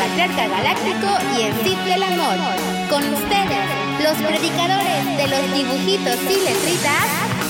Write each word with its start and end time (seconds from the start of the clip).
patriarca 0.00 0.48
galáctico 0.48 1.08
y 1.36 1.42
el 1.42 1.52
Cid 1.62 1.76
del 1.80 2.02
amor. 2.02 2.36
Con 2.88 3.04
ustedes, 3.12 3.66
los 4.02 4.16
predicadores 4.26 5.04
de 5.18 5.28
los 5.28 5.52
dibujitos 5.52 6.16
y 6.22 6.40
letritas, 6.42 7.04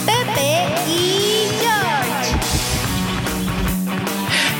Pepe 0.04 0.66
y 0.88 1.46
George. 1.60 2.34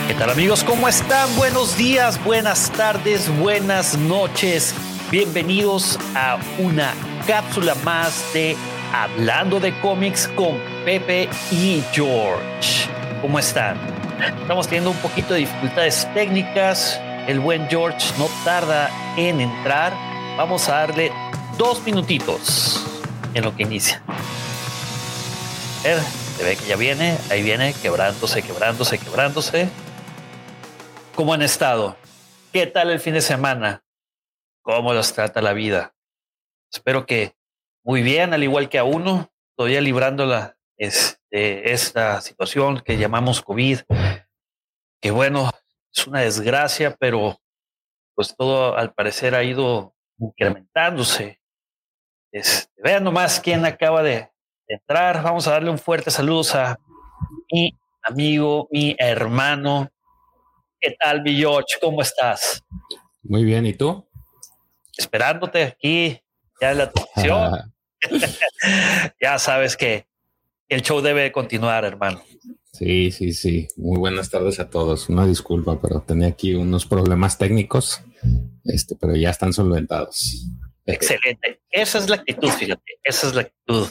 ¿Qué 0.07 0.15
tal 0.15 0.31
amigos? 0.31 0.63
¿Cómo 0.63 0.87
están? 0.87 1.35
Buenos 1.35 1.77
días, 1.77 2.23
buenas 2.23 2.71
tardes, 2.71 3.29
buenas 3.41 3.99
noches. 3.99 4.73
Bienvenidos 5.11 5.99
a 6.15 6.39
una 6.59 6.95
cápsula 7.27 7.75
más 7.85 8.33
de 8.33 8.57
Hablando 8.93 9.59
de 9.59 9.77
cómics 9.81 10.29
con 10.37 10.61
Pepe 10.85 11.29
y 11.51 11.83
George. 11.93 12.89
¿Cómo 13.21 13.41
están? 13.41 13.77
Estamos 14.43 14.69
teniendo 14.69 14.91
un 14.91 14.97
poquito 14.99 15.35
de 15.35 15.41
dificultades 15.41 16.09
técnicas. 16.15 17.01
El 17.27 17.41
buen 17.41 17.69
George 17.69 18.13
no 18.19 18.29
tarda 18.45 18.91
en 19.17 19.41
entrar. 19.41 19.93
Vamos 20.37 20.69
a 20.69 20.77
darle 20.81 21.13
dos 21.59 21.85
minutitos 21.85 22.85
en 23.35 23.45
lo 23.45 23.55
que 23.55 23.65
inicia. 23.65 24.03
A 24.09 26.01
se 26.41 26.43
ve 26.43 26.57
que 26.57 26.67
ya 26.67 26.77
viene, 26.77 27.19
ahí 27.31 27.43
viene, 27.43 27.75
quebrándose, 27.75 28.43
quebrándose, 28.43 28.99
quebrándose. 28.99 29.69
¿Cómo 31.15 31.35
han 31.35 31.43
estado? 31.43 31.97
¿Qué 32.53 32.67
tal 32.67 32.91
el 32.91 32.99
fin 32.99 33.15
de 33.15 33.21
semana? 33.21 33.85
¿Cómo 34.63 34.95
los 34.95 35.13
trata 35.13 35.43
la 35.43 35.53
vida? 35.53 35.95
Espero 36.73 37.05
que 37.05 37.37
muy 37.85 38.03
bien, 38.03 38.33
al 38.33 38.43
igual 38.43 38.69
que 38.69 38.79
a 38.79 38.85
uno, 38.85 39.31
todavía 39.57 39.81
librando 39.81 40.27
la, 40.27 40.57
este, 40.79 41.73
esta 41.73 42.21
situación 42.23 42.81
que 42.81 42.97
llamamos 42.97 43.43
COVID, 43.43 43.81
que 45.01 45.11
bueno, 45.11 45.51
es 45.95 46.07
una 46.07 46.21
desgracia, 46.21 46.97
pero 46.99 47.41
pues 48.15 48.35
todo 48.37 48.77
al 48.77 48.93
parecer 48.93 49.35
ha 49.35 49.43
ido 49.43 49.95
incrementándose. 50.19 51.41
Este, 52.33 52.71
vean 52.83 53.05
nomás 53.05 53.41
quién 53.41 53.65
acaba 53.65 54.03
de, 54.03 54.31
entrar. 54.71 55.23
Vamos 55.23 55.47
a 55.47 55.53
darle 55.53 55.71
un 55.71 55.79
fuerte 55.79 56.11
saludo 56.11 56.43
a 56.55 56.79
mi 57.51 57.77
amigo, 58.03 58.69
mi 58.71 58.95
hermano. 58.99 59.91
¿Qué 60.81 60.97
tal, 60.99 61.23
mi 61.23 61.37
George? 61.37 61.77
¿Cómo 61.81 62.01
estás? 62.01 62.65
Muy 63.23 63.45
bien, 63.45 63.67
¿y 63.67 63.75
tú? 63.75 64.09
Esperándote 64.97 65.63
aquí, 65.65 66.23
ya 66.61 66.71
en 66.71 66.79
la 66.79 66.91
televisión. 66.91 67.75
ya 69.21 69.39
sabes 69.39 69.77
que 69.77 70.07
el 70.69 70.83
show 70.83 71.01
debe 71.01 71.33
continuar, 71.33 71.85
hermano. 71.85 72.23
Sí, 72.81 73.11
sí, 73.11 73.35
sí. 73.35 73.69
Muy 73.77 73.99
buenas 73.99 74.31
tardes 74.31 74.59
a 74.59 74.71
todos. 74.71 75.11
Una 75.11 75.27
disculpa, 75.27 75.79
pero 75.83 76.01
tenía 76.01 76.29
aquí 76.29 76.55
unos 76.55 76.87
problemas 76.87 77.37
técnicos, 77.37 78.01
este, 78.65 78.97
pero 78.99 79.15
ya 79.17 79.29
están 79.29 79.53
solventados. 79.53 80.47
Excelente. 80.87 81.61
Esa 81.71 81.99
es 81.99 82.09
la 82.09 82.17
actitud, 82.17 82.49
fíjate. 82.49 82.99
Esa 83.05 83.27
es 83.27 83.35
la 83.35 83.43
actitud. 83.43 83.87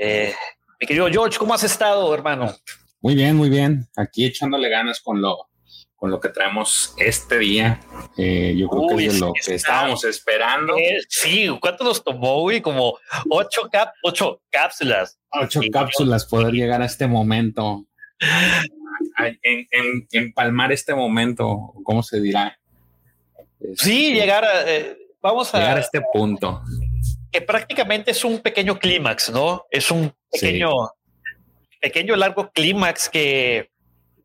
Eh, 0.00 0.32
mi 0.80 0.86
querido 0.86 1.08
George, 1.08 1.40
¿cómo 1.40 1.54
has 1.54 1.64
estado, 1.64 2.14
hermano? 2.14 2.54
Muy 3.00 3.16
bien, 3.16 3.34
muy 3.34 3.50
bien. 3.50 3.88
Aquí 3.96 4.26
echándole 4.26 4.68
ganas 4.68 5.00
con 5.00 5.20
lo, 5.20 5.48
con 5.96 6.12
lo 6.12 6.20
que 6.20 6.28
traemos 6.28 6.94
este 6.98 7.36
día. 7.40 7.80
Eh, 8.16 8.54
yo 8.56 8.68
creo 8.68 8.96
que 8.96 9.06
es 9.06 9.18
lo 9.18 9.32
que 9.32 9.56
estábamos 9.56 10.04
esperando. 10.04 10.76
Eh, 10.76 11.00
sí, 11.08 11.48
¿cuánto 11.60 11.82
nos 11.82 12.04
tomó, 12.04 12.42
güey? 12.42 12.60
Como 12.60 12.96
ocho, 13.28 13.62
cap 13.72 13.92
ocho 14.04 14.40
cápsulas. 14.52 15.18
Ocho 15.32 15.60
cápsulas 15.72 16.26
poder 16.26 16.54
llegar 16.54 16.80
a 16.80 16.86
este 16.86 17.08
momento. 17.08 17.87
En, 19.18 19.66
en, 19.70 20.08
empalmar 20.12 20.72
este 20.72 20.94
momento, 20.94 21.72
¿cómo 21.84 22.02
se 22.02 22.20
dirá? 22.20 22.58
sí, 23.76 24.08
este, 24.08 24.20
llegar 24.20 24.44
a, 24.44 24.70
eh, 24.70 24.96
vamos 25.20 25.54
a 25.54 25.58
llegar 25.58 25.76
a 25.78 25.80
este 25.80 26.00
punto. 26.12 26.62
Que 27.30 27.40
prácticamente 27.40 28.12
es 28.12 28.24
un 28.24 28.40
pequeño 28.40 28.78
clímax, 28.78 29.30
¿no? 29.30 29.66
Es 29.70 29.90
un 29.90 30.12
pequeño, 30.30 30.70
pequeño 31.80 32.16
largo 32.16 32.50
clímax 32.50 33.08
que 33.08 33.70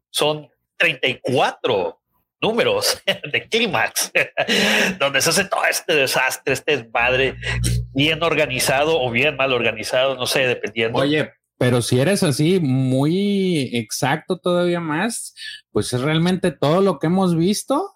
son 0.09 0.49
34 0.77 1.99
números 2.41 3.01
de 3.31 3.47
clímax, 3.47 4.11
donde 4.99 5.21
se 5.21 5.29
hace 5.29 5.45
todo 5.45 5.65
este 5.65 5.95
desastre, 5.95 6.53
este 6.53 6.77
desmadre, 6.77 7.35
bien 7.93 8.21
organizado 8.21 9.01
o 9.01 9.09
bien 9.11 9.35
mal 9.35 9.53
organizado, 9.53 10.15
no 10.15 10.25
sé, 10.25 10.47
dependiendo. 10.47 10.99
Oye, 10.99 11.31
pero 11.63 11.81
si 11.81 11.97
eres 11.97 12.23
así 12.23 12.59
muy 12.59 13.69
exacto 13.71 14.37
todavía 14.37 14.81
más, 14.81 15.33
pues 15.71 15.93
es 15.93 16.01
realmente 16.01 16.51
todo 16.51 16.81
lo 16.81 16.99
que 16.99 17.07
hemos 17.07 17.37
visto 17.37 17.95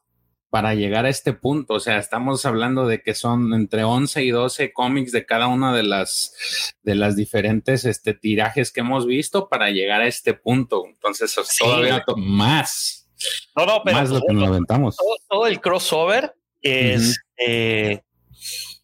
para 0.49 0.73
llegar 0.73 1.05
a 1.05 1.09
este 1.09 1.33
punto. 1.33 1.73
O 1.73 1.79
sea, 1.81 1.97
estamos 1.97 2.45
hablando 2.45 2.87
de 2.87 3.01
que 3.01 3.13
son 3.13 3.53
entre 3.53 3.83
11 3.83 4.23
y 4.23 4.29
12 4.29 4.71
cómics 4.71 5.11
de 5.11 5.25
cada 5.25 5.47
una 5.47 5.75
de 5.75 5.83
las, 5.83 6.73
de 6.81 6.95
las 6.95 7.17
diferentes 7.17 7.83
este, 7.83 8.13
tirajes 8.13 8.71
que 8.71 8.79
hemos 8.79 9.05
visto 9.05 9.49
para 9.49 9.69
llegar 9.69 9.99
a 9.99 10.07
este 10.07 10.33
punto. 10.33 10.85
Entonces, 10.87 11.35
todavía 11.59 12.05
más. 12.15 13.09
No, 13.53 13.65
no, 13.65 13.81
pero 13.83 13.97
más 13.97 14.09
lo 14.09 14.21
que 14.21 14.33
nos 14.33 14.47
aventamos. 14.47 14.95
Todo, 15.27 15.45
el 15.45 15.59
crossover 15.59 16.33
es, 16.61 17.19
eh, 17.37 17.99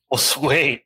pues, 0.09 0.35
güey, 0.35 0.83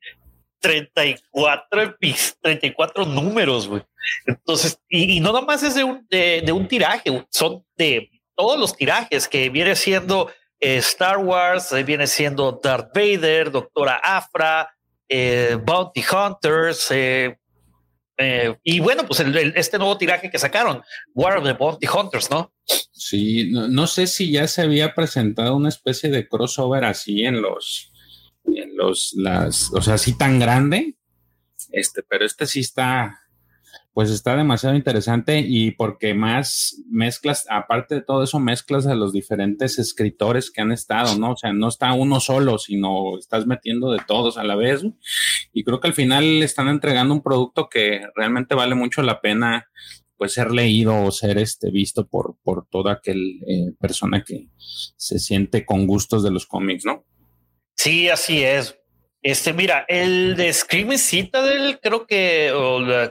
34, 0.59 1.97
34 2.41 3.05
números, 3.05 3.67
güey. 3.67 3.83
Entonces, 4.25 4.79
y, 4.89 5.19
no 5.19 5.31
nomás 5.33 5.63
es 5.63 5.75
de 5.75 5.83
un, 5.83 6.05
de, 6.09 6.51
un 6.51 6.67
tiraje, 6.67 7.25
son 7.29 7.63
de 7.75 8.09
todos 8.35 8.59
los 8.59 8.75
tirajes 8.75 9.27
que 9.27 9.49
viene 9.49 9.75
siendo 9.75 10.31
eh, 10.59 10.77
Star 10.77 11.17
Wars, 11.17 11.73
viene 11.85 12.07
siendo 12.07 12.59
Darth 12.63 12.91
Vader, 12.93 13.51
Doctora 13.51 13.99
Afra, 14.03 14.69
eh, 15.09 15.57
Bounty 15.61 16.03
Hunters, 16.11 16.91
eh, 16.91 18.55
y 18.63 18.79
bueno, 18.79 19.05
pues 19.05 19.19
este 19.55 19.77
nuevo 19.77 19.97
tiraje 19.97 20.31
que 20.31 20.39
sacaron, 20.39 20.81
War 21.13 21.37
of 21.37 21.43
the 21.43 21.53
Bounty 21.53 21.87
Hunters, 21.87 22.31
¿no? 22.31 22.51
Sí, 22.91 23.51
no, 23.51 23.85
sé 23.85 24.07
si 24.07 24.31
ya 24.31 24.47
se 24.47 24.63
había 24.63 24.95
presentado 24.95 25.55
una 25.55 25.69
especie 25.69 26.09
de 26.09 26.27
crossover 26.27 26.83
así 26.83 27.23
en 27.23 27.41
los, 27.41 27.91
los, 28.73 29.13
las, 29.15 29.71
o 29.73 29.81
sea, 29.81 29.95
así 29.95 30.17
tan 30.17 30.39
grande, 30.39 30.95
este, 31.71 32.03
pero 32.03 32.25
este 32.25 32.45
sí 32.45 32.61
está, 32.61 33.19
pues 33.93 34.09
está 34.09 34.35
demasiado 34.35 34.75
interesante 34.75 35.39
y 35.39 35.71
porque 35.71 36.13
más 36.13 36.81
mezclas, 36.89 37.45
aparte 37.49 37.95
de 37.95 38.01
todo 38.01 38.23
eso, 38.23 38.39
mezclas 38.39 38.85
a 38.87 38.95
los 38.95 39.11
diferentes 39.11 39.79
escritores 39.79 40.51
que 40.51 40.61
han 40.61 40.71
estado, 40.71 41.17
¿no? 41.17 41.31
O 41.31 41.37
sea, 41.37 41.51
no 41.53 41.67
está 41.67 41.93
uno 41.93 42.19
solo, 42.19 42.57
sino 42.57 43.17
estás 43.17 43.47
metiendo 43.47 43.91
de 43.91 43.99
todos 44.07 44.37
a 44.37 44.43
la 44.43 44.55
vez. 44.55 44.83
Y 45.51 45.63
creo 45.63 45.79
que 45.79 45.87
al 45.87 45.93
final 45.93 46.43
están 46.43 46.67
entregando 46.67 47.13
un 47.13 47.23
producto 47.23 47.69
que 47.69 48.01
realmente 48.15 48.55
vale 48.55 48.75
mucho 48.75 49.01
la 49.01 49.19
pena 49.19 49.67
pues 50.15 50.33
ser 50.33 50.51
leído 50.51 51.03
o 51.03 51.11
ser 51.11 51.37
este 51.37 51.69
visto 51.69 52.07
por, 52.07 52.37
por 52.43 52.67
toda 52.67 52.93
aquel 52.93 53.39
eh, 53.47 53.73
persona 53.79 54.23
que 54.23 54.49
se 54.57 55.19
siente 55.19 55.63
con 55.63 55.85
gustos 55.85 56.23
de 56.23 56.31
los 56.31 56.47
cómics, 56.47 56.85
¿no? 56.85 57.05
Sí, 57.77 58.09
así 58.09 58.43
es. 58.43 58.75
Este, 59.21 59.53
mira, 59.53 59.85
el 59.87 60.35
de 60.35 60.51
Screaming 60.51 60.97
Citadel, 60.97 61.79
creo 61.81 62.07
que, 62.07 62.51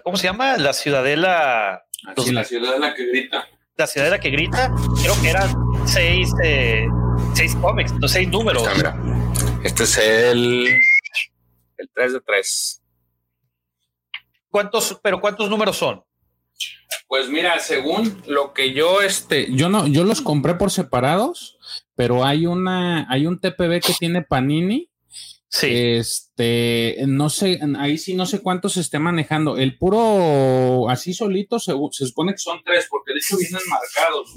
¿cómo 0.02 0.16
se 0.16 0.24
llama? 0.24 0.56
La 0.56 0.72
ciudadela. 0.72 1.84
Sí, 2.16 2.32
la 2.32 2.44
ciudadela 2.44 2.94
que 2.94 3.06
grita. 3.06 3.48
La 3.76 3.86
ciudadela 3.86 4.18
que 4.18 4.30
grita, 4.30 4.72
creo 5.02 5.14
que 5.22 5.30
eran 5.30 5.54
seis, 5.86 6.30
eh, 6.42 6.86
seis 7.34 7.54
cómics, 7.56 7.92
seis 8.08 8.28
números. 8.28 8.66
mira, 8.76 8.96
este 9.62 9.84
es 9.84 9.98
el, 9.98 10.66
el 11.76 11.90
3 11.94 12.12
de 12.14 12.20
3. 12.20 12.82
¿Cuántos, 14.48 14.98
pero 15.02 15.20
cuántos 15.20 15.50
números 15.50 15.76
son? 15.76 16.02
Pues 17.06 17.28
mira, 17.28 17.58
según 17.60 18.22
lo 18.26 18.52
que 18.52 18.72
yo, 18.72 19.02
este, 19.02 19.54
yo 19.54 19.68
no, 19.68 19.86
yo 19.86 20.04
los 20.04 20.22
compré 20.22 20.54
por 20.54 20.70
separados, 20.70 21.55
pero 21.96 22.24
hay 22.24 22.46
una, 22.46 23.10
hay 23.10 23.26
un 23.26 23.40
TPB 23.40 23.80
que 23.80 23.94
tiene 23.98 24.22
Panini 24.22 24.90
Sí. 25.48 25.68
Este, 25.72 26.96
no 27.06 27.30
sé, 27.30 27.60
ahí 27.78 27.98
sí 27.98 28.14
no 28.14 28.26
sé 28.26 28.42
cuántos 28.42 28.74
se 28.74 28.80
esté 28.80 28.98
manejando. 28.98 29.56
El 29.56 29.78
puro 29.78 30.90
así 30.90 31.14
solito 31.14 31.58
se, 31.58 31.72
supone 31.92 32.32
que 32.32 32.38
son 32.38 32.62
tres, 32.64 32.86
porque 32.90 33.12
de 33.12 33.18
hecho 33.18 33.38
vienen 33.38 33.62
marcados. 33.68 34.34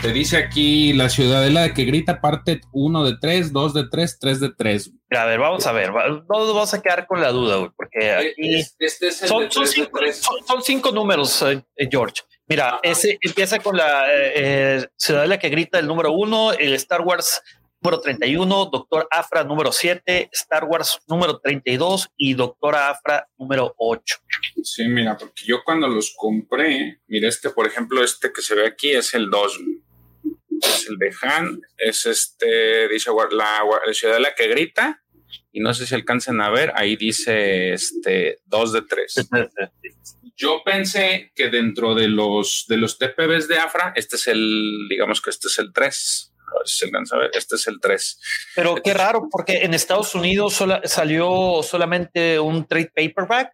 Te 0.00 0.12
dice 0.12 0.36
aquí 0.36 0.92
la 0.92 1.08
ciudadela 1.08 1.74
que 1.74 1.84
grita 1.84 2.20
parte 2.20 2.60
1 2.72 3.04
de 3.04 3.16
3, 3.20 3.52
2 3.52 3.74
de 3.74 3.88
3, 3.88 4.18
3 4.18 4.40
de 4.40 4.50
3. 4.50 4.92
A 5.10 5.24
ver, 5.24 5.38
vamos 5.40 5.66
a 5.66 5.72
ver. 5.72 5.90
No 5.92 6.22
nos 6.28 6.54
vamos 6.54 6.74
a 6.74 6.82
quedar 6.82 7.06
con 7.06 7.20
la 7.20 7.32
duda, 7.32 7.56
güey, 7.56 7.70
porque 7.76 8.12
aquí 8.12 8.56
este 8.78 9.08
es 9.08 9.22
el 9.22 9.28
son, 9.28 9.50
son, 9.50 9.66
cinco, 9.66 9.98
son, 10.46 10.62
cinco, 10.62 10.92
números, 10.92 11.42
eh, 11.42 11.62
eh, 11.76 11.88
George. 11.90 12.22
Mira, 12.48 12.78
ese 12.82 13.18
empieza 13.20 13.58
con 13.58 13.76
la 13.76 14.06
eh, 14.08 14.86
ciudadela 14.96 15.38
que 15.38 15.48
grita 15.48 15.78
el 15.78 15.86
número 15.86 16.12
1, 16.12 16.52
el 16.52 16.74
Star 16.74 17.00
Wars 17.00 17.42
número 17.80 18.00
31, 18.00 18.66
Doctor 18.66 19.08
Afra 19.10 19.42
número 19.42 19.72
7, 19.72 20.30
Star 20.32 20.64
Wars 20.64 20.98
número 21.08 21.38
32 21.38 22.08
y 22.16 22.34
Doctora 22.34 22.90
Afra 22.90 23.28
número 23.36 23.74
8. 23.78 24.16
Sí, 24.62 24.86
mira, 24.86 25.16
porque 25.16 25.42
yo 25.44 25.62
cuando 25.64 25.88
los 25.88 26.14
compré, 26.16 27.00
mira, 27.08 27.28
este, 27.28 27.50
por 27.50 27.66
ejemplo, 27.66 28.02
este 28.02 28.32
que 28.32 28.42
se 28.42 28.54
ve 28.54 28.66
aquí 28.66 28.90
es 28.90 29.14
el 29.14 29.28
2. 29.28 29.60
Es 30.62 30.86
el 30.88 30.98
de 30.98 31.12
Han, 31.22 31.60
es 31.76 32.06
este, 32.06 32.88
dice 32.88 33.10
la, 33.32 33.62
la 33.86 33.92
ciudad 33.92 34.14
de 34.14 34.20
la 34.20 34.34
que 34.34 34.46
grita, 34.48 35.02
y 35.52 35.60
no 35.60 35.74
sé 35.74 35.86
si 35.86 35.94
alcancen 35.94 36.40
a 36.40 36.50
ver, 36.50 36.72
ahí 36.74 36.96
dice 36.96 37.72
este 37.72 38.38
2 38.46 38.72
de 38.72 38.82
3. 38.82 39.28
Yo 40.36 40.62
pensé 40.64 41.32
que 41.34 41.48
dentro 41.48 41.94
de 41.94 42.08
los 42.08 42.66
de 42.68 42.76
los 42.76 42.98
TPBs 42.98 43.48
de 43.48 43.58
Afra, 43.58 43.92
este 43.96 44.16
es 44.16 44.26
el, 44.26 44.86
digamos 44.88 45.20
que 45.22 45.30
este 45.30 45.48
es 45.48 45.58
el 45.58 45.72
3 45.72 46.32
se 46.64 46.86
alcanza 46.86 47.16
a 47.16 47.20
ver. 47.20 47.30
Este 47.34 47.56
es 47.56 47.66
el 47.66 47.80
3. 47.80 48.20
Pero 48.54 48.76
qué 48.82 48.94
raro, 48.94 49.28
porque 49.30 49.64
en 49.64 49.74
Estados 49.74 50.14
Unidos 50.14 50.62
salió 50.84 51.60
solamente 51.62 52.38
un 52.38 52.66
trade 52.66 52.92
paperback 52.94 53.52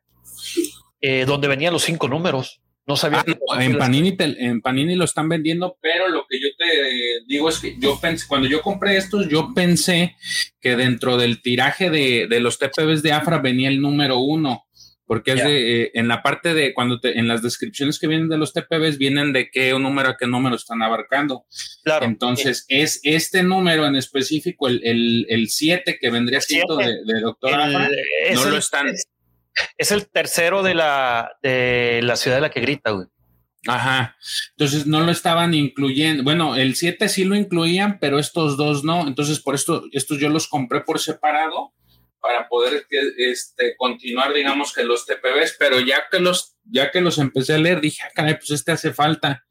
eh, 1.00 1.24
donde 1.26 1.48
venían 1.48 1.72
los 1.72 1.82
cinco 1.82 2.08
números. 2.08 2.60
No 2.84 2.96
sabía. 2.96 3.24
Ah, 3.52 3.64
en, 3.64 3.78
Panini 3.78 4.16
en 4.18 4.60
Panini 4.60 4.96
lo 4.96 5.04
están 5.04 5.28
vendiendo, 5.28 5.78
pero 5.80 6.08
lo 6.08 6.26
que 6.28 6.40
yo 6.40 6.48
te 6.58 6.64
digo 7.28 7.48
es 7.48 7.60
que 7.60 7.76
yo 7.78 7.98
pensé, 8.00 8.26
cuando 8.26 8.48
yo 8.48 8.60
compré 8.60 8.96
estos, 8.96 9.28
yo 9.28 9.52
pensé 9.54 10.16
que 10.60 10.74
dentro 10.74 11.16
del 11.16 11.42
tiraje 11.42 11.90
de, 11.90 12.26
de 12.28 12.40
los 12.40 12.58
TPBs 12.58 13.04
de 13.04 13.12
Afra 13.12 13.38
venía 13.38 13.68
el 13.68 13.80
número 13.80 14.18
uno 14.18 14.66
porque 15.12 15.32
es 15.32 15.44
de, 15.44 15.82
eh, 15.82 15.90
en 15.92 16.08
la 16.08 16.22
parte 16.22 16.54
de 16.54 16.72
cuando 16.72 16.98
te, 16.98 17.18
en 17.18 17.28
las 17.28 17.42
descripciones 17.42 17.98
que 17.98 18.06
vienen 18.06 18.30
de 18.30 18.38
los 18.38 18.54
TPBs 18.54 18.96
vienen 18.96 19.34
de 19.34 19.50
qué 19.50 19.70
número 19.78 20.08
a 20.08 20.16
qué 20.16 20.26
número 20.26 20.56
están 20.56 20.80
abarcando. 20.80 21.44
Claro. 21.84 22.06
Entonces, 22.06 22.64
es 22.68 22.98
este 23.02 23.42
número 23.42 23.86
en 23.86 23.94
específico, 23.94 24.68
el 24.68 24.80
7 24.80 25.34
el, 25.34 25.48
siete 25.50 25.98
que 26.00 26.08
vendría 26.08 26.40
siendo 26.40 26.78
de, 26.78 27.04
de 27.04 27.20
doctora, 27.20 27.68
no 27.68 28.44
lo 28.46 28.56
están. 28.56 28.86
Es, 29.76 29.92
el 29.92 30.08
tercero 30.08 30.62
de 30.62 30.76
la, 30.76 31.32
de 31.42 32.00
la 32.02 32.16
ciudad 32.16 32.38
de 32.38 32.40
la 32.40 32.50
que 32.50 32.62
grita, 32.62 32.92
güey. 32.92 33.08
Ajá. 33.66 34.16
Entonces 34.56 34.86
no 34.86 35.02
lo 35.02 35.12
estaban 35.12 35.52
incluyendo. 35.52 36.22
Bueno, 36.22 36.56
el 36.56 36.74
7 36.74 37.10
sí 37.10 37.24
lo 37.24 37.36
incluían, 37.36 37.98
pero 38.00 38.18
estos 38.18 38.56
dos 38.56 38.82
no. 38.82 39.06
Entonces, 39.06 39.40
por 39.40 39.56
esto, 39.56 39.84
estos 39.92 40.18
yo 40.18 40.30
los 40.30 40.48
compré 40.48 40.80
por 40.80 41.00
separado 41.00 41.74
para 42.22 42.48
poder 42.48 42.86
este, 43.18 43.76
continuar, 43.76 44.32
digamos 44.32 44.72
que 44.72 44.84
los 44.84 45.04
TPBs, 45.04 45.56
pero 45.58 45.80
ya 45.80 46.04
que 46.08 46.20
los, 46.20 46.56
ya 46.64 46.92
que 46.92 47.00
los 47.00 47.18
empecé 47.18 47.54
a 47.54 47.58
leer, 47.58 47.80
dije, 47.80 48.00
ah, 48.16 48.26
pues 48.38 48.50
este 48.52 48.70
hace 48.70 48.94
falta. 48.94 49.44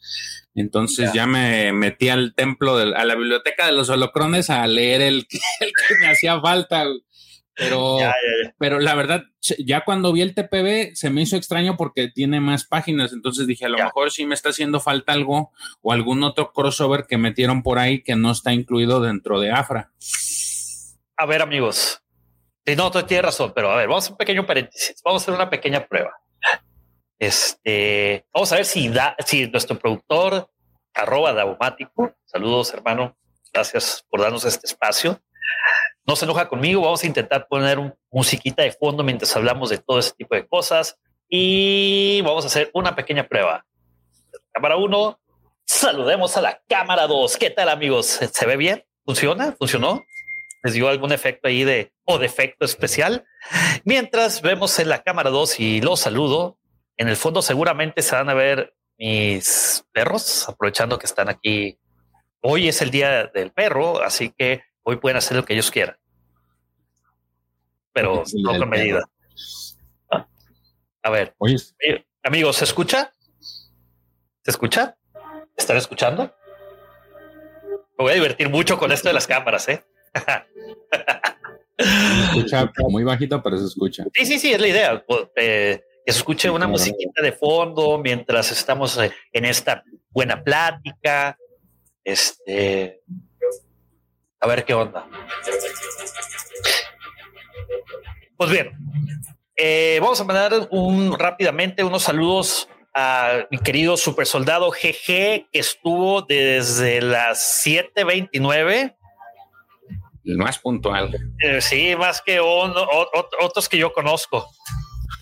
Entonces 0.56 1.12
ya, 1.14 1.28
me 1.28 1.74
metí 1.74 2.10
al 2.10 2.34
templo, 2.34 2.78
de, 2.78 2.96
a 2.96 3.06
la 3.06 3.16
biblioteca 3.16 3.66
de 3.66 3.74
los 3.74 3.90
holocrones 3.90 4.50
a 4.50 4.66
leer 4.68 5.02
el, 5.02 5.28
que 5.28 5.40
me 6.00 6.08
hacía 6.08 6.40
falta. 6.40 6.86
Pero, 7.54 7.98
pero 8.58 8.80
la 8.80 8.96
verdad, 8.96 9.24
ya 9.60 9.84
cuando 9.84 10.14
vi 10.14 10.22
el 10.22 10.34
TPB 10.34 10.96
se 10.96 11.10
me 11.10 11.22
hizo 11.22 11.36
extraño 11.36 11.76
porque 11.76 12.08
tiene 12.08 12.40
más 12.40 12.66
páginas. 12.66 13.12
Entonces 13.12 13.48
dije, 13.48 13.66
a 13.66 13.70
lo 13.70 13.78
mejor 13.78 14.12
sí 14.12 14.26
me 14.26 14.34
está 14.34 14.50
haciendo 14.50 14.80
falta 14.80 15.12
algo 15.12 15.52
o 15.82 15.92
algún 15.92 16.24
otro 16.24 16.54
crossover 16.54 17.06
que 17.06 17.18
metieron 17.18 17.64
por 17.64 17.80
ahí 17.80 18.02
que 18.02 18.16
no 18.16 18.32
está 18.32 18.54
incluido 18.54 19.02
dentro 19.02 19.42
de 19.42 19.52
AFRA. 19.52 19.92
A 21.18 21.26
ver, 21.26 21.42
amigos, 21.42 22.02
Sí, 22.66 22.76
no, 22.76 22.92
tienes 22.92 23.26
razón, 23.26 23.54
pero 23.56 23.72
a 23.72 23.76
ver, 23.76 23.88
vamos 23.88 24.08
a 24.08 24.12
un 24.12 24.18
pequeño 24.18 24.46
paréntesis. 24.46 25.02
Vamos 25.04 25.22
a 25.22 25.24
hacer 25.24 25.34
una 25.34 25.50
pequeña 25.50 25.88
prueba. 25.88 26.16
Este, 27.18 28.26
vamos 28.34 28.52
a 28.52 28.56
ver 28.56 28.66
si 28.66 28.90
da, 28.90 29.16
si 29.26 29.48
nuestro 29.48 29.78
productor, 29.78 30.50
arroba 30.94 31.34
daumático, 31.34 32.16
saludos 32.26 32.74
hermano, 32.74 33.16
gracias 33.54 34.04
por 34.10 34.22
darnos 34.22 34.46
este 34.46 34.68
espacio. 34.68 35.22
No 36.06 36.16
se 36.16 36.26
enoja 36.26 36.50
conmigo, 36.50 36.82
vamos 36.82 37.04
a 37.04 37.08
intentar 37.08 37.48
poner 37.48 37.78
un 37.78 37.94
musiquita 38.12 38.64
de 38.64 38.72
fondo 38.72 39.04
mientras 39.04 39.36
hablamos 39.36 39.70
de 39.70 39.78
todo 39.78 40.00
ese 40.00 40.14
tipo 40.14 40.34
de 40.34 40.48
cosas 40.48 40.98
y 41.30 42.22
vamos 42.22 42.44
a 42.44 42.48
hacer 42.48 42.72
una 42.74 42.96
pequeña 42.96 43.28
prueba. 43.28 43.66
Cámara 44.52 44.78
uno, 44.78 45.20
saludemos 45.66 46.36
a 46.38 46.42
la 46.42 46.62
cámara 46.68 47.08
dos. 47.08 47.38
¿Qué 47.38 47.50
tal 47.50 47.70
amigos? 47.70 48.08
¿Se 48.08 48.46
ve 48.46 48.58
bien? 48.58 48.84
¿Funciona? 49.06 49.56
¿Funcionó? 49.58 50.04
Les 50.64 50.74
dio 50.74 50.90
algún 50.90 51.12
efecto 51.12 51.48
ahí 51.48 51.64
de 51.64 51.94
o 52.06 52.20
defecto 52.20 52.66
especial. 52.66 53.26
Mientras 53.84 54.42
vemos 54.42 54.78
en 54.80 54.90
la 54.90 55.02
cámara 55.04 55.30
2 55.30 55.60
y 55.60 55.82
los 55.82 56.00
saludo, 56.00 56.58
en 56.98 57.08
el 57.08 57.16
fondo 57.16 57.42
seguramente 57.42 58.02
se 58.02 58.16
van 58.16 58.30
a 58.30 58.34
ver 58.34 58.76
mis 58.98 59.84
perros, 59.92 60.48
aprovechando 60.48 61.00
que 61.00 61.08
están 61.08 61.30
aquí. 61.30 61.80
Hoy 62.42 62.68
es 62.68 62.82
el 62.82 62.92
día 62.92 63.28
del 63.34 63.52
perro, 63.52 64.02
así 64.04 64.34
que 64.38 64.64
hoy 64.84 64.98
pueden 64.98 65.18
hacer 65.18 65.38
lo 65.38 65.46
que 65.46 65.54
ellos 65.54 65.72
quieran. 65.72 65.98
Pero 67.94 68.24
no 68.34 68.58
con 68.58 68.70
medida. 68.70 69.04
Ah. 70.12 70.28
A 71.04 71.10
ver, 71.10 71.36
amigos, 72.24 72.58
¿se 72.58 72.66
escucha? 72.66 73.12
¿Se 74.44 74.52
escucha? 74.52 74.98
¿Están 75.58 75.78
escuchando? 75.78 76.34
Me 77.98 78.06
voy 78.06 78.12
a 78.12 78.16
divertir 78.16 78.50
mucho 78.50 78.78
con 78.78 78.92
esto 78.92 79.10
de 79.10 79.14
las 79.14 79.28
cámaras, 79.28 79.68
¿eh? 79.70 79.84
Se 81.78 82.24
escucha 82.24 82.72
muy 82.90 83.04
bajito, 83.04 83.42
pero 83.42 83.58
se 83.58 83.66
escucha. 83.66 84.04
Sí, 84.14 84.26
sí, 84.26 84.40
sí, 84.40 84.52
es 84.52 84.62
la 84.62 84.68
idea. 84.68 85.06
Eh, 85.36 85.82
que 86.06 86.12
se 86.12 86.18
escuche 86.18 86.50
una 86.50 86.68
musiquita 86.68 87.22
de 87.22 87.32
fondo 87.32 88.00
mientras 88.00 88.52
estamos 88.52 88.98
eh, 88.98 89.12
en 89.32 89.46
esta 89.46 89.84
buena 90.10 90.44
plática. 90.44 91.38
Este. 92.04 93.02
A 94.40 94.48
ver 94.48 94.66
qué 94.66 94.74
onda. 94.74 95.08
Pues 98.36 98.50
bien, 98.50 98.72
eh, 99.56 100.00
vamos 100.02 100.20
a 100.20 100.24
mandar 100.24 100.68
un 100.72 101.18
rápidamente 101.20 101.84
unos 101.84 102.02
saludos 102.02 102.68
a 102.96 103.46
mi 103.52 103.60
querido 103.60 103.96
super 103.98 104.26
soldado 104.26 104.72
GG 104.72 105.06
que 105.06 105.48
estuvo 105.54 106.24
desde 106.24 107.02
las 107.02 107.64
7:29 107.64 108.96
el 110.26 110.38
más 110.38 110.60
puntual. 110.60 111.16
Eh, 111.40 111.62
sí, 111.62 111.96
más 111.96 112.22
que 112.22 112.40
otros 112.40 113.70
que 113.70 113.78
yo 113.78 113.94
conozco. 113.94 114.48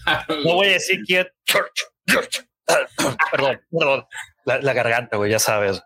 no 0.45 0.55
voy 0.55 0.67
a 0.67 0.71
decir 0.73 1.01
quién. 1.05 1.27
perdón, 3.31 3.61
perdón. 3.71 4.05
La, 4.45 4.73
garganta, 4.73 5.17
güey, 5.17 5.31
ya 5.31 5.39
sabes. 5.39 5.81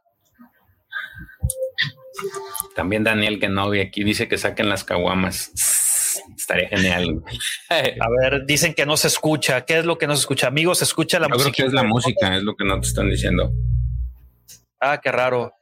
También 2.75 3.03
Daniel 3.03 3.39
que 3.39 3.49
no 3.49 3.71
aquí 3.71 4.03
dice 4.03 4.27
que 4.27 4.37
saquen 4.37 4.69
las 4.69 4.83
caguamas. 4.83 5.51
Estaría 6.37 6.69
genial. 6.69 7.23
A 7.69 8.09
ver, 8.21 8.45
dicen 8.45 8.73
que 8.73 8.85
no 8.85 8.95
se 8.95 9.07
escucha. 9.07 9.65
¿Qué 9.65 9.79
es 9.79 9.85
lo 9.85 9.97
que 9.97 10.07
no 10.07 10.15
se 10.15 10.21
escucha? 10.21 10.47
Amigos, 10.47 10.77
¿se 10.77 10.85
escucha 10.85 11.19
la 11.19 11.27
música? 11.27 11.51
Creo 11.51 11.65
que 11.65 11.67
es 11.67 11.73
la 11.73 11.83
música, 11.83 12.35
es 12.37 12.43
lo 12.43 12.55
que 12.55 12.65
no 12.65 12.79
te 12.79 12.87
están 12.87 13.09
diciendo. 13.09 13.51
Ah, 14.79 14.99
qué 15.01 15.11
raro. 15.11 15.53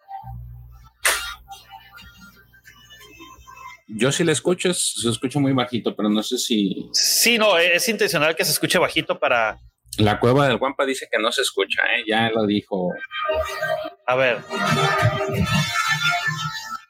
Yo 3.94 4.12
sí 4.12 4.24
le 4.24 4.32
escucho, 4.32 4.74
se 4.74 5.10
escucha 5.10 5.40
muy 5.40 5.54
bajito, 5.54 5.96
pero 5.96 6.10
no 6.10 6.24
sé 6.24 6.38
si. 6.38 6.90
Sí, 6.94 7.38
no, 7.38 7.58
es 7.58 7.88
intencional 7.90 8.36
que 8.36 8.46
se 8.46 8.52
escuche 8.52 8.80
bajito 8.80 9.20
para. 9.20 9.60
La 9.98 10.20
cueva 10.20 10.48
del 10.48 10.58
Guampa 10.58 10.86
dice 10.86 11.08
que 11.12 11.20
no 11.20 11.32
se 11.32 11.42
escucha, 11.42 11.82
¿eh? 11.96 12.04
ya 12.08 12.30
lo 12.30 12.46
dijo. 12.46 12.90
A 14.08 14.16
ver. 14.16 14.40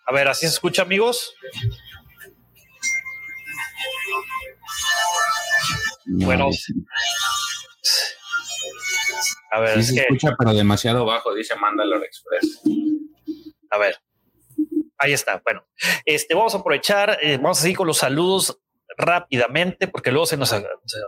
A 0.06 0.14
ver, 0.14 0.28
¿así 0.28 0.42
se 0.46 0.54
escucha, 0.54 0.84
amigos? 0.84 1.34
bueno. 6.06 6.50
A 9.52 9.60
ver. 9.60 9.84
Sí 9.84 9.96
se 9.96 10.02
escucha, 10.02 10.36
pero 10.38 10.54
demasiado 10.54 11.06
bajo, 11.06 11.34
dice 11.34 11.56
Mandalore 11.56 12.06
Express. 12.06 12.62
A 13.72 13.78
ver. 13.78 13.96
Ahí 15.02 15.14
está. 15.14 15.42
Bueno, 15.44 15.66
este 16.06 16.36
vamos 16.36 16.54
a 16.54 16.60
aprovechar, 16.60 17.18
eh, 17.22 17.38
vamos 17.38 17.58
a 17.58 17.62
seguir 17.64 17.78
con 17.78 17.88
los 17.88 17.98
saludos 17.98 18.60
rápidamente 18.98 19.88
porque 19.88 20.12
luego 20.12 20.28
se 20.28 20.38
nos, 20.38 20.54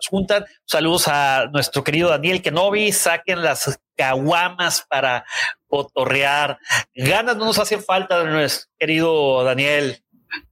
juntan. 0.10 0.46
Saludos 0.66 1.08
a 1.08 1.46
nuestro 1.54 1.84
querido 1.84 2.10
Daniel 2.10 2.42
Kenobi. 2.42 2.92
Saquen 2.92 3.44
las 3.44 3.80
caguamas 3.96 4.84
para 4.90 5.26
cotorrear. 5.68 6.58
Ganas 6.96 7.38
no 7.38 7.46
nos 7.46 7.60
hacen 7.60 7.84
falta, 7.84 8.24
nuestro 8.24 8.72
querido 8.80 9.44
Daniel, 9.44 10.04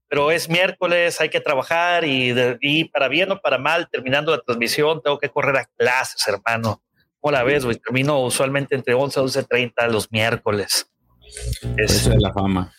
pero 0.07 0.29
es 0.29 0.47
miércoles, 0.47 1.19
hay 1.19 1.29
que 1.29 1.41
trabajar 1.41 2.05
y, 2.05 2.35
y 2.59 2.85
para 2.85 3.07
bien 3.07 3.31
o 3.31 3.41
para 3.41 3.57
mal, 3.57 3.89
terminando 3.89 4.35
la 4.35 4.41
transmisión, 4.43 5.01
tengo 5.01 5.17
que 5.17 5.29
correr 5.29 5.57
a 5.57 5.65
clases, 5.65 6.27
hermano. 6.27 6.83
¿Cómo 7.19 7.31
la 7.31 7.43
ves? 7.43 7.65
Termino 7.83 8.19
usualmente 8.19 8.75
entre 8.75 8.93
11 8.93 9.19
y 9.19 9.23
11.30 9.23 9.89
los 9.89 10.11
miércoles. 10.11 10.91
Es, 11.77 12.09
de 12.09 12.19
la 12.19 12.33
fama. 12.33 12.73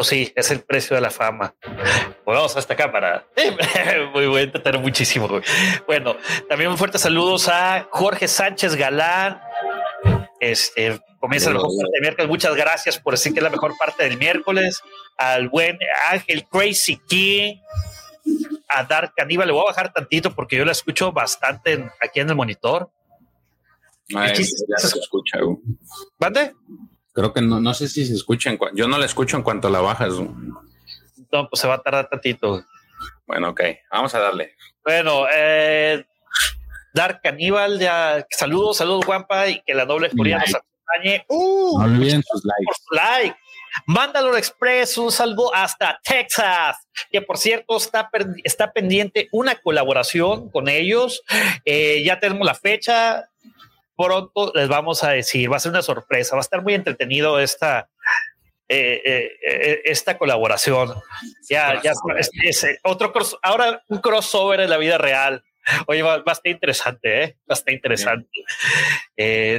Pues 0.00 0.08
sí, 0.08 0.32
es 0.34 0.50
el 0.50 0.62
precio 0.62 0.96
de 0.96 1.02
la 1.02 1.10
fama. 1.10 1.54
Pues 1.60 2.24
vamos 2.24 2.56
a 2.56 2.58
esta 2.58 2.74
cámara. 2.74 3.26
Muy 4.14 4.28
bueno, 4.28 4.50
tener 4.52 4.80
muchísimo. 4.80 5.28
Bueno, 5.86 6.16
también 6.48 6.70
un 6.70 6.78
fuerte 6.78 6.96
saludos 6.96 7.50
a 7.50 7.86
Jorge 7.90 8.26
Sánchez 8.26 8.76
Galán. 8.76 9.42
Este 10.40 10.98
comienza 11.18 11.50
el 11.50 11.56
mejor 11.56 11.70
de 11.70 12.00
miércoles. 12.00 12.30
Muchas 12.30 12.56
gracias 12.56 12.98
por 12.98 13.12
decir 13.12 13.34
que 13.34 13.40
es 13.40 13.44
la 13.44 13.50
mejor 13.50 13.76
parte 13.76 14.04
del 14.04 14.16
miércoles. 14.16 14.80
Al 15.18 15.50
buen 15.50 15.78
Ángel 16.10 16.46
Crazy 16.50 16.98
King 17.06 17.56
a 18.68 18.84
Dark 18.84 19.12
Caníbal. 19.14 19.48
Le 19.48 19.52
voy 19.52 19.64
a 19.64 19.66
bajar 19.66 19.92
tantito 19.92 20.34
porque 20.34 20.56
yo 20.56 20.64
la 20.64 20.72
escucho 20.72 21.12
bastante 21.12 21.90
aquí 22.00 22.20
en 22.20 22.30
el 22.30 22.36
monitor. 22.36 22.90
Ay, 24.16 24.32
ya 24.34 24.78
se 24.78 24.98
escucha. 24.98 25.40
¿Mande? 26.18 26.54
Creo 27.12 27.32
que 27.32 27.42
no, 27.42 27.60
no 27.60 27.74
sé 27.74 27.88
si 27.88 28.06
se 28.06 28.14
escucha. 28.14 28.50
En 28.50 28.58
yo 28.74 28.88
no 28.88 28.98
la 28.98 29.06
escucho 29.06 29.36
en 29.36 29.42
cuanto 29.42 29.68
la 29.68 29.80
bajas. 29.80 30.14
No, 30.18 31.48
pues 31.48 31.60
se 31.60 31.68
va 31.68 31.74
a 31.74 31.82
tardar 31.82 32.08
tantito. 32.08 32.64
Bueno, 33.26 33.50
ok, 33.50 33.60
vamos 33.90 34.14
a 34.14 34.20
darle. 34.20 34.54
Bueno, 34.84 35.26
eh, 35.32 36.04
Dark 36.92 37.20
Caníbal, 37.22 37.78
ya, 37.78 38.26
saludos, 38.30 38.78
saludos, 38.78 39.04
Juanpa, 39.04 39.48
y 39.48 39.62
que 39.62 39.74
la 39.74 39.84
doble 39.84 40.10
furia 40.10 40.38
nos 40.38 40.54
acompañe. 40.54 41.24
Uh, 41.28 41.78
no 41.78 41.84
olviden 41.84 42.22
sus 42.22 42.44
likes. 42.44 42.64
Por 42.64 42.76
su 42.76 42.94
like. 42.94 43.36
Mandalore 43.86 44.38
Express, 44.38 44.98
un 44.98 45.12
saludo 45.12 45.54
hasta 45.54 46.00
Texas, 46.02 46.76
que 47.10 47.22
por 47.22 47.38
cierto 47.38 47.76
está, 47.76 48.10
está 48.42 48.72
pendiente 48.72 49.28
una 49.32 49.54
colaboración 49.54 50.50
con 50.50 50.68
ellos. 50.68 51.22
Eh, 51.64 52.02
ya 52.04 52.18
tenemos 52.18 52.44
la 52.44 52.54
fecha. 52.54 53.29
Pronto 54.00 54.52
les 54.54 54.68
vamos 54.68 55.04
a 55.04 55.10
decir, 55.10 55.52
va 55.52 55.56
a 55.56 55.60
ser 55.60 55.70
una 55.70 55.82
sorpresa, 55.82 56.34
va 56.34 56.40
a 56.40 56.48
estar 56.48 56.62
muy 56.62 56.74
entretenido 56.74 57.38
esta, 57.38 57.90
eh, 58.68 59.02
eh, 59.04 59.82
esta 59.84 60.16
colaboración. 60.16 60.94
Ya, 61.48 61.80
ya 61.82 61.92
es, 62.16 62.66
otro 62.82 63.12
ahora 63.42 63.82
un 63.88 63.98
crossover 63.98 64.60
en 64.60 64.70
la 64.70 64.78
vida 64.78 64.96
real. 64.96 65.44
Oye, 65.86 66.02
va, 66.02 66.14
a 66.14 66.32
estar 66.32 66.50
interesante, 66.50 67.22
¿eh? 67.22 67.36
Va 67.42 67.54
a 67.54 67.58
estar 67.58 67.74
interesante. 67.74 68.30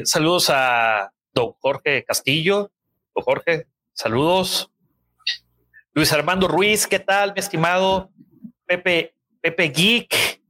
saludos 0.05 0.50
a 0.50 1.12
don 1.33 1.53
Jorge 1.60 2.03
Castillo. 2.03 2.71
Don 3.13 3.24
Jorge, 3.24 3.67
Saludos. 3.93 4.71
Luis 5.93 6.12
Armando 6.13 6.48
Ruiz, 6.48 6.88
¿qué 6.88 7.00
tal, 7.00 7.33
mi 7.33 7.39
estimado? 7.39 8.10
Pepe, 8.65 9.13
Pepe 9.41 9.69
Geek. 9.69 10.41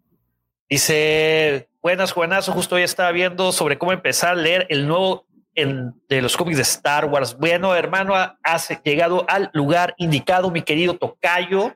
Dice, 0.69 1.67
buenas, 1.81 2.13
buenas, 2.13 2.47
justo 2.47 2.75
hoy 2.75 2.83
estaba 2.83 3.11
viendo 3.11 3.51
sobre 3.51 3.77
cómo 3.77 3.91
empezar 3.91 4.31
a 4.31 4.35
leer 4.35 4.67
el 4.69 4.87
nuevo 4.87 5.25
de 5.55 6.21
los 6.21 6.37
cómics 6.37 6.57
de 6.57 6.63
Star 6.63 7.05
Wars. 7.05 7.37
Bueno, 7.37 7.75
hermano, 7.75 8.13
has 8.43 8.69
llegado 8.83 9.25
al 9.27 9.49
lugar 9.53 9.93
indicado, 9.97 10.49
mi 10.51 10.61
querido 10.61 10.95
Tocayo. 10.95 11.75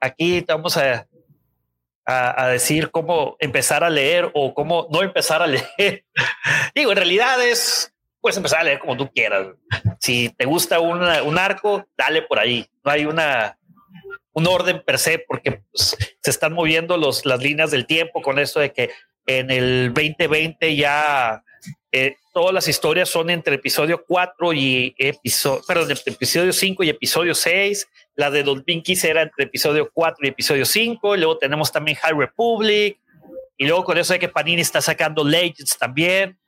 Aquí 0.00 0.44
vamos 0.46 0.76
a, 0.76 1.06
a, 2.04 2.48
decir 2.48 2.90
cómo 2.90 3.36
empezar 3.40 3.84
a 3.84 3.90
leer 3.90 4.30
o 4.34 4.52
cómo 4.52 4.88
no 4.90 5.02
empezar 5.02 5.40
a 5.42 5.46
leer. 5.78 6.04
Digo, 6.74 6.90
en 6.90 6.96
realidad 6.96 7.42
es 7.42 7.92
puedes 8.20 8.36
empezar 8.36 8.60
a 8.60 8.64
leer 8.64 8.80
como 8.80 8.96
tú 8.96 9.10
quieras. 9.10 9.46
Si 10.00 10.28
te 10.30 10.44
gusta 10.44 10.80
un 10.80 11.38
arco, 11.38 11.86
dale 11.96 12.22
por 12.22 12.38
ahí. 12.38 12.66
No 12.84 12.90
hay 12.90 13.06
una 13.06 13.56
un 14.36 14.46
orden 14.46 14.82
per 14.84 14.98
se 14.98 15.18
porque 15.18 15.62
pues, 15.72 15.96
se 16.20 16.30
están 16.30 16.52
moviendo 16.52 16.98
los, 16.98 17.24
las 17.24 17.40
líneas 17.40 17.70
del 17.70 17.86
tiempo 17.86 18.20
con 18.20 18.38
esto 18.38 18.60
de 18.60 18.70
que 18.70 18.90
en 19.26 19.50
el 19.50 19.92
2020 19.92 20.76
ya 20.76 21.42
eh, 21.92 22.16
todas 22.32 22.52
las 22.52 22.68
historias 22.68 23.08
son 23.08 23.30
entre 23.30 23.56
episodio 23.56 24.04
4 24.06 24.52
y 24.52 24.94
episodio, 24.98 25.62
perdón, 25.66 25.96
episodio 26.04 26.52
5 26.52 26.84
y 26.84 26.90
episodio 26.90 27.34
6. 27.34 27.88
La 28.16 28.30
de 28.30 28.42
2015 28.42 29.08
era 29.08 29.22
entre 29.22 29.44
episodio 29.44 29.90
4 29.92 30.26
y 30.26 30.28
episodio 30.28 30.64
5. 30.64 31.16
Y 31.16 31.18
luego 31.18 31.38
tenemos 31.38 31.72
también 31.72 31.96
High 31.96 32.14
Republic. 32.14 32.98
Y 33.56 33.66
luego 33.66 33.84
con 33.84 33.96
eso 33.96 34.12
de 34.12 34.18
que 34.18 34.28
Panini 34.28 34.60
está 34.60 34.80
sacando 34.80 35.24
Legends 35.24 35.78
también. 35.78 36.38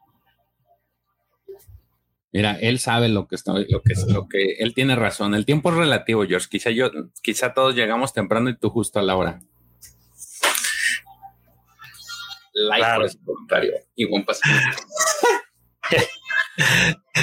Mira, 2.31 2.59
él 2.61 2.79
sabe 2.79 3.09
lo 3.09 3.27
que 3.27 3.37
está, 3.37 3.55
lo 3.55 3.83
que 3.83 3.95
lo 4.07 4.29
que 4.29 4.53
él 4.59 4.75
tiene 4.75 4.95
razón. 4.95 5.35
El 5.35 5.47
tiempo 5.47 5.71
es 5.71 5.77
relativo, 5.77 6.27
George. 6.27 6.49
Quizá 6.51 6.71
yo, 6.71 6.91
quizá 7.23 7.55
todos 7.55 7.75
llegamos 7.75 8.13
temprano 8.13 8.51
y 8.51 8.57
tú 8.57 8.69
justo 8.69 8.99
a 8.99 9.03
la 9.03 9.17
hora. 9.17 9.41
Like 12.67 13.17
comentario 13.25 13.75
y 13.95 14.05
buen 14.05 14.27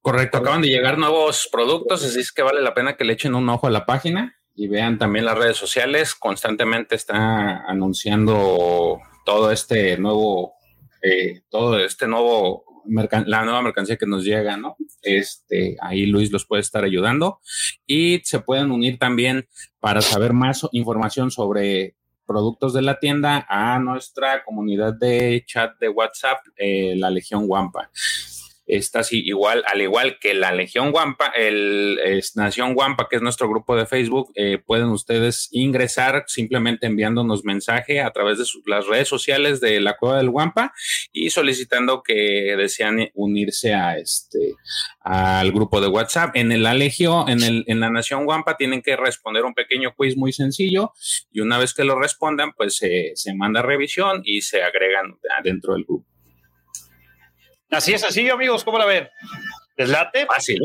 Correcto, 0.00 0.38
acaban 0.38 0.62
de 0.62 0.68
llegar 0.68 0.98
nuevos 0.98 1.48
productos, 1.50 2.04
así 2.04 2.18
es 2.18 2.32
que 2.32 2.42
vale 2.42 2.60
la 2.60 2.74
pena 2.74 2.96
que 2.96 3.04
le 3.04 3.12
echen 3.12 3.36
un 3.36 3.48
ojo 3.48 3.68
a 3.68 3.70
la 3.70 3.86
página 3.86 4.36
y 4.56 4.66
vean 4.66 4.98
también 4.98 5.24
las 5.24 5.38
redes 5.38 5.56
sociales. 5.56 6.16
Constantemente 6.16 6.96
está 6.96 7.64
anunciando 7.68 8.98
todo 9.24 9.52
este 9.52 9.96
nuevo 9.98 10.56
eh, 11.02 11.42
todo 11.50 11.78
este 11.80 12.06
nuevo, 12.06 12.64
la 13.26 13.44
nueva 13.44 13.62
mercancía 13.62 13.96
que 13.96 14.06
nos 14.06 14.24
llega, 14.24 14.56
¿no? 14.56 14.76
Este, 15.02 15.76
ahí 15.80 16.06
Luis 16.06 16.30
los 16.30 16.46
puede 16.46 16.62
estar 16.62 16.84
ayudando 16.84 17.40
y 17.86 18.20
se 18.24 18.38
pueden 18.38 18.70
unir 18.70 18.98
también 19.00 19.48
para 19.80 20.00
saber 20.00 20.32
más 20.32 20.66
información 20.70 21.32
sobre 21.32 21.96
productos 22.26 22.72
de 22.72 22.82
la 22.82 22.98
tienda 22.98 23.46
a 23.48 23.78
nuestra 23.78 24.44
comunidad 24.44 24.94
de 24.94 25.44
chat 25.46 25.78
de 25.78 25.88
WhatsApp, 25.88 26.38
eh, 26.56 26.94
la 26.96 27.10
Legión 27.10 27.44
Wampa 27.46 27.90
está 28.66 29.00
así 29.00 29.20
igual, 29.24 29.64
al 29.66 29.82
igual 29.82 30.18
que 30.20 30.34
la 30.34 30.52
Legión 30.52 30.92
Guampa, 30.92 31.32
el 31.36 31.98
Nación 32.34 32.74
Guampa, 32.74 33.08
que 33.10 33.16
es 33.16 33.22
nuestro 33.22 33.48
grupo 33.48 33.76
de 33.76 33.86
Facebook, 33.86 34.32
eh, 34.34 34.58
pueden 34.58 34.88
ustedes 34.88 35.48
ingresar 35.50 36.24
simplemente 36.26 36.86
enviándonos 36.86 37.44
mensaje 37.44 38.00
a 38.00 38.10
través 38.10 38.38
de 38.38 38.44
las 38.66 38.86
redes 38.86 39.08
sociales 39.08 39.60
de 39.60 39.80
la 39.80 39.96
Cueva 39.96 40.18
del 40.18 40.30
Guampa 40.30 40.72
y 41.12 41.30
solicitando 41.30 42.02
que 42.02 42.54
desean 42.56 43.08
unirse 43.14 43.74
a 43.74 43.98
este 43.98 44.54
al 45.00 45.50
grupo 45.50 45.80
de 45.80 45.88
WhatsApp. 45.88 46.36
En 46.36 46.62
la 46.62 46.74
Legión, 46.74 47.28
en, 47.28 47.42
el, 47.42 47.64
en 47.66 47.80
la 47.80 47.90
Nación 47.90 48.24
Guampa 48.24 48.56
tienen 48.56 48.82
que 48.82 48.96
responder 48.96 49.44
un 49.44 49.54
pequeño 49.54 49.94
quiz 49.96 50.16
muy 50.16 50.32
sencillo 50.32 50.92
y 51.32 51.40
una 51.40 51.58
vez 51.58 51.74
que 51.74 51.84
lo 51.84 51.98
respondan, 51.98 52.52
pues 52.52 52.76
se 52.76 53.34
manda 53.34 53.62
revisión 53.62 54.22
y 54.24 54.42
se 54.42 54.62
agregan 54.62 55.18
dentro 55.42 55.74
del 55.74 55.84
grupo. 55.84 56.11
Así 57.72 57.94
es 57.94 58.04
así, 58.04 58.28
amigos, 58.28 58.64
¿cómo 58.64 58.78
la 58.78 58.84
ven? 58.84 59.08
¿Deslate? 59.78 60.26
Fácil. 60.26 60.60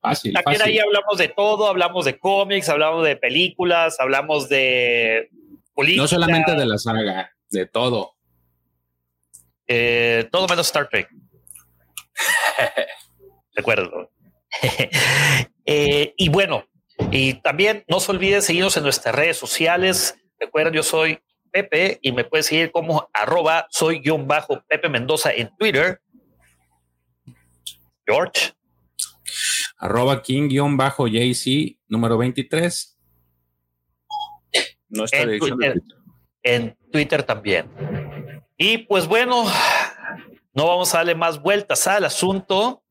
Fácil. 0.00 0.32
También 0.32 0.62
ahí 0.62 0.78
hablamos 0.78 1.18
de 1.18 1.26
todo, 1.26 1.66
hablamos 1.66 2.04
de 2.04 2.20
cómics, 2.20 2.68
hablamos 2.68 3.04
de 3.04 3.16
películas, 3.16 3.98
hablamos 3.98 4.48
de 4.48 5.28
política. 5.74 6.02
No 6.02 6.08
solamente 6.08 6.54
de 6.54 6.66
la 6.66 6.78
saga, 6.78 7.32
de 7.50 7.66
todo. 7.66 8.14
Eh, 9.66 10.28
todo 10.30 10.46
menos 10.46 10.68
Star 10.68 10.88
Trek. 10.88 11.10
de 13.54 13.60
acuerdo. 13.60 14.10
Eh, 15.70 16.14
y 16.16 16.30
bueno, 16.30 16.66
y 17.10 17.34
también 17.34 17.84
no 17.88 18.00
se 18.00 18.10
olviden 18.10 18.40
seguirnos 18.40 18.74
en 18.78 18.84
nuestras 18.84 19.14
redes 19.14 19.36
sociales. 19.36 20.16
Recuerden, 20.40 20.72
yo 20.72 20.82
soy 20.82 21.20
Pepe 21.50 21.98
y 22.02 22.12
me 22.12 22.24
puedes 22.24 22.46
seguir 22.46 22.70
como 22.70 23.08
arroba 23.12 23.66
soy 23.70 24.00
guion 24.00 24.26
bajo 24.26 24.62
Pepe 24.68 24.88
Mendoza 24.88 25.32
en 25.32 25.50
Twitter. 25.56 26.00
George. 28.06 28.54
arroba 29.76 30.22
king-jc 30.22 31.78
número 31.88 32.16
23. 32.16 32.98
Nuestra 34.88 35.20
en 35.20 35.38
Twitter, 35.38 35.82
en 36.42 36.76
Twitter 36.90 37.22
también. 37.22 37.70
Y 38.56 38.78
pues 38.78 39.06
bueno, 39.06 39.44
no 40.54 40.66
vamos 40.66 40.94
a 40.94 40.98
darle 40.98 41.14
más 41.14 41.40
vueltas 41.40 41.86
al 41.86 42.04
asunto 42.04 42.82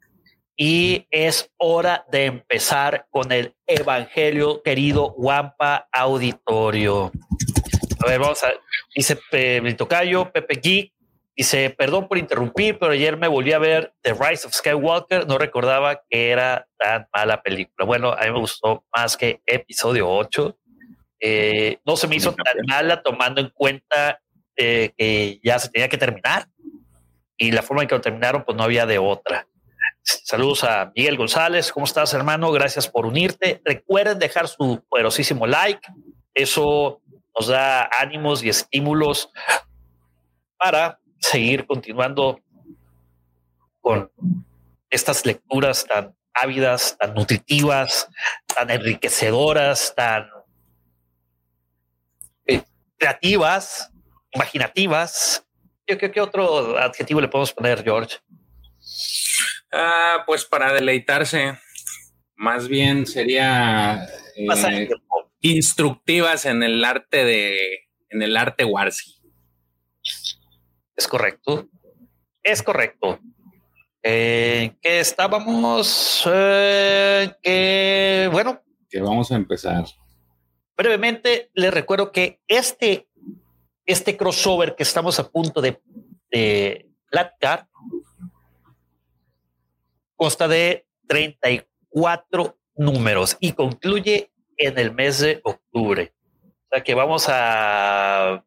y 0.55 1.05
es 1.11 1.51
hora 1.57 2.05
de 2.11 2.25
empezar 2.25 3.07
con 3.11 3.31
el 3.31 3.55
Evangelio, 3.67 4.63
querido 4.63 5.13
Wampa 5.17 5.87
Auditorio. 5.91 7.11
A 7.99 8.07
ver, 8.07 8.19
vamos 8.19 8.43
a. 8.43 8.53
Dice 8.95 9.19
mi 9.61 9.73
tocayo, 9.73 10.31
Pepe 10.31 10.55
Geek. 10.61 10.93
Dice, 11.35 11.69
perdón 11.69 12.07
por 12.07 12.17
interrumpir, 12.17 12.79
pero 12.79 12.93
ayer 12.93 13.15
me 13.15 13.27
volví 13.27 13.53
a 13.53 13.59
ver 13.59 13.93
The 14.01 14.13
Rise 14.13 14.47
of 14.47 14.53
Skywalker. 14.53 15.27
No 15.27 15.37
recordaba 15.37 16.01
que 16.09 16.31
era 16.31 16.67
tan 16.79 17.07
mala 17.13 17.43
película. 17.43 17.85
Bueno, 17.85 18.11
a 18.11 18.25
mí 18.25 18.31
me 18.31 18.39
gustó 18.39 18.83
más 18.95 19.15
que 19.15 19.41
episodio 19.45 20.09
8. 20.09 20.57
Eh, 21.19 21.77
no 21.85 21.95
se 21.95 22.07
me 22.07 22.15
hizo 22.15 22.33
tan 22.33 22.55
mala 22.67 23.03
tomando 23.03 23.39
en 23.39 23.49
cuenta 23.49 24.19
eh, 24.55 24.93
que 24.97 25.39
ya 25.43 25.59
se 25.59 25.69
tenía 25.69 25.89
que 25.89 25.97
terminar. 25.97 26.47
Y 27.37 27.51
la 27.51 27.61
forma 27.61 27.83
en 27.83 27.87
que 27.87 27.95
lo 27.95 28.01
terminaron, 28.01 28.43
pues 28.43 28.57
no 28.57 28.63
había 28.63 28.87
de 28.87 28.97
otra. 28.97 29.47
Saludos 30.01 30.63
a 30.63 30.91
Miguel 30.95 31.17
González. 31.17 31.71
¿Cómo 31.71 31.85
estás, 31.85 32.13
hermano? 32.15 32.51
Gracias 32.51 32.87
por 32.87 33.05
unirte. 33.05 33.61
Recuerden 33.63 34.17
dejar 34.17 34.47
su 34.47 34.83
poderosísimo 34.89 35.45
like. 35.45 35.87
Eso 36.33 37.01
nos 37.37 37.47
da 37.47 37.89
ánimos 37.99 38.43
y 38.43 38.49
estímulos 38.49 39.29
para 40.57 40.99
seguir 41.19 41.65
continuando 41.65 42.39
con 43.79 44.11
estas 44.89 45.25
lecturas 45.25 45.85
tan 45.85 46.15
ávidas, 46.33 46.97
tan 46.97 47.13
nutritivas, 47.13 48.09
tan 48.45 48.69
enriquecedoras, 48.69 49.93
tan 49.95 50.27
eh, 52.45 52.61
creativas, 52.97 53.91
imaginativas. 54.31 55.43
¿Qué, 55.85 56.21
otro 56.21 56.77
adjetivo 56.77 57.21
le 57.21 57.27
podemos 57.27 57.53
poner, 57.53 57.83
George? 57.83 58.17
Ah, 59.71 60.23
pues 60.25 60.43
para 60.45 60.73
deleitarse, 60.73 61.57
más 62.35 62.67
bien 62.67 63.05
sería 63.05 64.07
eh, 64.35 64.89
instructivas 65.41 66.45
en 66.45 66.63
el 66.63 66.83
arte 66.83 67.23
de, 67.23 67.87
en 68.09 68.21
el 68.21 68.37
arte 68.37 68.65
Warsi. 68.65 69.21
Es 70.95 71.07
correcto. 71.07 71.67
Es 72.43 72.63
correcto. 72.63 73.19
Eh, 74.03 74.75
que 74.81 74.99
estábamos, 74.99 76.23
eh, 76.31 77.31
que 77.41 78.29
bueno. 78.31 78.61
Que 78.89 79.01
vamos 79.01 79.31
a 79.31 79.35
empezar. 79.35 79.85
Brevemente, 80.75 81.51
les 81.53 81.73
recuerdo 81.73 82.11
que 82.11 82.39
este, 82.47 83.09
este 83.85 84.15
crossover 84.15 84.75
que 84.75 84.83
estamos 84.83 85.19
a 85.19 85.29
punto 85.29 85.61
de, 85.61 85.81
de 86.31 86.89
platicar 87.09 87.67
consta 90.15 90.47
de 90.47 90.87
34 91.07 92.57
números 92.75 93.37
y 93.39 93.53
concluye 93.53 94.31
en 94.57 94.77
el 94.77 94.93
mes 94.93 95.19
de 95.19 95.39
octubre. 95.43 96.13
O 96.43 96.67
sea 96.71 96.83
que 96.83 96.93
vamos 96.95 97.27
a 97.29 98.43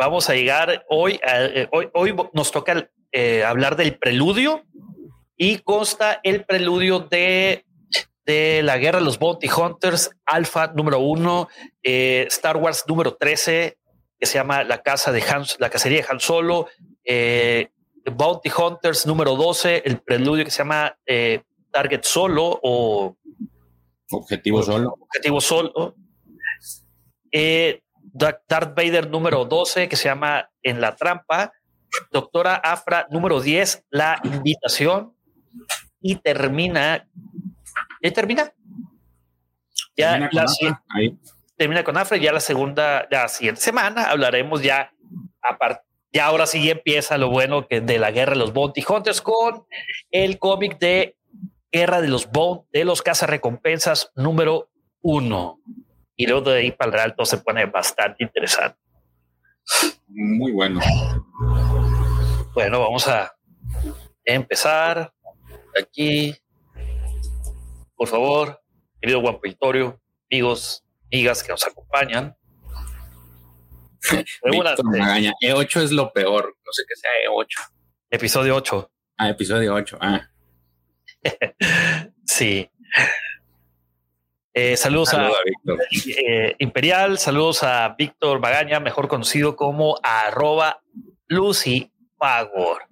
vamos 0.00 0.30
a 0.30 0.34
llegar 0.34 0.86
hoy, 0.88 1.20
eh, 1.22 1.68
hoy, 1.72 1.90
hoy 1.92 2.16
nos 2.32 2.50
toca 2.50 2.90
eh, 3.12 3.44
hablar 3.44 3.76
del 3.76 3.98
preludio 3.98 4.64
y 5.36 5.58
consta 5.58 6.20
el 6.22 6.46
preludio 6.46 7.00
de, 7.00 7.66
de 8.24 8.62
la 8.62 8.78
guerra 8.78 9.00
de 9.00 9.04
los 9.04 9.18
Bounty 9.18 9.48
Hunters, 9.50 10.10
Alpha 10.24 10.72
número 10.74 11.00
uno, 11.00 11.48
eh, 11.82 12.24
Star 12.28 12.56
Wars 12.56 12.84
número 12.88 13.14
13, 13.14 13.76
que 14.18 14.26
se 14.26 14.38
llama 14.38 14.64
la 14.64 14.80
casa 14.82 15.12
de 15.12 15.22
Hans, 15.22 15.58
la 15.60 15.68
cacería 15.68 16.00
de 16.00 16.06
Han 16.08 16.20
Solo, 16.20 16.68
Bounty 18.10 18.50
Hunters 18.50 19.06
número 19.06 19.36
12, 19.36 19.82
el 19.84 20.00
preludio 20.00 20.46
que 20.46 20.50
se 20.50 20.58
llama 20.58 20.96
Target 21.70 22.04
Solo 22.04 22.58
o 22.62 23.16
Objetivo 24.10 24.62
Solo. 24.62 24.96
Objetivo 25.00 25.40
Solo. 25.40 25.94
Darth 28.12 28.74
Vader 28.74 29.08
número 29.08 29.44
12, 29.44 29.88
que 29.88 29.96
se 29.96 30.08
llama 30.08 30.50
En 30.62 30.80
la 30.80 30.96
trampa. 30.96 31.52
Doctora 32.12 32.54
Afra 32.56 33.06
número 33.10 33.40
10, 33.40 33.86
La 33.90 34.20
invitación. 34.24 35.14
Y 36.00 36.16
termina. 36.16 37.08
¿Ya 38.02 38.12
termina? 38.12 38.52
Ya 39.96 40.12
termina 40.12 40.30
con, 40.30 40.38
Afra, 40.38 40.82
termina 41.56 41.84
con 41.84 41.96
Afra. 41.96 42.16
Ya 42.16 42.32
la 42.32 42.40
segunda, 42.40 43.06
la 43.10 43.28
siguiente 43.28 43.60
semana 43.60 44.10
hablaremos 44.10 44.62
ya. 44.62 44.92
Aparte, 45.42 45.82
ya 46.12 46.26
ahora 46.26 46.46
sí 46.46 46.70
empieza 46.70 47.18
lo 47.18 47.30
bueno 47.30 47.66
que 47.68 47.80
de 47.80 47.98
la 47.98 48.10
guerra 48.10 48.32
de 48.32 48.38
los 48.38 48.52
Bounty 48.52 48.84
Hunters 48.86 49.20
con 49.20 49.64
el 50.10 50.38
cómic 50.38 50.78
de 50.78 51.16
Guerra 51.72 52.00
de 52.00 52.08
los 52.08 52.30
Bounty, 52.30 52.66
de 52.72 52.84
los 52.84 53.02
cazarrecompensas 53.02 54.10
número 54.14 54.70
uno 55.02 55.60
y 56.16 56.26
luego 56.26 56.50
de 56.50 56.58
ahí 56.58 56.72
para 56.72 56.92
el 56.92 56.98
alto 57.00 57.24
se 57.24 57.38
pone 57.38 57.64
bastante 57.66 58.22
interesante. 58.22 58.78
Muy 60.08 60.52
bueno. 60.52 60.80
Bueno, 62.52 62.80
vamos 62.80 63.08
a 63.08 63.34
empezar 64.24 65.14
aquí. 65.80 66.36
Por 67.94 68.08
favor, 68.08 68.60
querido 69.00 69.20
Juan 69.20 69.38
Victorio, 69.42 70.00
amigos, 70.30 70.84
amigas 71.12 71.42
que 71.42 71.52
nos 71.52 71.66
acompañan. 71.66 72.36
Magaña, 74.84 75.32
E8 75.42 75.82
es 75.82 75.92
lo 75.92 76.12
peor, 76.12 76.54
no 76.64 76.72
sé 76.72 76.82
qué 76.88 76.96
sea 76.96 77.10
E8. 77.28 77.72
Episodio 78.10 78.56
8. 78.56 78.92
Ah, 79.18 79.30
episodio 79.30 79.74
8. 79.74 79.98
Ah. 80.00 80.28
sí. 82.26 82.70
Eh, 84.52 84.76
saludos, 84.76 85.14
a, 85.14 85.30
eh, 86.06 86.56
Imperial, 86.58 87.18
saludos 87.18 87.62
a 87.62 87.94
Víctor 87.96 88.40
Magaña, 88.40 88.80
mejor 88.80 89.06
conocido 89.06 89.54
como 89.54 89.98
arroba 90.02 90.82
Lucy 91.28 91.92
Pagor. 92.18 92.82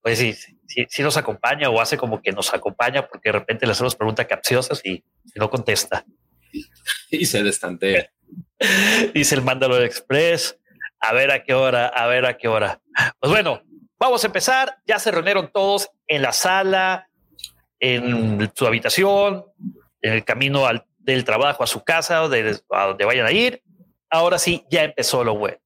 Pues 0.00 0.18
sí, 0.18 0.34
sí, 0.66 1.02
nos 1.02 1.16
acompaña 1.16 1.68
o 1.68 1.80
hace 1.80 1.96
como 1.96 2.22
que 2.22 2.30
nos 2.30 2.54
acompaña 2.54 3.08
porque 3.08 3.30
de 3.30 3.32
repente 3.32 3.66
le 3.66 3.72
hacemos 3.72 3.96
preguntas 3.96 4.26
capciosas 4.26 4.80
y, 4.84 5.04
no 5.34 5.50
contesta. 5.50 6.04
Y 7.10 7.26
se 7.26 7.42
destantea. 7.42 8.10
Dice 9.14 9.34
el 9.34 9.42
Mándalo 9.42 9.80
Express. 9.82 10.58
A 11.00 11.12
ver 11.12 11.30
a 11.32 11.42
qué 11.42 11.54
hora, 11.54 11.86
a 11.86 12.06
ver 12.06 12.24
a 12.24 12.38
qué 12.38 12.48
hora. 12.48 12.80
Pues 13.20 13.30
bueno, 13.30 13.62
vamos 13.98 14.24
a 14.24 14.26
empezar. 14.28 14.78
Ya 14.86 14.98
se 14.98 15.10
reunieron 15.10 15.50
todos 15.52 15.90
en 16.06 16.22
la 16.22 16.32
sala, 16.32 17.08
en 17.84 18.50
su 18.54 18.66
habitación, 18.66 19.44
en 20.00 20.12
el 20.14 20.24
camino 20.24 20.66
al, 20.66 20.86
del 20.98 21.24
trabajo 21.24 21.62
a 21.62 21.66
su 21.66 21.84
casa 21.84 22.22
o 22.22 22.28
de, 22.30 22.58
a 22.70 22.86
donde 22.86 23.04
vayan 23.04 23.26
a 23.26 23.32
ir. 23.32 23.62
Ahora 24.08 24.38
sí, 24.38 24.64
ya 24.70 24.84
empezó 24.84 25.22
lo 25.22 25.36
bueno. 25.36 25.58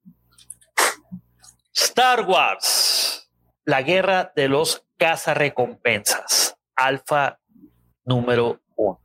Star 1.72 2.22
Wars, 2.22 3.30
la 3.64 3.82
guerra 3.82 4.32
de 4.34 4.48
los 4.48 4.84
cazarrecompensas, 4.96 6.56
alfa 6.74 7.38
número 8.04 8.60
uno. 8.74 9.00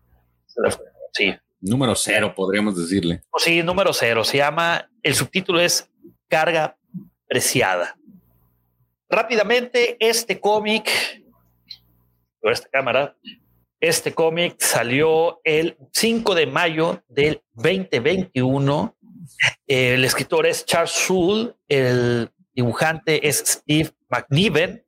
Sí. 1.12 1.36
Número 1.62 1.96
cero, 1.96 2.34
podríamos 2.36 2.76
decirle. 2.76 3.22
Sí, 3.38 3.62
número 3.62 3.94
cero. 3.94 4.24
Se 4.24 4.38
llama, 4.38 4.90
el 5.04 5.14
subtítulo 5.14 5.62
es 5.62 5.90
Carga 6.28 6.78
Preciada. 7.28 7.96
Rápidamente, 9.08 9.96
este 10.00 10.40
cómic, 10.40 10.90
esta 12.52 12.68
cámara, 12.70 13.16
este 13.80 14.14
cómic 14.14 14.56
salió 14.60 15.42
el 15.44 15.78
5 15.92 16.36
de 16.36 16.48
mayo 16.48 17.04
del 17.08 17.44
2021. 17.54 18.98
El 19.68 20.06
escritor 20.06 20.46
es 20.46 20.66
Charles 20.66 20.92
Soule, 20.92 21.54
el 21.68 22.30
dibujante 22.54 23.28
es 23.28 23.44
Steve 23.46 23.92
McNiven, 24.10 24.86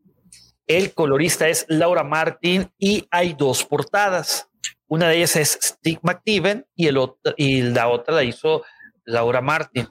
el 0.67 0.93
colorista 0.93 1.47
es 1.47 1.65
Laura 1.67 2.03
Martin 2.03 2.71
y 2.77 3.07
hay 3.11 3.33
dos 3.33 3.63
portadas. 3.65 4.49
Una 4.87 5.09
de 5.09 5.17
ellas 5.17 5.35
es 5.35 5.59
Steve 5.61 5.99
McNiven 6.01 6.65
y, 6.75 6.87
y 7.37 7.61
la 7.61 7.87
otra 7.89 8.15
la 8.15 8.23
hizo 8.23 8.63
Laura 9.03 9.41
Martin. 9.41 9.87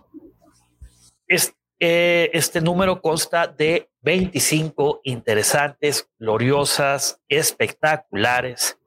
Eh, 1.87 2.31
este 2.33 2.63
número 2.63 3.03
consta 3.03 3.47
de 3.47 3.91
25 4.01 5.03
interesantes, 5.05 6.09
gloriosas, 6.19 7.21
espectaculares 7.29 8.79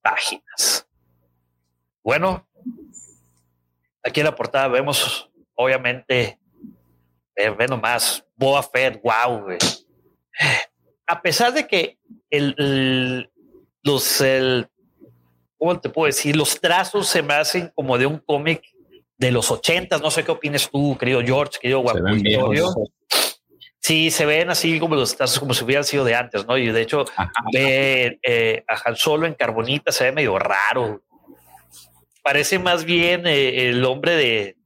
páginas. 0.00 0.88
Bueno, 2.02 2.48
aquí 4.02 4.20
en 4.20 4.24
la 4.24 4.34
portada 4.34 4.68
vemos, 4.68 5.30
obviamente, 5.54 6.40
eh, 7.36 7.50
ve 7.50 7.66
nomás, 7.66 8.24
Boa 8.36 8.62
Fett, 8.62 8.98
wow, 9.02 9.48
A 11.06 11.20
pesar 11.20 11.52
de 11.52 11.66
que 11.66 11.98
el, 12.30 13.30
los, 13.82 14.18
el, 14.22 14.66
¿cómo 15.58 15.78
te 15.78 15.90
puedo 15.90 16.06
decir? 16.06 16.36
Los 16.36 16.58
trazos 16.58 17.06
se 17.06 17.20
me 17.20 17.34
hacen 17.34 17.70
como 17.74 17.98
de 17.98 18.06
un 18.06 18.16
cómic 18.16 18.62
de 19.22 19.30
los 19.30 19.50
ochentas. 19.52 20.02
No 20.02 20.10
sé 20.10 20.24
qué 20.24 20.32
opinas 20.32 20.68
tú, 20.68 20.98
querido 20.98 21.22
George, 21.22 21.58
querido 21.60 21.78
Guapo. 21.80 22.00
Sí, 23.78 24.10
se 24.10 24.26
ven 24.26 24.50
así 24.50 24.78
como 24.78 24.94
los 24.96 25.16
trazos, 25.16 25.38
como 25.38 25.54
si 25.54 25.64
hubieran 25.64 25.84
sido 25.84 26.04
de 26.04 26.14
antes, 26.14 26.46
¿no? 26.46 26.56
Y 26.58 26.68
de 26.68 26.82
hecho, 26.82 27.04
ve 27.52 28.18
eh, 28.22 28.64
a 28.68 28.88
Han 28.88 28.96
Solo 28.96 29.26
en 29.26 29.34
carbonita, 29.34 29.90
se 29.90 30.04
ve 30.04 30.12
medio 30.12 30.38
raro. 30.38 31.02
Parece 32.22 32.58
más 32.58 32.84
bien 32.84 33.26
eh, 33.26 33.68
el 33.68 33.84
hombre 33.84 34.14
de, 34.16 34.56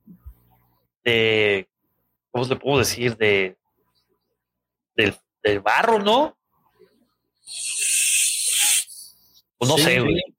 de, 1.05 1.69
¿cómo 2.31 2.45
le 2.47 2.57
puedo 2.57 2.79
decir? 2.79 3.17
De, 3.17 3.57
del, 4.95 5.15
del 5.43 5.61
barro, 5.61 5.99
¿no? 5.99 6.37
Pues 9.59 9.71
no 9.71 9.79
sé, 9.79 10.01
güey. 10.01 10.36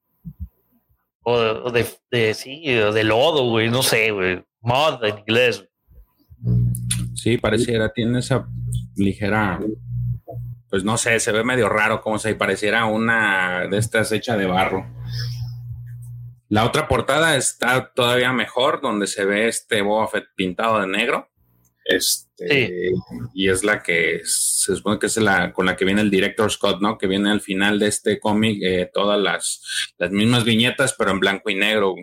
O 1.29 1.71
de, 1.71 2.33
sí, 2.33 2.63
de 2.63 3.03
lodo, 3.03 3.49
güey, 3.49 3.69
no 3.69 3.83
sé, 3.83 4.11
güey. 4.11 4.41
Mod 4.61 5.03
en 5.03 5.17
inglés. 5.17 5.67
Sí, 7.15 7.37
pareciera, 7.37 7.91
tiene 7.91 8.19
esa 8.19 8.47
ligera, 8.95 9.59
pues 10.69 10.85
no 10.85 10.97
sé, 10.97 11.19
se 11.19 11.33
ve 11.33 11.43
medio 11.43 11.67
raro, 11.67 11.99
como 11.99 12.17
si 12.17 12.33
pareciera 12.35 12.85
una 12.85 13.67
de 13.67 13.77
estas 13.77 14.13
hecha 14.13 14.37
de 14.37 14.45
barro. 14.45 14.87
La 16.47 16.63
otra 16.63 16.87
portada 16.87 17.35
está 17.35 17.91
todavía 17.93 18.31
mejor, 18.31 18.79
donde 18.79 19.05
se 19.05 19.25
ve 19.25 19.49
este 19.49 19.81
Boba 19.81 20.07
Fett 20.07 20.27
pintado 20.33 20.79
de 20.79 20.87
negro. 20.87 21.29
Este, 21.83 22.26
y 23.33 23.49
es 23.49 23.63
la 23.63 23.81
que 23.81 24.21
se 24.23 24.75
supone 24.75 24.99
que 24.99 25.07
es 25.07 25.17
la 25.17 25.53
con 25.53 25.65
la 25.65 25.75
que 25.75 25.85
viene 25.85 26.01
el 26.01 26.11
director 26.11 26.51
Scott, 26.51 26.81
¿no? 26.81 26.97
Que 26.97 27.07
viene 27.07 27.31
al 27.31 27.41
final 27.41 27.79
de 27.79 27.87
este 27.87 28.19
cómic, 28.19 28.61
eh, 28.63 28.89
todas 28.93 29.19
las, 29.19 29.93
las 29.97 30.11
mismas 30.11 30.43
viñetas, 30.43 30.93
pero 30.93 31.11
en 31.11 31.19
blanco 31.19 31.49
y 31.49 31.55
negro. 31.55 31.95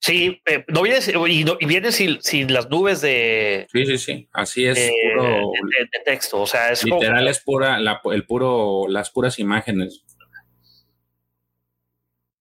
Sí, 0.00 0.40
eh, 0.46 0.64
no 0.68 0.82
viene 0.82 1.00
y, 1.28 1.44
no, 1.44 1.56
y 1.58 1.66
viene 1.66 1.90
sin, 1.90 2.22
sin, 2.22 2.52
las 2.52 2.70
nubes 2.70 3.00
de. 3.00 3.66
Sí, 3.72 3.84
sí, 3.84 3.98
sí. 3.98 4.28
Así 4.32 4.64
es. 4.66 4.90
puro, 5.14 5.50
de, 5.62 6.04
texto. 6.04 6.40
O 6.40 6.46
sea, 6.46 6.70
es 6.70 6.84
literal 6.84 7.26
es 7.26 7.40
pura, 7.40 7.78
la, 7.80 8.00
el 8.12 8.24
puro, 8.24 8.86
las 8.88 9.10
puras 9.10 9.38
imágenes. 9.38 10.04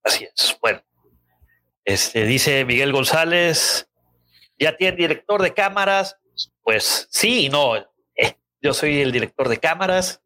Así 0.04 0.26
es. 0.26 0.56
Bueno, 0.62 0.82
este 1.84 2.26
dice 2.26 2.64
Miguel 2.64 2.94
González 2.94 3.90
ya 4.60 4.76
tiene 4.76 4.98
director 4.98 5.42
de 5.42 5.54
cámaras. 5.54 6.18
Pues 6.62 7.08
sí 7.10 7.46
y 7.46 7.50
no. 7.50 7.76
Eh, 7.76 8.36
yo 8.62 8.74
soy 8.74 9.02
el 9.02 9.12
director 9.12 9.50
de 9.50 9.58
cámaras 9.58 10.22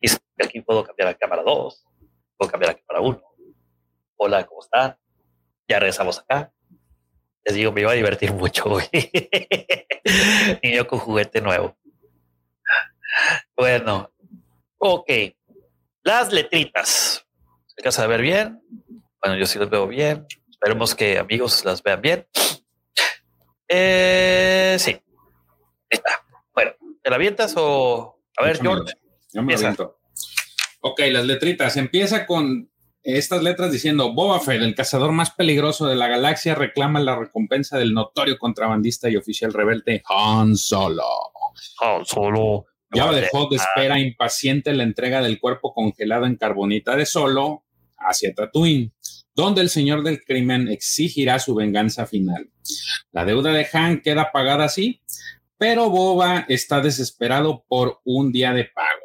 y 0.00 0.08
aquí 0.42 0.60
puedo 0.60 0.84
cambiar 0.84 1.08
a 1.08 1.14
cámara 1.14 1.42
2, 1.42 1.86
puedo 2.36 2.50
cambiar 2.50 2.72
a 2.72 2.74
cámara 2.74 3.00
1. 3.00 3.22
Hola, 4.16 4.44
¿cómo 4.46 4.60
están? 4.62 4.96
Ya 5.68 5.78
regresamos 5.78 6.18
acá. 6.18 6.52
Les 7.44 7.54
digo, 7.54 7.72
me 7.72 7.82
iba 7.82 7.92
a 7.92 7.94
divertir 7.94 8.32
mucho 8.32 8.64
hoy. 8.70 8.84
y 10.62 10.74
yo 10.74 10.86
con 10.86 10.98
juguete 10.98 11.40
nuevo. 11.40 11.76
Bueno, 13.56 14.10
ok. 14.78 15.10
Las 16.02 16.32
letritas. 16.32 17.26
¿Se 17.66 17.82
casa 17.82 18.04
a 18.04 18.06
ver 18.06 18.20
bien? 18.20 18.62
Bueno, 19.22 19.38
yo 19.38 19.46
sí 19.46 19.58
las 19.58 19.70
veo 19.70 19.86
bien. 19.86 20.26
Esperemos 20.50 20.94
que 20.94 21.18
amigos 21.18 21.64
las 21.64 21.82
vean 21.82 22.00
bien. 22.02 22.26
Eh, 23.68 24.76
sí. 24.78 24.96
Está. 25.88 26.24
Bueno, 26.54 26.72
¿te 27.02 27.10
la 27.10 27.16
avientas 27.16 27.54
o...? 27.56 28.20
A 28.36 28.44
ver, 28.44 28.60
George. 28.60 28.94
Ok, 30.80 31.00
las 31.10 31.24
letritas. 31.24 31.76
Empieza 31.76 32.26
con 32.26 32.70
estas 33.02 33.42
letras 33.42 33.70
diciendo 33.70 34.12
Boba 34.12 34.40
Fett, 34.40 34.62
el 34.62 34.74
cazador 34.74 35.12
más 35.12 35.30
peligroso 35.30 35.86
de 35.86 35.96
la 35.96 36.08
galaxia, 36.08 36.54
reclama 36.54 37.00
la 37.00 37.16
recompensa 37.16 37.78
del 37.78 37.94
notorio 37.94 38.38
contrabandista 38.38 39.08
y 39.10 39.16
oficial 39.16 39.52
rebelde 39.52 40.02
Han 40.08 40.56
Solo. 40.56 41.04
Han 41.80 42.04
Solo. 42.04 42.66
Ya 42.90 43.10
dejó 43.10 43.48
de 43.48 43.56
espera 43.56 43.98
impaciente 43.98 44.72
la 44.72 44.84
entrega 44.84 45.20
del 45.20 45.40
cuerpo 45.40 45.74
congelado 45.74 46.26
en 46.26 46.36
carbonita 46.36 46.96
de 46.96 47.06
Solo 47.06 47.64
hacia 47.98 48.34
Tatooine 48.34 48.92
donde 49.34 49.60
el 49.62 49.68
señor 49.68 50.02
del 50.02 50.22
crimen 50.24 50.68
exigirá 50.68 51.38
su 51.38 51.54
venganza 51.54 52.06
final. 52.06 52.50
La 53.10 53.24
deuda 53.24 53.52
de 53.52 53.66
Han 53.72 54.00
queda 54.00 54.30
pagada 54.32 54.64
así, 54.64 55.02
pero 55.58 55.90
Boba 55.90 56.46
está 56.48 56.80
desesperado 56.80 57.64
por 57.68 58.00
un 58.04 58.32
día 58.32 58.52
de 58.52 58.64
pago. 58.64 59.00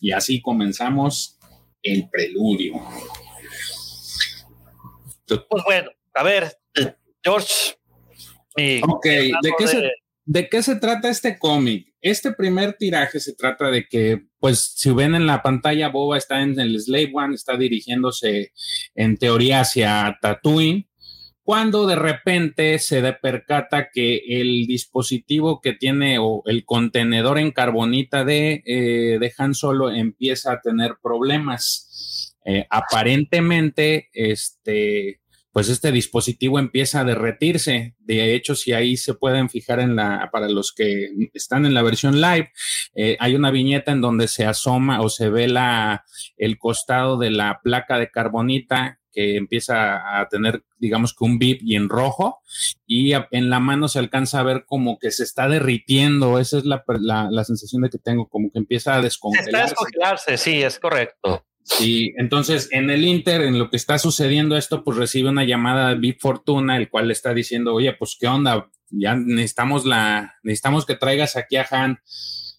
Y 0.00 0.12
así 0.12 0.42
comenzamos 0.42 1.38
el 1.82 2.08
preludio. 2.10 2.74
Pues 5.26 5.64
bueno, 5.64 5.90
a 6.14 6.22
ver, 6.22 6.58
George. 7.22 7.76
ok, 8.82 9.04
¿de 9.06 9.54
qué, 9.58 9.66
se, 9.66 9.90
¿de 10.24 10.48
qué 10.48 10.62
se 10.62 10.76
trata 10.76 11.10
este 11.10 11.38
cómic? 11.38 11.92
Este 12.00 12.32
primer 12.32 12.74
tiraje 12.74 13.20
se 13.20 13.34
trata 13.34 13.70
de 13.70 13.86
que, 13.86 14.26
pues, 14.38 14.72
si 14.76 14.90
ven 14.92 15.14
en 15.14 15.26
la 15.26 15.42
pantalla, 15.42 15.88
Boba 15.88 16.18
está 16.18 16.42
en 16.42 16.58
el 16.58 16.80
Slave 16.80 17.12
One, 17.14 17.34
está 17.34 17.56
dirigiéndose 17.56 18.52
en 18.94 19.16
teoría 19.16 19.60
hacia 19.60 20.18
Tatooine, 20.20 20.88
cuando 21.42 21.86
de 21.86 21.96
repente 21.96 22.78
se 22.78 23.02
da 23.02 23.18
percata 23.18 23.90
que 23.92 24.22
el 24.28 24.66
dispositivo 24.66 25.60
que 25.60 25.74
tiene 25.74 26.18
o 26.18 26.42
el 26.46 26.64
contenedor 26.64 27.38
en 27.38 27.50
carbonita 27.50 28.24
de, 28.24 28.62
eh, 28.64 29.18
de 29.20 29.32
Han 29.36 29.54
Solo 29.54 29.90
empieza 29.90 30.52
a 30.52 30.60
tener 30.60 30.96
problemas. 31.02 32.34
Eh, 32.46 32.66
aparentemente, 32.70 34.08
este, 34.12 35.20
pues 35.54 35.68
este 35.68 35.92
dispositivo 35.92 36.58
empieza 36.58 37.00
a 37.00 37.04
derretirse. 37.04 37.94
De 38.00 38.34
hecho, 38.34 38.56
si 38.56 38.72
ahí 38.72 38.96
se 38.96 39.14
pueden 39.14 39.48
fijar 39.48 39.78
en 39.78 39.94
la, 39.94 40.28
para 40.32 40.48
los 40.48 40.72
que 40.72 41.10
están 41.32 41.64
en 41.64 41.74
la 41.74 41.82
versión 41.82 42.20
live, 42.20 42.50
eh, 42.96 43.16
hay 43.20 43.36
una 43.36 43.52
viñeta 43.52 43.92
en 43.92 44.00
donde 44.00 44.26
se 44.26 44.44
asoma 44.46 45.00
o 45.00 45.08
se 45.08 45.30
ve 45.30 45.46
la, 45.46 46.04
el 46.36 46.58
costado 46.58 47.18
de 47.18 47.30
la 47.30 47.60
placa 47.62 48.00
de 48.00 48.10
carbonita 48.10 48.98
que 49.12 49.36
empieza 49.36 50.18
a 50.20 50.28
tener, 50.28 50.64
digamos 50.76 51.14
que 51.14 51.22
un 51.22 51.38
bip 51.38 51.60
y 51.62 51.76
en 51.76 51.88
rojo, 51.88 52.40
y 52.84 53.12
en 53.12 53.48
la 53.48 53.60
mano 53.60 53.86
se 53.86 54.00
alcanza 54.00 54.40
a 54.40 54.42
ver 54.42 54.64
como 54.66 54.98
que 54.98 55.12
se 55.12 55.22
está 55.22 55.48
derritiendo. 55.48 56.40
Esa 56.40 56.58
es 56.58 56.64
la, 56.64 56.82
la, 56.98 57.28
la 57.30 57.44
sensación 57.44 57.82
de 57.82 57.90
que 57.90 57.98
tengo, 57.98 58.28
como 58.28 58.50
que 58.50 58.58
empieza 58.58 58.96
a 58.96 59.00
descongelarse. 59.00 59.50
Está 59.50 59.62
descongelarse, 59.62 60.36
sí, 60.36 60.64
es 60.64 60.80
correcto. 60.80 61.46
Y 61.80 62.12
entonces 62.20 62.68
en 62.72 62.90
el 62.90 63.04
Inter, 63.04 63.42
en 63.42 63.58
lo 63.58 63.70
que 63.70 63.76
está 63.76 63.98
sucediendo 63.98 64.56
esto, 64.56 64.84
pues 64.84 64.96
recibe 64.96 65.30
una 65.30 65.44
llamada 65.44 65.90
de 65.90 65.96
Big 65.96 66.18
Fortuna, 66.20 66.76
el 66.76 66.90
cual 66.90 67.08
le 67.08 67.12
está 67.14 67.32
diciendo, 67.32 67.74
oye, 67.74 67.92
pues 67.94 68.16
qué 68.20 68.26
onda, 68.26 68.70
ya 68.90 69.14
necesitamos 69.14 69.84
la, 69.84 70.34
necesitamos 70.42 70.84
que 70.86 70.94
traigas 70.94 71.36
aquí 71.36 71.56
a 71.56 71.66
Han. 71.70 72.00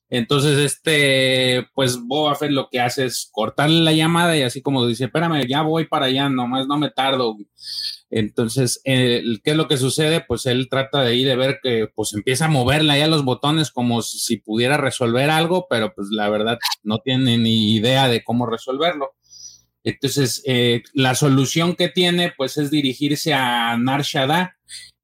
Entonces, 0.09 0.57
este, 0.59 1.67
pues 1.73 1.99
Boba 1.99 2.35
Fett 2.35 2.51
lo 2.51 2.69
que 2.69 2.79
hace 2.79 3.05
es 3.05 3.27
cortarle 3.31 3.81
la 3.81 3.91
llamada 3.91 4.37
y 4.37 4.43
así 4.43 4.61
como 4.61 4.85
dice, 4.85 5.05
espérame, 5.05 5.47
ya 5.47 5.61
voy 5.61 5.85
para 5.85 6.05
allá, 6.05 6.29
nomás 6.29 6.67
no 6.67 6.77
me 6.77 6.89
tardo. 6.89 7.35
Entonces, 8.09 8.81
¿qué 8.83 9.41
es 9.43 9.55
lo 9.55 9.67
que 9.67 9.77
sucede? 9.77 10.21
Pues 10.21 10.45
él 10.45 10.69
trata 10.69 11.01
de 11.01 11.15
ir 11.15 11.27
de 11.27 11.35
ver 11.35 11.59
que 11.61 11.87
pues 11.93 12.13
empieza 12.13 12.45
a 12.45 12.49
moverle 12.49 12.93
ahí 12.93 13.01
a 13.01 13.07
los 13.07 13.25
botones 13.25 13.71
como 13.71 14.01
si 14.01 14.37
pudiera 14.37 14.77
resolver 14.77 15.29
algo, 15.29 15.67
pero 15.69 15.93
pues 15.93 16.09
la 16.11 16.29
verdad 16.29 16.57
no 16.83 16.99
tiene 16.99 17.37
ni 17.37 17.75
idea 17.75 18.07
de 18.07 18.23
cómo 18.23 18.45
resolverlo. 18.45 19.15
Entonces, 19.83 20.41
eh, 20.45 20.83
la 20.93 21.13
solución 21.15 21.75
que 21.75 21.89
tiene 21.89 22.33
pues 22.35 22.57
es 22.57 22.71
dirigirse 22.71 23.33
a 23.33 23.77
Nar 23.77 24.01
Shaddaa, 24.03 24.57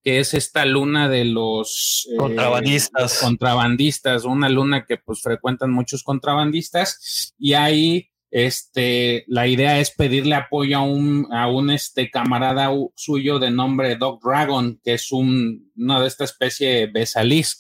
que 0.04 0.20
es 0.20 0.34
esta 0.34 0.66
luna 0.66 1.08
de 1.10 1.26
los 1.26 2.08
eh, 2.12 2.18
contrabandistas. 2.18 3.20
contrabandistas, 3.20 4.26
una 4.26 4.50
luna 4.50 4.86
que 4.86 4.98
pues 4.98 5.22
frecuentan 5.22 5.72
muchos 5.72 6.04
contrabandistas 6.04 7.34
y 7.38 7.54
ahí 7.54 8.11
este, 8.32 9.26
la 9.28 9.48
idea 9.48 9.80
es 9.80 9.92
pedirle 9.92 10.36
apoyo 10.36 10.78
a 10.78 10.82
un, 10.82 11.28
a 11.32 11.50
un 11.50 11.70
este, 11.70 12.10
camarada 12.10 12.70
suyo 12.96 13.40
de 13.40 13.52
nombre 13.52 13.98
Dog 13.98 14.22
Dragon, 14.24 14.80
que 14.84 14.94
es 14.94 15.12
un, 15.12 15.70
una 15.76 16.00
de 16.00 16.08
esta 16.08 16.24
especie 16.24 16.88
Besalisk. 16.88 17.60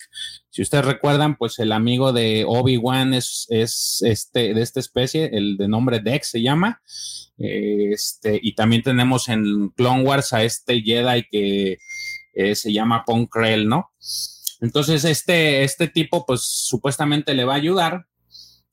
Si 0.49 0.61
ustedes 0.61 0.85
recuerdan, 0.85 1.35
pues 1.35 1.59
el 1.59 1.73
amigo 1.73 2.13
de 2.13 2.45
Obi-Wan 2.47 3.13
es, 3.13 3.47
es 3.49 4.01
este, 4.05 4.53
de 4.53 4.61
esta 4.61 4.79
especie, 4.79 5.29
el 5.33 5.57
de 5.57 5.67
nombre 5.67 5.99
Dex 5.99 6.29
se 6.29 6.41
llama. 6.41 6.81
Este, 7.37 8.39
y 8.41 8.53
también 8.55 8.81
tenemos 8.81 9.27
en 9.27 9.69
Clone 9.69 10.03
Wars 10.03 10.31
a 10.31 10.43
este 10.43 10.81
Jedi 10.81 11.25
que 11.29 11.79
eh, 12.33 12.55
se 12.55 12.71
llama 12.71 13.03
Ponkrell, 13.05 13.67
¿no? 13.67 13.91
Entonces, 14.61 15.03
este, 15.03 15.63
este 15.63 15.87
tipo, 15.87 16.25
pues 16.25 16.41
supuestamente 16.43 17.33
le 17.33 17.45
va 17.45 17.53
a 17.53 17.57
ayudar, 17.57 18.05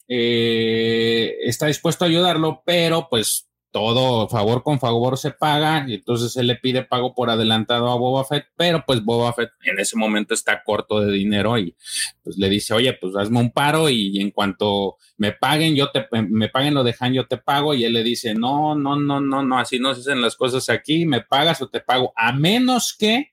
eh, 0.09 1.37
está 1.43 1.67
dispuesto 1.67 2.05
a 2.05 2.09
ayudarlo, 2.09 2.63
pero 2.65 3.09
pues 3.09 3.49
todo 3.71 4.29
favor 4.29 4.63
con 4.63 4.81
favor 4.81 5.19
se 5.19 5.31
paga, 5.31 5.85
y 5.87 5.95
entonces 5.95 6.35
él 6.37 6.47
le 6.47 6.57
pide 6.57 6.85
pago 6.85 7.15
por 7.15 7.29
adelantado 7.29 7.91
a 7.91 7.97
Boba 7.97 8.25
Fett, 8.25 8.47
pero 8.57 8.83
pues 8.87 9.05
Boba 9.05 9.33
Fett 9.35 9.51
en 9.63 9.79
ese 9.79 9.97
momento 9.97 10.33
está 10.33 10.63
corto 10.65 11.01
de 11.01 11.13
dinero 11.13 11.59
y 11.59 11.77
pues 12.23 12.39
le 12.39 12.49
dice, 12.49 12.73
oye, 12.73 12.95
pues 12.95 13.15
hazme 13.15 13.39
un 13.39 13.53
paro 13.53 13.91
y 13.91 14.21
en 14.21 14.31
cuanto 14.31 14.97
me 15.19 15.33
paguen, 15.33 15.77
yo 15.77 15.91
te, 15.91 16.07
me 16.11 16.49
paguen 16.49 16.75
lo 16.75 16.83
dejan, 16.83 17.13
yo 17.13 17.27
te 17.27 17.37
pago, 17.37 17.75
y 17.75 17.85
él 17.85 17.93
le 17.93 18.03
dice, 18.03 18.35
no, 18.35 18.75
no, 18.75 18.97
no, 18.97 19.21
no, 19.21 19.43
no, 19.43 19.59
así 19.59 19.79
no 19.79 19.95
se 19.95 20.01
hacen 20.01 20.23
las 20.23 20.37
cosas 20.37 20.71
aquí, 20.71 21.05
me 21.05 21.21
pagas 21.21 21.61
o 21.61 21.69
te 21.69 21.81
pago, 21.81 22.13
a 22.17 22.33
menos 22.33 22.97
que, 22.99 23.33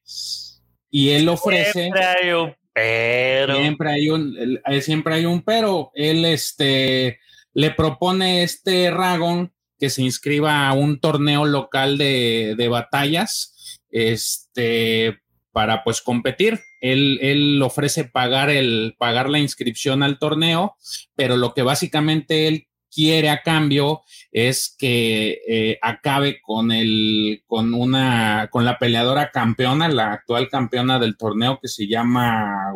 y 0.92 1.12
él 1.12 1.30
ofrece... 1.30 1.72
Siempre 1.72 2.04
hay 2.04 2.32
un 2.32 2.54
pero. 2.76 3.56
Siempre 3.56 3.90
hay 3.90 4.10
un, 4.10 4.60
siempre 4.82 5.16
hay 5.16 5.26
un 5.26 5.42
pero, 5.42 5.92
él 5.96 6.26
este 6.26 7.20
le 7.54 7.72
propone 7.72 8.44
este 8.44 8.92
Ragon 8.92 9.54
que 9.80 9.90
se 9.90 10.02
inscriba 10.02 10.68
a 10.68 10.74
un 10.74 11.00
torneo 11.00 11.46
local 11.46 11.98
de, 11.98 12.56
de 12.58 12.68
batallas, 12.68 13.80
este, 13.90 15.22
para 15.54 15.86
pues 15.86 16.02
competir. 16.02 16.60
Él, 16.82 17.18
él, 17.22 17.62
ofrece 17.62 18.04
pagar 18.04 18.50
el, 18.50 18.96
pagar 18.98 19.30
la 19.30 19.40
inscripción 19.40 20.04
al 20.04 20.20
torneo, 20.20 20.76
pero 21.16 21.38
lo 21.38 21.54
que 21.54 21.62
básicamente 21.62 22.50
él 22.50 22.68
quiere 22.96 23.30
a 23.30 23.42
cambio 23.42 24.04
es 24.32 24.74
que 24.78 25.42
eh, 25.46 25.78
acabe 25.82 26.40
con 26.42 26.72
el, 26.72 27.44
con 27.46 27.74
una, 27.74 28.48
con 28.50 28.64
la 28.64 28.80
peleadora 28.80 29.32
campeona, 29.32 29.90
la 29.90 30.14
actual 30.14 30.48
campeona 30.48 30.98
del 30.98 31.18
torneo 31.18 31.60
que 31.62 31.68
se 31.68 31.88
llama 31.88 32.74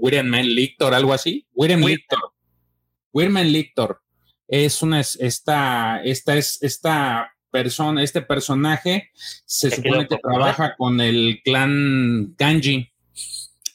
Wirenman 0.00 0.46
Lictor, 0.46 0.94
algo 0.94 1.12
así. 1.12 1.44
Wiren 1.52 1.80
Lictor. 1.80 2.20
Wirman 3.12 3.50
Lictor 3.50 4.00
es 4.46 4.82
una, 4.82 5.00
esta, 5.00 6.02
esta 6.02 6.36
es, 6.36 6.62
esta 6.62 7.32
persona, 7.50 8.02
este 8.02 8.22
personaje 8.22 9.10
se 9.44 9.70
supone 9.70 10.06
que 10.06 10.16
trabaja 10.16 10.74
con 10.76 11.00
el 11.00 11.40
clan 11.44 12.34
Kanji. 12.36 12.89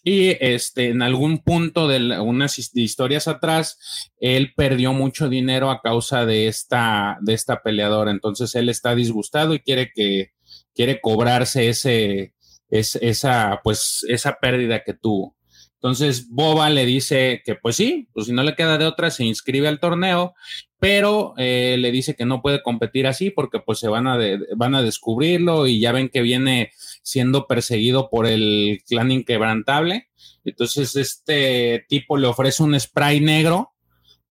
Y 0.07 0.37
este, 0.39 0.89
en 0.89 1.01
algún 1.01 1.39
punto 1.39 1.87
de 1.87 2.19
unas 2.19 2.59
historias 2.75 3.27
atrás, 3.27 4.11
él 4.19 4.53
perdió 4.55 4.93
mucho 4.93 5.29
dinero 5.29 5.71
a 5.71 5.81
causa 5.81 6.27
de 6.27 6.47
esta, 6.47 7.17
de 7.21 7.33
esta 7.33 7.63
peleadora. 7.63 8.11
Entonces 8.11 8.53
él 8.53 8.69
está 8.69 8.93
disgustado 8.93 9.55
y 9.55 9.61
quiere 9.61 9.91
que, 9.95 10.29
quiere 10.75 11.01
cobrarse 11.01 11.69
ese, 11.69 12.35
esa, 12.69 13.61
pues, 13.63 14.05
esa 14.07 14.37
pérdida 14.39 14.83
que 14.83 14.93
tuvo. 14.93 15.35
Entonces 15.73 16.29
Boba 16.29 16.69
le 16.69 16.85
dice 16.85 17.41
que 17.43 17.55
pues 17.55 17.75
sí, 17.75 18.07
pues 18.13 18.27
si 18.27 18.33
no 18.33 18.43
le 18.43 18.55
queda 18.55 18.77
de 18.77 18.85
otra, 18.85 19.11
se 19.11 19.23
inscribe 19.23 19.67
al 19.67 19.79
torneo, 19.79 20.33
pero 20.79 21.33
eh, 21.37 21.77
le 21.79 21.91
dice 21.91 22.15
que 22.15 22.25
no 22.25 22.41
puede 22.41 22.63
competir 22.63 23.07
así 23.07 23.29
porque 23.29 23.59
pues 23.59 23.79
se 23.79 23.87
van 23.87 24.07
a, 24.07 24.17
van 24.55 24.75
a 24.75 24.81
descubrirlo 24.81 25.67
y 25.67 25.79
ya 25.79 25.91
ven 25.91 26.09
que 26.09 26.21
viene 26.21 26.71
siendo 27.05 27.45
perseguido 27.45 28.09
por 28.09 28.25
el 28.25 28.81
clan 28.87 29.11
inquebrantable. 29.11 30.09
Entonces 30.43 30.95
este 30.95 31.85
tipo 31.87 32.17
le 32.17 32.25
ofrece 32.25 32.63
un 32.63 32.77
spray 32.79 33.19
negro 33.19 33.73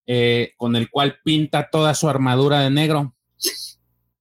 eh, 0.06 0.52
con 0.56 0.74
el 0.74 0.90
cual 0.90 1.20
pinta 1.24 1.70
toda 1.70 1.94
su 1.94 2.08
armadura 2.08 2.60
de 2.60 2.70
negro. 2.70 3.14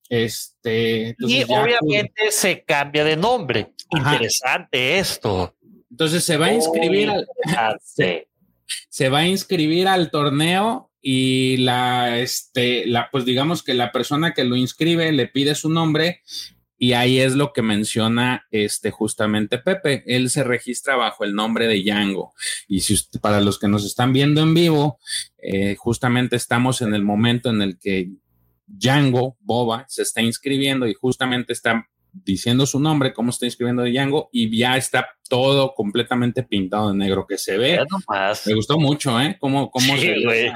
Este, 0.07 1.15
y 1.17 1.43
obviamente 1.43 2.29
se 2.29 2.63
cambia 2.63 3.03
de 3.03 3.17
nombre. 3.17 3.71
Interesante 3.89 4.99
esto. 4.99 5.55
Entonces 5.89 6.23
se 6.23 6.37
va 6.37 6.47
a 6.47 6.53
inscribir 6.53 7.09
al, 7.09 7.27
se, 8.89 9.09
va 9.09 9.19
a 9.19 9.27
inscribir 9.27 9.87
al 9.87 10.11
torneo 10.11 10.91
y 11.01 11.57
la, 11.57 12.19
este, 12.19 12.85
la, 12.85 13.09
pues 13.11 13.25
digamos 13.25 13.63
que 13.63 13.73
la 13.73 13.91
persona 13.91 14.33
que 14.33 14.43
lo 14.43 14.55
inscribe 14.55 15.11
le 15.11 15.27
pide 15.27 15.55
su 15.55 15.69
nombre 15.69 16.21
y 16.83 16.91
ahí 16.91 17.21
es 17.21 17.35
lo 17.35 17.53
que 17.53 17.61
menciona 17.61 18.45
este 18.51 18.91
justamente 18.91 19.57
Pepe. 19.57 20.03
Él 20.05 20.29
se 20.29 20.43
registra 20.43 20.97
bajo 20.97 21.23
el 21.23 21.33
nombre 21.33 21.65
de 21.65 21.81
Django. 21.81 22.33
Y 22.67 22.81
si 22.81 22.97
para 23.21 23.39
los 23.39 23.57
que 23.57 23.69
nos 23.69 23.85
están 23.85 24.11
viendo 24.11 24.41
en 24.41 24.53
vivo, 24.53 24.99
eh, 25.37 25.77
justamente 25.77 26.35
estamos 26.35 26.81
en 26.81 26.93
el 26.93 27.01
momento 27.01 27.51
en 27.51 27.61
el 27.61 27.79
que 27.79 28.09
Django, 28.67 29.37
Boba, 29.39 29.85
se 29.87 30.01
está 30.01 30.21
inscribiendo 30.21 30.85
y 30.85 30.93
justamente 30.93 31.53
está 31.53 31.87
diciendo 32.11 32.65
su 32.65 32.81
nombre, 32.81 33.13
cómo 33.13 33.29
está 33.29 33.45
inscribiendo 33.45 33.85
Django, 33.85 34.27
y 34.33 34.53
ya 34.57 34.75
está 34.75 35.07
todo 35.29 35.75
completamente 35.75 36.43
pintado 36.43 36.89
de 36.89 36.97
negro 36.97 37.25
que 37.25 37.37
se 37.37 37.57
ve. 37.57 37.79
Me 38.45 38.55
gustó 38.55 38.77
mucho, 38.77 39.21
¿eh? 39.21 39.37
Cómo, 39.39 39.71
cómo 39.71 39.95
se 39.95 40.09
ve. 40.09 40.51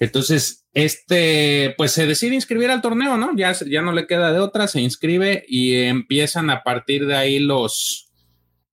Entonces, 0.00 0.66
este, 0.72 1.74
pues 1.76 1.92
se 1.92 2.06
decide 2.06 2.34
inscribir 2.34 2.70
al 2.70 2.80
torneo, 2.80 3.18
¿no? 3.18 3.36
Ya, 3.36 3.52
ya 3.52 3.82
no 3.82 3.92
le 3.92 4.06
queda 4.06 4.32
de 4.32 4.40
otra, 4.40 4.66
se 4.66 4.80
inscribe 4.80 5.44
y 5.46 5.74
empiezan 5.74 6.48
a 6.48 6.62
partir 6.62 7.06
de 7.06 7.16
ahí 7.16 7.38
los, 7.38 8.10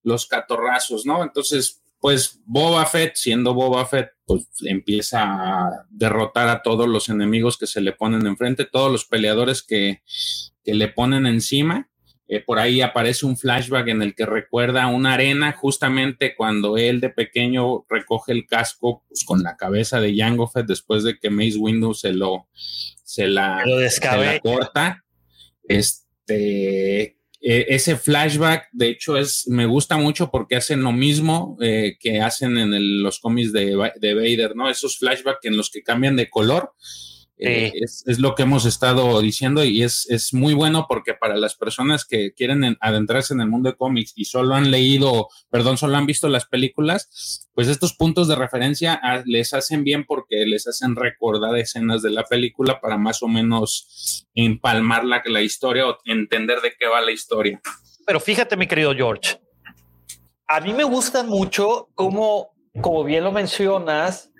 los 0.04 0.26
catorrazos, 0.26 1.06
¿no? 1.06 1.22
Entonces, 1.24 1.84
pues 2.00 2.40
Boba 2.46 2.86
Fett, 2.86 3.16
siendo 3.16 3.54
Boba 3.54 3.86
Fett, 3.86 4.12
pues 4.26 4.48
empieza 4.62 5.24
a 5.24 5.86
derrotar 5.90 6.48
a 6.48 6.62
todos 6.62 6.88
los 6.88 7.10
enemigos 7.10 7.58
que 7.58 7.68
se 7.68 7.82
le 7.82 7.92
ponen 7.92 8.26
enfrente, 8.26 8.63
todos 8.63 8.90
los 8.90 9.04
peleadores 9.04 9.62
que, 9.62 10.02
que 10.63 10.74
le 10.74 10.88
ponen 10.88 11.26
encima. 11.26 11.90
Eh, 12.30 12.42
por 12.42 12.60
ahí 12.60 12.82
aparece 12.82 13.26
un 13.26 13.38
flashback 13.38 13.88
en 13.88 14.02
el 14.02 14.13
que 14.13 14.26
recuerda 14.26 14.88
una 14.88 15.13
arena 15.13 15.54
justamente 15.54 16.36
cuando 16.36 16.78
él 16.78 17.00
de 17.00 17.10
pequeño 17.10 17.86
recoge 17.90 18.34
el 18.34 18.46
casco 18.46 19.06
pues, 19.08 19.24
con 19.24 19.44
la 19.44 19.56
cabeza 19.56 20.02
de 20.02 20.13
Jango 20.13 20.48
Fett 20.48 20.66
después 20.66 21.04
de 21.04 21.18
que 21.18 21.30
Mace 21.30 21.58
Windu 21.58 21.94
se 21.94 22.12
lo 22.12 22.48
se 22.54 23.28
la, 23.28 23.63
se 23.90 24.02
la 24.02 24.40
corta. 24.42 25.06
Este, 25.63 27.18
e, 27.40 27.66
ese 27.70 27.96
flashback, 27.96 28.68
de 28.74 28.90
hecho, 28.90 29.18
es, 29.18 29.48
me 29.48 29.66
gusta 29.66 29.96
mucho 29.96 30.30
porque 30.30 30.58
hacen 30.58 30.84
lo 30.84 30.92
mismo 30.92 31.58
eh, 31.62 31.96
que 31.98 32.20
hacen 32.20 32.58
en 32.58 33.02
los 33.02 33.20
cómics 33.20 33.54
de, 33.54 33.92
de, 34.02 34.13
Vader, 34.13 34.56
¿no? 34.56 34.70
Esos 34.70 34.98
flashbacks 34.98 35.46
en 35.46 35.56
los 35.56 35.70
que 35.70 35.84
cambian 35.84 36.18
de 36.18 36.30
color 36.30 36.74
eh, 37.39 37.71
es, 37.82 38.19
lo 38.19 38.34
que 38.34 38.43
hemos 38.43 38.65
estado 38.65 39.21
diciendo 39.21 39.63
y 39.63 39.84
es, 39.84 40.08
es, 40.10 40.34
muy 40.34 40.56
bueno 40.56 40.88
porque 40.89 41.13
para 41.13 41.36
las 41.36 41.56
personas 41.56 42.04
que 42.04 42.34
quieren 42.34 42.78
adentrarse 42.82 43.36
en 43.36 43.41
el 43.41 43.47
mundo 43.47 43.69
de 43.69 43.76
cómics 43.76 44.13
y 44.15 44.26
solo 44.26 44.56
han 44.56 44.71
leído, 44.71 45.28
perdón, 45.52 45.78
solo 45.78 45.97
han 45.97 46.08
visto 46.08 46.30
las 46.30 46.45
películas, 46.45 47.47
pues 47.54 47.67
estos 47.67 47.93
puntos 47.93 48.28
de 48.28 48.36
referencia 48.36 49.00
ah, 49.04 49.21
les 49.26 49.54
hacen 49.54 49.84
bien 49.84 50.06
porque 50.06 50.45
les 50.47 50.67
hacen 50.67 50.95
recordar 50.95 51.56
escenas 51.58 52.02
de 52.02 52.10
la 52.10 52.23
película 52.23 52.82
para 52.82 52.97
más 52.97 53.21
o 53.21 53.28
menos 53.28 54.26
empalmar 54.34 55.06
la, 55.06 55.21
la 55.26 55.41
historia 55.41 55.88
o 55.88 55.97
entender 56.06 56.62
de 56.62 56.73
qué 56.80 56.88
va 56.88 57.02
la 57.02 57.12
historia. 57.12 57.62
Pero 58.06 58.19
fíjate, 58.19 58.58
mi 58.58 58.67
querido 58.67 58.95
George, 58.95 59.39
a 60.47 60.60
mí 60.60 60.73
me 60.73 60.86
gusta 60.86 61.23
mucho 61.23 61.89
cómo, 61.93 62.50
como 62.82 63.04
bien 63.04 63.23
lo 63.23 63.32
mencionas, 63.32 64.32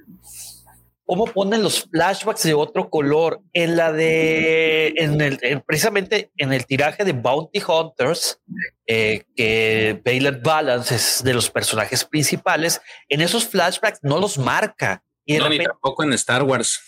cómo 1.08 1.26
ponen 1.26 1.63
los 1.63 1.84
flashbacks 1.89 2.43
de 2.43 2.54
otro 2.54 2.89
color 2.89 3.41
en 3.54 3.78
la 3.78 3.93
de 3.93 4.93
en 4.98 5.20
el 5.22 5.63
precisamente 5.65 6.32
en 6.36 6.52
el 6.52 6.65
tiraje 6.65 7.06
de 7.06 7.13
Bounty 7.13 7.62
Hunters 7.65 8.41
eh, 8.86 9.24
que 9.36 10.02
Baylor 10.06 10.41
Balance 10.41 10.93
es 10.93 11.24
de 11.24 11.34
los 11.34 11.50
personajes 11.50 12.04
principales 12.04 12.82
en 13.08 13.22
esos 13.22 13.48
flashbacks 13.48 14.00
no 14.04 14.20
los 14.20 14.38
marca. 14.38 15.02
Y 15.26 15.38
no, 15.38 15.50
ni 15.50 15.60
tampoco 15.60 16.04
en 16.04 16.13
Star 16.13 16.43
Wars. 16.43 16.80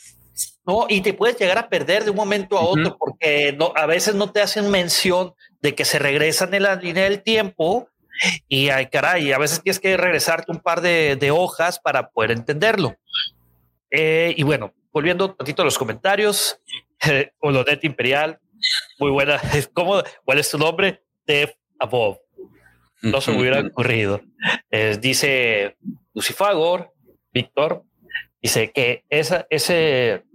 No 0.65 0.85
y 0.89 1.01
te 1.01 1.13
puedes 1.13 1.37
llegar 1.37 1.57
a 1.57 1.69
perder 1.69 2.03
de 2.03 2.11
un 2.11 2.17
momento 2.17 2.57
a 2.57 2.61
otro 2.61 2.97
porque 2.97 3.53
no 3.57 3.71
a 3.75 3.85
veces 3.85 4.15
no 4.15 4.31
te 4.31 4.41
hacen 4.41 4.69
mención 4.69 5.33
de 5.61 5.75
que 5.75 5.85
se 5.85 5.97
regresan 5.97 6.53
en 6.53 6.63
la 6.63 6.75
línea 6.75 7.05
del 7.05 7.23
tiempo 7.23 7.87
y 8.49 8.69
ay 8.69 8.87
caray 8.87 9.31
a 9.31 9.37
veces 9.37 9.61
tienes 9.61 9.79
que 9.79 9.95
regresarte 9.95 10.51
un 10.51 10.59
par 10.59 10.81
de, 10.81 11.15
de 11.15 11.31
hojas 11.31 11.79
para 11.79 12.09
poder 12.09 12.31
entenderlo 12.31 12.97
eh, 13.91 14.33
y 14.37 14.43
bueno, 14.43 14.73
volviendo 14.91 15.27
un 15.27 15.35
poquito 15.35 15.61
a 15.61 15.65
los 15.65 15.77
comentarios, 15.77 16.59
eh, 17.07 17.31
Imperial, 17.81 18.39
muy 18.99 19.11
buena. 19.11 19.39
¿Cómo, 19.73 20.01
¿Cuál 20.23 20.39
es 20.39 20.49
tu 20.49 20.57
nombre? 20.57 21.03
Def 21.25 21.53
Above. 21.79 22.17
No 23.01 23.21
se 23.21 23.31
me 23.31 23.39
hubiera 23.39 23.61
ocurrido. 23.61 24.21
Eh, 24.69 24.97
dice 24.99 25.77
Lucifagor, 26.13 26.91
Víctor, 27.31 27.83
dice 28.41 28.71
que 28.71 29.05
esa, 29.09 29.47
ese, 29.49 30.25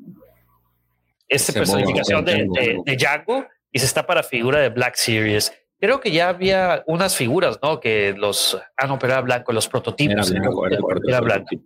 esa 1.28 1.52
personificación 1.52 2.24
de, 2.24 2.48
de, 2.86 2.96
Django 2.96 3.46
y 3.70 3.80
se 3.80 3.84
está 3.84 4.06
para 4.06 4.22
figura 4.22 4.60
de 4.60 4.70
Black 4.70 4.94
Series. 4.94 5.52
Creo 5.78 6.00
que 6.00 6.10
ya 6.10 6.30
había 6.30 6.82
unas 6.86 7.14
figuras, 7.14 7.58
¿no? 7.62 7.80
Que 7.80 8.14
los, 8.16 8.58
ah, 8.78 8.86
no, 8.86 8.98
pero 8.98 9.12
era 9.12 9.20
blanco, 9.20 9.52
los 9.52 9.68
prototipos. 9.68 10.32
Era 11.06 11.20
blanco. 11.20 11.56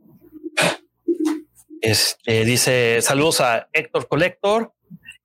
Este, 1.80 2.44
dice 2.44 3.00
saludos 3.02 3.40
a 3.40 3.68
Héctor 3.72 4.08
Collector 4.08 4.72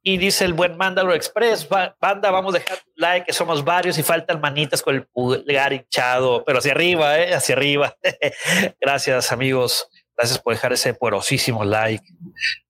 y 0.03 0.17
dice 0.17 0.43
el 0.43 0.53
buen 0.53 0.75
Mandalor 0.75 1.15
Express, 1.15 1.67
banda, 1.69 2.29
vamos 2.29 2.53
a 2.53 2.59
dejar 2.59 2.79
like, 2.95 3.25
que 3.25 3.33
somos 3.33 3.63
varios 3.63 3.97
y 3.97 4.03
faltan 4.03 4.41
manitas 4.41 4.81
con 4.81 4.95
el 4.95 5.07
pulgar 5.07 5.71
hinchado, 5.71 6.43
pero 6.43 6.59
hacia 6.59 6.73
arriba, 6.73 7.19
¿eh? 7.19 7.33
hacia 7.33 7.55
arriba. 7.55 7.95
Gracias 8.81 9.31
amigos, 9.31 9.87
gracias 10.15 10.39
por 10.39 10.53
dejar 10.53 10.73
ese 10.73 10.93
poderosísimo 10.93 11.63
like. 11.63 12.03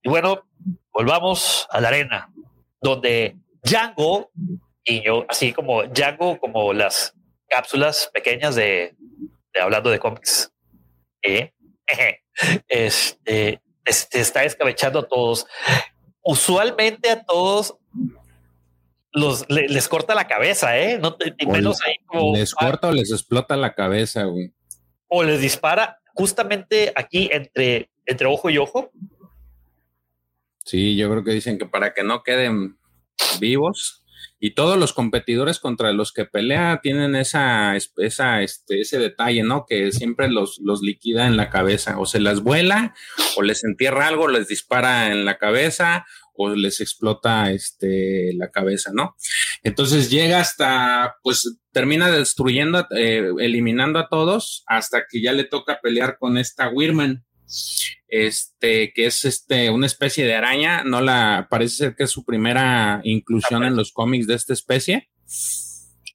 Y 0.03 0.09
bueno, 0.09 0.47
volvamos 0.91 1.67
a 1.71 1.81
la 1.81 1.87
arena, 1.87 2.31
donde 2.79 3.35
Django, 3.63 4.31
yo 4.85 5.25
así 5.27 5.53
como 5.53 5.83
Django, 5.83 6.37
como 6.37 6.71
las 6.71 7.15
cápsulas 7.47 8.11
pequeñas 8.13 8.53
de, 8.53 8.95
hablando 9.59 9.89
de 9.89 9.97
cómics, 9.97 10.53
¿eh? 11.23 11.51
este, 12.67 13.59
este, 13.85 14.19
está 14.19 14.43
escabechando 14.43 14.99
a 14.99 15.07
todos. 15.07 15.45
Usualmente 16.21 17.09
a 17.09 17.23
todos 17.23 17.75
los 19.11 19.45
les 19.49 19.87
corta 19.87 20.15
la 20.15 20.27
cabeza, 20.27 20.77
¿eh? 20.77 20.97
No 20.97 21.17
menos 21.47 21.81
ahí 21.83 21.95
como, 22.05 22.35
les 22.35 22.53
corta 22.53 22.89
o 22.89 22.91
les 22.91 23.11
explota 23.11 23.55
la 23.55 23.75
cabeza, 23.75 24.23
güey. 24.23 24.53
O 25.07 25.23
les 25.23 25.39
dispara 25.39 25.99
justamente 26.15 26.91
aquí 26.95 27.29
entre, 27.31 27.91
entre 28.05 28.27
ojo 28.27 28.49
y 28.49 28.57
ojo. 28.57 28.91
Sí, 30.65 30.95
yo 30.95 31.09
creo 31.11 31.23
que 31.23 31.31
dicen 31.31 31.57
que 31.57 31.65
para 31.65 31.93
que 31.93 32.03
no 32.03 32.23
queden 32.23 32.77
vivos, 33.39 34.02
y 34.45 34.55
todos 34.55 34.77
los 34.77 34.91
competidores 34.91 35.57
contra 35.57 35.93
los 35.93 36.11
que 36.11 36.25
pelea 36.25 36.81
tienen 36.83 37.15
esa, 37.15 37.77
este, 37.77 38.07
ese 38.07 38.99
detalle, 38.99 39.41
¿no? 39.41 39.65
Que 39.65 39.93
siempre 39.93 40.27
los, 40.27 40.59
los 40.61 40.81
liquida 40.81 41.27
en 41.27 41.37
la 41.37 41.49
cabeza, 41.49 41.97
o 41.97 42.05
se 42.05 42.19
las 42.19 42.41
vuela, 42.41 42.93
o 43.37 43.41
les 43.41 43.63
entierra 43.63 44.05
algo, 44.05 44.27
les 44.27 44.49
dispara 44.49 45.13
en 45.13 45.23
la 45.23 45.37
cabeza, 45.37 46.05
o 46.33 46.49
les 46.49 46.81
explota 46.81 47.51
este, 47.51 48.33
la 48.33 48.51
cabeza, 48.51 48.91
¿no? 48.93 49.15
Entonces 49.63 50.09
llega 50.09 50.41
hasta, 50.41 51.15
pues 51.23 51.59
termina 51.71 52.11
destruyendo, 52.11 52.85
eh, 52.97 53.31
eliminando 53.39 53.97
a 53.97 54.09
todos, 54.09 54.65
hasta 54.67 55.05
que 55.09 55.21
ya 55.21 55.31
le 55.31 55.45
toca 55.45 55.79
pelear 55.81 56.17
con 56.19 56.37
esta 56.37 56.67
Wirman 56.67 57.23
este, 58.15 58.93
que 58.93 59.07
es 59.07 59.25
este, 59.25 59.71
una 59.71 59.87
especie 59.87 60.23
de 60.23 60.35
araña, 60.35 60.83
no 60.83 61.01
la, 61.01 61.47
parece 61.49 61.77
ser 61.77 61.95
que 61.95 62.03
es 62.03 62.11
su 62.11 62.23
primera 62.23 63.01
inclusión 63.03 63.63
en 63.63 63.75
los 63.75 63.91
cómics 63.91 64.27
de 64.27 64.35
esta 64.35 64.53
especie. 64.53 65.09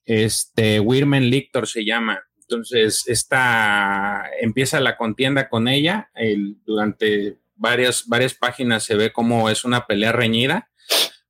Este, 0.05 0.79
Wirmen 0.79 1.29
Lictor 1.29 1.67
se 1.67 1.85
llama. 1.85 2.23
Entonces, 2.43 3.03
esta 3.09 4.31
empieza 4.41 4.79
la 4.79 4.97
contienda 4.97 5.49
con 5.49 5.67
ella. 5.67 6.09
durante 6.65 7.39
varias, 7.57 8.07
varias 8.07 8.35
páginas 8.35 8.85
se 8.85 8.95
ve 8.95 9.13
como 9.13 9.51
es 9.51 9.65
una 9.65 9.85
pelea 9.89 10.13
reñida, 10.13 10.71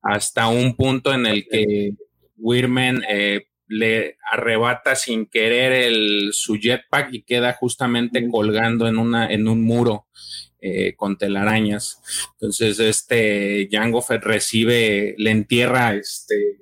hasta 0.02 0.48
un 0.48 0.76
punto 0.76 1.14
en 1.14 1.24
el 1.24 1.48
que 1.48 1.94
Wirmen 2.36 3.02
eh, 3.08 3.46
le 3.68 4.18
arrebata 4.30 4.96
sin 4.96 5.24
querer 5.24 5.72
el, 5.72 6.34
su 6.34 6.58
jetpack 6.58 7.14
y 7.14 7.22
queda 7.22 7.54
justamente 7.54 8.28
colgando 8.28 8.86
en, 8.86 8.98
una, 8.98 9.32
en 9.32 9.48
un 9.48 9.64
muro 9.64 10.08
eh, 10.60 10.94
con 10.96 11.16
telarañas. 11.16 12.02
Entonces, 12.32 12.80
este 12.80 13.68
Jango 13.70 14.02
Fett 14.02 14.24
recibe, 14.24 15.14
le 15.16 15.30
entierra, 15.30 15.94
este, 15.94 16.58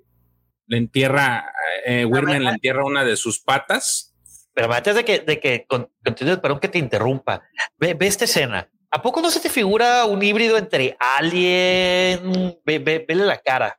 le 0.66 0.76
entierra, 0.76 1.52
eh, 1.84 2.04
Wirmen 2.04 2.44
le 2.44 2.50
entierra 2.50 2.84
una 2.84 3.04
de 3.04 3.16
sus 3.16 3.40
patas. 3.40 4.14
Pero 4.52 4.72
antes 4.72 4.94
de 4.94 5.04
que, 5.04 5.20
de 5.20 5.40
que 5.40 5.66
continúes, 6.02 6.38
perdón 6.38 6.60
que 6.60 6.68
te 6.68 6.78
interrumpa, 6.78 7.42
ve, 7.78 7.96
esta 8.00 8.24
escena. 8.24 8.70
¿A 8.90 9.02
poco 9.02 9.20
no 9.20 9.30
se 9.30 9.40
te 9.40 9.50
figura 9.50 10.04
un 10.06 10.22
híbrido 10.22 10.56
entre 10.56 10.96
Alien? 11.18 12.58
Ve, 12.64 12.78
ve, 12.78 13.04
vele 13.06 13.24
la 13.24 13.38
cara. 13.38 13.78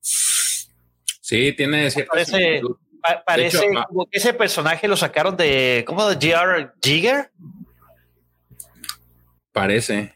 Sí, 0.00 1.52
tiene 1.52 1.90
cierto. 1.90 2.10
Parece, 2.12 2.62
parece 3.24 3.68
como 3.88 4.06
que 4.06 4.18
ese 4.18 4.32
personaje 4.32 4.88
lo 4.88 4.96
sacaron 4.96 5.36
de, 5.36 5.84
¿cómo? 5.86 6.06
De 6.08 6.16
G.R. 6.18 6.70
Jigger. 6.82 7.30
Parece. 9.56 10.12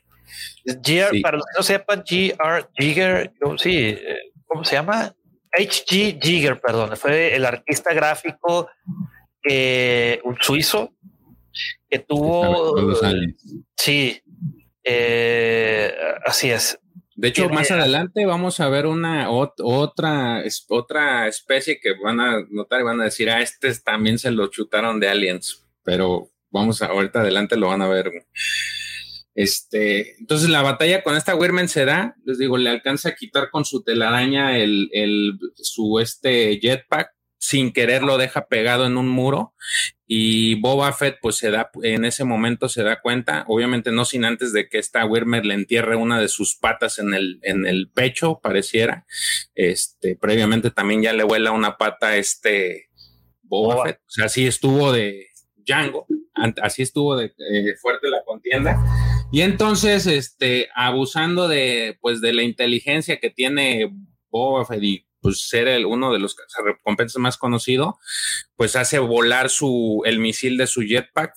GR, 0.66 1.22
para 1.22 1.38
los 1.38 1.46
que 1.46 1.57
no 1.57 1.62
sepan, 1.62 2.05
G.R. 2.05 2.66
Jigger, 2.76 3.33
sí, 3.57 3.87
eh, 3.88 4.33
¿cómo 4.44 4.64
se 4.64 4.76
llama? 4.76 5.16
H.G. 5.50 6.20
Jigger, 6.22 6.61
perdón, 6.61 6.94
fue 6.98 7.35
el 7.35 7.46
artista 7.46 7.94
gráfico 7.94 8.68
que 9.42 10.20
un 10.24 10.37
suizo 10.42 10.92
que 11.88 12.00
tuvo. 12.00 12.92
Sí, 13.79 14.20
eh, 14.85 15.94
así 16.26 16.50
es. 16.50 16.79
De 17.14 17.29
hecho, 17.29 17.48
más 17.48 17.70
adelante 17.70 18.26
vamos 18.26 18.61
a 18.61 18.68
ver 18.68 18.87
una 18.87 19.31
otra, 19.31 20.42
otra 20.68 21.29
especie 21.29 21.81
que 21.81 21.94
van 21.94 22.20
a 22.20 22.44
notar 22.50 22.83
y 22.83 22.85
van 22.85 23.00
a 23.00 23.05
decir, 23.05 23.31
ah, 23.31 23.40
este 23.40 23.74
también 23.76 24.18
se 24.18 24.33
lo 24.33 24.48
chutaron 24.48 25.00
de 25.00 25.09
aliens, 25.09 25.66
pero 25.83 26.31
vamos 26.50 26.83
a, 26.83 26.87
ahorita 26.88 27.22
adelante 27.22 27.57
lo 27.57 27.68
van 27.68 27.81
a 27.81 27.88
ver. 27.88 28.11
Este, 29.34 30.18
entonces 30.18 30.48
la 30.48 30.62
batalla 30.62 31.02
con 31.02 31.16
esta 31.16 31.34
Wirmen 31.34 31.68
se 31.68 31.84
da, 31.84 32.16
les 32.24 32.38
digo, 32.38 32.58
le 32.58 32.70
alcanza 32.70 33.10
a 33.10 33.14
quitar 33.14 33.50
con 33.50 33.64
su 33.64 33.82
telaraña 33.82 34.58
el, 34.58 34.90
el, 34.92 35.38
su 35.54 36.00
este 36.00 36.58
jetpack, 36.60 37.12
sin 37.38 37.72
querer 37.72 38.02
lo 38.02 38.18
deja 38.18 38.48
pegado 38.48 38.86
en 38.86 38.98
un 38.98 39.08
muro 39.08 39.54
y 40.06 40.56
Boba 40.56 40.92
Fett 40.92 41.18
pues 41.22 41.36
se 41.36 41.50
da 41.50 41.70
en 41.82 42.04
ese 42.04 42.24
momento 42.24 42.68
se 42.68 42.82
da 42.82 43.00
cuenta, 43.00 43.44
obviamente 43.48 43.92
no 43.92 44.04
sin 44.04 44.24
antes 44.24 44.52
de 44.52 44.68
que 44.68 44.78
esta 44.78 45.06
Wirmer 45.06 45.46
le 45.46 45.54
entierre 45.54 45.96
una 45.96 46.20
de 46.20 46.28
sus 46.28 46.56
patas 46.56 46.98
en 46.98 47.14
el 47.14 47.38
en 47.42 47.64
el 47.64 47.88
pecho, 47.88 48.40
pareciera. 48.42 49.06
Este, 49.54 50.16
previamente 50.16 50.70
también 50.70 51.00
ya 51.00 51.12
le 51.12 51.24
vuela 51.24 51.52
una 51.52 51.78
pata 51.78 52.16
este 52.16 52.90
Boba 53.42 53.84
Fett, 53.84 54.00
o 54.00 54.10
sea, 54.10 54.24
así 54.26 54.46
estuvo 54.46 54.92
de 54.92 55.28
Django, 55.56 56.06
así 56.60 56.82
estuvo 56.82 57.16
de 57.16 57.26
eh, 57.26 57.76
fuerte 57.80 58.10
la 58.10 58.22
contienda. 58.24 58.78
Y 59.32 59.42
entonces 59.42 60.06
este 60.06 60.68
abusando 60.74 61.46
de 61.46 61.96
pues 62.00 62.20
de 62.20 62.32
la 62.32 62.42
inteligencia 62.42 63.20
que 63.20 63.30
tiene 63.30 63.94
Boba 64.28 64.64
Fett 64.64 64.82
y 64.82 65.06
pues 65.20 65.48
ser 65.48 65.68
el, 65.68 65.86
uno 65.86 66.12
de 66.12 66.18
los 66.18 66.36
recompensas 66.64 67.20
más 67.20 67.36
conocido, 67.36 67.98
pues 68.56 68.74
hace 68.74 68.98
volar 68.98 69.50
su, 69.50 70.02
el 70.04 70.18
misil 70.18 70.56
de 70.56 70.66
su 70.66 70.82
jetpack 70.82 71.32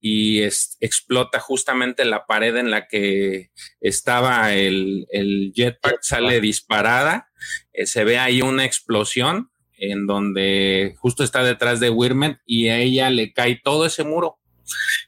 y 0.00 0.42
explota 0.42 1.40
justamente 1.40 2.04
la 2.04 2.26
pared 2.26 2.56
en 2.56 2.70
la 2.70 2.86
que 2.86 3.50
estaba 3.80 4.54
el, 4.54 5.06
jetpack, 5.54 5.98
sale 6.02 6.40
disparada, 6.40 7.30
eh, 7.72 7.86
se 7.86 8.04
ve 8.04 8.18
ahí 8.18 8.42
una 8.42 8.64
explosión 8.64 9.50
en 9.78 10.06
donde 10.06 10.94
justo 10.98 11.24
está 11.24 11.42
detrás 11.42 11.80
de 11.80 11.90
Wirmet 11.90 12.38
y 12.46 12.68
a 12.68 12.78
ella 12.78 13.10
le 13.10 13.32
cae 13.32 13.60
todo 13.62 13.86
ese 13.86 14.04
muro. 14.04 14.38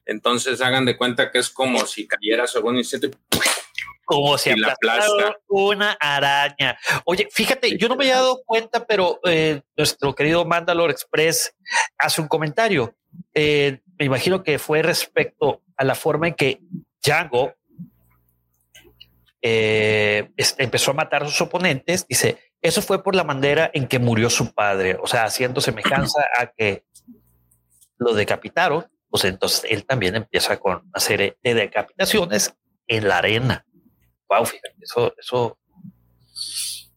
Entonces 0.06 0.60
hagan 0.60 0.84
de 0.84 0.96
cuenta 0.96 1.30
que 1.30 1.38
es 1.38 1.50
como 1.50 1.84
si 1.86 2.06
cayera 2.06 2.46
sobre 2.46 2.68
un 2.68 2.76
insecto 2.78 3.10
como 4.08 4.38
si 4.38 4.50
aplastara 4.50 5.36
una 5.48 5.92
araña. 6.00 6.78
Oye, 7.04 7.28
fíjate, 7.30 7.76
yo 7.76 7.88
no 7.88 7.96
me 7.96 8.04
había 8.04 8.16
dado 8.16 8.42
cuenta, 8.46 8.86
pero 8.86 9.20
eh, 9.24 9.60
nuestro 9.76 10.14
querido 10.14 10.46
Mandalore 10.46 10.94
Express 10.94 11.54
hace 11.98 12.22
un 12.22 12.26
comentario. 12.26 12.96
Eh, 13.34 13.80
me 13.98 14.06
imagino 14.06 14.42
que 14.42 14.58
fue 14.58 14.80
respecto 14.80 15.62
a 15.76 15.84
la 15.84 15.94
forma 15.94 16.28
en 16.28 16.34
que 16.34 16.58
Django 17.04 17.52
eh, 19.42 20.30
empezó 20.56 20.92
a 20.92 20.94
matar 20.94 21.24
a 21.24 21.26
sus 21.26 21.42
oponentes. 21.42 22.06
Dice, 22.08 22.54
eso 22.62 22.80
fue 22.80 23.02
por 23.02 23.14
la 23.14 23.24
manera 23.24 23.70
en 23.74 23.86
que 23.86 23.98
murió 23.98 24.30
su 24.30 24.54
padre, 24.54 24.96
o 25.02 25.06
sea, 25.06 25.24
haciendo 25.24 25.60
semejanza 25.60 26.22
a 26.38 26.46
que 26.46 26.84
lo 27.98 28.14
decapitaron. 28.14 28.86
Pues 29.10 29.24
entonces 29.24 29.64
él 29.70 29.86
también 29.86 30.16
empieza 30.16 30.58
con 30.58 30.82
una 30.86 31.00
serie 31.00 31.38
de 31.42 31.54
decapitaciones 31.54 32.54
en 32.86 33.08
la 33.08 33.18
arena 33.18 33.64
wow, 34.28 34.44
fíjate, 34.44 34.74
eso, 34.80 35.14
eso. 35.18 35.58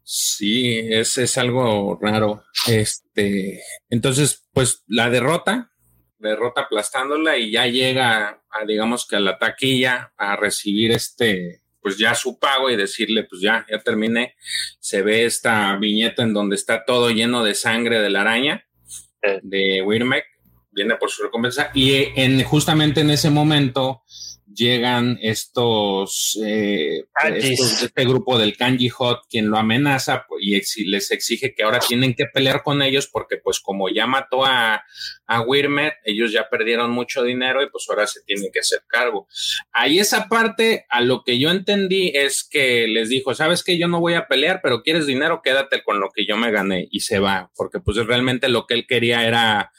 Sí, 0.03 0.79
es, 0.91 1.17
es 1.17 1.37
algo 1.37 1.97
raro. 2.01 2.43
Este, 2.67 3.61
entonces, 3.89 4.47
pues 4.53 4.83
la 4.87 5.09
derrota, 5.09 5.71
derrota 6.19 6.61
aplastándola 6.61 7.37
y 7.37 7.51
ya 7.51 7.65
llega 7.65 8.43
a, 8.49 8.65
digamos 8.65 9.07
que 9.07 9.15
a 9.15 9.19
la 9.19 9.37
taquilla 9.39 10.13
a 10.17 10.35
recibir 10.35 10.91
este, 10.91 11.63
pues 11.79 11.97
ya 11.97 12.13
su 12.13 12.37
pago 12.37 12.69
y 12.69 12.75
decirle, 12.75 13.23
pues 13.23 13.41
ya, 13.41 13.65
ya 13.69 13.79
terminé. 13.79 14.35
Se 14.79 15.01
ve 15.01 15.25
esta 15.25 15.75
viñeta 15.77 16.23
en 16.23 16.33
donde 16.33 16.55
está 16.55 16.83
todo 16.85 17.09
lleno 17.09 17.43
de 17.43 17.55
sangre 17.55 18.01
de 18.01 18.09
la 18.09 18.21
araña 18.21 18.65
de 19.43 19.83
Wirmek, 19.83 20.25
viene 20.71 20.95
por 20.95 21.09
su 21.09 21.23
recompensa. 21.23 21.71
Y 21.73 22.07
en, 22.15 22.43
justamente 22.43 23.01
en 23.01 23.11
ese 23.11 23.29
momento 23.29 24.03
llegan 24.53 25.17
estos, 25.21 26.39
eh, 26.45 27.05
este 27.35 28.05
grupo 28.05 28.37
del 28.37 28.57
Kanji 28.57 28.89
Hot, 28.89 29.21
quien 29.29 29.49
lo 29.49 29.57
amenaza 29.57 30.25
y 30.39 30.85
les 30.85 31.11
exige 31.11 31.53
que 31.53 31.63
ahora 31.63 31.79
tienen 31.79 32.13
que 32.13 32.25
pelear 32.25 32.63
con 32.63 32.81
ellos 32.81 33.07
porque 33.07 33.37
pues 33.37 33.59
como 33.59 33.89
ya 33.89 34.07
mató 34.07 34.45
a, 34.45 34.83
a 35.25 35.41
Wirmet, 35.41 35.93
ellos 36.03 36.31
ya 36.31 36.49
perdieron 36.49 36.91
mucho 36.91 37.23
dinero 37.23 37.63
y 37.63 37.69
pues 37.69 37.85
ahora 37.89 38.07
se 38.07 38.21
tienen 38.23 38.51
que 38.51 38.59
hacer 38.59 38.83
cargo. 38.87 39.27
Ahí 39.71 39.99
esa 39.99 40.27
parte, 40.27 40.85
a 40.89 41.01
lo 41.01 41.23
que 41.23 41.39
yo 41.39 41.49
entendí 41.49 42.11
es 42.13 42.43
que 42.43 42.87
les 42.87 43.09
dijo, 43.09 43.33
sabes 43.33 43.63
que 43.63 43.77
yo 43.77 43.87
no 43.87 43.99
voy 43.99 44.15
a 44.15 44.27
pelear, 44.27 44.59
pero 44.61 44.83
quieres 44.83 45.05
dinero, 45.05 45.41
quédate 45.43 45.83
con 45.83 45.99
lo 45.99 46.09
que 46.09 46.25
yo 46.25 46.37
me 46.37 46.51
gané 46.51 46.87
y 46.91 47.01
se 47.01 47.19
va, 47.19 47.51
porque 47.55 47.79
pues 47.79 47.97
realmente 47.97 48.49
lo 48.49 48.67
que 48.67 48.73
él 48.73 48.85
quería 48.87 49.25
era 49.25 49.71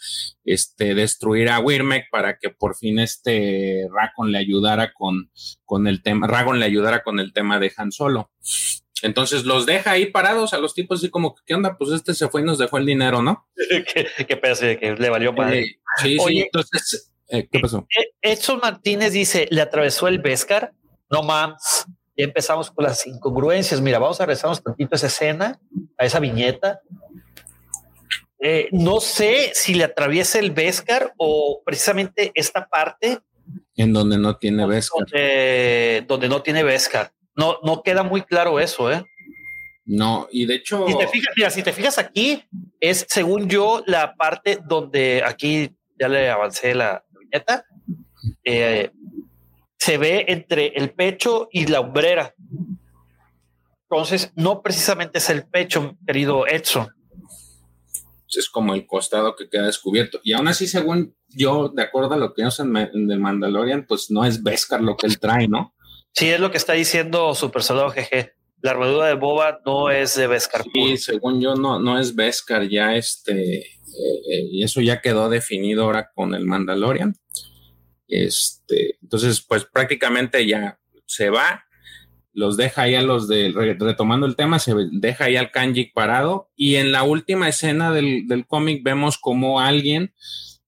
este, 0.45 0.95
destruir 0.95 1.49
a 1.51 1.61
Wirmek 1.61 2.07
para 2.11 2.39
que 2.39 2.51
por 2.51 2.77
fin 2.77 2.99
este 2.99 3.87
Racon 3.93 4.33
le 4.33 4.39
ayudara 4.39 4.93
con, 4.93 5.31
con 5.65 5.87
el 5.87 6.03
tema, 6.03 6.27
Ragon 6.27 6.59
le 6.59 6.67
ayudara 6.67 7.03
con 7.03 7.21
el 7.21 7.33
tema 7.33 7.59
de 7.59 7.73
Han 7.77 7.93
Solo. 7.93 8.31
Entonces 9.03 9.45
los 9.45 9.67
deja 9.67 9.93
ahí 9.93 10.07
parados 10.07 10.55
a 10.55 10.59
los 10.59 10.75
tipos 10.75 11.01
así 11.01 11.11
como, 11.11 11.35
¿qué 11.45 11.55
onda? 11.55 11.77
Pues 11.77 11.91
este 11.91 12.15
se 12.15 12.29
fue 12.29 12.43
y 12.43 12.45
nos 12.45 12.59
dejó 12.59 12.79
el 12.79 12.87
dinero, 12.87 13.21
¿no? 13.21 13.49
¿Qué, 13.93 14.07
qué 14.27 14.79
que 14.79 14.95
le 14.97 15.11
valió 15.11 15.33
mal. 15.33 15.53
Eh, 15.53 15.81
sí, 16.01 16.19
sí, 16.19 16.41
entonces, 16.41 17.13
eh, 17.29 17.49
¿qué 17.51 17.59
pasó? 17.59 17.87
Eh, 17.99 18.13
Edson 18.23 18.61
Martínez 18.61 19.13
dice, 19.13 19.49
¿le 19.51 19.61
atravesó 19.61 20.07
el 20.07 20.21
Vescar? 20.21 20.73
No 21.11 21.25
mames, 21.25 21.85
ya 22.17 22.25
empezamos 22.25 22.71
con 22.71 22.85
las 22.85 23.07
incongruencias. 23.07 23.81
Mira, 23.81 23.99
vamos 23.99 24.21
a 24.21 24.27
regresarnos 24.27 24.63
tantito 24.63 24.95
a 24.95 24.97
esa 24.97 25.09
escena, 25.09 25.61
a 25.99 26.05
esa 26.05 26.21
viñeta. 26.21 26.81
Eh, 28.45 28.69
no 28.73 28.99
sé 28.99 29.53
si 29.55 29.73
le 29.73 29.85
atraviesa 29.85 30.41
el 30.41 30.51
Vescar 30.51 31.15
o 31.17 31.63
precisamente 31.65 32.33
esta 32.35 32.67
parte. 32.67 33.21
En 33.77 33.93
donde 33.93 34.19
no 34.19 34.37
tiene 34.37 34.67
Vescar. 34.67 35.07
Donde, 36.09 36.29
no 36.29 36.43
tiene 36.43 36.65
Vescar. 36.65 37.13
No, 37.37 37.59
no 37.63 37.85
queda 37.85 38.03
muy 38.03 38.23
claro 38.23 38.59
eso, 38.59 38.91
¿eh? 38.91 39.05
No, 39.85 40.27
y 40.33 40.47
de 40.47 40.57
hecho. 40.57 40.89
Si 40.89 40.99
te 40.99 41.07
fijas, 41.07 41.35
mira, 41.37 41.51
si 41.51 41.63
te 41.63 41.73
fijas 41.73 41.99
aquí, 41.99 42.43
es 42.81 43.07
según 43.09 43.49
yo 43.49 43.85
la 43.87 44.17
parte 44.17 44.59
donde 44.67 45.23
aquí 45.25 45.71
ya 45.99 46.09
le 46.09 46.29
avancé 46.29 46.75
la 46.75 47.05
viñeta. 47.21 47.65
Eh, 48.43 48.91
se 49.79 49.99
ve 49.99 50.25
entre 50.27 50.73
el 50.75 50.91
pecho 50.91 51.49
y 51.53 51.67
la 51.67 51.79
hombrera. 51.79 52.35
Entonces, 53.89 54.33
no 54.35 54.63
precisamente 54.63 55.19
es 55.19 55.31
el 55.31 55.47
pecho, 55.47 55.97
querido 56.05 56.45
Edson 56.49 56.89
es 58.41 58.49
como 58.49 58.75
el 58.75 58.87
costado 58.87 59.35
que 59.37 59.49
queda 59.49 59.67
descubierto. 59.67 60.21
Y 60.23 60.33
aún 60.33 60.49
así, 60.49 60.67
según 60.67 61.17
yo, 61.29 61.69
de 61.69 61.83
acuerdo 61.83 62.15
a 62.15 62.17
lo 62.17 62.35
que 62.35 62.43
en, 62.43 63.11
el 63.11 63.21
Mandalorian, 63.21 63.87
pues 63.87 64.11
no 64.11 64.25
es 64.25 64.43
Beskar 64.43 64.83
lo 64.83 64.97
que 64.97 65.07
él 65.07 65.19
trae, 65.19 65.49
¿no? 65.49 65.75
Sí, 66.13 66.29
es 66.29 66.41
lo 66.41 66.51
que 66.51 66.59
está 66.59 66.75
diciendo 66.75 67.35
Super 67.35 67.63
Soldado 67.63 67.91
GG. 67.91 68.33
La 68.61 68.73
armadura 68.73 69.07
de 69.07 69.15
Boba 69.15 69.61
no 69.67 69.91
es 69.91 70.15
de 70.15 70.27
Beskar. 70.27 70.65
Sí, 70.73 70.97
según 70.97 71.41
yo, 71.41 71.55
no, 71.55 71.81
no 71.81 71.99
es 71.99 72.15
Beskar, 72.15 72.69
ya 72.69 72.95
este, 72.95 73.59
eh, 73.59 73.67
eh, 74.31 74.49
y 74.51 74.63
eso 74.63 74.81
ya 74.81 75.01
quedó 75.01 75.29
definido 75.29 75.85
ahora 75.85 76.11
con 76.15 76.35
el 76.35 76.45
Mandalorian. 76.45 77.17
Este, 78.07 78.99
entonces, 79.03 79.41
pues 79.41 79.65
prácticamente 79.65 80.47
ya 80.47 80.79
se 81.07 81.31
va 81.31 81.65
los 82.33 82.57
deja 82.57 82.83
ahí 82.83 82.95
a 82.95 83.03
los 83.03 83.29
de, 83.29 83.53
retomando 83.79 84.27
el 84.27 84.37
tema, 84.37 84.59
se 84.59 84.75
deja 84.91 85.25
ahí 85.25 85.37
al 85.37 85.51
Kanjik 85.51 85.93
parado 85.93 86.51
y 86.57 86.77
en 86.77 86.93
la 86.93 87.03
última 87.03 87.49
escena 87.49 87.93
del, 87.93 88.27
cómic 88.47 88.83
vemos 88.83 89.19
como 89.19 89.61
alguien 89.61 90.15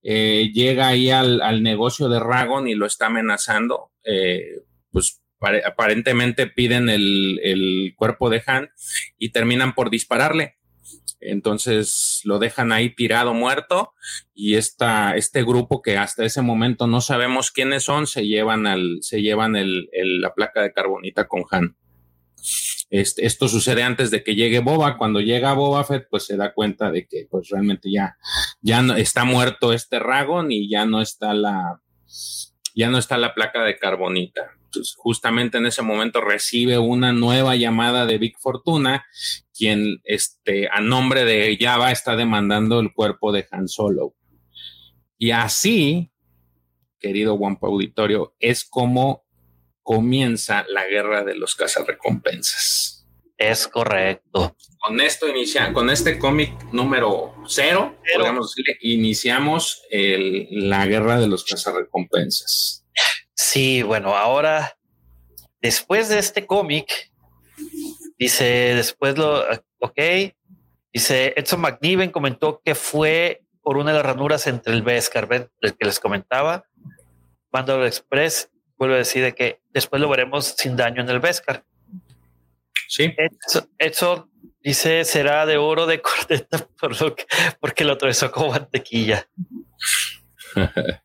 eh, 0.03 0.51
llega 0.53 0.89
ahí 0.89 1.11
al, 1.11 1.63
negocio 1.63 2.09
de 2.09 2.21
Ragon 2.21 2.69
y 2.69 2.75
lo 2.75 2.85
está 2.85 3.07
amenazando, 3.07 3.91
eh, 4.05 4.61
pues 4.91 5.23
aparentemente 5.67 6.47
piden 6.47 6.89
el, 6.89 7.41
el, 7.43 7.95
cuerpo 7.97 8.31
de 8.31 8.43
Han 8.47 8.71
y 9.19 9.31
terminan 9.31 9.75
por 9.75 9.91
dispararle. 9.91 10.57
Entonces 11.25 12.21
lo 12.25 12.39
dejan 12.39 12.73
ahí 12.73 12.95
tirado, 12.95 13.35
muerto, 13.35 13.93
y 14.35 14.55
esta, 14.55 15.17
este 15.17 15.43
grupo 15.43 15.83
que 15.83 15.97
hasta 15.97 16.25
ese 16.25 16.43
momento 16.43 16.87
no 16.87 17.01
sabemos 17.01 17.51
quiénes 17.51 17.85
son, 17.85 18.07
se 18.07 18.27
llevan, 18.27 18.67
al, 18.67 18.99
se 19.01 19.23
llevan 19.23 19.57
el, 19.57 19.89
la 20.21 20.35
placa 20.35 20.63
de 20.63 20.73
carbonita 20.73 21.27
con 21.27 21.45
Han. 21.51 21.77
Este, 22.91 23.27
esto 23.27 23.49
sucede 23.49 23.83
antes 23.83 24.11
de 24.11 24.23
que 24.23 24.35
llegue 24.35 24.61
Boba. 24.61 24.99
Cuando 24.99 25.21
llega 25.21 25.55
Boba 25.55 25.83
Fett, 25.85 26.07
pues 26.11 26.27
se 26.27 26.37
da 26.37 26.53
cuenta 26.53 26.91
de 26.91 27.07
que 27.07 27.27
pues 27.31 27.49
realmente 27.49 27.91
ya, 27.91 28.17
ya 28.61 28.83
no, 28.83 28.95
está 28.95 29.25
muerto 29.25 29.73
este 29.73 29.99
Ragon 29.99 30.53
y 30.53 30.69
ya 30.69 30.85
no 30.85 31.01
está 31.01 31.33
la, 31.33 31.81
ya 32.75 32.91
no 32.91 32.99
está 32.99 33.19
la 33.19 33.35
placa 33.35 33.65
de 33.65 33.79
carbonita. 33.79 34.51
Justamente 34.97 35.59
en 35.59 35.67
ese 35.67 35.83
momento 35.83 36.21
recibe 36.21 36.79
una 36.79 37.13
nueva 37.13 37.57
llamada 37.57 38.07
de 38.07 38.19
Big 38.19 38.37
Fortuna, 38.39 39.05
quien 39.57 40.01
este, 40.05 40.69
a 40.69 40.81
nombre 40.81 41.25
de 41.25 41.57
Java 41.61 41.93
está 41.93 42.17
demandando 42.17 42.81
el 42.81 42.93
cuerpo 42.93 43.33
de 43.33 43.47
Han 43.51 43.69
Solo. 43.69 44.15
Y 45.17 45.31
así, 45.31 46.11
querido 46.99 47.35
Wampa 47.35 47.69
Auditorio, 47.69 48.35
es 48.41 48.65
como 48.65 49.25
comienza 49.83 50.65
la 50.69 50.87
guerra 50.87 51.23
de 51.23 51.37
los 51.37 51.55
cazarrecompensas. 51.55 53.07
Es 53.37 53.69
correcto. 53.69 54.57
Con 54.79 55.01
esto 55.01 55.29
inicia, 55.29 55.73
con 55.73 55.91
este 55.91 56.19
cómic 56.19 56.53
número 56.73 57.35
cero, 57.47 57.97
podemos 58.17 58.51
decirle, 58.51 58.79
iniciamos 58.81 59.83
la 59.91 60.87
guerra 60.87 61.21
de 61.21 61.29
los 61.29 61.45
cazarrecompensas. 61.45 62.87
Sí, 63.35 63.83
bueno, 63.83 64.17
ahora, 64.17 64.79
después 65.61 66.09
de 66.09 66.19
este 66.19 66.47
cómic, 66.47 67.13
dice, 68.19 68.75
después 68.75 69.17
lo, 69.19 69.45
ok, 69.79 69.99
dice, 70.93 71.35
Edson 71.37 71.61
McNiven 71.61 72.11
comentó 72.11 72.61
que 72.65 72.75
fue 72.75 73.43
por 73.63 73.79
una 73.79 73.93
de 73.93 73.99
las 73.99 74.07
ranuras 74.07 74.47
entre 74.47 74.75
el 74.75 74.83
Beskar, 74.83 75.49
el 75.61 75.77
que 75.77 75.85
les 75.85 75.99
comentaba. 75.99 76.65
Mandalor 77.51 77.87
Express 77.87 78.51
vuelve 78.77 78.97
a 78.97 78.99
decir 78.99 79.35
que 79.35 79.61
después 79.71 80.01
lo 80.01 80.09
veremos 80.09 80.55
sin 80.59 80.77
daño 80.77 81.03
en 81.03 81.09
el 81.09 81.21
Beskar. 81.21 81.65
Sí. 82.89 83.15
Edson, 83.79 84.31
dice, 84.61 85.05
será 85.05 85.47
de 85.47 85.57
oro 85.57 85.87
de 85.87 86.01
corteta 86.03 86.69
por 86.79 87.01
lo 87.01 87.15
que, 87.15 87.25
porque 87.61 87.85
lo 87.85 87.95
atravesó 87.95 88.31
como 88.31 88.51
mantequilla. 88.51 89.29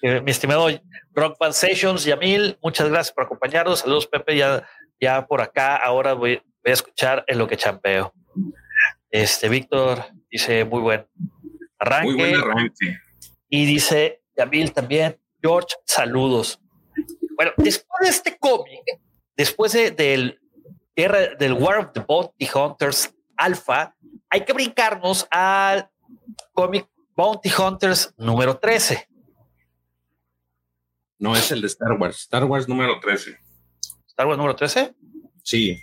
Eh, 0.00 0.22
mi 0.22 0.30
estimado 0.30 0.66
Rock 1.12 1.36
Band 1.38 1.52
Sessions, 1.52 2.04
Yamil, 2.04 2.56
muchas 2.62 2.88
gracias 2.88 3.12
por 3.12 3.24
acompañarnos. 3.24 3.80
Saludos, 3.80 4.06
Pepe. 4.06 4.36
Ya, 4.36 4.66
ya 5.00 5.26
por 5.26 5.40
acá, 5.40 5.76
ahora 5.76 6.14
voy, 6.14 6.42
a 6.64 6.70
escuchar 6.70 7.24
en 7.26 7.38
lo 7.38 7.46
que 7.46 7.56
champeo. 7.56 8.12
Este 9.10 9.48
Víctor 9.48 10.04
dice 10.30 10.64
muy 10.64 10.80
buen 10.80 11.06
arranque. 11.78 12.12
Muy 12.12 12.16
buen 12.16 12.34
arranque. 12.34 12.98
Y 13.48 13.64
dice 13.64 14.22
Yamil 14.36 14.72
también, 14.72 15.18
George, 15.40 15.76
saludos. 15.84 16.60
Bueno, 17.36 17.52
después 17.56 18.00
de 18.02 18.08
este 18.08 18.38
cómic, 18.38 18.82
después 19.36 19.72
de, 19.72 19.90
del, 19.92 20.40
del 20.94 21.52
War 21.54 21.78
of 21.78 21.92
the 21.92 22.00
Bounty 22.00 22.48
Hunters 22.54 23.14
Alpha, 23.36 23.94
hay 24.28 24.44
que 24.44 24.52
brincarnos 24.52 25.26
al 25.30 25.88
cómic 26.52 26.88
Bounty 27.14 27.50
Hunters 27.50 28.12
número 28.16 28.58
13. 28.58 29.08
No, 31.18 31.34
es 31.34 31.50
el 31.50 31.60
de 31.60 31.66
Star 31.66 31.92
Wars. 31.92 32.18
Star 32.18 32.44
Wars 32.44 32.68
número 32.68 33.00
13. 33.00 33.38
¿Star 34.18 34.26
Wars 34.26 34.36
número 34.36 34.56
13? 34.56 34.94
Sí. 35.44 35.80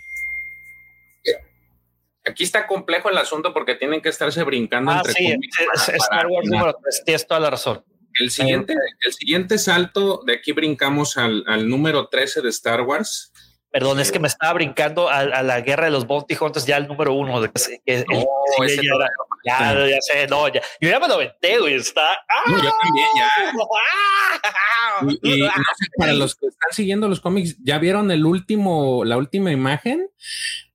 Aquí 2.26 2.42
está 2.44 2.66
complejo 2.66 3.08
el 3.08 3.16
asunto 3.16 3.54
porque 3.54 3.76
tienen 3.76 4.02
que 4.02 4.10
estarse 4.10 4.42
brincando 4.42 4.90
ah, 4.90 4.98
entre 4.98 5.12
sí, 5.14 5.38
es, 5.74 5.88
Star 5.88 6.26
Wars 6.26 6.46
número 6.46 6.74
13. 6.74 7.02
Tienes 7.06 7.26
toda 7.26 7.40
la 7.40 7.48
razón. 7.48 7.82
El 8.20 8.30
siguiente, 8.30 8.74
el 9.00 9.12
siguiente 9.14 9.56
salto, 9.56 10.20
de 10.26 10.34
aquí 10.34 10.52
brincamos 10.52 11.16
al, 11.16 11.44
al 11.46 11.66
número 11.66 12.08
13 12.08 12.42
de 12.42 12.50
Star 12.50 12.82
Wars, 12.82 13.32
Perdón, 13.76 14.00
es 14.00 14.10
que 14.10 14.18
me 14.18 14.26
estaba 14.26 14.54
brincando 14.54 15.10
a, 15.10 15.42
la 15.42 15.60
guerra 15.60 15.84
de 15.84 15.90
los 15.90 16.06
Bounty 16.06 16.34
Hunters 16.40 16.64
ya 16.64 16.78
el 16.78 16.88
número 16.88 17.12
uno. 17.12 17.42
De 17.42 17.50
que, 17.84 18.06
ya, 19.44 19.74
ya, 19.74 20.00
sé, 20.00 20.26
no, 20.28 20.48
ya. 20.48 20.62
Yo 20.80 20.88
ya 20.88 20.98
me 20.98 21.06
lo 21.06 21.18
venté, 21.18 21.58
güey. 21.58 21.74
Está. 21.74 22.24
yo 22.46 22.72
también, 22.82 23.06
ya. 23.18 23.28
y, 25.22 25.42
para 25.98 26.14
los 26.14 26.36
que 26.36 26.46
están 26.46 26.72
siguiendo 26.72 27.06
los 27.06 27.20
cómics, 27.20 27.58
¿ya 27.62 27.76
vieron 27.76 28.10
el 28.10 28.24
último, 28.24 29.04
la 29.04 29.18
última 29.18 29.52
imagen? 29.52 30.08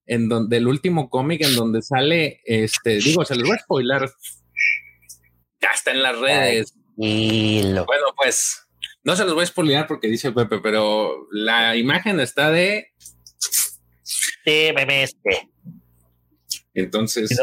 En 0.05 0.29
donde 0.29 0.57
el 0.57 0.67
último 0.67 1.09
cómic 1.09 1.41
en 1.41 1.55
donde 1.55 1.81
sale, 1.81 2.41
este, 2.45 2.97
digo, 2.97 3.25
se 3.25 3.33
les 3.33 3.47
voy 3.47 3.57
a 3.57 3.63
spoiler. 3.63 4.11
Ya 5.59 5.69
está 5.73 5.89
en 5.89 6.03
las 6.03 6.19
redes. 6.19 6.75
y 6.97 7.63
lo... 7.63 7.85
Bueno, 7.87 8.05
pues 8.15 8.67
no 9.03 9.15
se 9.15 9.25
los 9.25 9.33
voy 9.33 9.43
a 9.43 9.47
spoilear 9.47 9.87
porque 9.87 10.07
dice 10.07 10.31
Pepe, 10.31 10.59
pero 10.59 11.27
la 11.31 11.75
imagen 11.75 12.19
está 12.19 12.51
de. 12.51 12.91
Sí, 14.03 14.71
me 14.75 15.03
este. 15.03 15.49
Entonces, 16.73 17.37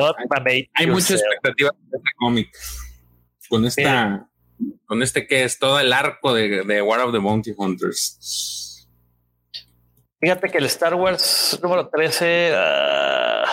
hay, 0.75 0.87
mucha 0.87 1.15
expectativa 1.15 1.71
de 1.71 1.97
este 1.99 2.11
cómic. 2.17 2.57
Con 3.49 3.65
esta, 3.65 4.29
con 4.87 5.03
este 5.03 5.27
que 5.27 5.45
es 5.45 5.59
todo 5.59 5.81
el 5.81 5.93
arco 5.93 6.33
de, 6.33 6.83
War 6.83 7.01
of 7.01 7.13
the 7.13 7.19
Bounty 7.19 7.53
Hunters. 7.57 8.89
Fíjate 10.21 10.49
que 10.49 10.59
el 10.59 10.67
Star 10.67 10.95
Wars 10.95 11.59
número 11.63 11.89
13. 11.89 12.53
Ah. 12.55 13.45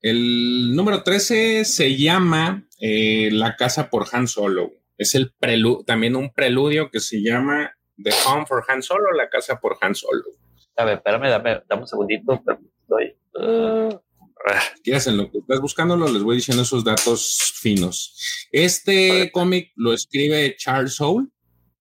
El 0.00 0.74
número 0.74 1.02
13 1.02 1.64
se 1.64 1.96
llama 1.96 2.66
eh, 2.80 3.30
La 3.32 3.56
casa 3.56 3.90
por 3.90 4.06
Han 4.12 4.28
Solo 4.28 4.79
es 5.00 5.14
el 5.14 5.32
preludio, 5.32 5.82
también 5.86 6.14
un 6.14 6.30
preludio 6.30 6.90
que 6.90 7.00
se 7.00 7.22
llama 7.22 7.74
The 8.02 8.10
Home 8.26 8.44
for 8.44 8.62
Han 8.68 8.82
Solo, 8.82 9.12
la 9.12 9.30
casa 9.30 9.58
por 9.58 9.78
Han 9.80 9.94
Solo. 9.94 10.24
A 10.76 10.84
ver, 10.84 10.96
espérame, 10.98 11.30
dame, 11.30 11.62
dame 11.66 11.82
un 11.82 11.88
segundito. 11.88 12.34
Estoy, 12.82 13.16
uh, 13.34 13.98
Si 14.84 15.08
en 15.08 15.16
lo 15.16 15.30
que 15.30 15.38
estás 15.38 15.58
buscándolo, 15.58 16.06
les 16.06 16.22
voy 16.22 16.36
diciendo 16.36 16.64
esos 16.64 16.84
datos 16.84 17.54
finos. 17.54 18.46
Este 18.52 19.30
cómic 19.32 19.72
lo 19.74 19.94
escribe 19.94 20.54
Charles 20.58 20.96
Soule. 20.96 21.28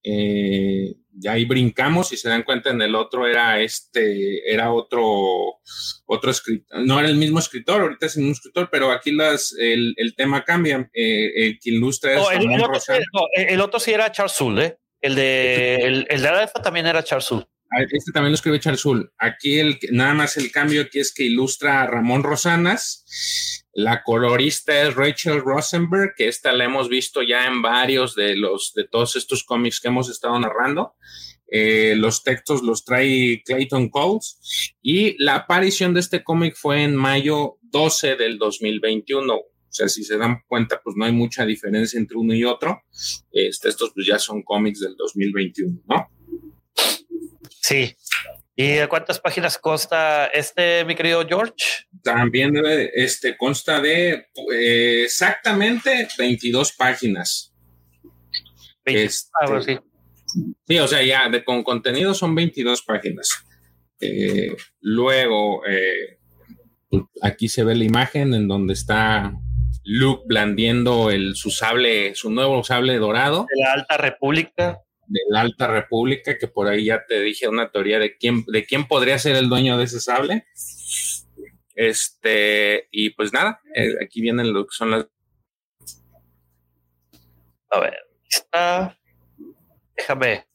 Eh, 0.02 0.96
ya 1.20 1.34
ahí 1.34 1.46
brincamos 1.46 2.12
y 2.14 2.18
se 2.18 2.30
dan 2.30 2.44
cuenta 2.44 2.70
en 2.70 2.82
el 2.82 2.96
otro 2.96 3.28
era 3.28 3.60
este, 3.60 4.52
era 4.52 4.72
otro, 4.72 5.60
otro 6.06 6.32
escritor, 6.32 6.80
no 6.86 7.00
era 7.00 7.10
el 7.10 7.16
mismo 7.16 7.40
escritor, 7.40 7.82
ahorita 7.82 8.06
es 8.06 8.16
el 8.16 8.24
mismo 8.24 8.34
escritor, 8.34 8.70
pero 8.72 8.92
aquí 8.92 9.12
las, 9.12 9.54
el, 9.58 9.96
tema 10.16 10.44
cambia, 10.44 10.90
eh, 10.94 11.32
el 11.36 11.60
que 11.60 11.72
ilustra 11.72 12.14
es 12.14 12.28
el, 12.32 12.52
el, 13.50 13.62
otro, 13.62 13.80
sí 13.80 13.92
era 13.92 14.12
Charles 14.12 14.34
Soule, 14.34 14.66
¿eh? 14.66 14.78
el 15.02 15.16
de, 15.16 15.76
el, 15.76 16.08
el 16.10 16.22
de 16.22 16.28
Alfa 16.28 16.62
también 16.62 16.88
era 16.88 17.04
Charles 17.04 17.26
Soule. 17.26 17.46
Ah, 17.72 17.84
este 17.84 18.12
también 18.12 18.32
lo 18.32 18.36
escribe 18.36 18.60
Charles 18.60 18.82
Soule. 18.82 19.10
Aquí 19.20 19.60
el, 19.60 19.78
nada 19.92 20.16
más 20.16 20.38
el 20.38 20.52
cambio 20.52 20.82
aquí 20.82 21.00
es 21.00 21.14
que 21.14 21.24
ilustra 21.24 21.82
a 21.82 21.88
Ramón 21.88 22.24
Rosanas. 22.24 23.06
La 23.80 24.04
colorista 24.04 24.82
es 24.82 24.94
Rachel 24.94 25.40
Rosenberg, 25.40 26.14
que 26.14 26.28
esta 26.28 26.52
la 26.52 26.66
hemos 26.66 26.90
visto 26.90 27.22
ya 27.22 27.48
en 27.48 27.62
varios 27.62 28.14
de 28.14 28.36
los 28.36 28.74
de 28.74 28.84
todos 28.86 29.16
estos 29.16 29.46
cómics 29.46 29.80
que 29.80 29.88
hemos 29.88 30.10
estado 30.10 30.38
narrando. 30.38 30.96
Eh, 31.50 31.94
los 31.96 32.22
textos 32.22 32.62
los 32.62 32.84
trae 32.84 33.42
Clayton 33.46 33.88
Coles 33.88 34.76
y 34.82 35.16
la 35.24 35.36
aparición 35.36 35.94
de 35.94 36.02
este 36.02 36.26
cómic 36.26 36.58
fue 36.58 36.84
en 36.84 36.94
mayo 36.94 37.58
12 37.62 38.18
del 38.18 38.38
2021. 38.38 39.34
O 39.34 39.48
sea, 39.70 39.88
si 39.88 40.04
se 40.04 40.18
dan 40.18 40.42
cuenta, 40.46 40.82
pues 40.84 40.98
no 40.98 41.06
hay 41.06 41.14
mucha 41.14 41.46
diferencia 41.46 41.98
entre 41.98 42.18
uno 42.18 42.36
y 42.36 42.44
otro. 42.44 42.84
Este, 43.32 43.70
estos 43.70 43.94
pues 43.96 44.06
ya 44.06 44.20
son 44.20 44.44
cómics 44.44 44.82
del 44.82 44.98
2021, 44.98 45.84
¿no? 45.88 46.10
Sí. 47.62 47.96
¿Y 48.58 48.86
cuántas 48.88 49.22
páginas 49.22 49.58
consta 49.58 50.26
este, 50.26 50.84
mi 50.84 50.94
querido 50.94 51.26
George? 51.26 51.88
También 52.04 52.54
debe, 52.54 52.92
este, 52.94 53.38
consta 53.38 53.82
de 53.82 54.28
eh, 54.54 55.04
exactamente 55.04 56.08
22 56.18 56.74
páginas. 56.74 57.54
Este, 58.86 59.30
sí. 59.66 59.78
sí. 60.68 60.80
o 60.80 60.88
sea, 60.88 61.04
ya 61.04 61.30
de, 61.30 61.44
con 61.44 61.64
contenido 61.64 62.14
son 62.14 62.34
22 62.36 62.82
páginas. 62.84 63.30
Eh, 64.00 64.56
luego, 64.82 65.66
eh, 65.68 66.20
aquí 67.22 67.50
se 67.50 67.64
ve 67.64 67.76
la 67.76 67.84
imagen 67.84 68.34
en 68.34 68.48
donde 68.48 68.74
está 68.74 69.34
Luke 69.84 70.24
blandiendo 70.26 71.12
el, 71.12 71.36
su 71.36 71.52
sable, 71.52 72.16
su 72.16 72.30
nuevo 72.30 72.64
sable 72.64 72.98
dorado. 72.98 73.46
De 73.54 73.62
la 73.62 73.74
Alta 73.74 73.98
República 73.98 74.80
de 75.10 75.20
la 75.30 75.42
Alta 75.42 75.68
República, 75.68 76.38
que 76.38 76.48
por 76.48 76.68
ahí 76.68 76.86
ya 76.86 77.04
te 77.06 77.20
dije 77.20 77.48
una 77.48 77.72
teoría 77.72 78.00
de 78.00 78.16
quién, 78.16 78.46
de 78.46 78.66
quién 78.66 78.88
podría 78.88 79.18
ser 79.18 79.36
el 79.36 79.50
dueño 79.50 79.78
de 79.78 79.86
ese 79.86 80.00
sable. 80.00 80.46
Este, 81.80 82.90
y 82.92 83.12
pues 83.12 83.32
nada, 83.32 83.62
eh, 83.74 83.96
aquí 84.04 84.20
vienen 84.20 84.52
lo 84.52 84.66
que 84.66 84.76
son 84.76 84.92
las. 84.92 85.08
A 87.70 87.80
ver, 87.80 87.98
está. 88.30 89.00
Déjame. 89.96 90.46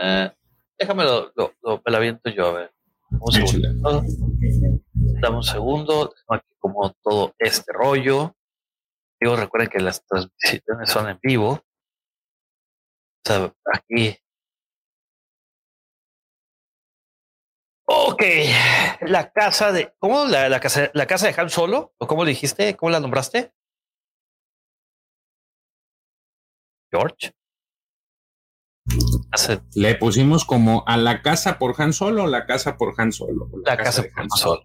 Eh, 0.00 0.32
déjame 0.78 1.04
lo, 1.04 1.30
lo, 1.36 1.52
lo, 1.62 1.82
aviento 1.84 2.30
yo, 2.30 2.46
a 2.46 2.52
ver. 2.52 2.72
Un 3.20 3.32
segundo. 3.32 4.02
Dame 5.20 5.36
un 5.36 5.42
segundo. 5.42 6.14
aquí 6.30 6.48
como 6.58 6.90
todo 7.02 7.34
este 7.38 7.70
rollo. 7.74 8.34
Digo, 9.20 9.36
recuerden 9.36 9.68
que 9.68 9.80
las 9.80 10.02
transmisiones 10.06 10.88
son 10.88 11.10
en 11.10 11.18
vivo 11.22 11.62
aquí. 13.74 14.16
Ok, 17.90 18.22
la 19.00 19.32
casa 19.32 19.72
de. 19.72 19.94
¿Cómo? 19.98 20.26
La, 20.26 20.50
la, 20.50 20.60
casa, 20.60 20.90
la 20.92 21.06
casa 21.06 21.26
de 21.26 21.40
Han 21.40 21.48
Solo? 21.48 21.94
¿O 21.96 22.06
cómo 22.06 22.22
le 22.22 22.32
dijiste? 22.32 22.76
¿Cómo 22.76 22.90
la 22.90 23.00
nombraste? 23.00 23.54
George. 26.90 27.32
Le 29.74 29.94
pusimos 29.94 30.44
como 30.44 30.84
a 30.86 30.98
la 30.98 31.22
casa 31.22 31.58
por 31.58 31.80
Han 31.80 31.94
Solo, 31.94 32.26
la 32.26 32.44
casa 32.44 32.76
por 32.76 32.92
Han 32.98 33.10
Solo. 33.10 33.48
La, 33.64 33.78
casa, 33.78 34.02
por 34.02 34.20
Han 34.20 34.30
Solo. 34.30 34.62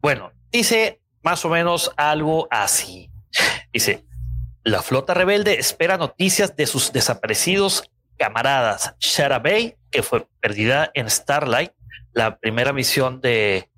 Bueno, 0.00 0.30
dice 0.52 1.02
más 1.24 1.44
o 1.44 1.48
menos 1.48 1.92
algo 1.96 2.46
así. 2.48 3.10
Dice, 3.72 4.06
la 4.62 4.82
flota 4.82 5.14
rebelde 5.14 5.58
espera 5.58 5.96
noticias 5.96 6.54
de 6.54 6.66
sus 6.66 6.92
desaparecidos 6.92 7.90
camaradas. 8.16 8.94
Shara 9.00 9.40
Bay, 9.40 9.76
que 9.90 10.04
fue 10.04 10.28
perdida 10.40 10.92
en 10.94 11.10
Starlight, 11.10 11.72
la 12.12 12.38
primera 12.38 12.72
misión 12.72 13.20
de, 13.20 13.70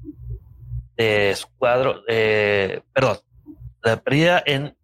de 0.96 1.36
cuadro, 1.58 2.02
perdón, 2.06 3.18
la 3.82 3.96
perdida 4.02 4.42
en, 4.44 4.76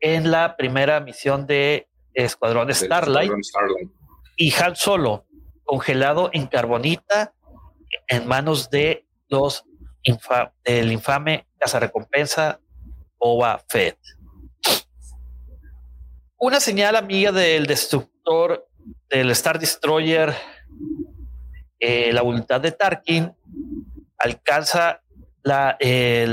en 0.00 0.30
la 0.30 0.56
primera 0.56 1.00
misión 1.00 1.46
de 1.46 1.88
Escuadrón 2.14 2.72
Starlight, 2.72 3.32
y 4.36 4.52
Han 4.54 4.76
Solo, 4.76 5.26
congelado 5.64 6.30
en 6.32 6.46
carbonita 6.46 7.34
en 8.08 8.26
manos 8.26 8.70
de 8.70 9.06
los 9.28 9.64
del 10.64 10.92
infame 10.92 11.46
cazarrecompensa 11.58 12.60
Boba 13.18 13.64
Fett. 13.68 13.98
Una 16.36 16.60
señal 16.60 16.96
amiga 16.96 17.32
del 17.32 17.66
destructor 17.66 18.68
del 19.08 19.30
Star 19.30 19.58
Destroyer, 19.58 20.34
eh, 21.86 22.14
la 22.14 22.22
voluntad 22.22 22.62
de 22.62 22.72
Tarkin 22.72 23.30
alcanza 24.16 25.02
la, 25.42 25.76
eh, 25.78 26.26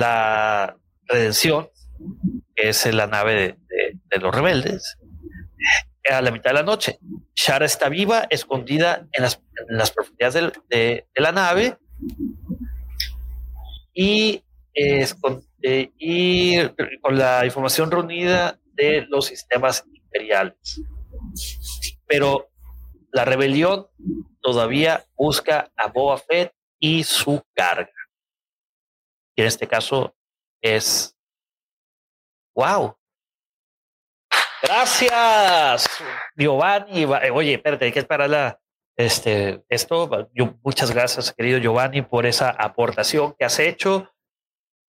redención, 1.05 1.69
que 2.55 2.69
es 2.69 2.85
la 2.93 3.05
nave 3.05 3.57
de, 3.67 4.19
los 4.21 4.33
rebeldes, 4.33 4.97
a 6.09 6.21
la 6.21 6.31
mitad 6.31 6.51
de 6.51 6.53
la 6.53 6.63
noche. 6.63 6.99
Shara 7.35 7.65
está 7.65 7.89
viva, 7.89 8.27
escondida 8.29 9.05
en 9.11 9.23
las, 9.23 9.91
profundidades 9.91 10.53
de, 10.69 11.07
la 11.15 11.33
nave 11.33 11.77
y, 13.93 14.45
eh, 14.73 15.05
y 15.97 16.65
con 17.01 17.17
la 17.17 17.45
información 17.45 17.91
reunida 17.91 18.57
de 18.73 19.05
los 19.09 19.25
sistemas 19.25 19.83
imperiales. 19.93 20.81
Pero 22.07 22.51
la 23.11 23.25
rebelión 23.25 23.87
todavía 24.41 25.05
busca 25.15 25.71
a 25.75 25.87
Boba 25.87 26.17
Fett 26.17 26.53
y 26.79 27.03
su 27.03 27.41
carga. 27.53 27.91
Y 29.35 29.41
en 29.41 29.47
este 29.47 29.67
caso 29.67 30.15
es 30.61 31.15
wow. 32.55 32.95
Gracias, 34.61 35.89
Giovanni. 36.35 37.05
Oye, 37.05 37.55
espérate, 37.55 37.85
hay 37.85 37.91
que 37.91 37.99
esperar 37.99 38.29
la, 38.29 38.59
este, 38.95 39.63
esto. 39.69 40.29
Muchas 40.63 40.91
gracias, 40.91 41.33
querido 41.33 41.59
Giovanni, 41.59 42.01
por 42.01 42.25
esa 42.25 42.49
aportación 42.49 43.33
que 43.37 43.45
has 43.45 43.59
hecho. 43.59 44.11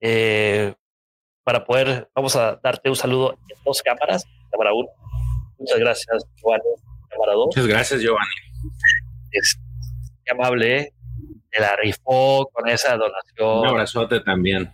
Eh, 0.00 0.74
para 1.44 1.64
poder, 1.64 2.10
vamos 2.14 2.36
a 2.36 2.56
darte 2.56 2.88
un 2.88 2.96
saludo 2.96 3.32
en 3.32 3.58
dos 3.64 3.82
cámaras, 3.82 4.24
cámara 4.50 4.72
uno. 4.74 4.88
Muchas 5.58 5.78
gracias, 5.78 6.24
Giovanni. 6.36 6.64
Muchas 7.46 7.66
gracias, 7.66 8.00
Giovanni. 8.00 8.34
Es 9.32 9.58
amable, 10.30 10.78
¿eh? 10.78 10.94
Te 11.50 11.60
la 11.60 11.76
rifó 11.76 12.48
con 12.52 12.68
esa 12.68 12.96
donación. 12.96 13.58
Un 13.60 13.66
abrazote 13.66 14.20
también. 14.20 14.70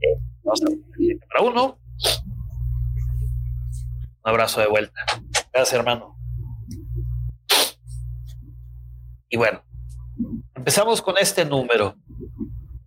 Eh, 0.00 1.18
para 1.28 1.44
uno. 1.44 1.78
Un 4.24 4.30
abrazo 4.30 4.60
de 4.60 4.66
vuelta. 4.66 5.00
Gracias, 5.52 5.72
hermano. 5.72 6.16
Y 9.28 9.36
bueno, 9.36 9.62
empezamos 10.54 11.00
con 11.00 11.16
este 11.18 11.44
número. 11.44 11.96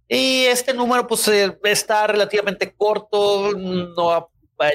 Y 0.07 0.43
este 0.45 0.73
número, 0.73 1.07
pues, 1.07 1.28
eh, 1.28 1.57
está 1.63 2.05
relativamente 2.05 2.76
corto, 2.76 3.51
no 3.53 4.30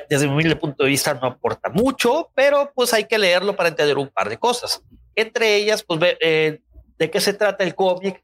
desde 0.09 0.29
mi 0.29 0.55
punto 0.57 0.85
de 0.85 0.91
vista 0.91 1.15
no 1.15 1.29
aporta 1.29 1.71
mucho, 1.71 2.31
pero 2.35 2.71
pues 2.75 2.93
hay 2.93 3.05
que 3.05 3.19
leerlo 3.19 3.57
para 3.57 3.71
entender 3.71 3.97
un 3.99 4.09
par 4.09 4.29
de 4.29 4.39
cosas. 4.39 4.83
Entre 5.21 5.57
ellas, 5.57 5.83
pues 5.83 6.01
eh, 6.21 6.61
de 6.99 7.11
qué 7.11 7.21
se 7.21 7.33
trata 7.33 7.65
el 7.65 7.75
cómic. 7.75 8.23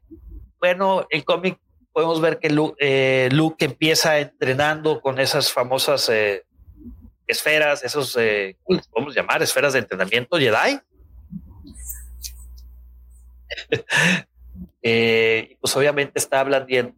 Bueno, 0.59 1.05
el 1.09 1.23
cómic 1.23 1.59
podemos 1.91 2.21
ver 2.21 2.39
que 2.39 2.49
Luke, 2.49 2.75
eh, 2.79 3.29
empieza 3.59 4.19
entrenando 4.19 5.01
con 5.01 5.19
esas 5.19 5.51
famosas 5.51 6.09
eh, 6.09 6.45
esferas, 7.25 7.83
esos, 7.83 8.17
podemos 8.91 9.15
llamar 9.15 9.41
esferas 9.41 9.73
de 9.73 9.79
entrenamiento 9.79 10.37
Jedi. 10.37 10.79
pues 15.61 15.75
obviamente 15.75 16.13
está 16.19 16.39
hablando, 16.39 16.93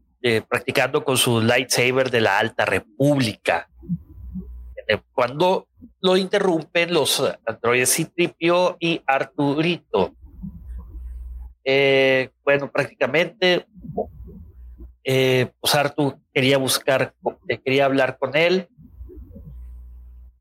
practicando 0.48 1.04
con 1.04 1.18
su 1.18 1.42
lightsaber 1.42 2.12
de 2.12 2.22
la 2.22 2.38
Alta 2.38 2.66
República 2.66 3.70
eh, 4.90 5.00
cuando 5.14 5.68
lo 6.02 6.18
interrumpen 6.18 6.94
los 6.94 7.22
androides 7.46 7.94
Citripio 7.94 8.78
y 8.80 9.02
Arturito. 9.06 10.16
Eh, 11.64 12.30
bueno, 12.44 12.72
prácticamente 12.72 13.68
eh, 15.04 15.52
pues 15.60 15.76
Artu 15.76 16.20
quería 16.34 16.58
buscar, 16.58 17.14
eh, 17.48 17.60
quería 17.64 17.86
hablar 17.86 18.18
con 18.18 18.36
él 18.36 18.68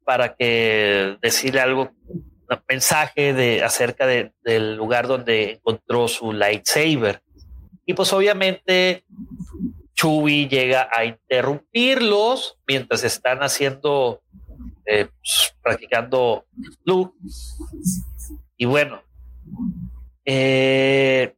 para 0.04 0.34
que 0.34 1.16
decirle 1.20 1.60
algo, 1.60 1.90
un 2.08 2.62
mensaje 2.68 3.34
de 3.34 3.62
acerca 3.62 4.06
del 4.06 4.76
lugar 4.76 5.06
donde 5.06 5.52
encontró 5.52 6.08
su 6.08 6.32
lightsaber. 6.32 7.22
Y 7.84 7.94
pues 7.94 8.12
obviamente 8.12 9.04
Chewie 9.94 10.48
llega 10.48 10.88
a 10.94 11.04
interrumpirlos 11.04 12.58
mientras 12.66 13.04
están 13.04 13.40
haciendo, 13.40 14.22
eh, 14.88 15.08
pues, 15.18 15.54
practicando 15.62 16.46
Luke. 16.84 17.16
Y 18.56 18.64
bueno, 18.64 19.02
eh, 20.24 21.36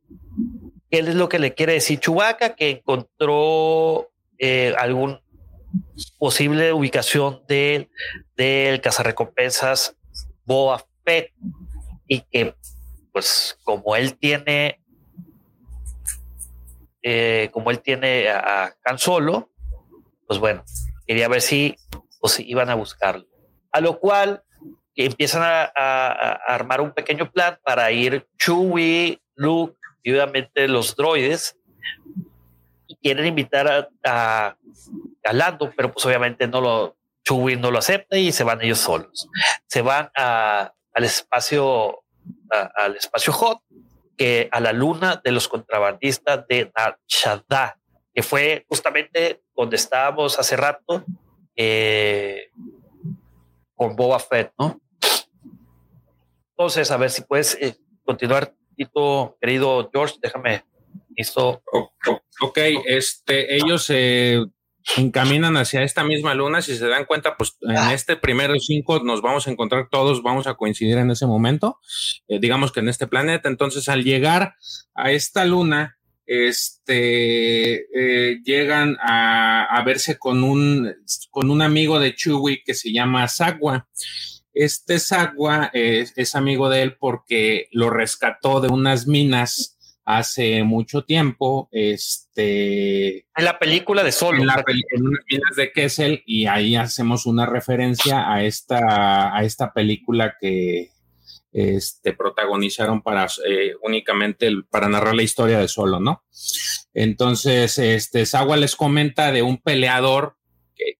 ¿qué 0.90 0.98
es 0.98 1.14
lo 1.14 1.28
que 1.28 1.38
le 1.38 1.54
quiere 1.54 1.74
decir 1.74 2.00
Chewbacca? 2.00 2.54
Que 2.54 2.70
encontró 2.70 4.10
eh, 4.38 4.74
algún 4.78 5.20
posible 6.18 6.72
ubicación 6.72 7.42
del, 7.46 7.90
del 8.36 8.80
cazarrecompensas 8.80 9.96
Boa 10.44 10.84
Fett 11.04 11.32
y 12.06 12.22
que 12.22 12.54
pues 13.12 13.58
como 13.64 13.94
él 13.94 14.16
tiene 14.16 14.80
eh, 17.02 17.48
como 17.52 17.70
él 17.70 17.80
tiene 17.80 18.28
a, 18.28 18.74
Han 18.84 18.98
Solo, 18.98 19.50
pues 20.26 20.38
bueno, 20.38 20.64
quería 21.06 21.28
ver 21.28 21.40
si, 21.40 21.76
pues, 22.20 22.40
iban 22.40 22.68
a 22.68 22.74
buscarlo. 22.74 23.26
A 23.72 23.80
lo 23.80 23.98
cual 23.98 24.42
empiezan 25.06 25.42
a, 25.42 26.32
armar 26.46 26.80
un 26.80 26.92
pequeño 26.92 27.30
plan 27.30 27.58
para 27.62 27.90
ir 27.90 28.26
Chewie, 28.38 29.20
Luke 29.34 29.76
y 30.02 30.12
obviamente 30.12 30.68
los 30.68 30.96
droides 30.96 31.56
y 32.86 32.96
quieren 32.96 33.26
invitar 33.26 33.90
a, 34.04 34.56
a, 35.24 35.32
Lando, 35.32 35.72
pero 35.76 35.92
pues 35.92 36.04
obviamente 36.06 36.46
no 36.48 36.60
lo 36.60 36.96
Chewie 37.24 37.56
no 37.56 37.70
lo 37.70 37.78
acepta 37.78 38.16
y 38.16 38.32
se 38.32 38.44
van 38.44 38.62
ellos 38.62 38.78
solos. 38.78 39.28
Se 39.66 39.82
van 39.82 40.10
al 40.14 41.04
espacio 41.04 42.02
al 42.50 42.96
espacio 42.96 43.32
hot 43.32 43.62
que 44.16 44.48
a 44.50 44.60
la 44.60 44.72
luna 44.72 45.20
de 45.22 45.32
los 45.32 45.48
contrabandistas 45.48 46.46
de 46.48 46.70
Nachada, 46.76 47.78
que 48.12 48.22
fue 48.22 48.66
justamente 48.68 49.42
donde 49.54 49.76
estábamos 49.76 50.38
hace 50.38 50.56
rato 50.56 51.04
eh, 51.56 52.50
con 53.80 53.96
Boba 53.96 54.18
Fett, 54.18 54.52
¿no? 54.58 54.78
Entonces, 56.50 56.90
a 56.90 56.98
ver 56.98 57.08
si 57.08 57.22
puedes 57.22 57.56
eh, 57.62 57.78
continuar, 58.04 58.54
Tito, 58.76 59.38
querido 59.40 59.88
George, 59.90 60.16
déjame. 60.20 60.66
Listo. 61.16 61.62
Ok, 62.42 62.58
este, 62.84 63.56
ellos 63.56 63.86
eh, 63.88 64.44
encaminan 64.98 65.56
hacia 65.56 65.82
esta 65.82 66.04
misma 66.04 66.34
luna. 66.34 66.60
Si 66.60 66.76
se 66.76 66.88
dan 66.88 67.06
cuenta, 67.06 67.38
pues 67.38 67.56
en 67.62 67.78
ah. 67.78 67.94
este 67.94 68.16
primero 68.16 68.52
cinco 68.58 69.00
nos 69.02 69.22
vamos 69.22 69.48
a 69.48 69.50
encontrar 69.50 69.88
todos, 69.90 70.22
vamos 70.22 70.46
a 70.46 70.56
coincidir 70.56 70.98
en 70.98 71.10
ese 71.10 71.24
momento, 71.24 71.78
eh, 72.28 72.38
digamos 72.38 72.72
que 72.72 72.80
en 72.80 72.90
este 72.90 73.06
planeta. 73.06 73.48
Entonces, 73.48 73.88
al 73.88 74.04
llegar 74.04 74.56
a 74.94 75.10
esta 75.10 75.46
luna, 75.46 75.98
este, 76.32 77.86
eh, 77.92 78.40
llegan 78.44 78.96
a, 79.02 79.82
verse 79.84 80.16
con 80.16 80.44
un, 80.44 80.94
con 81.28 81.50
un 81.50 81.60
amigo 81.60 81.98
de 81.98 82.14
Chewie 82.14 82.62
que 82.64 82.74
se 82.74 82.92
llama 82.92 83.26
Sagua. 83.26 83.88
Este 84.54 85.00
Sagua 85.00 85.70
es 85.72 86.34
amigo 86.36 86.70
de 86.70 86.82
él 86.82 86.96
porque 87.00 87.66
lo 87.72 87.90
rescató 87.90 88.60
de 88.60 88.68
unas 88.68 89.08
minas 89.08 89.76
hace 90.04 90.62
mucho 90.62 91.04
tiempo, 91.04 91.68
este... 91.72 93.26
En 93.34 93.44
la 93.44 93.58
película 93.58 94.04
de 94.04 94.12
Solo. 94.12 94.38
En, 94.38 94.46
la 94.46 94.64
en 94.66 95.06
unas 95.06 95.24
minas 95.28 95.56
de 95.56 95.72
Kessel 95.72 96.22
y 96.26 96.46
ahí 96.46 96.76
hacemos 96.76 97.26
una 97.26 97.46
referencia 97.46 98.32
a 98.32 98.44
esta, 98.44 99.36
a 99.36 99.42
esta 99.42 99.72
película 99.72 100.36
que 100.40 100.90
este, 101.52 102.12
protagonizaron 102.12 103.02
para 103.02 103.26
eh, 103.46 103.72
únicamente 103.82 104.50
para 104.70 104.88
narrar 104.88 105.14
la 105.14 105.22
historia 105.22 105.58
de 105.58 105.68
Solo, 105.68 106.00
¿no? 106.00 106.24
Entonces, 106.94 107.78
este, 107.78 108.26
Sawa 108.26 108.56
les 108.56 108.76
comenta 108.76 109.32
de 109.32 109.42
un 109.42 109.58
peleador 109.58 110.36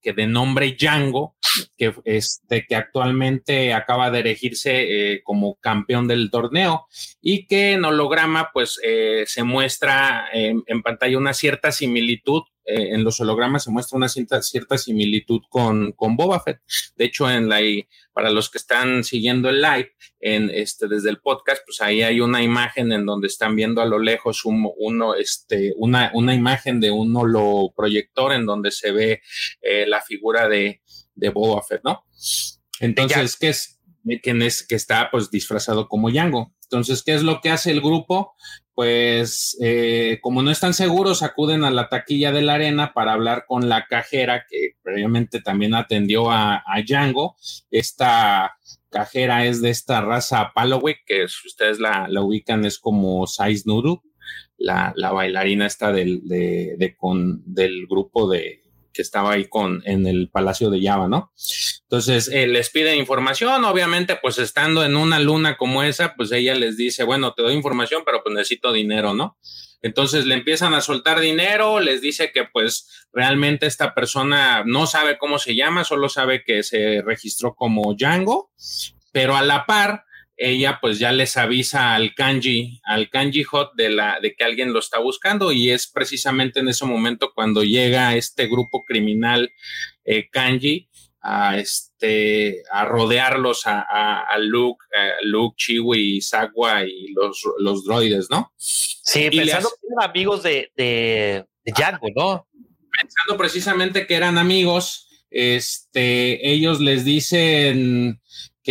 que, 0.03 0.12
de 0.12 0.26
nombre 0.26 0.76
Django, 0.78 1.36
que, 1.78 1.94
este, 2.05 2.66
que 2.66 2.76
actualmente 2.76 3.72
acaba 3.72 4.11
de 4.11 4.20
elegirse 4.20 5.14
eh, 5.14 5.22
como 5.22 5.55
campeón 5.57 6.07
del 6.07 6.30
torneo 6.30 6.86
y 7.22 7.46
que 7.46 7.72
en 7.72 7.84
holograma 7.86 8.51
pues 8.53 8.78
eh, 8.84 9.24
se 9.26 9.42
muestra 9.42 10.28
en 10.32 10.82
pantalla 10.82 11.16
una 11.16 11.32
cierta 11.32 11.72
similitud 11.72 12.42
eh, 12.71 12.95
en 12.95 13.03
los 13.03 13.21
hologramas 13.21 13.64
se 13.64 13.71
muestra 13.71 13.97
una 13.97 14.09
cierta, 14.09 14.41
cierta 14.43 14.79
similitud 14.79 15.41
con, 15.49 15.93
con, 15.93 16.16
Boba 16.16 16.41
Fett. 16.41 16.61
De 16.95 17.07
hecho, 17.07 17.29
en 17.29 17.49
la, 17.49 17.61
para 18.12 18.31
los 18.31 18.49
que 18.49 18.59
están 18.59 19.03
siguiendo 19.03 19.49
el 19.49 19.61
live, 19.61 19.93
en 20.21 20.51
este, 20.51 20.87
desde 20.87 21.11
el 21.11 21.18
podcast, 21.21 21.62
pues 21.66 21.81
ahí 21.81 22.03
hay 22.03 22.21
una 22.21 22.43
imagen 22.43 22.93
en 22.93 23.07
donde 23.07 23.27
están 23.27 23.57
viendo 23.57 23.83
a 23.83 23.87
lo 23.87 23.99
lejos 23.99 24.43
uno, 24.45 25.14
este, 25.16 25.73
una, 25.77 26.12
una 26.14 26.35
imagen 26.35 26.79
de 26.79 26.91
un 26.91 27.16
holoproyector 27.16 28.33
en 28.35 28.47
donde 28.47 28.71
se 28.71 28.93
ve 28.93 29.23
eh, 29.61 29.87
la 29.89 30.01
figura 30.01 30.49
de, 30.49 30.83
de 31.14 31.29
Boba 31.31 31.62
Fett, 31.62 31.83
¿no? 31.83 32.05
Entonces, 32.79 33.37
¿qué 33.37 33.49
es? 33.49 33.81
Que, 34.23 34.47
es, 34.47 34.66
que 34.66 34.75
está 34.77 35.11
pues 35.11 35.31
disfrazado 35.31 35.89
como 35.89 36.09
Yango. 36.09 36.55
Entonces, 36.71 37.03
¿qué 37.03 37.14
es 37.14 37.25
lo 37.25 37.41
que 37.41 37.51
hace 37.51 37.73
el 37.73 37.81
grupo? 37.81 38.35
Pues 38.75 39.59
eh, 39.61 40.21
como 40.23 40.41
no 40.45 40.53
están 40.53 40.73
seguros, 40.73 41.25
acuden 41.25 41.64
a 41.64 41.71
la 41.73 41.89
taquilla 41.89 42.31
de 42.31 42.43
la 42.43 42.55
arena 42.55 42.93
para 42.95 43.12
hablar 43.12 43.45
con 43.49 43.68
la 43.68 43.87
cajera 43.87 44.47
que 44.49 44.77
previamente 44.81 45.41
también 45.41 45.75
atendió 45.75 46.31
a, 46.31 46.62
Django. 46.87 47.37
Esta 47.73 48.57
cajera 48.89 49.47
es 49.47 49.61
de 49.61 49.71
esta 49.71 50.01
raza 50.01 50.53
Palowick, 50.55 50.99
que 51.05 51.27
si 51.27 51.49
ustedes 51.49 51.81
la, 51.81 52.09
ubican 52.23 52.64
es 52.64 52.79
como 52.79 53.27
Size 53.27 53.64
Noodle, 53.66 53.99
la, 54.57 54.93
bailarina 54.95 55.66
esta 55.66 55.91
del, 55.91 56.23
con, 56.97 57.43
del 57.53 57.89
grupo 57.89 58.31
de, 58.31 58.60
que 58.93 59.03
estaba 59.03 59.32
ahí 59.32 59.47
con, 59.47 59.82
en 59.84 60.07
el 60.07 60.28
Palacio 60.30 60.70
de 60.70 60.82
Java, 60.82 61.09
¿no? 61.09 61.32
Entonces, 61.82 62.28
eh, 62.28 62.47
les 62.47 62.70
piden 62.70 62.99
información, 62.99 63.64
obviamente, 63.64 64.16
pues 64.20 64.38
estando 64.38 64.84
en 64.84 64.97
una 64.97 65.18
luna 65.20 65.57
como 65.57 65.82
esa, 65.82 66.14
pues 66.14 66.32
ella 66.32 66.55
les 66.55 66.76
dice, 66.76 67.05
bueno, 67.05 67.34
te 67.34 67.43
doy 67.43 67.55
información, 67.55 68.03
pero 68.05 68.22
pues 68.22 68.34
necesito 68.34 68.72
dinero, 68.72 69.14
¿no? 69.14 69.36
Entonces 69.82 70.26
le 70.26 70.34
empiezan 70.34 70.74
a 70.74 70.82
soltar 70.82 71.20
dinero, 71.20 71.80
les 71.80 72.01
dice 72.01 72.32
que 72.32 72.45
pues 72.45 73.07
realmente 73.12 73.66
esta 73.66 73.95
persona 73.95 74.62
no 74.66 74.86
sabe 74.86 75.16
cómo 75.16 75.38
se 75.38 75.55
llama, 75.55 75.84
solo 75.84 76.09
sabe 76.09 76.45
que 76.45 76.62
se 76.62 77.03
registró 77.03 77.55
como 77.55 77.95
Django, 77.95 78.51
pero 79.12 79.36
a 79.36 79.43
la 79.43 79.64
par 79.64 80.05
ella 80.41 80.78
pues 80.80 80.99
ya 80.99 81.12
les 81.12 81.36
avisa 81.36 81.95
al 81.95 82.14
kanji, 82.14 82.80
al 82.84 83.11
kanji 83.11 83.43
hot 83.43 83.74
de 83.74 83.91
la 83.91 84.18
de 84.20 84.34
que 84.34 84.43
alguien 84.43 84.72
lo 84.72 84.78
está 84.78 84.99
buscando 84.99 85.53
y 85.53 85.70
es 85.70 85.86
precisamente 85.86 86.61
en 86.61 86.68
ese 86.68 86.86
momento 86.86 87.32
cuando 87.34 87.62
llega 87.62 88.16
este 88.16 88.47
grupo 88.47 88.82
criminal 88.86 89.53
eh, 90.03 90.30
kanji 90.30 90.88
a 91.20 91.59
este 91.59 92.62
a 92.72 92.86
rodearlos 92.86 93.66
a, 93.66 93.82
a, 93.82 94.38
Luke, 94.38 94.82
a 94.97 95.22
Luke, 95.24 95.57
Chiwi, 95.59 96.22
Sagua 96.22 96.84
y 96.84 97.12
los, 97.12 97.43
los 97.59 97.84
droides, 97.84 98.30
¿no? 98.30 98.51
Sí, 98.57 99.28
pensando 99.28 99.68
que 99.68 99.88
eran 99.93 100.11
amigos 100.11 100.43
de, 100.43 100.72
de, 100.74 101.45
de 101.64 101.72
Django, 101.72 102.09
¿no? 102.16 102.49
Pensando 102.99 103.36
precisamente 103.36 104.07
que 104.07 104.14
eran 104.14 104.38
amigos, 104.38 105.07
este, 105.30 106.51
ellos 106.51 106.80
les 106.80 107.05
dicen 107.05 108.20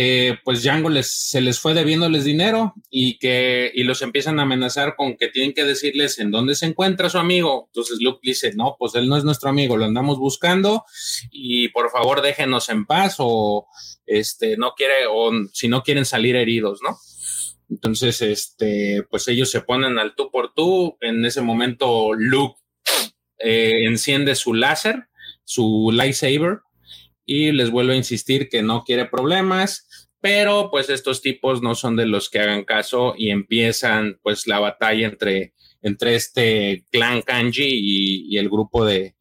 que 0.00 0.38
pues 0.44 0.62
Django 0.62 0.88
les, 0.88 1.12
se 1.12 1.42
les 1.42 1.60
fue 1.60 1.74
debiéndoles 1.74 2.24
dinero 2.24 2.72
y 2.88 3.18
que 3.18 3.70
y 3.74 3.82
los 3.82 4.00
empiezan 4.00 4.38
a 4.38 4.44
amenazar 4.44 4.96
con 4.96 5.18
que 5.18 5.28
tienen 5.28 5.52
que 5.52 5.66
decirles 5.66 6.18
en 6.18 6.30
dónde 6.30 6.54
se 6.54 6.64
encuentra 6.64 7.10
su 7.10 7.18
amigo. 7.18 7.66
Entonces 7.66 7.98
Luke 8.00 8.20
dice, 8.22 8.54
no, 8.54 8.76
pues 8.78 8.94
él 8.94 9.10
no 9.10 9.18
es 9.18 9.24
nuestro 9.24 9.50
amigo, 9.50 9.76
lo 9.76 9.84
andamos 9.84 10.18
buscando 10.18 10.86
y 11.30 11.68
por 11.68 11.90
favor 11.90 12.22
déjenos 12.22 12.70
en 12.70 12.86
paz 12.86 13.16
o 13.18 13.66
este 14.06 14.56
no 14.56 14.72
quiere 14.74 15.06
o 15.06 15.32
si 15.52 15.68
no 15.68 15.82
quieren 15.82 16.06
salir 16.06 16.34
heridos, 16.34 16.80
¿no? 16.82 16.96
Entonces, 17.68 18.22
este, 18.22 19.04
pues 19.10 19.28
ellos 19.28 19.50
se 19.50 19.60
ponen 19.60 19.98
al 19.98 20.14
tú 20.14 20.30
por 20.30 20.54
tú. 20.54 20.96
En 21.02 21.26
ese 21.26 21.42
momento 21.42 22.14
Luke 22.14 22.58
eh, 23.38 23.84
enciende 23.84 24.34
su 24.34 24.54
láser, 24.54 25.08
su 25.44 25.90
lightsaber 25.92 26.60
y 27.32 27.52
les 27.52 27.70
vuelvo 27.70 27.92
a 27.92 27.96
insistir 27.96 28.48
que 28.48 28.60
no 28.60 28.82
quiere 28.82 29.06
problemas, 29.06 29.86
pero 30.20 30.70
pues 30.70 30.90
estos 30.90 31.22
tipos 31.22 31.62
no 31.62 31.74
son 31.74 31.96
de 31.96 32.06
los 32.06 32.28
que 32.28 32.40
hagan 32.40 32.64
caso 32.64 33.14
y 33.16 33.30
empiezan 33.30 34.18
pues 34.22 34.46
la 34.46 34.58
batalla 34.58 35.06
entre, 35.06 35.54
entre 35.82 36.14
este 36.14 36.84
clan 36.90 37.22
Kanji 37.22 37.68
y, 38.28 38.38
el 38.38 38.50
grupo 38.50 38.84
de, 38.84 39.16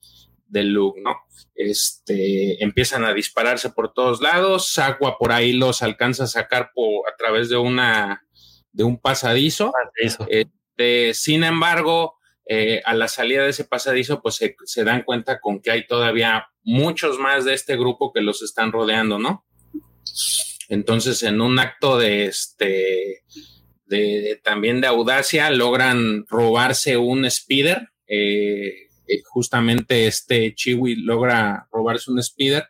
de 0.48 0.64
Luke, 0.64 1.00
¿no? 1.02 1.16
Este, 1.56 2.64
empiezan 2.64 3.06
a 3.06 3.14
dispararse 3.14 3.70
por 3.70 3.94
todos 3.94 4.22
lados, 4.22 4.78
Aqua 4.78 5.18
por 5.18 5.32
ahí 5.32 5.54
los 5.54 5.82
alcanza 5.82 6.26
a 6.26 6.28
sacar 6.28 6.64
a 6.64 7.18
través 7.18 7.50
de 7.50 7.58
una 7.58 8.26
de 8.72 8.84
un 8.84 8.98
pasadizo. 8.98 9.74
Este, 9.96 11.14
sin 11.14 11.44
embargo, 11.44 12.18
eh, 12.46 12.82
a 12.86 12.94
la 12.94 13.08
salida 13.08 13.44
de 13.44 13.50
ese 13.50 13.66
pasadizo, 13.66 14.22
pues 14.22 14.36
se, 14.36 14.56
se, 14.66 14.84
dan 14.84 15.04
cuenta 15.04 15.40
con 15.40 15.62
que 15.62 15.72
hay 15.72 15.86
todavía 15.86 16.48
muchos 16.64 17.20
más 17.20 17.46
de 17.46 17.54
este 17.54 17.78
grupo 17.78 18.12
que 18.14 18.22
los 18.22 18.42
están 18.42 18.72
rodeando, 18.72 19.20
¿no? 19.20 19.46
Entonces, 20.70 21.24
en 21.24 21.42
un 21.42 21.60
acto 21.60 21.98
de 21.98 22.26
este, 22.26 23.24
de, 23.88 24.40
también 24.44 24.80
de 24.80 24.88
audacia, 24.88 25.50
logran 25.50 26.26
robarse 26.28 26.96
un 26.96 27.30
speeder. 27.30 27.90
Eh, 28.08 28.88
eh, 29.08 29.22
justamente 29.26 30.08
este 30.08 30.54
Chiwi 30.54 30.96
logra 30.96 31.68
robarse 31.72 32.12
un 32.12 32.22
speeder 32.22 32.68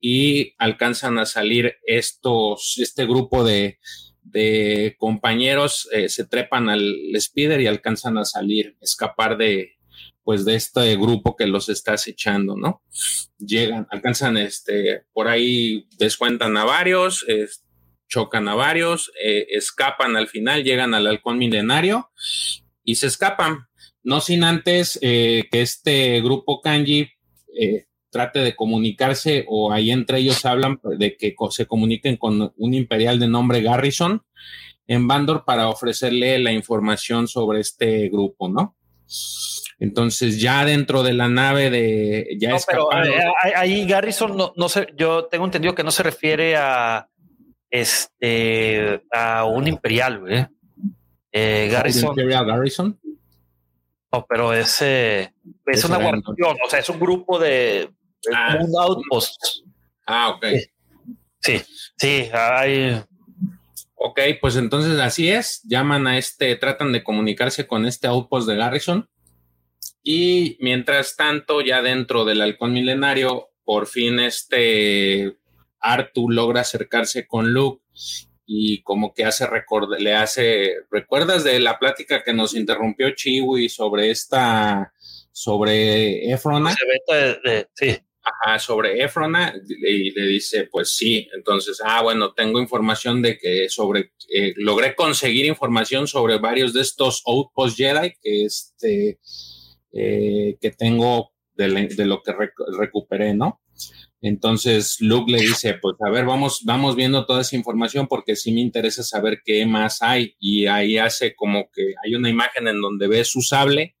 y 0.00 0.54
alcanzan 0.58 1.18
a 1.18 1.26
salir 1.26 1.76
estos, 1.86 2.76
este 2.78 3.06
grupo 3.06 3.44
de, 3.44 3.78
de 4.22 4.96
compañeros, 4.98 5.88
eh, 5.92 6.08
se 6.08 6.26
trepan 6.26 6.68
al 6.68 6.96
speeder 7.20 7.60
y 7.60 7.66
alcanzan 7.66 8.18
a 8.18 8.24
salir, 8.24 8.76
escapar 8.80 9.36
de, 9.36 9.77
pues 10.28 10.44
de 10.44 10.56
este 10.56 10.94
grupo 10.96 11.36
que 11.36 11.46
los 11.46 11.70
está 11.70 11.94
acechando, 11.94 12.54
¿no? 12.54 12.82
Llegan, 13.38 13.86
alcanzan, 13.90 14.36
este, 14.36 15.04
por 15.14 15.26
ahí 15.26 15.88
descuentan 15.98 16.54
a 16.58 16.64
varios, 16.64 17.24
chocan 18.08 18.46
a 18.46 18.54
varios, 18.54 19.10
eh, 19.24 19.46
escapan 19.48 20.18
al 20.18 20.28
final, 20.28 20.64
llegan 20.64 20.92
al 20.92 21.06
halcón 21.06 21.38
milenario 21.38 22.10
y 22.84 22.96
se 22.96 23.06
escapan. 23.06 23.68
No 24.02 24.20
sin 24.20 24.44
antes 24.44 24.98
eh, 25.00 25.48
que 25.50 25.62
este 25.62 26.20
grupo 26.20 26.60
kanji 26.60 27.08
eh, 27.58 27.86
trate 28.10 28.40
de 28.40 28.54
comunicarse 28.54 29.46
o 29.48 29.72
ahí 29.72 29.90
entre 29.90 30.18
ellos 30.18 30.44
hablan 30.44 30.78
de 30.98 31.16
que 31.16 31.34
se 31.48 31.64
comuniquen 31.64 32.18
con 32.18 32.52
un 32.54 32.74
imperial 32.74 33.18
de 33.18 33.28
nombre 33.28 33.62
Garrison 33.62 34.22
en 34.88 35.08
Bandor 35.08 35.46
para 35.46 35.70
ofrecerle 35.70 36.38
la 36.38 36.52
información 36.52 37.28
sobre 37.28 37.60
este 37.60 38.10
grupo, 38.10 38.50
¿no? 38.50 38.76
Entonces 39.80 40.40
ya 40.40 40.64
dentro 40.64 41.02
de 41.02 41.12
la 41.12 41.28
nave 41.28 41.70
de 41.70 42.36
ya 42.38 42.50
no, 42.50 42.56
pero 42.66 42.88
eh, 43.04 43.32
ahí 43.54 43.86
Garrison 43.86 44.36
no, 44.36 44.52
no 44.56 44.68
sé, 44.68 44.88
yo 44.96 45.26
tengo 45.26 45.44
entendido 45.44 45.74
que 45.74 45.84
no 45.84 45.92
se 45.92 46.02
refiere 46.02 46.56
a 46.56 47.08
este 47.70 49.02
a 49.12 49.44
un 49.44 49.68
imperial, 49.68 50.20
güey. 50.20 50.46
Eh, 51.30 51.68
Garrison. 51.70 52.08
Imperial 52.08 52.44
Garrison. 52.44 52.98
No, 54.10 54.26
pero 54.28 54.52
es, 54.52 54.82
es, 54.82 55.84
una 55.84 55.98
guarnición, 55.98 56.56
o 56.64 56.70
sea, 56.70 56.78
es 56.78 56.88
un 56.88 56.98
grupo 56.98 57.38
de, 57.38 57.90
ah, 58.34 58.56
un 58.58 58.72
outpost. 58.80 59.36
Ah, 60.06 60.30
ok. 60.30 60.46
Sí, 61.40 61.60
sí, 61.96 62.28
hay. 62.32 63.02
Ok, 63.94 64.20
pues 64.40 64.56
entonces 64.56 64.98
así 64.98 65.30
es. 65.30 65.62
Llaman 65.64 66.06
a 66.06 66.16
este, 66.16 66.56
tratan 66.56 66.90
de 66.90 67.04
comunicarse 67.04 67.66
con 67.66 67.84
este 67.84 68.08
outpost 68.08 68.48
de 68.48 68.56
Garrison 68.56 69.08
y 70.02 70.56
mientras 70.60 71.16
tanto, 71.16 71.60
ya 71.60 71.82
dentro 71.82 72.24
del 72.24 72.40
halcón 72.40 72.72
milenario, 72.72 73.50
por 73.64 73.86
fin 73.86 74.18
este 74.20 75.36
Artu 75.80 76.30
logra 76.30 76.62
acercarse 76.62 77.26
con 77.26 77.52
Luke 77.52 77.82
y 78.46 78.82
como 78.82 79.12
que 79.12 79.24
hace 79.24 79.46
le 79.98 80.14
hace, 80.14 80.76
¿recuerdas 80.90 81.44
de 81.44 81.60
la 81.60 81.78
plática 81.78 82.22
que 82.24 82.32
nos 82.32 82.54
interrumpió 82.54 83.10
Chiwi 83.10 83.68
sobre 83.68 84.10
esta, 84.10 84.94
sobre 85.32 86.32
Efrona? 86.32 86.74
sí. 87.74 87.98
Ajá, 88.22 88.58
sobre 88.58 89.02
Efrona 89.02 89.54
y 89.68 90.10
le 90.10 90.26
dice, 90.26 90.68
pues 90.70 90.94
sí, 90.96 91.28
entonces, 91.34 91.80
ah, 91.82 92.02
bueno, 92.02 92.34
tengo 92.34 92.60
información 92.60 93.22
de 93.22 93.38
que 93.38 93.68
sobre, 93.70 94.12
eh, 94.34 94.52
logré 94.56 94.94
conseguir 94.94 95.46
información 95.46 96.06
sobre 96.06 96.38
varios 96.38 96.74
de 96.74 96.82
estos 96.82 97.22
Outpost 97.26 97.76
Jedi 97.78 98.14
que 98.20 98.44
este, 98.44 99.18
eh, 99.92 100.58
que 100.60 100.70
tengo 100.70 101.32
de, 101.54 101.68
lo 102.04 102.22
que 102.22 102.32
recuperé, 102.78 103.34
¿no? 103.34 103.60
Entonces 104.20 105.00
Luke 105.00 105.30
le 105.30 105.40
dice, 105.40 105.74
pues 105.80 105.96
a 106.04 106.10
ver, 106.10 106.24
vamos, 106.24 106.62
vamos 106.64 106.96
viendo 106.96 107.24
toda 107.24 107.40
esa 107.40 107.56
información 107.56 108.06
porque 108.08 108.36
sí 108.36 108.52
me 108.52 108.60
interesa 108.60 109.02
saber 109.02 109.40
qué 109.44 109.64
más 109.64 110.02
hay. 110.02 110.34
Y 110.40 110.66
ahí 110.66 110.98
hace 110.98 111.34
como 111.34 111.70
que 111.72 111.94
hay 112.04 112.14
una 112.14 112.28
imagen 112.28 112.68
en 112.68 112.80
donde 112.80 113.08
ve 113.08 113.24
su 113.24 113.40
sable 113.40 113.96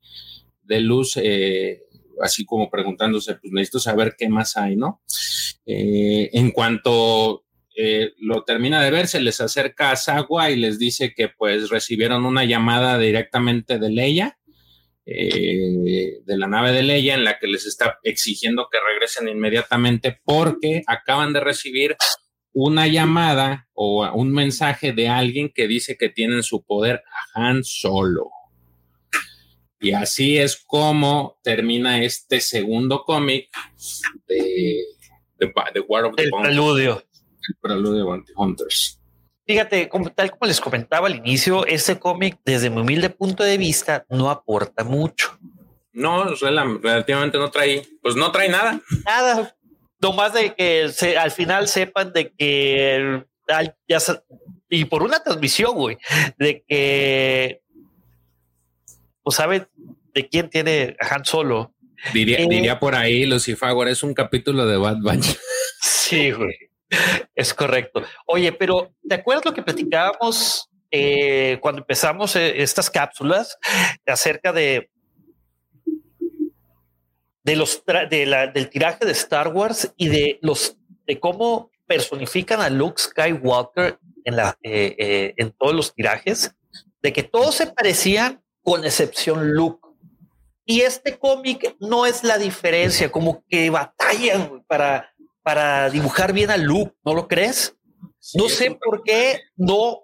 de 0.62 0.80
luz, 0.80 1.16
eh, 1.16 1.82
así 2.20 2.44
como 2.44 2.68
preguntándose, 2.68 3.36
pues 3.36 3.52
necesito 3.52 3.80
saber 3.80 4.14
qué 4.18 4.28
más 4.28 4.56
hay, 4.56 4.76
¿no? 4.76 5.00
Eh, 5.66 6.30
en 6.32 6.50
cuanto 6.50 7.44
lo 8.18 8.42
termina 8.42 8.82
de 8.82 8.90
ver, 8.90 9.06
se 9.06 9.20
les 9.20 9.40
acerca 9.40 9.92
a 9.92 9.96
Sagua 9.96 10.50
y 10.50 10.56
les 10.56 10.80
dice 10.80 11.14
que 11.14 11.28
pues 11.28 11.70
recibieron 11.70 12.26
una 12.26 12.44
llamada 12.44 12.98
directamente 12.98 13.78
de 13.78 13.88
Leia 13.88 14.37
eh, 15.10 16.20
de 16.22 16.36
la 16.36 16.46
nave 16.46 16.70
de 16.72 16.82
Leia 16.82 17.14
en 17.14 17.24
la 17.24 17.38
que 17.38 17.46
les 17.46 17.64
está 17.64 17.98
exigiendo 18.02 18.68
que 18.70 18.76
regresen 18.78 19.26
inmediatamente 19.26 20.20
porque 20.22 20.82
acaban 20.86 21.32
de 21.32 21.40
recibir 21.40 21.96
una 22.52 22.86
llamada 22.86 23.68
o 23.72 24.06
un 24.12 24.32
mensaje 24.32 24.92
de 24.92 25.08
alguien 25.08 25.50
que 25.54 25.66
dice 25.66 25.96
que 25.96 26.10
tienen 26.10 26.42
su 26.42 26.62
poder 26.62 27.02
a 27.34 27.48
Han 27.48 27.64
Solo. 27.64 28.28
Y 29.80 29.92
así 29.92 30.36
es 30.36 30.62
como 30.66 31.38
termina 31.42 32.02
este 32.02 32.40
segundo 32.40 33.04
cómic 33.04 33.48
de, 34.26 34.82
de, 35.38 35.80
War 35.88 36.04
of 36.04 36.16
the 36.16 36.24
El 36.24 36.30
preludio. 36.30 37.02
El 37.48 37.56
preludio 37.62 37.98
de 37.98 38.02
Bounty 38.02 38.32
Hunters. 38.36 38.97
Fíjate, 39.48 39.88
como, 39.88 40.12
tal 40.12 40.30
como 40.30 40.46
les 40.46 40.60
comentaba 40.60 41.06
al 41.06 41.16
inicio, 41.16 41.64
este 41.64 41.98
cómic, 41.98 42.38
desde 42.44 42.68
mi 42.68 42.82
humilde 42.82 43.08
punto 43.08 43.42
de 43.42 43.56
vista, 43.56 44.04
no 44.10 44.28
aporta 44.28 44.84
mucho. 44.84 45.38
No, 45.90 46.26
relativamente 46.34 47.38
no 47.38 47.50
trae, 47.50 47.82
pues 48.02 48.14
no 48.14 48.30
trae 48.30 48.50
nada. 48.50 48.78
Nada. 49.06 49.56
más 50.14 50.34
de 50.34 50.54
que 50.54 50.90
se, 50.90 51.16
al 51.16 51.30
final 51.30 51.66
sepan 51.66 52.12
de 52.12 52.30
que 52.30 53.24
ya 53.88 53.98
y 54.68 54.84
por 54.84 55.02
una 55.02 55.22
transmisión, 55.22 55.72
güey, 55.72 55.96
de 56.36 56.62
que 56.68 57.62
pues 59.22 59.36
sabe 59.36 59.66
de 60.12 60.28
quién 60.28 60.50
tiene 60.50 60.94
a 61.00 61.14
Han 61.14 61.24
Solo. 61.24 61.72
Diría, 62.12 62.36
eh, 62.36 62.46
diría 62.50 62.78
por 62.78 62.94
ahí, 62.94 63.24
Lucifer, 63.24 63.88
es 63.88 64.02
un 64.02 64.12
capítulo 64.12 64.66
de 64.66 64.76
Bad 64.76 64.98
Bunch. 65.00 65.38
Sí, 65.80 66.32
güey. 66.32 66.67
Es 67.34 67.54
correcto. 67.54 68.02
Oye, 68.26 68.52
pero 68.52 68.92
¿te 69.08 69.14
acuerdas 69.14 69.44
lo 69.44 69.54
que 69.54 69.62
platicábamos 69.62 70.68
eh, 70.90 71.58
cuando 71.60 71.82
empezamos 71.82 72.34
eh, 72.36 72.62
estas 72.62 72.90
cápsulas 72.90 73.58
acerca 74.06 74.52
de 74.52 74.90
de 77.44 77.56
los 77.56 77.82
de 78.10 78.26
la, 78.26 78.46
del 78.46 78.68
tiraje 78.68 79.04
de 79.06 79.12
Star 79.12 79.48
Wars 79.48 79.92
y 79.96 80.08
de 80.08 80.38
los 80.42 80.76
de 81.06 81.18
cómo 81.18 81.70
personifican 81.86 82.60
a 82.60 82.68
Luke 82.68 83.00
Skywalker 83.00 83.98
en 84.24 84.36
la 84.36 84.58
eh, 84.62 85.34
en 85.36 85.52
todos 85.52 85.74
los 85.74 85.94
tirajes, 85.94 86.54
de 87.02 87.12
que 87.12 87.22
todos 87.22 87.54
se 87.54 87.66
parecían 87.66 88.42
con 88.62 88.84
excepción 88.84 89.52
Luke. 89.52 89.86
Y 90.66 90.82
este 90.82 91.18
cómic 91.18 91.76
no 91.80 92.04
es 92.04 92.24
la 92.24 92.36
diferencia, 92.36 93.10
como 93.10 93.42
que 93.48 93.70
batallan 93.70 94.62
para 94.66 95.10
para 95.48 95.88
dibujar 95.88 96.34
bien 96.34 96.50
a 96.50 96.58
Luke, 96.58 96.94
¿no 97.06 97.14
lo 97.14 97.26
crees? 97.26 97.74
no 98.34 98.50
sé 98.50 98.70
por 98.70 99.02
qué 99.02 99.40
no, 99.56 100.00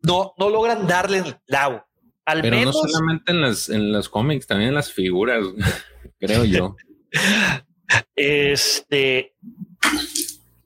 no, 0.00 0.32
no 0.38 0.48
logran 0.48 0.86
darle 0.86 1.18
el 1.18 1.36
clavo. 1.46 1.84
Al 2.24 2.40
Pero 2.40 2.58
no 2.62 2.72
solamente 2.72 3.32
en 3.32 3.42
las, 3.42 3.68
en 3.68 3.92
los 3.92 4.08
cómics, 4.08 4.46
también 4.46 4.70
en 4.70 4.76
las 4.76 4.90
figuras, 4.90 5.44
creo 6.18 6.46
yo. 6.46 6.74
este, 8.16 9.36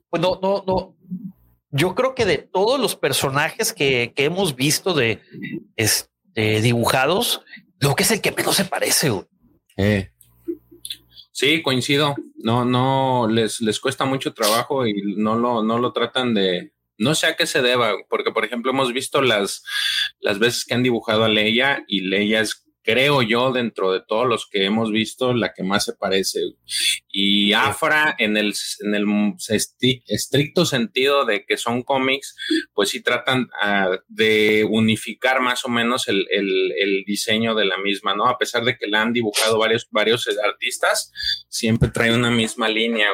pues 0.09 0.21
no, 0.21 0.39
no, 0.41 0.63
no. 0.65 0.95
Yo 1.71 1.93
creo 1.93 2.15
que 2.15 2.23
de 2.23 2.37
todos 2.37 2.79
los 2.79 2.95
personajes 2.95 3.73
que, 3.73 4.13
que 4.15 4.23
hemos 4.23 4.55
visto 4.55 4.93
de 4.93 5.19
este, 5.75 6.61
dibujados, 6.61 7.41
lo 7.81 7.93
que 7.93 8.03
es 8.03 8.11
el 8.11 8.21
que 8.21 8.31
menos 8.31 8.55
se 8.55 8.63
parece. 8.63 9.11
Eh. 9.75 10.12
Sí, 11.33 11.63
coincido. 11.63 12.15
No, 12.35 12.63
no, 12.63 13.27
les, 13.27 13.59
les 13.59 13.79
cuesta 13.79 14.05
mucho 14.05 14.33
trabajo 14.33 14.85
y 14.85 15.15
no 15.17 15.35
lo, 15.35 15.63
no 15.63 15.79
lo 15.79 15.91
tratan 15.91 16.35
de, 16.35 16.73
no 16.99 17.15
sé 17.15 17.25
a 17.25 17.35
qué 17.35 17.47
se 17.47 17.63
deba, 17.63 17.95
porque 18.07 18.31
por 18.31 18.45
ejemplo 18.45 18.71
hemos 18.71 18.93
visto 18.93 19.21
las, 19.21 19.63
las 20.19 20.37
veces 20.37 20.63
que 20.63 20.75
han 20.75 20.83
dibujado 20.83 21.23
a 21.23 21.29
Leia 21.29 21.83
y 21.87 22.01
Leia 22.01 22.39
es 22.41 22.62
creo 22.83 23.21
yo, 23.21 23.51
dentro 23.51 23.93
de 23.93 24.01
todos 24.01 24.27
los 24.27 24.47
que 24.47 24.65
hemos 24.65 24.91
visto, 24.91 25.33
la 25.33 25.53
que 25.53 25.63
más 25.63 25.85
se 25.85 25.93
parece. 25.93 26.41
Y 27.07 27.53
Afra, 27.53 28.15
en 28.19 28.37
el, 28.37 28.53
en 28.81 28.95
el 28.95 29.05
estricto 30.07 30.65
sentido 30.65 31.25
de 31.25 31.45
que 31.45 31.57
son 31.57 31.83
cómics, 31.83 32.35
pues 32.73 32.89
sí 32.89 33.01
tratan 33.01 33.49
uh, 33.63 33.97
de 34.07 34.67
unificar 34.69 35.41
más 35.41 35.65
o 35.65 35.69
menos 35.69 36.07
el, 36.07 36.27
el, 36.29 36.73
el, 36.77 37.03
diseño 37.05 37.55
de 37.55 37.65
la 37.65 37.77
misma, 37.77 38.15
¿no? 38.15 38.27
A 38.27 38.37
pesar 38.37 38.63
de 38.63 38.77
que 38.77 38.87
la 38.87 39.01
han 39.01 39.13
dibujado 39.13 39.57
varios, 39.57 39.87
varios 39.91 40.27
artistas, 40.43 41.11
siempre 41.49 41.89
trae 41.89 42.13
una 42.13 42.31
misma 42.31 42.69
línea. 42.69 43.09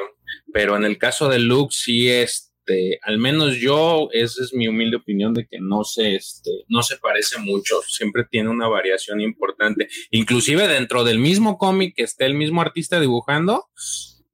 Pero 0.51 0.76
en 0.76 0.86
el 0.86 0.97
caso 0.97 1.30
de 1.30 1.39
Luke, 1.39 1.74
sí 1.76 2.09
es 2.09 2.49
este, 2.70 2.99
al 3.03 3.17
menos 3.17 3.57
yo, 3.57 4.09
esa 4.11 4.43
es 4.43 4.53
mi 4.53 4.67
humilde 4.67 4.97
opinión 4.97 5.34
de 5.34 5.47
que 5.47 5.59
no 5.59 5.84
se, 5.84 6.15
este, 6.15 6.51
no 6.67 6.84
se 6.84 6.97
parece 6.97 7.39
mucho, 7.39 7.82
siempre 7.88 8.26
tiene 8.30 8.49
una 8.49 8.67
variación 8.67 9.22
importante. 9.22 9.88
Inclusive 10.11 10.67
dentro 10.67 11.03
del 11.03 11.20
mismo 11.20 11.57
cómic 11.57 11.95
que 11.95 12.03
esté 12.03 12.26
el 12.26 12.36
mismo 12.36 12.61
artista 12.61 12.99
dibujando, 12.99 13.65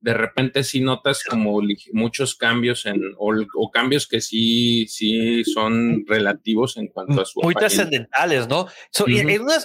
de 0.02 0.14
repente 0.14 0.64
sí 0.64 0.82
notas 0.82 1.24
como 1.24 1.60
muchos 1.94 2.36
cambios 2.36 2.86
en, 2.86 3.02
o, 3.18 3.72
cambios 3.72 4.08
que 4.08 4.22
sí, 4.22 4.86
sí 4.88 5.44
son 5.46 6.06
relativos 6.06 6.78
en 6.78 6.88
cuanto 6.88 7.22
a 7.22 7.26
su. 7.26 7.42
Muy 7.42 7.56
trascendentales, 7.56 8.48
¿no? 8.48 8.68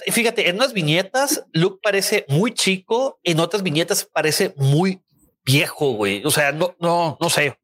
fíjate, 0.07 0.49
en 0.49 0.55
unas 0.55 0.73
viñetas, 0.73 1.45
Luke 1.53 1.79
parece 1.83 2.25
muy 2.27 2.53
chico, 2.53 3.19
en 3.23 3.39
otras 3.39 3.61
viñetas 3.61 4.09
parece 4.11 4.53
muy 4.57 5.01
viejo, 5.45 5.93
güey. 5.93 6.23
O 6.25 6.31
sea, 6.31 6.51
no, 6.51 6.75
no, 6.79 7.17
no 7.19 7.29
sé. 7.29 7.60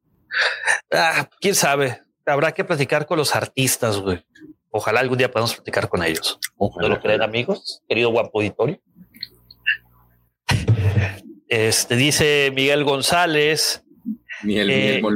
Ah, 0.92 1.30
quién 1.40 1.56
sabe. 1.56 2.02
Habrá 2.26 2.54
que 2.54 2.64
platicar 2.64 3.06
con 3.06 3.18
los 3.18 3.36
artistas, 3.36 3.98
güey. 3.98 4.24
Ojalá 4.70 5.00
algún 5.00 5.18
día 5.18 5.32
podamos 5.32 5.56
platicar 5.56 5.88
con 5.90 6.04
ellos. 6.04 6.40
¿No 6.60 6.90
lo 6.90 7.00
creen, 7.00 7.22
amigos? 7.22 7.82
Querido 7.88 8.10
guapo 8.10 8.40
auditorio. 8.40 8.80
Este 11.48 11.96
dice 11.96 12.52
Miguel 12.54 12.84
González. 12.84 13.84
Ni 14.44 14.60
el, 14.60 14.70
eh, 14.70 15.02
mismo 15.02 15.10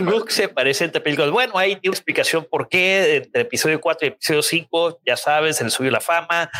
look 0.00 0.30
se 0.30 0.48
parece 0.48 0.84
entre 0.84 1.00
películas. 1.00 1.30
Bueno, 1.30 1.56
ahí 1.56 1.76
tiene 1.76 1.94
explicación 1.94 2.46
por 2.50 2.68
qué. 2.68 3.16
Entre 3.16 3.42
episodio 3.42 3.80
4 3.80 4.06
y 4.06 4.10
episodio 4.10 4.42
5, 4.42 5.00
ya 5.06 5.16
sabes, 5.16 5.56
se 5.56 5.64
le 5.64 5.70
subió 5.70 5.90
la 5.90 6.00
fama. 6.00 6.50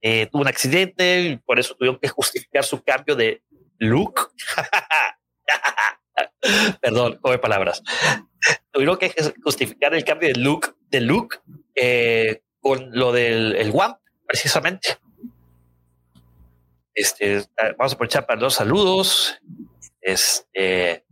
Eh, 0.00 0.28
tuvo 0.32 0.42
un 0.42 0.48
accidente 0.48 1.20
y 1.20 1.36
por 1.36 1.58
eso 1.58 1.74
tuvieron 1.74 1.98
que 2.00 2.08
justificar 2.08 2.64
su 2.64 2.82
cambio 2.82 3.14
de 3.14 3.42
look. 3.78 4.32
Perdón, 6.80 7.18
come 7.20 7.38
palabras. 7.38 7.82
Tuvieron 8.70 8.98
que 8.98 9.12
justificar 9.42 9.94
el 9.94 10.04
cambio 10.04 10.28
de 10.28 10.40
look, 10.40 10.76
de 10.90 11.00
look 11.00 11.40
eh, 11.74 12.42
con 12.60 12.90
lo 12.92 13.12
del 13.12 13.56
el 13.56 13.70
WAMP, 13.70 13.98
precisamente. 14.26 14.98
Este, 16.94 17.44
vamos 17.78 17.92
a 17.92 17.94
aprovechar 17.94 18.26
para 18.26 18.40
los 18.40 18.54
saludos. 18.54 19.38
Este, 20.00 21.04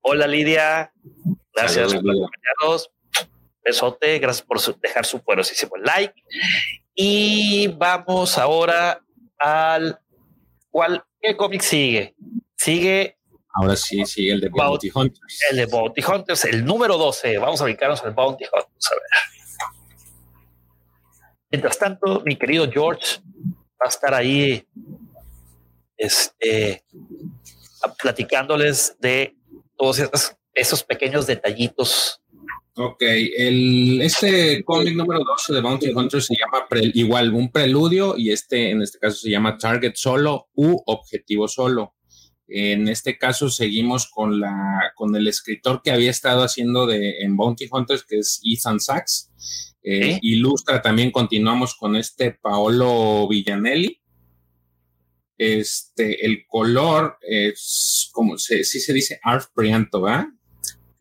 hola 0.00 0.26
Lidia, 0.26 0.92
gracias 1.54 1.94
por 1.94 2.10
acompañarnos. 2.10 2.90
Besote, 3.64 4.18
gracias 4.18 4.46
por 4.46 4.60
dejar 4.80 5.06
su 5.06 5.22
poderosísimo 5.22 5.76
like. 5.78 6.14
Y 6.94 7.68
vamos 7.68 8.36
ahora 8.38 9.02
al 9.38 9.98
cuál, 10.70 11.04
¿qué 11.20 11.36
cómic 11.36 11.62
sigue? 11.62 12.14
Sigue. 12.56 13.18
Ahora 13.54 13.76
sí, 13.76 14.04
sigue 14.04 14.32
el 14.32 14.40
de 14.40 14.48
Bounty 14.48 14.90
Hunters. 14.92 15.40
El 15.50 15.58
de 15.58 15.66
Bounty 15.66 16.02
Hunters, 16.02 16.44
el 16.46 16.64
número 16.64 16.98
12. 16.98 17.38
Vamos 17.38 17.60
a 17.60 17.64
ubicarnos 17.64 18.02
al 18.02 18.12
Bounty 18.12 18.44
Hunters. 18.44 18.90
A 18.90 18.94
ver. 18.94 19.02
Mientras 21.50 21.78
tanto, 21.78 22.20
mi 22.24 22.36
querido 22.36 22.68
George 22.68 23.20
va 23.80 23.86
a 23.86 23.88
estar 23.88 24.12
ahí 24.12 24.66
este, 25.96 26.84
platicándoles 28.02 28.96
de 28.98 29.36
todos 29.76 30.02
esos, 30.52 30.82
pequeños 30.82 31.28
detallitos. 31.28 32.20
Ok, 32.76 33.02
el, 33.02 34.00
este 34.02 34.64
cómic 34.64 34.96
número 34.96 35.20
12 35.22 35.52
de 35.54 35.60
Bounty 35.60 35.90
Hunter 35.90 36.20
se 36.20 36.34
llama 36.34 36.66
igual 36.92 37.32
un 37.32 37.52
preludio 37.52 38.16
y 38.18 38.32
este 38.32 38.70
en 38.70 38.82
este 38.82 38.98
caso 38.98 39.18
se 39.18 39.30
llama 39.30 39.56
Target 39.56 39.92
Solo 39.94 40.48
u 40.54 40.82
Objetivo 40.86 41.46
Solo. 41.46 41.94
En 42.46 42.88
este 42.88 43.16
caso 43.16 43.48
seguimos 43.48 44.06
con 44.08 44.40
la 44.40 44.92
con 44.94 45.14
el 45.16 45.28
escritor 45.28 45.80
que 45.82 45.90
había 45.90 46.10
estado 46.10 46.42
haciendo 46.42 46.86
de 46.86 47.20
en 47.20 47.36
Bounty 47.36 47.68
Hunters 47.70 48.04
que 48.04 48.18
es 48.18 48.40
Ethan 48.44 48.80
Sachs. 48.80 49.30
Eh, 49.82 50.18
ilustra 50.22 50.80
también 50.80 51.10
continuamos 51.10 51.74
con 51.74 51.96
este 51.96 52.32
Paolo 52.32 53.28
Villanelli 53.28 54.00
este, 55.36 56.24
el 56.24 56.46
color 56.46 57.18
es 57.20 58.08
como 58.12 58.38
se, 58.38 58.64
sí 58.64 58.80
se 58.80 58.92
dice 58.92 59.18
Arf 59.22 59.46
Prianto, 59.54 60.00
¿va? 60.00 60.32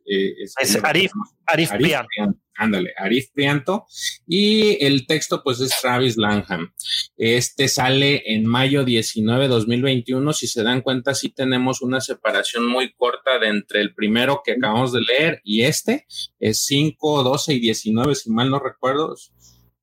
Eh, 0.06 0.34
es, 0.43 0.76
Arif, 0.84 1.12
Arif, 1.45 1.72
Prianto. 1.72 2.10
Ándale, 2.56 2.93
Arif 2.97 3.32
Prianto. 3.34 3.86
Y 4.28 4.84
el 4.84 5.08
texto, 5.08 5.43
pues, 5.43 5.60
es 5.60 5.74
Travis 5.82 6.18
Lanham. 6.18 6.74
Este 7.18 7.68
sale 7.68 8.24
en 8.26 8.45
mayo 8.45 8.84
19, 8.84 9.47
2021. 9.47 10.34
Si 10.34 10.47
se 10.47 10.64
dan 10.64 10.82
cuenta, 10.82 11.16
sí 11.16 11.30
tenemos 11.30 11.82
una 11.82 12.01
separación 12.01 12.66
muy 12.66 12.93
corta 12.93 13.39
de 13.39 13.47
entre 13.47 13.82
el 13.82 13.93
primero 13.93 14.41
que 14.43 14.54
acabamos 14.54 14.91
de 14.93 15.01
leer 15.01 15.41
y 15.43 15.64
este. 15.64 16.06
Es 16.39 16.66
5, 16.66 17.24
12 17.24 17.54
y 17.54 17.60
19, 17.60 18.16
si 18.16 18.30
mal 18.30 18.49
no 18.49 18.60
recuerdo 18.60 19.16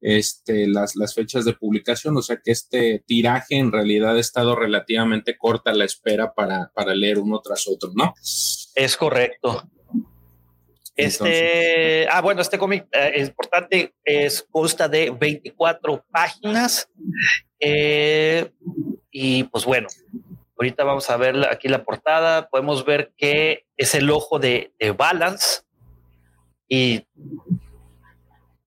este, 0.00 0.66
las, 0.66 0.96
las 0.96 1.14
fechas 1.14 1.44
de 1.44 1.52
publicación, 1.52 2.16
o 2.16 2.22
sea 2.22 2.40
que 2.42 2.52
este 2.52 3.04
tiraje 3.06 3.56
en 3.56 3.70
realidad 3.70 4.16
ha 4.16 4.20
estado 4.20 4.56
relativamente 4.56 5.36
corta 5.36 5.72
la 5.72 5.84
espera 5.84 6.32
para, 6.32 6.70
para 6.74 6.94
leer 6.94 7.18
uno 7.18 7.40
tras 7.40 7.68
otro, 7.68 7.92
¿no? 7.94 8.14
Es 8.22 8.96
correcto. 8.98 9.70
Este, 11.00 12.08
ah, 12.08 12.20
bueno, 12.20 12.40
este 12.40 12.58
cómic 12.58 12.86
eh, 12.92 13.12
es 13.14 13.28
importante, 13.28 13.94
es, 14.04 14.46
consta 14.50 14.88
de 14.88 15.10
24 15.10 16.04
páginas. 16.10 16.88
Eh, 17.58 18.50
y 19.10 19.44
pues 19.44 19.64
bueno, 19.64 19.88
ahorita 20.56 20.84
vamos 20.84 21.08
a 21.10 21.16
ver 21.16 21.46
aquí 21.50 21.68
la 21.68 21.84
portada. 21.84 22.48
Podemos 22.48 22.84
ver 22.84 23.12
que 23.16 23.66
es 23.76 23.94
el 23.94 24.10
ojo 24.10 24.38
de, 24.38 24.72
de 24.78 24.92
Balance. 24.92 25.62
Y 26.68 27.04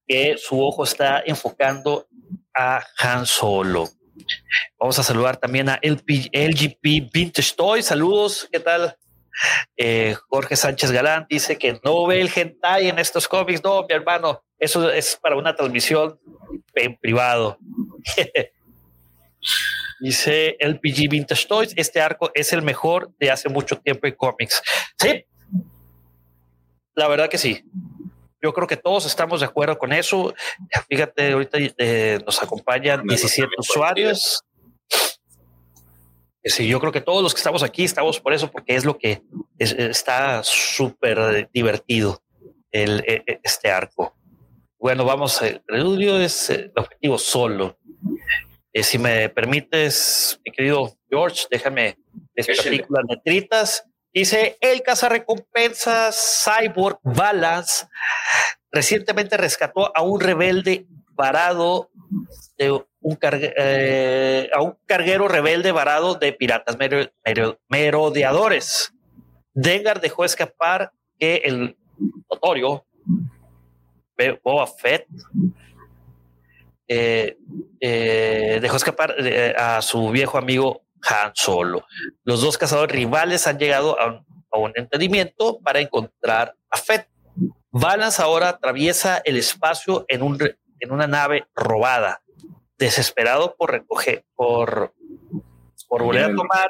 que 0.08 0.36
su 0.38 0.62
ojo 0.62 0.84
está 0.84 1.24
enfocando 1.26 2.08
a 2.54 2.84
Han 3.00 3.26
Solo. 3.26 3.88
Vamos 4.78 5.00
a 5.00 5.04
saludar 5.04 5.38
también 5.38 5.70
a 5.70 5.80
LGP 5.82 7.12
Vintage 7.12 7.54
Toy. 7.56 7.82
Saludos, 7.82 8.48
¿qué 8.52 8.60
tal? 8.60 8.98
Eh, 9.78 10.16
Jorge 10.30 10.56
Sánchez 10.56 10.92
Galán 10.92 11.26
dice 11.30 11.58
que 11.58 11.80
no 11.84 12.06
ve 12.06 12.22
el 12.22 12.32
hentai 12.34 12.90
en 12.90 13.00
estos 13.00 13.28
cómics. 13.28 13.64
No, 13.64 13.86
mi 13.88 13.96
hermano, 13.96 14.44
eso 14.60 14.90
es 14.92 15.18
para 15.22 15.36
una 15.36 15.56
transmisión 15.56 16.20
en 16.76 16.98
privado. 16.98 17.58
dice 20.00 20.58
LPG 20.60 21.10
Vintage 21.10 21.48
Toys, 21.48 21.74
este 21.76 22.02
arco 22.02 22.32
es 22.34 22.52
el 22.54 22.62
mejor 22.62 23.12
de 23.20 23.32
hace 23.32 23.50
mucho 23.50 23.78
tiempo 23.80 24.08
en 24.08 24.16
cómics. 24.16 24.62
Sí, 24.98 25.26
la 26.96 27.08
verdad 27.08 27.30
que 27.30 27.38
sí. 27.38 27.64
Yo 28.42 28.54
creo 28.54 28.68
que 28.68 28.76
todos 28.76 29.06
estamos 29.06 29.40
de 29.40 29.46
acuerdo 29.46 29.78
con 29.78 29.94
eso. 29.94 30.34
Fíjate, 30.90 31.32
ahorita 31.32 31.58
eh, 31.78 32.20
nos 32.26 32.44
acompañan 32.44 33.04
17 33.08 33.50
usuarios. 33.58 34.44
Sí, 36.44 36.68
yo 36.68 36.80
creo 36.80 36.92
que 36.92 37.02
todos 37.02 37.24
los 37.24 37.34
que 37.34 37.40
estamos 37.40 37.64
aquí 37.64 37.84
estamos 37.84 38.20
por 38.20 38.34
eso, 38.34 38.52
porque 38.52 38.76
es 38.76 38.86
lo 38.86 38.98
que 38.98 39.22
está 39.58 40.42
súper 40.44 41.50
divertido 41.54 42.22
el, 42.72 43.00
e, 43.08 43.24
e, 43.26 43.40
este 43.44 43.72
arco. 43.72 44.16
Bueno, 44.78 45.06
vamos, 45.06 45.42
el 45.42 45.62
preludio 45.62 46.20
es 46.20 46.50
el 46.50 46.72
objetivo 46.76 47.18
solo. 47.18 47.78
Eh, 48.74 48.84
si 48.84 48.98
me 48.98 49.30
permites, 49.30 50.42
mi 50.44 50.52
querido 50.52 50.98
George, 51.10 51.46
déjame 51.50 51.98
esta 52.36 52.64
película 52.64 53.02
netritas 53.08 53.86
Dice, 54.14 54.58
el 54.62 54.84
cazarrecompensas 54.84 56.46
Cyborg 56.46 57.00
Balance 57.02 57.88
recientemente 58.72 59.38
rescató 59.38 59.92
a 59.96 60.04
un 60.04 60.20
rebelde 60.20 60.86
varado 61.14 61.90
de 62.58 62.86
eh, 63.04 64.50
a 64.54 64.62
un 64.62 64.78
carguero 64.86 65.28
rebelde 65.28 65.72
varado 65.72 66.16
de 66.16 66.34
piratas 66.34 66.78
merodeadores. 67.70 68.94
Dengar 69.54 70.02
dejó 70.02 70.26
escapar 70.26 70.92
que 71.20 71.42
el 71.46 71.78
notorio 72.30 72.86
Boba 74.44 74.68
Fett 74.68 75.08
eh, 76.88 77.38
eh, 77.80 78.60
dejó 78.62 78.78
escapar 78.78 79.16
a 79.58 79.82
su 79.82 80.10
viejo 80.10 80.38
amigo 80.38 80.84
han 81.10 81.32
Solo. 81.34 81.86
Los 82.24 82.42
dos 82.42 82.58
cazadores 82.58 82.96
rivales 82.96 83.48
han 83.48 83.58
llegado 83.58 83.98
a 84.00 84.24
un, 84.58 84.72
entendimiento 84.76 85.60
para 85.60 85.80
encontrar 85.80 86.56
a 86.70 86.78
Fett. 86.78 87.08
Balance 87.72 88.22
ahora 88.22 88.50
atraviesa 88.50 89.18
el 89.26 89.38
espacio 89.38 90.06
en, 90.08 90.22
un, 90.22 90.38
en 90.80 90.92
una 90.92 91.08
nave 91.08 91.48
robada, 91.56 92.22
desesperado 92.84 93.56
por 93.56 93.72
recoger, 93.72 94.26
por, 94.36 94.94
por 95.88 96.04
volver 96.04 96.26
a 96.26 96.36
tomar 96.36 96.70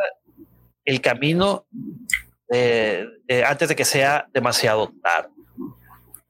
el 0.86 1.02
camino 1.02 1.66
antes 3.46 3.70
de 3.70 3.76
que 3.76 3.86
sea 3.86 4.28
demasiado 4.34 4.92
tarde. 5.02 5.30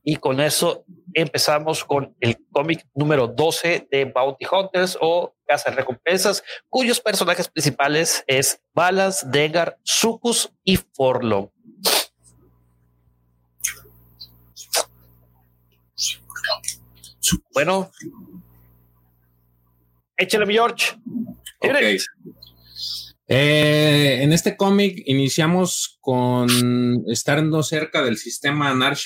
Y 0.04 0.18
con 0.18 0.42
eso 0.42 0.86
empezamos 1.14 1.86
con 1.86 2.16
el 2.20 2.38
cómic 2.52 2.86
número 2.94 3.28
12 3.28 3.88
de 3.90 4.06
Bounty 4.06 4.46
Hunters 4.46 4.98
o 5.00 5.34
Casas 5.46 5.76
Recompensas, 5.76 6.44
cuyos 6.70 7.00
personajes 7.00 7.48
principales 7.48 8.24
es 8.28 8.62
Balas, 8.74 9.30
Dengar, 9.32 9.78
Sucus 9.84 10.52
y 10.64 10.78
Forlong. 10.78 11.50
Bueno, 17.54 17.90
échale, 20.24 20.52
George. 20.52 20.96
Okay. 21.60 21.98
Eh, 23.28 24.20
en 24.22 24.34
este 24.34 24.58
cómic 24.58 25.02
iniciamos 25.06 25.98
con 26.02 26.50
estando 27.08 27.64
cerca 27.64 28.04
del 28.04 28.18
sistema 28.18 28.74
Nar 28.74 28.98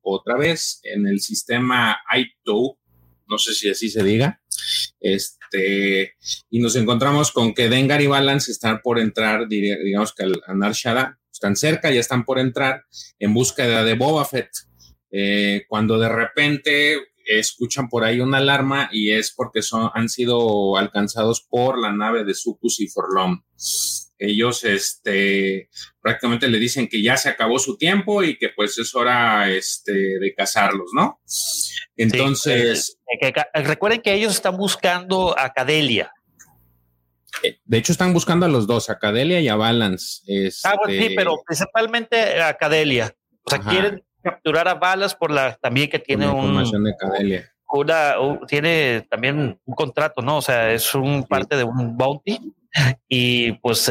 otra 0.00 0.36
vez 0.36 0.80
en 0.84 1.06
el 1.06 1.20
sistema 1.20 1.98
Aito, 2.08 2.78
no 3.26 3.38
sé 3.38 3.52
si 3.52 3.68
así 3.68 3.90
se 3.90 4.02
diga. 4.02 4.40
Este, 5.00 6.14
y 6.50 6.60
nos 6.60 6.76
encontramos 6.76 7.30
con 7.30 7.54
que 7.54 7.68
Dengar 7.68 8.00
y 8.00 8.06
Balance 8.06 8.50
están 8.50 8.80
por 8.80 8.98
entrar, 8.98 9.48
digamos 9.48 10.14
que 10.14 10.24
al 10.24 10.58
Nar 10.58 10.72
están 11.30 11.54
cerca, 11.54 11.90
ya 11.90 12.00
están 12.00 12.24
por 12.24 12.38
entrar 12.38 12.84
en 13.18 13.34
búsqueda 13.34 13.84
de 13.84 13.94
Boba 13.94 14.24
Fett. 14.24 14.50
Eh, 15.10 15.64
cuando 15.68 15.98
de 15.98 16.08
repente 16.08 16.96
escuchan 17.28 17.88
por 17.88 18.04
ahí 18.04 18.20
una 18.20 18.38
alarma 18.38 18.88
y 18.90 19.12
es 19.12 19.32
porque 19.34 19.62
son, 19.62 19.90
han 19.94 20.08
sido 20.08 20.76
alcanzados 20.76 21.46
por 21.48 21.78
la 21.78 21.92
nave 21.92 22.24
de 22.24 22.34
Sucus 22.34 22.80
y 22.80 22.88
Forlom. 22.88 23.42
Ellos 24.18 24.64
este, 24.64 25.68
prácticamente 26.00 26.48
le 26.48 26.58
dicen 26.58 26.88
que 26.88 27.02
ya 27.02 27.16
se 27.16 27.28
acabó 27.28 27.58
su 27.58 27.76
tiempo 27.76 28.22
y 28.24 28.36
que 28.36 28.48
pues 28.48 28.76
es 28.78 28.94
hora 28.94 29.48
este, 29.50 29.92
de 29.92 30.34
cazarlos, 30.36 30.90
¿no? 30.94 31.20
Entonces... 31.96 32.98
Eh, 33.22 33.32
recuerden 33.62 34.00
que 34.00 34.14
ellos 34.14 34.34
están 34.34 34.56
buscando 34.56 35.38
a 35.38 35.52
Cadelia. 35.52 36.12
Eh, 37.42 37.60
de 37.64 37.78
hecho, 37.78 37.92
están 37.92 38.12
buscando 38.12 38.46
a 38.46 38.48
los 38.48 38.66
dos, 38.66 38.90
a 38.90 38.98
Cadelia 38.98 39.40
y 39.40 39.48
a 39.48 39.54
Balance. 39.54 40.22
Ah, 40.64 40.76
sí, 40.86 40.96
este 40.96 41.14
pero 41.14 41.36
principalmente 41.46 42.40
a 42.42 42.54
Cadelia. 42.54 43.14
O 43.44 43.50
sea, 43.50 43.60
quieren 43.60 44.02
capturar 44.30 44.68
a 44.68 44.74
balas 44.74 45.14
por 45.14 45.30
la 45.30 45.54
también 45.56 45.88
que 45.88 45.98
tiene 45.98 46.28
una 46.28 46.38
información 46.38 46.84
de. 46.84 47.44
Una, 47.70 48.14
tiene 48.46 49.06
también 49.10 49.60
un 49.64 49.74
contrato, 49.74 50.22
¿no? 50.22 50.38
O 50.38 50.42
sea, 50.42 50.72
es 50.72 50.94
un 50.94 51.24
parte 51.24 51.56
de 51.56 51.64
un 51.64 51.96
bounty 51.96 52.54
y 53.08 53.52
pues 53.52 53.90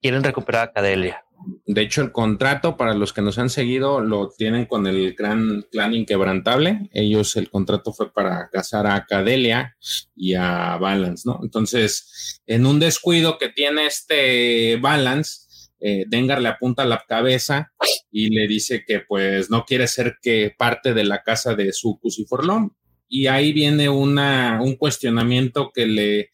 quieren 0.00 0.22
recuperar 0.22 0.68
a 0.68 0.72
Cadelia. 0.72 1.24
De 1.66 1.82
hecho, 1.82 2.02
el 2.02 2.12
contrato 2.12 2.76
para 2.76 2.94
los 2.94 3.12
que 3.12 3.22
nos 3.22 3.38
han 3.38 3.50
seguido 3.50 4.00
lo 4.00 4.30
tienen 4.30 4.66
con 4.66 4.86
el 4.86 5.14
gran 5.14 5.64
clan 5.70 5.94
inquebrantable. 5.94 6.88
Ellos, 6.92 7.36
el 7.36 7.50
contrato 7.50 7.92
fue 7.92 8.12
para 8.12 8.48
cazar 8.50 8.86
a 8.86 9.04
Cadelia 9.06 9.76
y 10.14 10.34
a 10.34 10.76
Balance, 10.76 11.24
¿no? 11.26 11.40
Entonces, 11.42 12.40
en 12.46 12.66
un 12.66 12.80
descuido 12.80 13.38
que 13.38 13.48
tiene 13.48 13.86
este 13.86 14.76
Balance, 14.76 15.43
eh, 15.80 16.04
Dengar 16.08 16.40
le 16.40 16.48
apunta 16.48 16.84
la 16.84 17.04
cabeza 17.06 17.72
y 18.10 18.30
le 18.30 18.46
dice 18.46 18.84
que 18.86 19.00
pues 19.00 19.50
no 19.50 19.64
quiere 19.64 19.86
ser 19.86 20.16
que 20.22 20.54
parte 20.56 20.94
de 20.94 21.04
la 21.04 21.22
casa 21.22 21.54
de 21.54 21.72
Sucus 21.72 22.18
y 22.18 22.24
Forlón. 22.24 22.76
Y 23.08 23.26
ahí 23.26 23.52
viene 23.52 23.88
una, 23.88 24.60
un 24.62 24.76
cuestionamiento 24.76 25.70
que 25.74 25.86
le, 25.86 26.30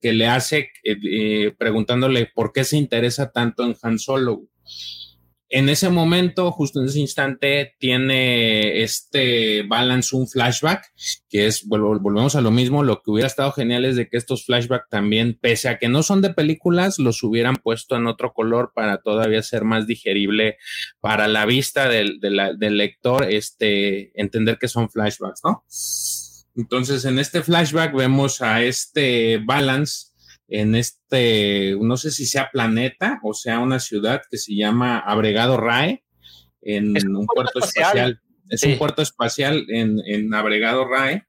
que 0.00 0.12
le 0.12 0.26
hace 0.26 0.70
eh, 0.84 0.96
eh, 1.02 1.54
preguntándole 1.56 2.30
por 2.34 2.52
qué 2.52 2.64
se 2.64 2.76
interesa 2.76 3.30
tanto 3.30 3.64
en 3.64 3.76
Han 3.82 3.98
Solo 3.98 4.42
en 5.50 5.68
ese 5.70 5.88
momento, 5.88 6.52
justo 6.52 6.80
en 6.80 6.86
ese 6.86 7.00
instante, 7.00 7.74
tiene 7.78 8.82
este 8.82 9.62
balance 9.62 10.14
un 10.14 10.28
flashback, 10.28 10.92
que 11.30 11.46
es, 11.46 11.66
volvemos 11.66 12.36
a 12.36 12.42
lo 12.42 12.50
mismo, 12.50 12.82
lo 12.82 13.02
que 13.02 13.10
hubiera 13.10 13.28
estado 13.28 13.52
genial 13.52 13.86
es 13.86 13.96
de 13.96 14.08
que 14.08 14.18
estos 14.18 14.44
flashbacks 14.44 14.90
también, 14.90 15.38
pese 15.40 15.70
a 15.70 15.78
que 15.78 15.88
no 15.88 16.02
son 16.02 16.20
de 16.20 16.34
películas, 16.34 16.98
los 16.98 17.22
hubieran 17.22 17.56
puesto 17.56 17.96
en 17.96 18.06
otro 18.06 18.34
color 18.34 18.72
para 18.74 18.98
todavía 18.98 19.42
ser 19.42 19.64
más 19.64 19.86
digerible 19.86 20.58
para 21.00 21.28
la 21.28 21.46
vista 21.46 21.88
del, 21.88 22.18
lector, 22.20 23.24
este, 23.24 24.12
entender 24.20 24.58
que 24.58 24.68
son 24.68 24.90
flashbacks, 24.90 25.40
¿no? 25.44 25.64
Entonces, 26.56 27.04
en 27.04 27.18
este 27.18 27.42
flashback 27.42 27.94
vemos 27.94 28.42
a 28.42 28.62
este 28.62 29.38
balance 29.38 30.07
en 30.48 30.74
este, 30.74 31.76
no 31.80 31.96
sé 31.96 32.10
si 32.10 32.26
sea 32.26 32.50
planeta 32.50 33.20
o 33.22 33.34
sea 33.34 33.60
una 33.60 33.78
ciudad 33.78 34.22
que 34.30 34.38
se 34.38 34.54
llama 34.54 34.98
Abregado 34.98 35.58
Rae, 35.58 36.04
en 36.62 37.16
un, 37.16 37.26
puerto, 37.26 37.60
espacial. 37.60 38.20
Es 38.48 38.62
un 38.62 38.78
puerto 38.78 39.02
espacial 39.02 39.64
en, 39.68 40.00
en, 40.06 40.32
Abregado 40.34 40.86
Rae. 40.86 41.24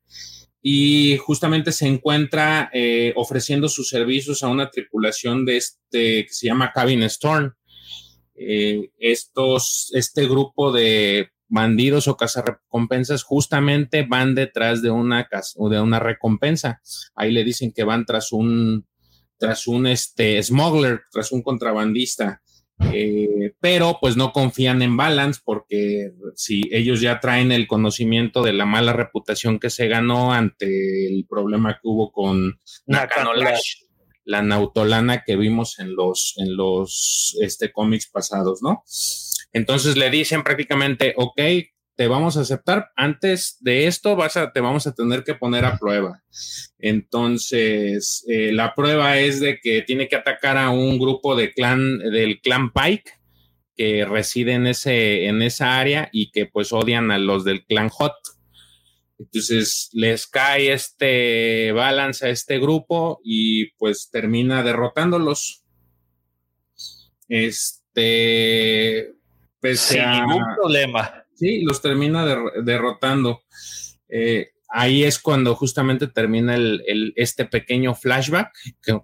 Y 0.62 1.18
justamente 1.18 1.72
se 1.72 1.88
encuentra 1.88 2.70
eh, 2.74 3.14
ofreciendo 3.16 3.70
sus 3.70 3.88
servicios 3.88 4.44
a 4.44 4.50
una 4.50 4.70
tripulación 4.70 5.46
de 5.46 5.58
este 5.58 6.26
que 6.26 6.30
se 6.30 6.48
llama 6.48 6.74
Cabin 6.74 7.04
Storm. 7.04 7.54
Eh, 8.36 8.92
estos, 8.98 9.90
este 9.94 10.28
grupo 10.28 10.72
de 10.74 11.30
bandidos 11.48 12.08
o 12.08 12.18
cazarrecompensas 12.18 13.24
justamente 13.24 14.04
van 14.04 14.36
detrás 14.36 14.82
de 14.82 14.92
una, 14.92 15.28
de 15.70 15.82
una 15.82 16.00
recompensa. 16.00 16.82
Ahí 17.16 17.32
le 17.32 17.44
dicen 17.46 17.72
que 17.72 17.86
van 17.86 18.06
tras 18.06 18.34
un, 18.34 18.86
tras 19.40 19.68
un 19.68 19.88
este, 19.88 20.42
smuggler, 20.44 21.02
tras 21.12 21.32
un 21.32 21.42
contrabandista. 21.42 22.42
Eh, 22.94 23.54
pero 23.60 23.98
pues 24.00 24.16
no 24.16 24.32
confían 24.32 24.82
en 24.82 24.96
Balance 24.96 25.42
porque 25.44 26.14
si 26.36 26.70
ellos 26.72 27.02
ya 27.02 27.20
traen 27.20 27.52
el 27.52 27.68
conocimiento 27.68 28.42
de 28.42 28.54
la 28.54 28.66
mala 28.66 28.94
reputación 28.94 29.60
que 29.60 29.70
se 29.70 29.90
ganó 29.90 30.32
ante 30.32 31.08
el 31.08 31.26
problema 31.28 31.74
que 31.74 31.82
hubo 31.84 32.12
con 32.12 32.58
Nakanolash, 32.86 33.84
la 34.24 34.44
nautolana 34.44 35.24
que 35.26 35.36
vimos 35.36 35.80
en 35.80 35.94
los, 35.96 36.36
en 36.38 36.56
los 36.56 37.36
este, 37.42 37.72
cómics 37.74 38.10
pasados, 38.10 38.62
¿no? 38.62 38.84
Entonces 39.52 39.98
le 39.98 40.10
dicen 40.10 40.44
prácticamente, 40.44 41.14
ok, 41.18 41.42
te 42.00 42.08
vamos 42.08 42.38
a 42.38 42.42
aceptar. 42.42 42.94
Antes 42.96 43.58
de 43.60 43.86
esto 43.86 44.16
vas 44.16 44.38
a, 44.38 44.54
te 44.54 44.62
vamos 44.62 44.88
a 44.88 44.96
tener 44.96 45.26
que 45.26 45.36
poner 45.36 45.66
a 45.66 45.78
prueba. 45.78 46.24
Entonces, 46.78 48.24
eh, 48.30 48.54
la 48.54 48.74
prueba 48.74 49.18
es 49.18 49.42
de 49.42 49.60
que 49.60 49.82
tiene 49.82 50.08
que 50.08 50.16
atacar 50.16 50.58
a 50.58 50.70
un 50.70 50.98
grupo 50.98 51.36
de 51.36 51.52
clan, 51.52 52.00
del 52.00 52.40
clan 52.40 52.72
Pike 52.72 53.12
que 53.76 54.06
reside 54.06 54.54
en, 54.54 54.68
ese, 54.68 55.26
en 55.26 55.42
esa 55.42 55.78
área 55.78 56.08
y 56.14 56.32
que 56.32 56.46
pues 56.46 56.72
odian 56.72 57.12
a 57.12 57.18
los 57.18 57.44
del 57.44 57.66
clan 57.66 57.90
Hot. 57.90 58.16
Entonces 59.20 59.90
les 59.92 60.26
cae 60.26 60.72
este 60.72 61.74
balance 61.74 62.26
a 62.26 62.30
este 62.30 62.60
grupo 62.60 63.20
y 63.26 63.72
pues 63.72 64.10
termina 64.10 64.64
derrotándolos. 64.64 65.66
Este, 67.28 69.16
Sin 69.62 70.12
ningún 70.12 70.46
problema. 70.56 71.26
Sí, 71.40 71.62
los 71.62 71.82
termina 71.82 72.26
derrotando. 72.62 73.44
Eh, 74.10 74.50
ahí 74.68 75.06
es 75.06 75.20
cuando 75.20 75.56
justamente 75.56 76.08
termina 76.08 76.54
el, 76.54 77.14
este 77.16 77.46
pequeño 77.46 77.96
flashback, 77.96 78.52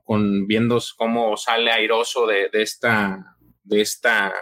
con 0.04 0.46
viendo 0.46 0.82
cómo 0.98 1.38
sale 1.38 1.72
airoso 1.72 2.28
de, 2.28 2.50
esta, 2.52 3.38
de 3.64 3.80
esta 3.80 4.34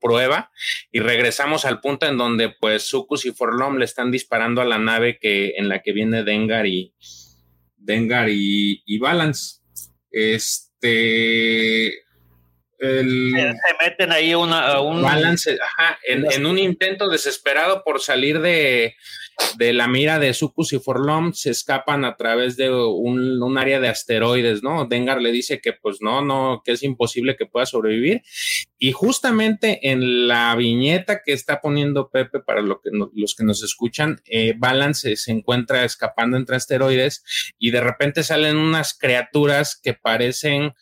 prueba 0.00 0.50
y 0.90 1.00
regresamos 1.00 1.66
al 1.66 1.80
punto 1.80 2.06
en 2.06 2.16
donde 2.16 2.54
pues 2.58 2.84
Sucus 2.84 3.26
y 3.26 3.32
Forlom 3.32 3.76
le 3.76 3.84
están 3.84 4.10
disparando 4.10 4.62
a 4.62 4.64
la 4.64 4.78
nave 4.78 5.18
que, 5.20 5.52
en 5.58 5.68
la 5.68 5.82
que 5.82 5.92
viene 5.92 6.24
Dengar 6.24 6.66
y 6.66 6.94
Dengar 7.76 8.30
y, 8.30 8.82
y 8.86 8.98
Balance. 8.98 9.60
Este 10.10 12.02
se 12.82 13.84
meten 13.84 14.10
ahí 14.10 14.34
una, 14.34 14.80
un 14.80 15.02
balance, 15.02 15.56
en, 16.04 16.46
un 16.46 16.58
intento 16.58 17.08
desesperado 17.08 17.84
por 17.84 18.00
salir 18.00 18.40
de, 18.40 18.96
la 19.56 19.86
mira 19.86 20.18
de 20.18 20.34
Sucus 20.34 20.72
y 20.72 20.80
Forlom, 20.80 21.32
se 21.32 21.50
escapan 21.50 22.04
a 22.04 22.16
través 22.16 22.56
de 22.56 22.70
un, 22.70 23.56
área 23.56 23.78
de 23.78 23.88
asteroides, 23.88 24.64
¿no? 24.64 24.86
Dengar 24.86 25.22
le 25.22 25.30
dice 25.30 25.60
que 25.60 25.72
pues 25.72 25.98
no, 26.00 26.22
no, 26.24 26.62
que 26.64 26.72
es 26.72 26.82
imposible 26.82 27.36
que 27.36 27.46
pueda 27.46 27.66
sobrevivir. 27.66 28.22
Y 28.78 28.90
justamente 28.90 29.90
en 29.90 30.26
la 30.26 30.52
viñeta 30.56 31.22
que 31.24 31.32
está 31.32 31.60
poniendo 31.60 32.10
Pepe 32.10 32.40
para 32.40 32.62
lo 32.62 32.80
que 32.80 32.90
los 33.14 33.36
que 33.36 33.44
nos 33.44 33.62
escuchan, 33.62 34.20
eh, 34.26 34.54
Balance 34.56 35.14
se 35.14 35.30
encuentra 35.30 35.84
escapando 35.84 36.36
entre 36.36 36.56
asteroides 36.56 37.22
y 37.60 37.70
de 37.70 37.80
repente 37.80 38.24
salen 38.24 38.56
unas 38.56 38.98
criaturas 38.98 39.78
que 39.80 39.94
parecen 39.94 40.74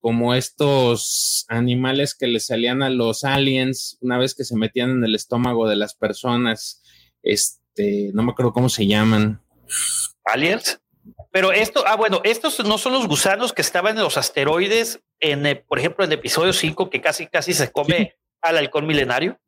como 0.00 0.34
estos 0.34 1.44
animales 1.48 2.14
que 2.14 2.26
le 2.26 2.40
salían 2.40 2.82
a 2.82 2.90
los 2.90 3.24
aliens 3.24 3.98
una 4.00 4.18
vez 4.18 4.34
que 4.34 4.44
se 4.44 4.56
metían 4.56 4.90
en 4.90 5.04
el 5.04 5.14
estómago 5.14 5.68
de 5.68 5.76
las 5.76 5.94
personas. 5.94 6.82
Este, 7.22 8.10
no 8.14 8.22
me 8.22 8.32
acuerdo 8.32 8.52
cómo 8.52 8.68
se 8.68 8.86
llaman. 8.86 9.42
¿Aliens? 10.24 10.80
Pero 11.30 11.52
esto, 11.52 11.84
ah, 11.86 11.96
bueno, 11.96 12.20
estos 12.24 12.64
no 12.64 12.78
son 12.78 12.92
los 12.92 13.06
gusanos 13.06 13.52
que 13.52 13.62
estaban 13.62 13.96
en 13.96 14.02
los 14.02 14.16
asteroides, 14.16 15.00
en, 15.20 15.46
eh, 15.46 15.56
por 15.56 15.78
ejemplo, 15.78 16.04
en 16.04 16.12
episodio 16.12 16.52
5, 16.52 16.90
que 16.90 17.00
casi, 17.00 17.26
casi 17.26 17.52
se 17.52 17.70
come 17.70 18.16
al 18.40 18.56
halcón 18.56 18.86
milenario. 18.86 19.38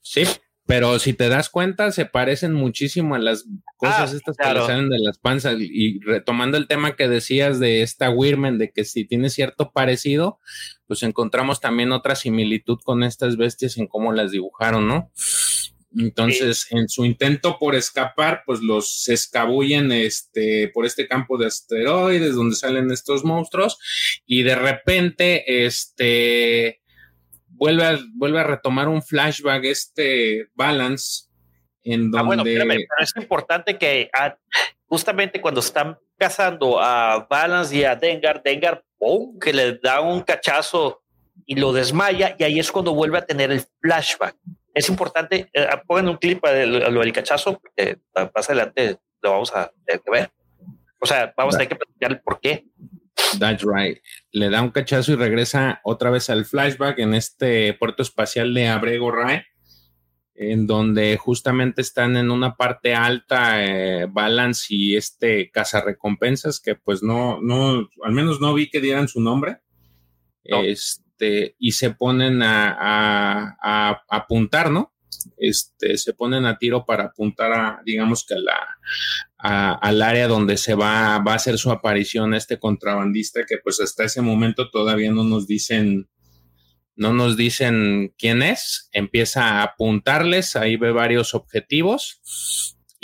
Sí, 0.00 0.24
pero 0.72 0.98
si 0.98 1.12
te 1.12 1.28
das 1.28 1.50
cuenta, 1.50 1.92
se 1.92 2.06
parecen 2.06 2.54
muchísimo 2.54 3.14
a 3.14 3.18
las 3.18 3.44
cosas 3.76 4.10
ah, 4.10 4.16
estas 4.16 4.38
que 4.38 4.54
le 4.54 4.60
salen 4.60 4.88
de 4.88 5.00
las 5.00 5.18
panzas. 5.18 5.56
Y 5.60 6.00
retomando 6.00 6.56
el 6.56 6.66
tema 6.66 6.96
que 6.96 7.08
decías 7.08 7.60
de 7.60 7.82
esta 7.82 8.08
Wirmen, 8.08 8.56
de 8.56 8.72
que 8.72 8.86
si 8.86 9.04
tiene 9.04 9.28
cierto 9.28 9.70
parecido, 9.70 10.38
pues 10.86 11.02
encontramos 11.02 11.60
también 11.60 11.92
otra 11.92 12.14
similitud 12.14 12.78
con 12.82 13.02
estas 13.02 13.36
bestias 13.36 13.76
en 13.76 13.86
cómo 13.86 14.14
las 14.14 14.30
dibujaron, 14.30 14.88
¿no? 14.88 15.12
Entonces, 15.94 16.66
en 16.70 16.88
su 16.88 17.04
intento 17.04 17.58
por 17.58 17.74
escapar, 17.74 18.42
pues 18.46 18.62
los 18.62 19.10
escabullen 19.10 19.92
este, 19.92 20.68
por 20.68 20.86
este 20.86 21.06
campo 21.06 21.36
de 21.36 21.48
asteroides 21.48 22.34
donde 22.34 22.56
salen 22.56 22.90
estos 22.90 23.24
monstruos 23.24 23.76
y 24.24 24.42
de 24.42 24.54
repente 24.54 25.66
este, 25.66 26.80
vuelve, 27.62 27.84
a, 27.84 27.98
vuelve 28.16 28.40
a 28.40 28.44
retomar 28.44 28.88
un 28.88 29.00
flashback 29.00 29.62
este 29.64 30.48
balance 30.54 31.28
en 31.84 32.10
donde... 32.10 32.18
Ah, 32.18 32.22
bueno, 32.22 32.42
pero 32.42 32.64
es 32.98 33.14
importante 33.16 33.78
que 33.78 34.10
ah, 34.12 34.36
justamente 34.86 35.40
cuando 35.40 35.60
están 35.60 35.96
cazando 36.18 36.80
a 36.80 37.24
Balance 37.30 37.76
y 37.76 37.84
a 37.84 37.94
Dengar, 37.94 38.42
Dengar, 38.42 38.82
¡pum! 38.98 39.38
que 39.38 39.52
le 39.52 39.78
da 39.78 40.00
un 40.00 40.22
cachazo 40.22 41.02
y 41.46 41.54
lo 41.54 41.72
desmaya 41.72 42.34
y 42.36 42.42
ahí 42.42 42.58
es 42.58 42.72
cuando 42.72 42.94
vuelve 42.94 43.18
a 43.18 43.24
tener 43.24 43.52
el 43.52 43.62
flashback 43.80 44.36
es 44.74 44.88
importante, 44.88 45.48
eh, 45.52 45.68
pongan 45.86 46.08
un 46.08 46.16
clip 46.16 46.44
a 46.44 46.52
lo 46.64 47.00
del 47.00 47.12
cachazo, 47.12 47.60
porque 47.60 47.98
más 48.34 48.48
adelante 48.48 48.98
lo 49.20 49.30
vamos 49.30 49.54
a 49.54 49.70
ver. 49.86 50.30
O 50.98 51.06
sea, 51.06 51.32
vamos 51.36 51.54
a 51.54 51.58
tener 51.58 51.68
que 51.68 51.76
platicar 51.76 52.10
el 52.12 52.20
por 52.20 52.40
qué. 52.40 52.64
That's 53.38 53.64
right. 53.64 53.98
Le 54.32 54.50
da 54.50 54.62
un 54.62 54.70
cachazo 54.70 55.12
y 55.12 55.16
regresa 55.16 55.80
otra 55.84 56.10
vez 56.10 56.30
al 56.30 56.44
flashback 56.44 56.98
en 56.98 57.14
este 57.14 57.74
puerto 57.74 58.02
espacial 58.02 58.52
de 58.54 58.68
Abrego 58.68 59.10
Ray, 59.10 59.42
en 60.34 60.66
donde 60.66 61.16
justamente 61.16 61.82
están 61.82 62.16
en 62.16 62.30
una 62.30 62.56
parte 62.56 62.94
alta, 62.94 63.64
eh, 63.64 64.06
Balance 64.10 64.66
y 64.74 64.96
este 64.96 65.50
cazarrecompensas, 65.50 66.60
que 66.60 66.74
pues 66.74 67.02
no, 67.02 67.40
no, 67.40 67.88
al 68.02 68.12
menos 68.12 68.40
no 68.40 68.52
vi 68.54 68.68
que 68.68 68.80
dieran 68.80 69.08
su 69.08 69.20
nombre. 69.20 69.58
Este, 70.44 71.02
este, 71.22 71.54
y 71.58 71.72
se 71.72 71.90
ponen 71.90 72.42
a, 72.42 73.56
apuntar, 74.08 74.70
¿no? 74.70 74.91
Este, 75.36 75.96
se 75.98 76.12
ponen 76.14 76.46
a 76.46 76.58
tiro 76.58 76.84
para 76.84 77.04
apuntar 77.04 77.52
a, 77.52 77.82
digamos 77.84 78.24
que 78.26 78.34
al 79.38 80.02
área 80.02 80.28
donde 80.28 80.56
se 80.56 80.74
va, 80.74 81.18
va 81.18 81.32
a 81.32 81.36
hacer 81.36 81.58
su 81.58 81.70
aparición 81.70 82.34
este 82.34 82.58
contrabandista 82.58 83.44
que 83.46 83.58
pues 83.58 83.80
hasta 83.80 84.04
ese 84.04 84.22
momento 84.22 84.70
todavía 84.70 85.10
no 85.10 85.24
nos 85.24 85.46
dicen, 85.46 86.08
no 86.94 87.12
nos 87.12 87.36
dicen 87.36 88.14
quién 88.18 88.42
es, 88.42 88.88
empieza 88.92 89.44
a 89.44 89.62
apuntarles, 89.62 90.56
ahí 90.56 90.76
ve 90.76 90.92
varios 90.92 91.34
objetivos 91.34 92.20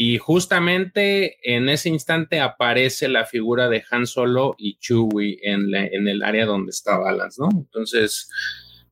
y 0.00 0.18
justamente 0.18 1.38
en 1.42 1.68
ese 1.68 1.88
instante 1.88 2.40
aparece 2.40 3.08
la 3.08 3.26
figura 3.26 3.68
de 3.68 3.82
Han 3.90 4.06
Solo 4.06 4.54
y 4.56 4.78
Chewie 4.78 5.40
en, 5.42 5.74
en 5.74 6.06
el 6.06 6.22
área 6.22 6.46
donde 6.46 6.70
está 6.70 6.96
Balance, 6.96 7.42
¿no? 7.42 7.48
Entonces, 7.50 8.28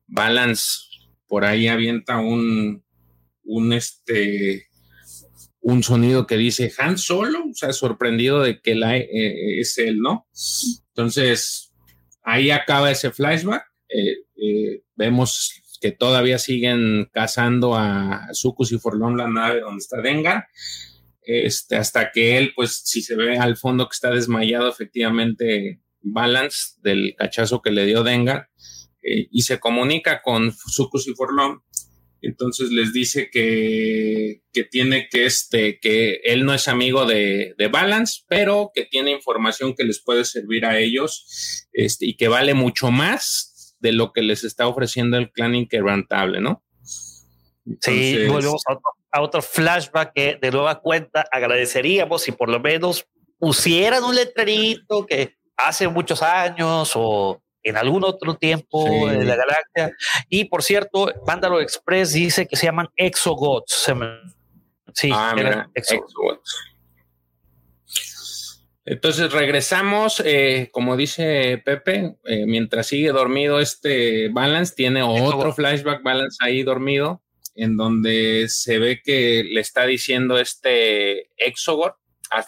Balance 0.05 0.87
por 1.27 1.45
ahí 1.45 1.67
avienta 1.67 2.17
un, 2.17 2.83
un 3.47 3.73
este, 3.73 4.67
un 5.61 5.83
sonido 5.83 6.27
que 6.27 6.37
dice 6.37 6.71
Han 6.77 6.97
Solo, 6.97 7.39
o 7.49 7.53
sea, 7.53 7.73
sorprendido 7.73 8.41
de 8.41 8.61
que 8.61 8.75
la, 8.75 8.97
eh, 8.97 9.59
es 9.59 9.77
él, 9.77 9.99
¿no? 9.99 10.27
Entonces, 10.89 11.73
ahí 12.23 12.51
acaba 12.51 12.91
ese 12.91 13.11
flashback. 13.11 13.63
Eh, 13.89 14.17
eh, 14.35 14.83
vemos 14.95 15.61
que 15.81 15.91
todavía 15.91 16.39
siguen 16.39 17.09
cazando 17.11 17.75
a 17.75 18.27
Sucus 18.33 18.71
y 18.71 18.79
Forlón 18.79 19.17
la 19.17 19.27
nave 19.27 19.61
donde 19.61 19.79
está 19.79 20.01
Dengar 20.01 20.47
este, 21.27 21.75
hasta 21.75 22.11
que 22.11 22.37
él, 22.37 22.53
pues, 22.55 22.81
si 22.85 23.01
se 23.01 23.15
ve 23.15 23.37
al 23.37 23.57
fondo 23.57 23.87
que 23.87 23.93
está 23.93 24.09
desmayado, 24.11 24.69
efectivamente, 24.69 25.81
balance 26.01 26.75
del 26.81 27.15
cachazo 27.17 27.61
que 27.61 27.71
le 27.71 27.85
dio 27.85 28.03
Dengar, 28.03 28.49
eh, 29.03 29.27
y 29.29 29.41
se 29.41 29.59
comunica 29.59 30.21
con 30.21 30.53
Sucus 30.53 31.07
y 31.07 31.13
Forlón. 31.13 31.61
Entonces 32.21 32.71
les 32.71 32.93
dice 32.93 33.29
que, 33.31 34.41
que, 34.51 34.63
tiene 34.63 35.07
que, 35.09 35.25
este, 35.25 35.79
que 35.79 36.19
él 36.23 36.45
no 36.45 36.53
es 36.53 36.67
amigo 36.67 37.05
de, 37.05 37.53
de, 37.57 37.67
Balance, 37.67 38.23
pero 38.27 38.71
que 38.73 38.85
tiene 38.85 39.11
información 39.11 39.75
que 39.75 39.83
les 39.83 40.01
puede 40.01 40.25
servir 40.25 40.65
a 40.65 40.79
ellos 40.79 41.67
este, 41.73 42.07
y 42.07 42.15
que 42.15 42.27
vale 42.27 42.53
mucho 42.53 42.89
más 42.91 43.75
de 43.79 43.91
lo 43.91 44.11
que 44.13 44.23
les 44.23 44.43
está 44.43 44.67
ofreciendo 44.67 45.17
el 45.17 45.31
clan 45.31 45.53
inquebrantable, 45.55 46.41
¿no? 46.41 46.63
sí, 47.81 48.25
volvemos 48.27 48.63
a 48.67 48.73
otro 48.73 48.97
otro 49.19 49.41
flashback 49.41 50.13
que 50.13 50.37
de 50.41 50.51
nueva 50.51 50.79
cuenta 50.81 51.25
agradeceríamos 51.31 52.21
si 52.21 52.31
por 52.31 52.49
lo 52.49 52.59
menos 52.59 53.07
pusieran 53.39 54.03
un 54.03 54.15
letrerito 54.15 55.05
que 55.05 55.37
hace 55.55 55.87
muchos 55.87 56.21
años 56.21 56.91
o 56.95 57.41
en 57.67 57.77
algún 57.77 58.03
otro 58.03 58.35
tiempo 58.35 59.07
de 59.09 59.25
la 59.25 59.35
galaxia. 59.35 59.95
Y 60.29 60.45
por 60.45 60.63
cierto, 60.63 61.11
Mándalo 61.25 61.59
Express 61.59 62.13
dice 62.13 62.47
que 62.47 62.55
se 62.55 62.65
llaman 62.65 62.87
Exogots. 62.95 63.91
Sí, 64.93 65.09
ah, 65.13 65.67
Exogots. 65.73 66.55
Entonces 68.85 69.33
regresamos, 69.33 70.21
eh, 70.23 70.69
como 70.71 70.95
dice 70.95 71.61
Pepe, 71.65 72.15
eh, 72.23 72.45
mientras 72.45 72.87
sigue 72.87 73.09
dormido 73.11 73.59
este 73.59 74.29
Balance, 74.29 74.73
tiene 74.75 75.03
otro 75.03 75.51
flashback 75.53 76.01
Balance 76.03 76.37
ahí 76.39 76.63
dormido 76.63 77.21
en 77.57 77.75
donde 77.75 78.45
se 78.47 78.79
ve 78.79 79.01
que 79.03 79.43
le 79.43 79.59
está 79.59 79.85
diciendo 79.85 80.37
este 80.37 81.31
Exogor, 81.35 81.97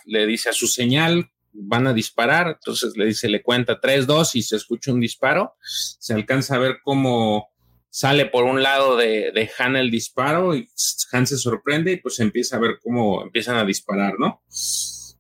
le 0.06 0.26
dice 0.28 0.50
a 0.50 0.54
su 0.54 0.68
señal, 0.68 1.30
van 1.52 1.88
a 1.88 1.94
disparar, 1.94 2.48
entonces 2.60 2.96
le 2.96 3.06
dice, 3.06 3.30
le 3.30 3.42
cuenta 3.42 3.80
3, 3.80 4.08
2 4.08 4.36
y 4.36 4.42
se 4.42 4.56
escucha 4.56 4.94
un 4.94 5.00
disparo, 5.00 5.56
se 5.62 6.14
alcanza 6.14 6.56
a 6.56 6.60
ver 6.60 6.78
cómo 6.84 7.50
sale 7.90 8.26
por 8.26 8.44
un 8.44 8.62
lado 8.62 8.98
de, 8.98 9.32
de 9.32 9.50
Han 9.58 9.76
el 9.76 9.90
disparo 9.92 10.56
y 10.56 10.68
Han 11.12 11.28
se 11.28 11.38
sorprende 11.38 11.94
y 11.94 11.98
pues 11.98 12.20
empieza 12.20 12.58
a 12.58 12.60
ver 12.60 12.80
cómo 12.82 13.24
empiezan 13.24 13.58
a 13.58 13.66
disparar, 13.66 14.14
¿no? 14.20 14.44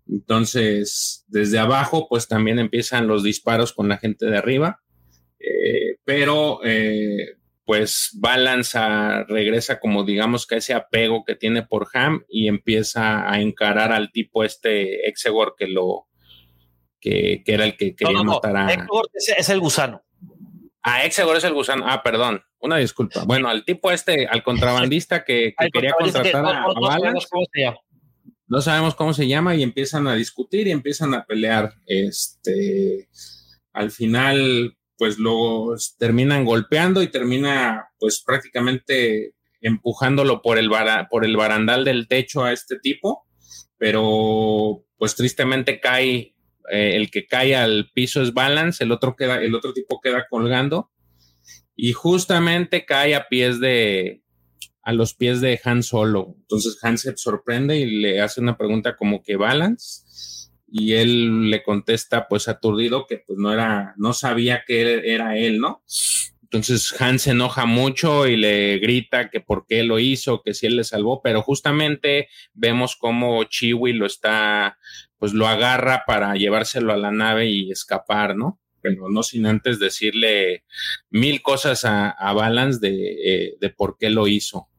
Entonces, 0.07 1.25
desde 1.27 1.59
abajo, 1.59 2.07
pues 2.09 2.27
también 2.27 2.57
empiezan 2.57 3.07
los 3.07 3.23
disparos 3.23 3.73
con 3.73 3.89
la 3.89 3.97
gente 3.97 4.25
de 4.25 4.37
arriba, 4.37 4.81
eh, 5.39 5.97
pero 6.03 6.61
eh, 6.63 7.37
pues 7.69 8.09
Balance 8.15 8.79
regresa 9.27 9.79
como 9.79 10.03
digamos 10.03 10.47
que 10.47 10.55
ese 10.55 10.73
apego 10.73 11.23
que 11.23 11.35
tiene 11.35 11.61
por 11.61 11.87
Ham 11.93 12.23
y 12.27 12.47
empieza 12.47 13.31
a 13.31 13.39
encarar 13.41 13.91
al 13.91 14.11
tipo 14.11 14.43
este 14.43 15.07
Exegor 15.07 15.53
que 15.55 15.67
lo 15.67 16.07
que, 16.99 17.43
era 17.45 17.65
el 17.65 17.77
que 17.77 17.95
quería 17.95 18.23
matar 18.23 18.57
a 18.57 18.73
Exegor 18.73 19.09
es, 19.13 19.49
el 19.49 19.59
gusano. 19.59 20.03
Ah, 20.81 21.05
Exegor 21.05 21.37
es 21.37 21.43
el 21.43 21.53
gusano. 21.53 21.85
Ah, 21.87 22.01
perdón. 22.03 22.41
Una 22.59 22.77
disculpa. 22.77 23.23
Bueno, 23.23 23.47
al 23.47 23.63
tipo 23.63 23.91
este, 23.91 24.27
al 24.27 24.43
contrabandista 24.43 25.23
que, 25.23 25.53
quería 25.71 25.93
contratar 25.93 26.45
a, 26.45 26.65
Balance. 26.73 27.27
No 28.47 28.61
sabemos 28.61 28.95
cómo 28.95 29.13
se 29.13 29.27
llama 29.27 29.55
y 29.55 29.63
empiezan 29.63 30.07
a 30.07 30.15
discutir 30.15 30.67
y 30.67 30.71
empiezan 30.71 31.13
a 31.13 31.25
pelear. 31.25 31.73
Este, 31.85 33.07
al 33.73 33.91
final, 33.91 34.75
pues 34.97 35.19
lo 35.19 35.75
terminan 35.97 36.45
golpeando 36.45 37.01
y 37.01 37.07
termina 37.07 37.89
pues 37.99 38.21
prácticamente 38.25 39.35
empujándolo 39.61 40.41
por 40.41 40.57
el, 40.57 40.69
por 41.09 41.25
el 41.25 41.37
barandal 41.37 41.85
del 41.85 42.07
techo 42.07 42.43
a 42.43 42.51
este 42.51 42.79
tipo, 42.79 43.25
pero 43.77 44.83
pues 44.97 45.15
tristemente 45.15 45.79
cae, 45.79 46.35
eh, 46.71 46.95
el 46.95 47.11
que 47.11 47.25
cae 47.25 47.55
al 47.55 47.91
piso 47.93 48.21
es 48.21 48.33
Balance, 48.33 48.83
el 48.83 48.91
otro, 48.91 49.15
queda, 49.15 49.41
el 49.41 49.55
otro 49.55 49.73
tipo 49.73 49.99
queda 50.01 50.27
colgando 50.29 50.91
y 51.75 51.93
justamente 51.93 52.85
cae 52.85 53.15
a 53.15 53.27
pies 53.27 53.59
de, 53.59 54.21
a 54.81 54.93
los 54.93 55.13
pies 55.13 55.41
de 55.41 55.59
Han 55.63 55.83
Solo. 55.83 56.35
Entonces 56.41 56.77
Han 56.83 56.97
se 56.97 57.15
sorprende 57.17 57.77
y 57.77 58.01
le 58.01 58.21
hace 58.21 58.41
una 58.41 58.57
pregunta 58.57 58.95
como 58.95 59.21
que 59.23 59.35
Balance 59.35 60.49
y 60.71 60.93
él 60.93 61.49
le 61.49 61.63
contesta 61.63 62.27
pues 62.27 62.47
aturdido 62.47 63.07
que 63.07 63.17
pues 63.25 63.39
no 63.39 63.51
era, 63.51 63.93
no 63.97 64.13
sabía 64.13 64.63
que 64.65 65.13
era 65.13 65.37
él, 65.37 65.59
¿no? 65.59 65.83
Entonces 66.51 66.99
Han 66.99 67.19
se 67.19 67.31
enoja 67.31 67.67
mucho 67.67 68.25
y 68.25 68.35
le 68.35 68.79
grita 68.79 69.29
que 69.29 69.39
por 69.39 69.67
qué 69.67 69.83
lo 69.83 69.99
hizo, 69.99 70.41
que 70.41 70.55
si 70.55 70.65
él 70.65 70.77
le 70.77 70.83
salvó, 70.83 71.21
pero 71.21 71.43
justamente 71.43 72.27
vemos 72.53 72.95
cómo 72.95 73.43
Chiwi 73.43 73.93
lo 73.93 74.07
está, 74.07 74.79
pues 75.19 75.33
lo 75.33 75.47
agarra 75.47 76.05
para 76.07 76.33
llevárselo 76.33 76.91
a 76.91 76.97
la 76.97 77.11
nave 77.11 77.45
y 77.45 77.71
escapar, 77.71 78.35
¿no? 78.35 78.59
Pero 78.81 79.09
no 79.09 79.21
sin 79.21 79.45
antes 79.45 79.77
decirle 79.77 80.63
mil 81.11 81.43
cosas 81.43 81.85
a, 81.85 82.33
Balance 82.33 82.79
de, 82.79 83.55
de, 83.59 83.69
por 83.69 83.97
qué 83.99 84.09
lo 84.09 84.27
hizo. 84.27 84.69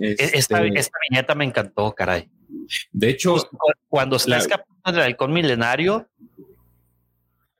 E-, 0.00 0.16
esta, 0.18 0.64
este 0.64 0.80
esta 0.80 0.98
viñeta 1.08 1.34
me 1.36 1.44
encantó, 1.44 1.94
caray. 1.94 2.28
De 2.90 3.10
hecho, 3.10 3.36
cuando 3.88 4.16
está 4.16 4.38
escapando 4.38 4.98
del 4.98 5.02
halcón 5.02 5.32
milenario. 5.32 6.08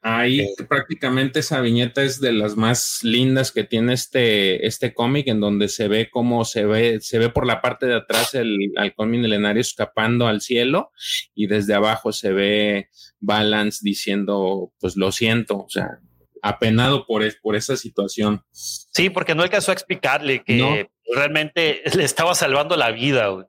Ahí 0.06 0.47
prácticamente 0.68 1.40
esa 1.40 1.62
viñeta 1.62 2.02
es 2.02 2.20
de 2.20 2.35
las 2.35 2.56
más 2.56 2.98
lindas 3.02 3.51
que 3.51 3.64
tiene 3.64 3.94
este, 3.94 4.66
este 4.66 4.93
cómic, 4.93 5.28
en 5.28 5.40
donde 5.40 5.68
se 5.68 5.89
ve 5.89 6.10
cómo 6.10 6.44
se 6.44 6.66
ve, 6.66 7.01
se 7.01 7.18
ve 7.18 7.31
por 7.31 7.47
la 7.47 7.62
parte 7.62 7.86
de 7.86 7.97
atrás 7.97 8.35
el 8.35 8.70
halcón 8.76 9.10
milenario 9.10 9.62
escapando 9.62 10.26
al 10.26 10.43
cielo, 10.43 10.90
y 11.35 11.47
desde 11.47 11.72
abajo 11.72 12.12
se 12.12 12.35
ve 12.35 12.90
Balance 13.18 13.81
diciendo, 13.82 14.74
pues 14.78 14.94
lo 14.97 15.10
siento, 15.10 15.60
o 15.60 15.70
sea, 15.70 16.01
apenado 16.43 17.06
por, 17.06 17.24
por 17.40 17.56
esa 17.56 17.78
situación. 17.78 18.44
Sí, 18.51 19.09
porque 19.09 19.35
no 19.35 19.43
alcanzó 19.43 19.70
a 19.70 19.74
explicarle 19.74 20.44
que 20.44 20.90
realmente 21.14 21.81
le 21.97 22.05
estaba 22.05 22.35
salvando 22.35 22.76
la 22.76 22.90
vida, 22.90 23.28
güey. 23.28 23.47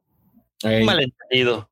Malentendido. 0.86 1.70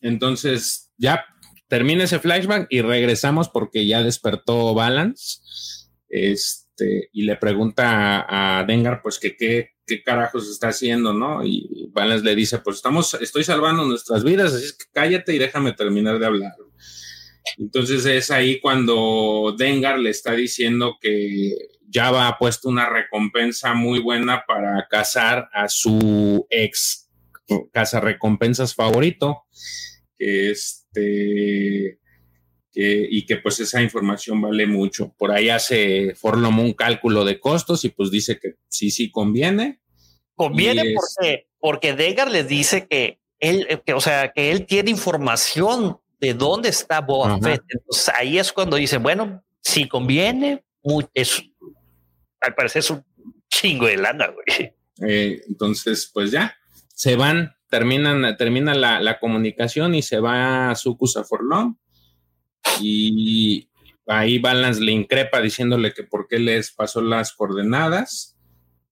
Entonces, 0.00 0.92
ya 0.96 1.24
termina 1.72 2.04
ese 2.04 2.18
flashback 2.18 2.66
y 2.68 2.82
regresamos 2.82 3.48
porque 3.48 3.86
ya 3.86 4.02
despertó 4.02 4.74
Balance. 4.74 5.38
Este, 6.10 7.08
y 7.14 7.22
le 7.22 7.36
pregunta 7.36 8.26
a, 8.28 8.62
Dengar, 8.64 9.00
pues, 9.00 9.18
que 9.18 9.38
qué, 9.38 9.70
qué 9.86 10.02
carajos 10.02 10.50
está 10.50 10.68
haciendo, 10.68 11.14
¿no? 11.14 11.42
Y 11.42 11.88
Balance 11.94 12.26
le 12.26 12.34
dice, 12.34 12.58
pues 12.58 12.76
estamos, 12.76 13.14
estoy 13.14 13.44
salvando 13.44 13.86
nuestras 13.86 14.22
vidas, 14.22 14.52
así 14.52 14.66
es 14.66 14.74
que 14.74 14.84
cállate 14.92 15.34
y 15.34 15.38
déjame 15.38 15.72
terminar 15.72 16.18
de 16.18 16.26
hablar. 16.26 16.52
Entonces 17.56 18.04
es 18.04 18.30
ahí 18.30 18.60
cuando 18.60 19.56
Dengar 19.56 19.98
le 19.98 20.10
está 20.10 20.32
diciendo 20.32 20.98
que 21.00 21.56
Java 21.90 22.28
ha 22.28 22.36
puesto 22.36 22.68
una 22.68 22.90
recompensa 22.90 23.72
muy 23.72 23.98
buena 23.98 24.44
para 24.46 24.86
cazar 24.90 25.48
a 25.54 25.70
su 25.70 26.46
ex 26.50 27.08
casa 27.72 27.98
recompensas 27.98 28.74
favorito, 28.74 29.46
que 30.18 30.50
este 30.94 31.98
y 32.74 33.26
que 33.26 33.36
pues 33.36 33.60
esa 33.60 33.82
información 33.82 34.40
vale 34.40 34.66
mucho. 34.66 35.14
Por 35.18 35.30
ahí 35.30 35.50
hace 35.50 36.14
Forlom 36.14 36.58
un 36.58 36.72
cálculo 36.72 37.24
de 37.24 37.38
costos 37.38 37.84
y 37.84 37.90
pues 37.90 38.10
dice 38.10 38.38
que 38.40 38.54
sí, 38.68 38.90
sí 38.90 39.10
conviene. 39.10 39.80
Conviene 40.34 40.94
porque, 40.94 41.48
porque 41.58 41.92
Dengar 41.92 42.30
le 42.30 42.44
dice 42.44 42.86
que 42.86 43.20
él, 43.40 43.66
que, 43.84 43.92
o 43.92 44.00
sea, 44.00 44.32
que 44.32 44.50
él 44.50 44.64
tiene 44.64 44.90
información 44.90 45.98
de 46.18 46.32
dónde 46.32 46.70
está 46.70 47.02
Boba 47.02 47.38
Fett. 47.40 47.62
Entonces 47.68 48.10
ahí 48.16 48.38
es 48.38 48.52
cuando 48.52 48.76
dice, 48.76 48.96
bueno, 48.96 49.44
si 49.60 49.86
conviene, 49.86 50.64
es, 51.12 51.42
al 52.40 52.54
parecer 52.54 52.80
es 52.80 52.90
un 52.90 53.04
chingo 53.50 53.86
de 53.86 53.96
lana, 53.98 54.28
güey. 54.28 54.72
Eh, 55.06 55.42
entonces, 55.48 56.10
pues 56.12 56.30
ya, 56.30 56.56
se 56.94 57.16
van, 57.16 57.54
terminan, 57.72 58.36
termina 58.36 58.74
la, 58.74 59.18
comunicación 59.18 59.94
y 59.94 60.02
se 60.02 60.20
va 60.20 60.70
a 60.70 60.74
Sucus 60.74 61.16
a 61.16 61.24
Forlón. 61.24 61.78
Y 62.82 63.70
ahí 64.06 64.38
Balance 64.38 64.82
le 64.82 64.92
increpa 64.92 65.40
diciéndole 65.40 65.94
que 65.94 66.02
por 66.02 66.28
qué 66.28 66.38
les 66.38 66.70
pasó 66.70 67.00
las 67.00 67.32
coordenadas. 67.32 68.36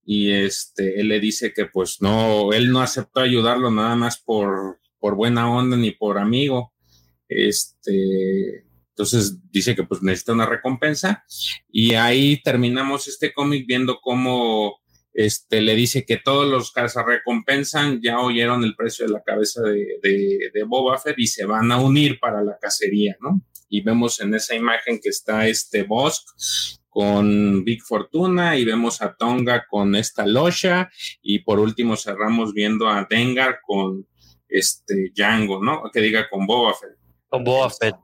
Y 0.03 0.31
este, 0.31 0.99
él 0.99 1.09
le 1.09 1.19
dice 1.19 1.53
que 1.53 1.67
pues 1.67 2.01
no, 2.01 2.53
él 2.53 2.71
no 2.71 2.81
aceptó 2.81 3.19
ayudarlo 3.19 3.69
nada 3.69 3.95
más 3.95 4.17
por, 4.17 4.79
por 4.97 5.13
buena 5.13 5.47
onda 5.47 5.77
ni 5.77 5.91
por 5.91 6.17
amigo, 6.17 6.73
este, 7.27 8.65
entonces 8.89 9.37
dice 9.51 9.75
que 9.75 9.83
pues 9.83 10.01
necesita 10.01 10.33
una 10.33 10.47
recompensa 10.47 11.23
y 11.71 11.93
ahí 11.93 12.41
terminamos 12.41 13.07
este 13.07 13.31
cómic 13.31 13.65
viendo 13.67 13.99
cómo 14.01 14.80
este, 15.13 15.61
le 15.61 15.75
dice 15.75 16.05
que 16.05 16.17
todos 16.17 16.47
los 16.47 16.73
recompensan 17.05 18.01
ya 18.01 18.19
oyeron 18.19 18.63
el 18.63 18.75
precio 18.75 19.05
de 19.05 19.11
la 19.11 19.21
cabeza 19.21 19.61
de, 19.61 19.99
de, 20.01 20.63
Boba 20.63 20.97
Fett 20.97 21.19
y 21.19 21.27
se 21.27 21.45
van 21.45 21.71
a 21.71 21.79
unir 21.79 22.19
para 22.19 22.41
la 22.43 22.57
cacería, 22.59 23.17
¿no? 23.19 23.41
Y 23.69 23.81
vemos 23.81 24.19
en 24.21 24.33
esa 24.33 24.55
imagen 24.55 24.99
que 25.01 25.09
está 25.09 25.47
este 25.47 25.83
Bosk 25.83 26.27
con 26.89 27.63
Big 27.63 27.81
Fortuna 27.83 28.57
y 28.57 28.65
vemos 28.65 29.01
a 29.01 29.15
Tonga 29.15 29.65
con 29.69 29.95
esta 29.95 30.25
Losha 30.25 30.89
y 31.21 31.39
por 31.39 31.59
último 31.59 31.95
cerramos 31.95 32.53
viendo 32.53 32.89
a 32.89 33.07
Dengar 33.09 33.59
con 33.65 34.05
este 34.49 35.11
Django, 35.15 35.63
¿no? 35.63 35.83
Que 35.91 36.01
diga 36.01 36.29
con 36.29 36.45
Boba 36.45 36.73
Fett. 36.73 36.97
Con 37.29 37.43
Boba 37.43 37.69
Fett. 37.69 37.95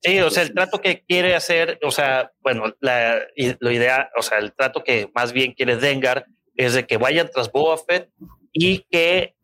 Sí, 0.00 0.20
o 0.20 0.30
sea, 0.30 0.42
el 0.42 0.54
trato 0.54 0.80
que 0.80 1.02
quiere 1.04 1.34
hacer, 1.34 1.78
o 1.82 1.90
sea, 1.90 2.32
bueno, 2.40 2.74
la, 2.80 3.20
lo 3.60 3.70
ideal, 3.70 4.08
o 4.18 4.22
sea, 4.22 4.38
el 4.38 4.52
trato 4.52 4.84
que 4.84 5.10
más 5.14 5.32
bien 5.32 5.52
quiere 5.52 5.76
Dengar 5.76 6.26
es 6.56 6.74
de 6.74 6.86
que 6.86 6.96
vayan 6.96 7.30
tras 7.32 7.50
Boba 7.50 7.76
Fett 7.78 8.10
y 8.52 8.84
que 8.90 9.34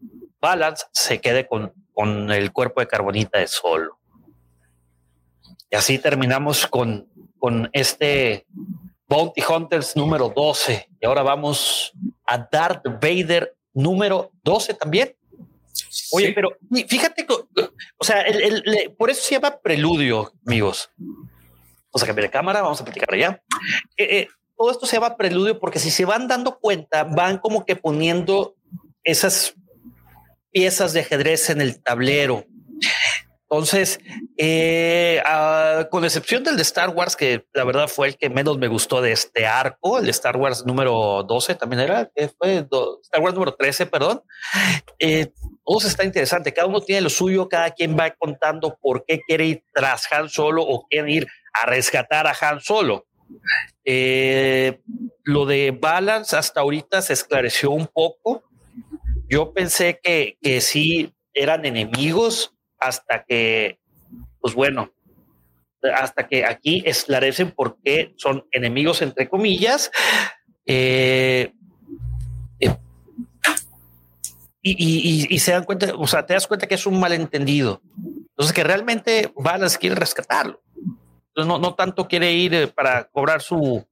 Balance 0.40 0.86
se 0.92 1.20
quede 1.20 1.46
con, 1.46 1.72
con 1.92 2.30
el 2.30 2.52
cuerpo 2.52 2.80
de 2.80 2.86
carbonita 2.86 3.38
de 3.38 3.46
solo. 3.46 3.98
Y 5.70 5.76
así 5.76 5.98
terminamos 5.98 6.66
con, 6.66 7.08
con 7.38 7.68
este 7.72 8.46
Bounty 9.08 9.42
Hunters 9.42 9.96
número 9.96 10.28
12. 10.34 10.88
Y 11.00 11.06
ahora 11.06 11.22
vamos 11.22 11.92
a 12.24 12.38
Darth 12.38 12.84
Vader 12.84 13.56
número 13.72 14.30
12 14.44 14.74
también. 14.74 15.14
Oye, 16.12 16.32
pero 16.32 16.56
fíjate, 16.88 17.26
o 17.98 18.04
sea, 18.04 18.24
por 18.96 19.10
eso 19.10 19.22
se 19.22 19.34
llama 19.34 19.58
preludio, 19.60 20.32
amigos. 20.46 20.90
Vamos 20.96 22.02
a 22.02 22.06
cambiar 22.06 22.28
de 22.28 22.30
cámara, 22.30 22.62
vamos 22.62 22.80
a 22.80 22.84
platicar 22.84 23.12
allá. 23.14 23.42
Eh, 23.96 24.18
eh, 24.18 24.28
todo 24.56 24.70
esto 24.70 24.86
se 24.86 24.96
llama 24.96 25.16
preludio 25.16 25.58
porque 25.58 25.78
si 25.78 25.90
se 25.90 26.04
van 26.04 26.28
dando 26.28 26.58
cuenta, 26.58 27.04
van 27.04 27.38
como 27.38 27.64
que 27.64 27.76
poniendo 27.76 28.56
esas 29.04 29.54
piezas 30.50 30.92
de 30.92 31.00
ajedrez 31.00 31.50
en 31.50 31.60
el 31.60 31.82
tablero. 31.82 32.44
Entonces, 33.50 33.98
eh, 34.36 35.22
ah, 35.24 35.88
con 35.90 36.04
excepción 36.04 36.44
del 36.44 36.56
de 36.56 36.62
Star 36.62 36.90
Wars, 36.90 37.16
que 37.16 37.46
la 37.54 37.64
verdad 37.64 37.88
fue 37.88 38.08
el 38.08 38.18
que 38.18 38.28
menos 38.28 38.58
me 38.58 38.68
gustó 38.68 39.00
de 39.00 39.12
este 39.12 39.46
arco, 39.46 39.98
el 39.98 40.04
de 40.04 40.10
Star 40.10 40.36
Wars 40.36 40.66
número 40.66 41.22
12 41.22 41.54
también 41.54 41.80
era, 41.80 42.10
que 42.14 42.28
fue 42.28 42.66
Star 43.02 43.22
Wars 43.22 43.34
número 43.34 43.54
13, 43.54 43.86
perdón. 43.86 44.22
Eh, 44.98 45.32
todo 45.68 45.86
está 45.86 46.02
interesante, 46.02 46.54
cada 46.54 46.66
uno 46.66 46.80
tiene 46.80 47.02
lo 47.02 47.10
suyo, 47.10 47.46
cada 47.46 47.72
quien 47.72 47.94
va 47.94 48.10
contando 48.12 48.78
por 48.80 49.04
qué 49.04 49.20
quiere 49.20 49.44
ir 49.44 49.64
tras 49.74 50.10
Han 50.10 50.30
Solo 50.30 50.62
o 50.62 50.86
quiere 50.88 51.12
ir 51.12 51.26
a 51.52 51.66
rescatar 51.66 52.26
a 52.26 52.34
Han 52.40 52.60
Solo. 52.60 53.06
Eh, 53.84 54.80
lo 55.24 55.44
de 55.44 55.76
Balance 55.78 56.34
hasta 56.36 56.60
ahorita 56.60 57.02
se 57.02 57.12
esclareció 57.12 57.70
un 57.70 57.86
poco. 57.86 58.44
Yo 59.28 59.52
pensé 59.52 60.00
que, 60.02 60.38
que 60.40 60.62
sí 60.62 61.12
eran 61.34 61.66
enemigos 61.66 62.54
hasta 62.78 63.24
que, 63.24 63.78
pues 64.40 64.54
bueno, 64.54 64.90
hasta 65.94 66.28
que 66.28 66.46
aquí 66.46 66.82
esclarecen 66.86 67.50
por 67.50 67.76
qué 67.82 68.14
son 68.16 68.46
enemigos, 68.52 69.02
entre 69.02 69.28
comillas. 69.28 69.90
Eh, 70.64 71.52
y, 74.76 75.38
se 75.38 75.52
dan 75.52 75.64
cuenta, 75.64 75.94
o 75.96 76.06
sea, 76.06 76.26
te 76.26 76.34
das 76.34 76.46
cuenta 76.46 76.66
que 76.66 76.74
es 76.74 76.86
un 76.86 76.98
malentendido. 76.98 77.80
Entonces, 78.30 78.52
que 78.54 78.64
realmente 78.64 79.32
Balance 79.36 79.78
quiere 79.78 79.96
rescatarlo. 79.96 80.62
Entonces, 81.34 81.60
no, 81.60 81.74
tanto 81.74 82.08
quiere 82.08 82.32
ir 82.32 82.54
eh, 82.54 82.66
para 82.66 83.04
cobrar 83.04 83.42
su, 83.42 83.86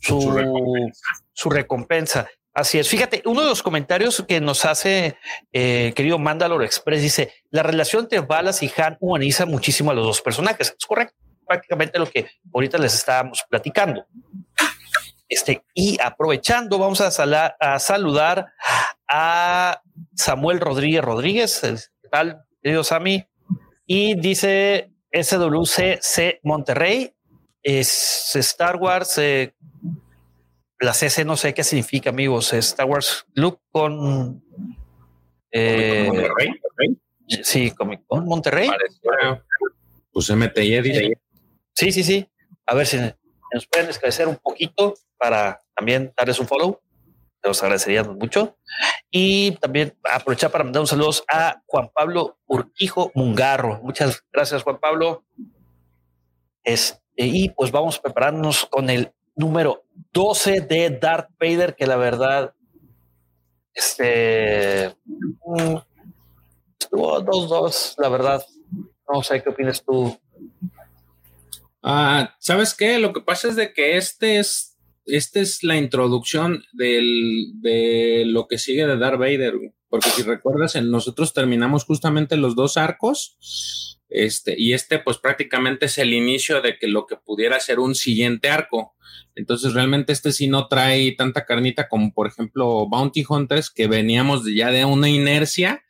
su 0.00 1.50
recompensa. 1.50 2.28
Así 2.56 2.78
es. 2.78 2.88
Fíjate, 2.88 3.20
uno 3.26 3.42
de 3.42 3.50
los 3.50 3.62
comentarios 3.62 4.24
que 4.26 4.40
nos 4.40 4.64
hace 4.64 5.18
eh, 5.52 5.92
querido 5.94 6.18
Mandalore 6.18 6.64
Express 6.64 7.02
dice 7.02 7.34
la 7.50 7.62
relación 7.62 8.04
entre 8.04 8.20
Balas 8.20 8.62
y 8.62 8.72
Han 8.78 8.96
humaniza 8.98 9.44
muchísimo 9.44 9.90
a 9.90 9.94
los 9.94 10.06
dos 10.06 10.22
personajes. 10.22 10.74
Es 10.78 10.86
correcto. 10.86 11.14
Prácticamente 11.46 11.98
lo 11.98 12.06
que 12.06 12.30
ahorita 12.54 12.78
les 12.78 12.94
estábamos 12.94 13.44
platicando. 13.50 14.06
Este, 15.28 15.62
y 15.74 15.98
aprovechando, 16.02 16.78
vamos 16.78 17.02
a, 17.02 17.56
a 17.60 17.78
saludar 17.78 18.46
a 19.08 19.82
Samuel 20.14 20.60
Rodríguez 20.60 21.02
Rodríguez, 21.02 21.90
¿qué 22.02 22.08
tal, 22.08 22.44
querido 22.62 22.84
Sammy? 22.84 23.24
Y 23.86 24.18
dice 24.18 24.92
SWCC 25.12 26.40
Monterrey, 26.42 27.14
es 27.62 28.34
Star 28.36 28.76
Wars, 28.76 29.18
eh, 29.18 29.54
la 30.80 30.92
CC 30.92 31.24
no 31.24 31.36
sé 31.36 31.54
qué 31.54 31.64
significa, 31.64 32.10
amigos. 32.10 32.52
Star 32.52 32.86
Wars 32.86 33.26
Club 33.34 33.58
con. 33.70 34.42
Eh, 35.50 36.06
Monterrey, 36.06 36.50
Sí, 37.42 37.70
Comic 37.72 38.06
Con 38.06 38.26
Monterrey. 38.26 38.70
Pues 40.12 40.30
MTI. 40.30 41.12
Sí, 41.72 41.92
sí, 41.92 42.04
sí. 42.04 42.28
A 42.66 42.74
ver 42.74 42.86
si 42.86 42.98
nos 42.98 43.66
pueden 43.66 43.88
esclarecer 43.90 44.28
un 44.28 44.36
poquito 44.36 44.94
para 45.18 45.62
también 45.74 46.12
darles 46.16 46.38
un 46.38 46.46
follow. 46.46 46.80
Los 47.42 47.62
agradeceríamos 47.62 48.16
mucho. 48.16 48.56
Y 49.10 49.52
también 49.52 49.96
aprovechar 50.02 50.50
para 50.50 50.64
mandar 50.64 50.80
un 50.80 50.86
saludo 50.86 51.10
a 51.32 51.62
Juan 51.66 51.90
Pablo 51.94 52.38
Urquijo 52.46 53.12
Mungarro. 53.14 53.80
Muchas 53.82 54.24
gracias, 54.32 54.62
Juan 54.62 54.78
Pablo. 54.78 55.24
Este, 56.64 57.00
y 57.16 57.48
pues 57.50 57.70
vamos 57.70 57.98
preparándonos 57.98 58.66
con 58.66 58.90
el 58.90 59.12
número 59.36 59.84
12 60.12 60.62
de 60.62 60.90
Darth 60.90 61.30
Vader, 61.38 61.76
que 61.76 61.86
la 61.86 61.96
verdad, 61.96 62.54
este, 63.72 64.96
mm, 65.44 65.76
estuvo 66.78 67.20
2-2, 67.20 67.94
la 67.98 68.08
verdad. 68.08 68.44
No 69.08 69.22
sé 69.22 69.42
qué 69.42 69.50
opinas 69.50 69.84
tú. 69.84 70.18
Ah, 71.82 72.34
¿Sabes 72.40 72.74
qué? 72.74 72.98
Lo 72.98 73.12
que 73.12 73.20
pasa 73.20 73.48
es 73.48 73.54
de 73.54 73.72
que 73.72 73.96
este 73.96 74.38
es, 74.38 74.75
este 75.06 75.40
es 75.40 75.62
la 75.62 75.76
introducción 75.76 76.64
de 76.72 78.24
lo 78.26 78.46
que 78.48 78.58
sigue 78.58 78.86
de 78.86 78.98
Darth 78.98 79.18
Vader, 79.18 79.54
porque 79.88 80.10
si 80.10 80.22
recuerdas, 80.22 80.74
nosotros 80.82 81.32
terminamos 81.32 81.84
justamente 81.84 82.36
los 82.36 82.54
dos 82.54 82.76
arcos 82.76 83.96
Este, 84.08 84.54
y 84.56 84.72
este, 84.72 84.98
pues 84.98 85.18
prácticamente 85.18 85.86
es 85.86 85.98
el 85.98 86.12
inicio 86.12 86.60
de 86.62 86.78
que 86.78 86.86
lo 86.86 87.06
que 87.06 87.16
pudiera 87.16 87.58
ser 87.58 87.80
un 87.80 87.94
siguiente 87.94 88.48
arco. 88.48 88.94
Entonces, 89.34 89.74
realmente 89.74 90.12
este 90.12 90.32
sí 90.32 90.46
no 90.48 90.68
trae 90.68 91.12
tanta 91.12 91.44
carnita 91.44 91.88
como, 91.88 92.12
por 92.12 92.26
ejemplo, 92.26 92.86
Bounty 92.88 93.24
Hunters, 93.28 93.70
que 93.70 93.88
veníamos 93.88 94.42
ya 94.54 94.70
de 94.70 94.84
una 94.84 95.08
inercia 95.08 95.82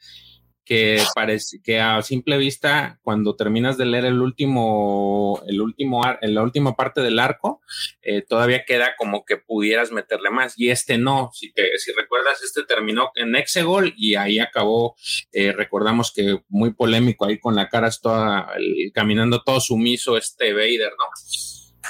que 0.66 1.00
parece 1.14 1.62
que 1.62 1.80
a 1.80 2.02
simple 2.02 2.36
vista, 2.36 2.98
cuando 3.02 3.36
terminas 3.36 3.78
de 3.78 3.86
leer 3.86 4.04
el 4.04 4.20
último, 4.20 5.40
el 5.46 5.60
último, 5.60 6.02
en 6.20 6.34
la 6.34 6.42
última 6.42 6.74
parte 6.74 7.00
del 7.02 7.20
arco, 7.20 7.60
eh, 8.02 8.22
todavía 8.22 8.64
queda 8.66 8.96
como 8.98 9.24
que 9.24 9.36
pudieras 9.36 9.92
meterle 9.92 10.30
más. 10.30 10.58
Y 10.58 10.70
este 10.70 10.98
no. 10.98 11.30
Si 11.32 11.52
te, 11.52 11.78
si 11.78 11.92
recuerdas, 11.92 12.42
este 12.42 12.64
terminó 12.64 13.12
en 13.14 13.36
Exegol 13.36 13.94
y 13.96 14.16
ahí 14.16 14.40
acabó. 14.40 14.96
Eh, 15.30 15.52
recordamos 15.52 16.12
que 16.12 16.40
muy 16.48 16.74
polémico 16.74 17.26
ahí 17.26 17.38
con 17.38 17.54
la 17.54 17.68
cara 17.68 17.86
toda, 18.02 18.48
caminando 18.92 19.42
todo 19.42 19.60
sumiso 19.60 20.16
este 20.16 20.52
Vader, 20.52 20.90
¿no? 20.98 21.06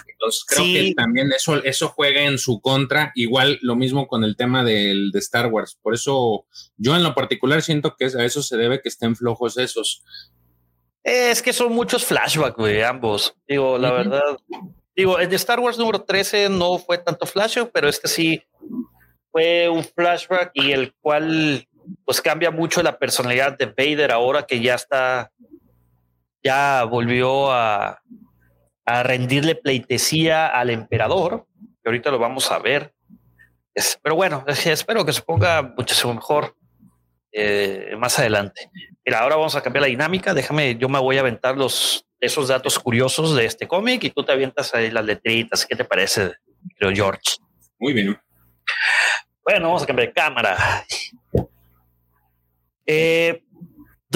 Entonces 0.08 0.44
creo 0.46 0.64
que 0.64 0.94
también 0.94 1.32
eso, 1.32 1.62
eso 1.62 1.88
juega 1.88 2.22
en 2.22 2.38
su 2.38 2.60
contra. 2.60 3.12
Igual 3.14 3.58
lo 3.62 3.76
mismo 3.76 4.06
con 4.06 4.24
el 4.24 4.36
tema 4.36 4.64
del, 4.64 5.10
de 5.10 5.18
Star 5.18 5.46
Wars. 5.46 5.78
Por 5.82 5.94
eso 5.94 6.46
yo 6.76 6.96
en 6.96 7.02
lo 7.02 7.14
particular 7.14 7.62
siento 7.62 7.96
que 7.96 8.06
a 8.06 8.24
eso 8.24 8.42
se 8.42 8.56
debe 8.56 8.80
que 8.80 8.88
estén 8.88 9.16
flojos 9.16 9.58
esos. 9.58 10.02
Es 11.02 11.42
que 11.42 11.52
son 11.52 11.72
muchos 11.72 12.04
flashbacks, 12.04 12.62
de 12.62 12.84
ambos. 12.84 13.34
Digo, 13.46 13.78
la 13.78 13.92
verdad. 13.92 14.22
Digo, 14.94 15.18
el 15.18 15.28
de 15.28 15.36
Star 15.36 15.60
Wars 15.60 15.78
número 15.78 16.02
13 16.02 16.48
no 16.48 16.78
fue 16.78 16.98
tanto 16.98 17.26
flashback, 17.26 17.70
pero 17.72 17.88
este 17.88 18.08
sí 18.08 18.42
fue 19.30 19.68
un 19.68 19.84
flashback 19.84 20.50
y 20.54 20.72
el 20.72 20.94
cual 20.94 21.68
pues 22.04 22.20
cambia 22.20 22.50
mucho 22.50 22.82
la 22.82 22.98
personalidad 22.98 23.56
de 23.56 23.66
Vader 23.66 24.10
ahora 24.10 24.46
que 24.46 24.60
ya 24.60 24.74
está, 24.74 25.30
ya 26.42 26.84
volvió 26.84 27.52
a, 27.52 28.00
a 28.86 29.02
rendirle 29.02 29.56
pleitesía 29.56 30.46
al 30.46 30.70
emperador, 30.70 31.46
que 31.82 31.88
ahorita 31.88 32.10
lo 32.10 32.18
vamos 32.18 32.50
a 32.50 32.58
ver. 32.58 32.94
pero 34.02 34.14
bueno, 34.14 34.44
espero 34.46 35.04
que 35.04 35.12
se 35.12 35.22
ponga 35.22 35.74
muchísimo 35.76 36.14
mejor 36.14 36.56
eh, 37.32 37.94
más 37.98 38.18
adelante. 38.18 38.70
Mira, 39.04 39.20
ahora 39.20 39.36
vamos 39.36 39.56
a 39.56 39.62
cambiar 39.62 39.82
la 39.82 39.88
dinámica. 39.88 40.32
Déjame, 40.32 40.76
yo 40.76 40.88
me 40.88 40.98
voy 40.98 41.18
a 41.18 41.20
aventar 41.20 41.56
los 41.56 42.06
esos 42.18 42.48
datos 42.48 42.78
curiosos 42.78 43.36
de 43.36 43.44
este 43.44 43.68
cómic 43.68 44.04
y 44.04 44.10
tú 44.10 44.24
te 44.24 44.32
avientas 44.32 44.74
ahí 44.74 44.90
las 44.90 45.04
letritas. 45.04 45.66
¿Qué 45.66 45.76
te 45.76 45.84
parece, 45.84 46.32
creo, 46.76 46.90
George? 46.94 47.36
Muy 47.78 47.92
bien. 47.92 48.18
Bueno, 49.44 49.66
vamos 49.66 49.82
a 49.82 49.86
cambiar 49.86 50.08
de 50.08 50.14
cámara. 50.14 50.56
Eh, 52.86 53.42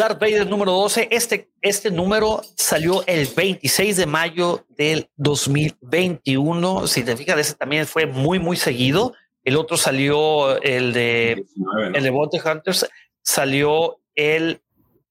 Darth 0.01 0.19
Vader 0.19 0.49
número 0.49 0.73
12. 0.73 1.09
Este, 1.11 1.51
este 1.61 1.91
número 1.91 2.41
salió 2.57 3.07
el 3.07 3.29
26 3.37 3.99
de 3.99 4.07
mayo 4.07 4.65
del 4.71 5.11
2021. 5.17 6.87
Si 6.87 7.05
te 7.05 7.19
fijas, 7.19 7.39
ese 7.39 7.55
también 7.55 7.87
fue 7.87 8.07
muy, 8.07 8.39
muy 8.39 8.57
seguido. 8.57 9.13
El 9.45 9.59
otro 9.59 9.77
salió, 9.77 10.59
el 10.63 10.95
de, 10.95 11.45
el 11.93 12.03
de 12.03 12.11
Hunters, 12.11 12.89
salió 13.21 14.01
el 14.15 14.63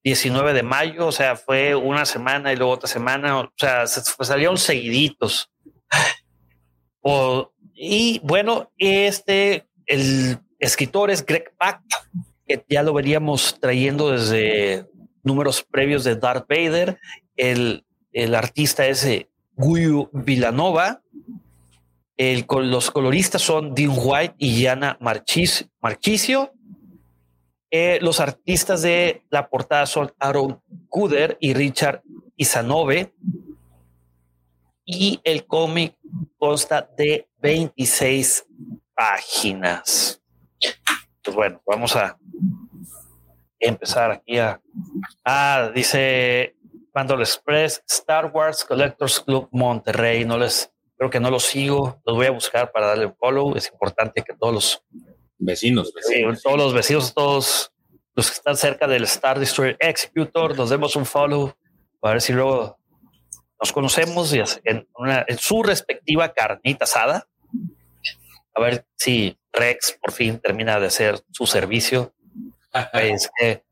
19 0.02 0.54
de 0.54 0.64
mayo. 0.64 1.06
O 1.06 1.12
sea, 1.12 1.36
fue 1.36 1.76
una 1.76 2.04
semana 2.04 2.52
y 2.52 2.56
luego 2.56 2.72
otra 2.72 2.88
semana. 2.88 3.38
O 3.38 3.52
sea, 3.56 3.86
salieron 3.86 4.58
seguiditos. 4.58 5.52
y 7.74 8.20
bueno, 8.24 8.72
este, 8.76 9.68
el 9.86 10.40
escritor 10.58 11.12
es 11.12 11.24
Greg 11.24 11.54
Pak 11.56 11.80
que 12.50 12.64
ya 12.68 12.82
lo 12.82 12.92
veríamos 12.92 13.58
trayendo 13.60 14.10
desde 14.10 14.84
números 15.22 15.62
previos 15.62 16.02
de 16.02 16.16
Darth 16.16 16.48
Vader. 16.48 16.98
El, 17.36 17.84
el 18.12 18.34
artista 18.34 18.88
es 18.88 19.06
Guyu 19.54 20.10
Villanova. 20.12 21.00
El, 22.16 22.44
los 22.48 22.90
coloristas 22.90 23.40
son 23.40 23.72
Dean 23.72 23.92
White 23.94 24.34
y 24.38 24.62
Yana 24.62 24.98
Marchicio. 25.00 26.52
Eh, 27.70 28.00
los 28.02 28.18
artistas 28.18 28.82
de 28.82 29.22
la 29.30 29.48
portada 29.48 29.86
son 29.86 30.12
Aaron 30.18 30.60
Kuder 30.88 31.36
y 31.40 31.54
Richard 31.54 32.02
Isanove. 32.36 33.14
Y 34.84 35.20
el 35.22 35.46
cómic 35.46 35.96
consta 36.36 36.90
de 36.98 37.28
26 37.40 38.44
páginas. 38.92 40.20
Pues 41.22 41.36
bueno, 41.36 41.62
vamos 41.64 41.94
a 41.94 42.18
empezar 43.60 44.10
aquí 44.10 44.38
a. 44.38 44.60
Ah, 45.24 45.70
dice 45.74 46.56
Pandora 46.92 47.22
Express, 47.22 47.82
Star 47.88 48.26
Wars 48.26 48.64
Collectors 48.64 49.20
Club 49.20 49.48
Monterrey. 49.52 50.24
No 50.24 50.38
les, 50.38 50.72
creo 50.96 51.10
que 51.10 51.20
no 51.20 51.30
los 51.30 51.44
sigo. 51.44 52.00
Los 52.04 52.16
voy 52.16 52.26
a 52.26 52.30
buscar 52.30 52.72
para 52.72 52.88
darle 52.88 53.06
un 53.06 53.14
follow. 53.14 53.54
Es 53.56 53.70
importante 53.70 54.22
que 54.22 54.34
todos 54.34 54.54
los 54.54 54.84
vecinos, 55.38 55.92
todos 56.42 56.58
los 56.58 56.74
vecinos, 56.74 57.14
todos 57.14 57.72
los 58.14 58.28
que 58.28 58.34
están 58.34 58.56
cerca 58.56 58.86
del 58.86 59.04
Star 59.04 59.38
Destroyer 59.38 59.76
Executor, 59.78 60.56
nos 60.56 60.70
demos 60.70 60.96
un 60.96 61.06
follow 61.06 61.54
para 62.00 62.14
ver 62.14 62.22
si 62.22 62.32
luego 62.32 62.78
nos 63.60 63.72
conocemos 63.72 64.34
y 64.34 64.42
en, 64.64 64.88
una, 64.96 65.24
en 65.28 65.38
su 65.38 65.62
respectiva 65.62 66.32
carnita 66.32 66.84
asada. 66.84 67.28
A 68.54 68.60
ver 68.60 68.86
si 68.96 69.38
Rex 69.52 69.98
por 70.00 70.12
fin 70.12 70.38
termina 70.38 70.80
de 70.80 70.86
hacer 70.86 71.20
su 71.30 71.46
servicio. 71.46 72.14
Es 72.92 73.30
que 73.38 73.64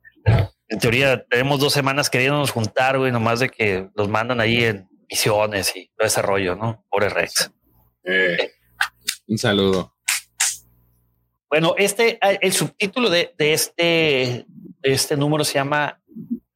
en 0.69 0.79
teoría 0.79 1.25
tenemos 1.25 1.61
dos 1.61 1.73
semanas 1.73 2.11
queriéndonos 2.11 2.51
juntar, 2.51 2.99
güey, 2.99 3.11
nomás 3.13 3.41
de 3.41 3.49
que 3.49 3.89
los 3.95 4.09
mandan 4.09 4.41
ahí 4.41 4.65
en 4.65 4.89
misiones 5.11 5.75
y 5.75 5.91
todo 5.97 6.07
ese 6.07 6.21
rollo, 6.23 6.55
¿no? 6.57 6.85
Pobre 6.91 7.09
Rex. 7.09 7.51
Eh, 8.05 8.53
un 9.27 9.39
saludo. 9.39 9.95
Bueno, 11.49 11.75
este, 11.79 12.19
ah, 12.21 12.33
el 12.33 12.53
subtítulo 12.53 13.09
de, 13.09 13.35
este, 13.39 14.47
este 14.83 15.17
número 15.17 15.45
se 15.45 15.55
llama 15.55 16.03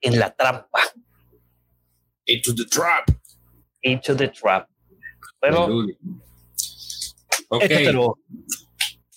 En 0.01 0.19
la 0.19 0.35
trampa. 0.35 0.81
Into 2.27 2.55
the 2.55 2.67
trap. 2.67 3.09
Into 3.81 4.15
the 4.15 4.29
trap. 4.29 4.69
Bueno, 5.41 5.87
ok. 7.49 7.63
Este 7.63 7.93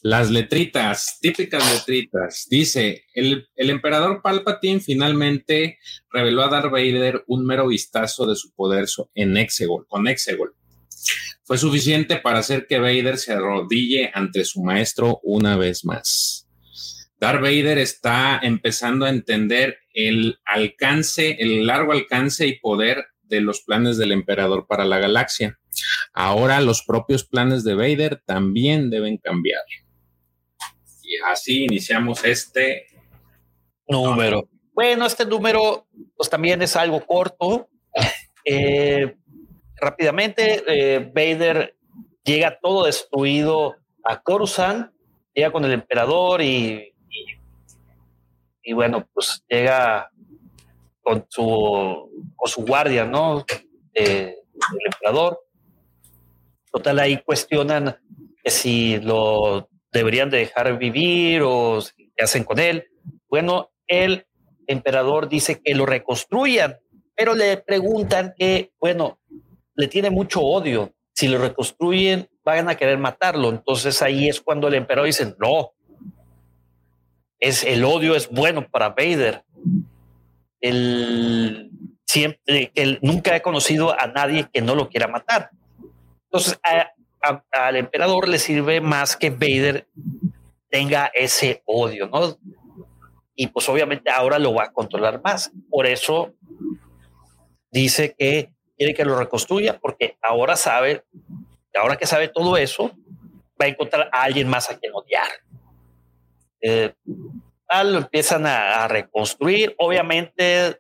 las 0.06 0.30
letritas, 0.30 1.18
típicas 1.20 1.74
letritas. 1.74 2.46
Dice, 2.48 3.06
el, 3.16 3.48
emperador 3.56 4.22
Palpatine 4.22 4.80
finalmente 4.80 5.80
reveló 6.12 6.44
a 6.44 6.50
Darth 6.50 6.70
Vader 6.70 7.24
un 7.26 7.44
mero 7.44 7.70
vistazo 7.70 8.28
de 8.28 8.36
su 8.36 8.54
poder 8.54 8.86
en 9.16 9.36
Exegol, 9.36 9.88
con 9.88 10.08
Exegol. 10.08 10.54
Fue 11.44 11.58
suficiente 11.58 12.18
para 12.18 12.38
hacer 12.38 12.68
que 12.68 12.78
Vader 12.78 13.18
se 13.18 13.34
arrodille 13.34 14.12
ante 14.14 14.46
su 14.46 14.62
maestro 14.62 15.22
una 15.24 15.58
vez 15.58 15.84
más. 15.86 16.48
Darth 17.20 17.42
Vader 17.42 17.80
está 17.80 18.40
empezando 18.44 19.06
a 19.06 19.10
entender 19.10 19.80
el 19.92 20.38
alcance, 20.46 21.38
el 21.40 21.66
largo 21.66 21.94
alcance 21.94 22.46
y 22.46 22.60
poder 22.60 23.08
de 23.24 23.42
los 23.42 23.62
planes 23.62 23.98
del 23.98 24.12
emperador 24.12 24.68
para 24.68 24.86
la 24.86 25.00
galaxia. 25.00 25.58
Ahora 26.14 26.62
los 26.62 26.84
propios 26.84 27.26
planes 27.26 27.64
de 27.64 27.74
Vader 27.74 28.22
también 28.24 28.92
deben 28.92 29.18
cambiar. 29.18 29.64
Y 31.16 31.32
así 31.32 31.66
iniciamos 31.66 32.24
este 32.24 32.88
número. 33.88 34.48
Bueno, 34.74 35.06
este 35.06 35.26
número 35.26 35.88
pues 36.16 36.30
también 36.30 36.62
es 36.62 36.76
algo 36.76 37.06
corto. 37.06 37.70
Eh, 38.48 39.16
rápidamente, 39.78 40.64
eh, 40.68 41.00
Vader 41.00 41.76
llega 42.24 42.60
todo 42.62 42.86
destruido 42.86 43.76
a 44.04 44.22
Coruscant, 44.22 44.92
llega 45.34 45.52
con 45.52 45.66
el 45.66 45.72
emperador 45.72 46.44
y, 46.44 46.94
y, 48.62 48.74
bueno, 48.74 49.08
pues 49.12 49.44
llega 49.50 50.12
con 51.02 51.26
su, 51.28 52.34
con 52.36 52.48
su 52.48 52.64
guardia, 52.66 53.06
¿no? 53.06 53.44
el 53.96 54.36
emperador. 54.86 55.42
Total, 56.72 57.00
ahí 57.00 57.20
cuestionan 57.24 57.98
que 58.44 58.52
si 58.52 59.00
lo 59.00 59.70
deberían 60.00 60.30
de 60.30 60.40
dejar 60.40 60.78
vivir 60.78 61.42
o 61.44 61.80
qué 61.96 62.24
hacen 62.24 62.44
con 62.44 62.60
él. 62.60 62.88
Bueno, 63.30 63.72
el 63.88 64.26
emperador 64.68 65.28
dice 65.30 65.62
que 65.62 65.76
lo 65.76 65.86
reconstruyan, 65.86 66.78
pero 67.16 67.36
le 67.36 67.58
preguntan 67.58 68.34
que, 68.38 68.72
bueno, 68.80 69.20
le 69.76 69.88
tiene 69.88 70.10
mucho 70.10 70.42
odio. 70.42 70.94
Si 71.14 71.28
lo 71.28 71.38
reconstruyen, 71.38 72.30
van 72.44 72.70
a 72.70 72.76
querer 72.76 72.98
matarlo. 72.98 73.50
Entonces 73.50 74.02
ahí 74.02 74.28
es 74.28 74.42
cuando 74.42 74.68
el 74.68 74.76
emperador 74.76 75.08
dice, 75.08 75.36
no, 75.40 75.72
es 77.40 77.64
el 77.64 77.84
odio 77.84 78.16
es 78.16 78.30
bueno 78.30 78.68
para 78.70 78.90
Vader. 78.90 79.44
El 80.62 81.72
siempre, 82.06 82.72
él 82.76 83.00
nunca 83.02 83.36
he 83.36 83.42
conocido 83.42 84.00
a 84.00 84.08
nadie 84.08 84.48
que 84.52 84.62
no 84.62 84.76
lo 84.76 84.90
quiera 84.90 85.08
matar. 85.08 85.50
Entonces, 86.26 86.60
al 87.52 87.76
emperador 87.76 88.28
le 88.28 88.40
sirve 88.40 88.82
más 88.82 89.16
que 89.16 89.30
Vader 89.30 89.88
tenga 90.70 91.12
ese 91.14 91.62
odio, 91.66 92.08
¿no? 92.08 92.38
Y 93.36 93.48
pues 93.48 93.68
obviamente 93.70 94.10
ahora 94.10 94.40
lo 94.40 94.54
va 94.54 94.66
a 94.66 94.72
controlar 94.72 95.22
más. 95.24 95.52
Por 95.70 95.86
eso 95.86 96.34
dice 97.72 98.16
que 98.18 98.54
quiere 98.78 98.94
que 98.94 99.06
lo 99.06 99.18
reconstruya 99.18 99.80
porque 99.80 100.18
ahora 100.22 100.56
sabe, 100.56 101.04
ahora 101.76 101.98
que 101.98 102.06
sabe 102.06 102.30
todo 102.30 102.58
eso, 102.58 102.92
va 103.60 103.66
a 103.66 103.68
encontrar 103.68 104.10
a 104.12 104.24
alguien 104.24 104.48
más 104.48 104.70
a 104.70 104.78
quien 104.78 104.94
odiar. 104.94 105.28
Eh, 106.62 106.94
lo 107.84 107.98
empiezan 107.98 108.46
a, 108.46 108.88
reconstruir. 108.88 109.76
Obviamente 109.78 110.80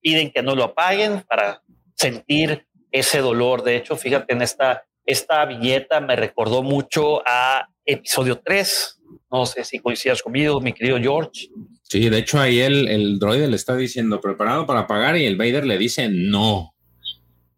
piden 0.00 0.30
que 0.30 0.42
no 0.42 0.54
lo 0.54 0.64
apaguen 0.64 1.22
para 1.22 1.62
sentir 1.94 2.66
ese 2.90 3.20
dolor. 3.20 3.62
De 3.62 3.76
hecho, 3.76 3.96
fíjate 3.96 4.32
en 4.32 4.42
esta, 4.42 4.84
esta 5.08 5.42
viñeta 5.46 6.02
me 6.02 6.16
recordó 6.16 6.62
mucho 6.62 7.22
a 7.26 7.66
episodio 7.86 8.40
3. 8.44 9.00
No 9.32 9.46
sé 9.46 9.64
si 9.64 9.78
coincidas 9.78 10.22
conmigo, 10.22 10.60
mi 10.60 10.74
querido 10.74 10.98
George. 10.98 11.48
Sí, 11.82 12.10
de 12.10 12.18
hecho 12.18 12.38
ahí 12.38 12.60
el, 12.60 12.86
el 12.88 13.18
droide 13.18 13.48
le 13.48 13.56
está 13.56 13.74
diciendo 13.74 14.20
preparado 14.20 14.66
para 14.66 14.80
apagar 14.80 15.16
y 15.16 15.24
el 15.24 15.36
Vader 15.36 15.64
le 15.64 15.78
dice 15.78 16.10
no. 16.10 16.74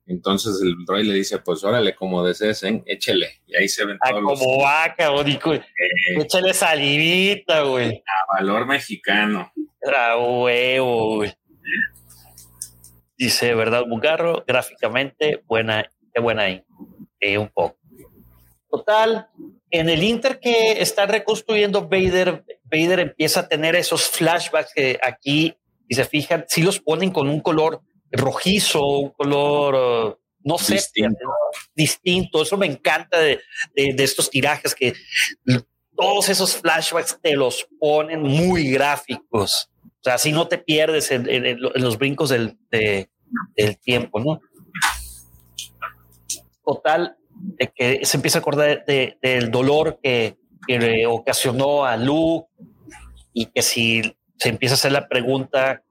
Entonces 0.06 0.60
el 0.62 0.84
droid 0.84 1.06
le 1.06 1.14
dice, 1.14 1.38
pues 1.38 1.62
órale, 1.64 1.94
como 1.94 2.24
desees, 2.24 2.62
¿eh? 2.62 2.82
échele. 2.86 3.42
Y 3.46 3.56
ahí 3.56 3.68
se 3.68 3.84
ven 3.84 3.98
ah, 4.00 4.10
todos 4.10 4.40
como 4.40 4.58
vaca, 4.60 5.10
dijo, 5.24 5.54
eh, 5.54 5.64
échale 6.18 6.54
salivita, 6.54 7.62
güey. 7.62 8.02
A 8.06 8.34
valor 8.34 8.66
mexicano. 8.66 9.52
A 9.92 10.16
huevo, 10.16 11.16
güey. 11.16 11.32
Dice, 13.16 13.54
¿verdad, 13.54 13.84
Bugarro? 13.88 14.44
Gráficamente, 14.46 15.42
buena, 15.46 15.88
qué 16.12 16.20
buena 16.20 16.42
ahí. 16.42 16.64
Eh, 17.20 17.38
un 17.38 17.48
poco. 17.48 17.76
Total, 18.70 19.28
en 19.70 19.88
el 19.88 20.02
Inter 20.02 20.38
que 20.38 20.80
está 20.80 21.04
reconstruyendo 21.06 21.88
Vader, 21.88 22.44
Vader 22.64 23.00
empieza 23.00 23.40
a 23.40 23.48
tener 23.48 23.74
esos 23.74 24.08
flashbacks 24.08 24.72
que 24.72 24.98
aquí, 25.02 25.56
y 25.88 25.94
se 25.94 26.04
fijan, 26.04 26.44
si 26.48 26.62
los 26.62 26.78
ponen 26.78 27.10
con 27.10 27.28
un 27.28 27.40
color 27.40 27.82
rojizo, 28.12 28.80
un 28.84 29.10
color, 29.10 29.74
uh, 29.74 30.18
no 30.44 30.56
sé, 30.56 30.80
distinto. 31.74 32.42
Eso 32.42 32.56
me 32.56 32.66
encanta 32.66 33.18
de, 33.18 33.40
estos 33.74 34.30
tirajes 34.30 34.74
que 34.74 34.94
todos 35.96 36.28
esos 36.28 36.56
flashbacks 36.56 37.18
te 37.20 37.34
los 37.34 37.66
ponen 37.78 38.22
muy 38.22 38.70
gráficos. 38.70 39.68
O 39.82 40.02
sea, 40.02 40.14
así 40.14 40.32
no 40.32 40.48
te 40.48 40.58
pierdes 40.58 41.10
en, 41.10 41.60
los 41.60 41.98
brincos 41.98 42.30
del, 42.30 42.56
del 42.70 43.78
tiempo, 43.80 44.20
¿no? 44.20 44.40
Total, 46.74 47.16
de 47.30 47.66
que 47.74 48.04
se 48.04 48.16
empieza 48.16 48.38
a 48.38 48.42
acordar 48.42 48.84
del 48.84 49.50
dolor 49.50 49.98
que, 50.00 50.36
que, 50.68 50.78
le 50.78 51.06
ocasionó 51.06 51.84
a 51.84 51.96
Luke 51.96 52.46
y 53.32 53.46
que 53.46 53.60
si 53.60 54.16
se 54.38 54.50
empieza 54.50 54.74
a 54.74 54.76
hacer 54.76 54.92
la 54.92 55.08
pregunta 55.08 55.82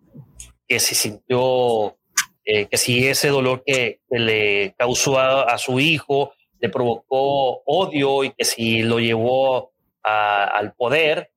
que 0.66 0.80
si 0.80 0.96
sintió 0.96 1.98
eh, 2.46 2.68
que 2.68 2.78
si 2.78 3.06
ese 3.06 3.28
dolor 3.28 3.62
que, 3.66 4.00
le 4.10 4.74
causó 4.78 5.20
a, 5.20 5.58
su 5.58 5.82
hijo 5.82 6.32
le 6.60 6.70
provocó 6.70 7.62
odio 7.66 8.24
y 8.24 8.32
que 8.32 8.46
si 8.46 8.82
lo 8.82 9.00
llevó 9.00 9.74
al 10.02 10.74
poder. 10.76 11.32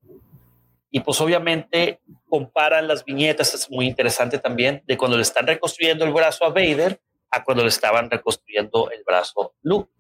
Y 0.91 1.01
pues 1.01 1.21
obviamente 1.21 2.01
comparan 2.29 2.87
las 2.87 3.05
viñetas, 3.05 3.55
es 3.55 3.69
muy 3.71 3.87
interesante 3.89 4.39
también, 4.39 4.85
de 4.87 4.97
cuando 4.97 5.17
le 5.17 5.23
están 5.25 5.49
reconstruyendo 5.49 6.05
el 6.05 6.13
brazo 6.13 6.45
a 6.45 6.51
Vader 6.51 7.01
a 7.33 7.43
cuando 7.43 7.63
le 7.63 7.71
estaban 7.71 8.11
reconstruyendo 8.11 8.91
el 8.91 9.03
brazo 9.05 9.55
Luke. 9.63 9.91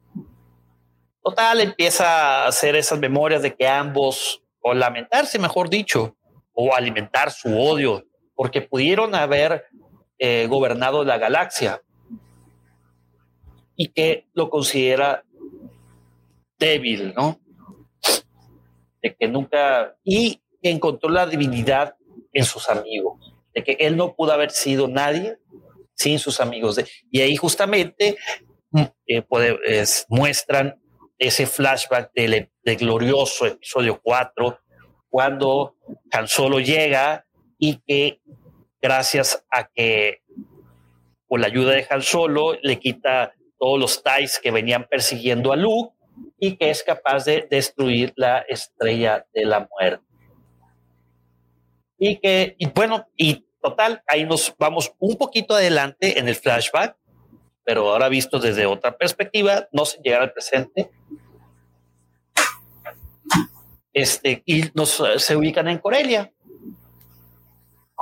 Total, 1.24 1.60
empieza 1.60 2.44
a 2.44 2.46
hacer 2.48 2.76
esas 2.76 2.98
memorias 2.98 3.42
de 3.42 3.54
que 3.54 3.66
ambos, 3.66 4.42
o 4.60 4.74
lamentarse, 4.74 5.38
mejor 5.38 5.70
dicho, 5.70 6.16
o 6.52 6.74
alimentar 6.74 7.30
su 7.30 7.58
odio, 7.58 8.04
porque 8.34 8.60
pudieron 8.60 9.14
haber 9.14 9.66
eh, 10.18 10.46
gobernado 10.48 11.04
la 11.04 11.18
galaxia 11.18 11.80
y 13.76 13.88
que 13.88 14.26
lo 14.34 14.50
considera 14.50 15.24
débil, 16.58 17.14
¿no? 17.14 17.40
De 19.00 19.14
que 19.14 19.26
nunca, 19.26 19.96
y 20.04 20.42
encontró 20.60 21.08
la 21.08 21.26
divinidad 21.26 21.96
en 22.32 22.44
sus 22.44 22.68
amigos, 22.68 23.34
de 23.54 23.64
que 23.64 23.72
él 23.80 23.96
no 23.96 24.14
pudo 24.14 24.32
haber 24.32 24.50
sido 24.50 24.86
nadie 24.86 25.38
sin 26.02 26.18
sus 26.18 26.40
amigos. 26.40 26.78
y 27.10 27.20
ahí 27.20 27.36
justamente 27.36 28.16
mm, 28.70 28.82
eh, 29.06 29.84
muestran 30.08 30.82
ese 31.18 31.46
flashback 31.46 32.10
del, 32.14 32.50
glorioso 32.64 33.46
episodio 33.46 34.00
4, 34.02 34.58
cuando 35.08 35.76
Han 36.10 36.26
Solo 36.26 36.58
llega 36.58 37.24
y 37.58 37.76
que 37.86 38.20
gracias 38.80 39.44
a 39.48 39.68
que 39.68 40.22
con 41.28 41.40
la 41.40 41.46
ayuda 41.46 41.74
de 41.74 41.86
Han 41.88 42.02
Solo 42.02 42.58
le 42.60 42.80
quita 42.80 43.34
todos 43.56 43.78
los 43.78 44.02
TIEs 44.02 44.40
que 44.42 44.50
venían 44.50 44.88
persiguiendo 44.88 45.52
a 45.52 45.56
Luke 45.56 45.94
y 46.40 46.56
que 46.56 46.70
es 46.70 46.82
capaz 46.82 47.24
de 47.24 47.46
destruir 47.48 48.12
la 48.16 48.40
estrella 48.48 49.24
de 49.32 49.44
la 49.44 49.68
muerte. 49.70 50.04
Y 51.98 52.18
que, 52.18 52.56
y 52.58 52.66
bueno, 52.66 53.06
y 53.16 53.46
total, 53.62 54.02
ahí 54.06 54.24
nos 54.24 54.54
vamos 54.58 54.92
un 54.98 55.16
poquito 55.16 55.54
adelante 55.54 56.18
en 56.18 56.28
el 56.28 56.34
flashback, 56.34 56.96
pero 57.64 57.90
ahora 57.90 58.08
visto 58.08 58.38
desde 58.38 58.66
otra 58.66 58.96
perspectiva, 58.96 59.68
no 59.72 59.84
se 59.84 59.98
llega 60.02 60.20
al 60.20 60.32
presente. 60.32 60.90
Este, 63.92 64.42
y 64.46 64.64
nos 64.74 65.02
se 65.18 65.36
ubican 65.36 65.68
en 65.68 65.78
Corelia 65.78 66.32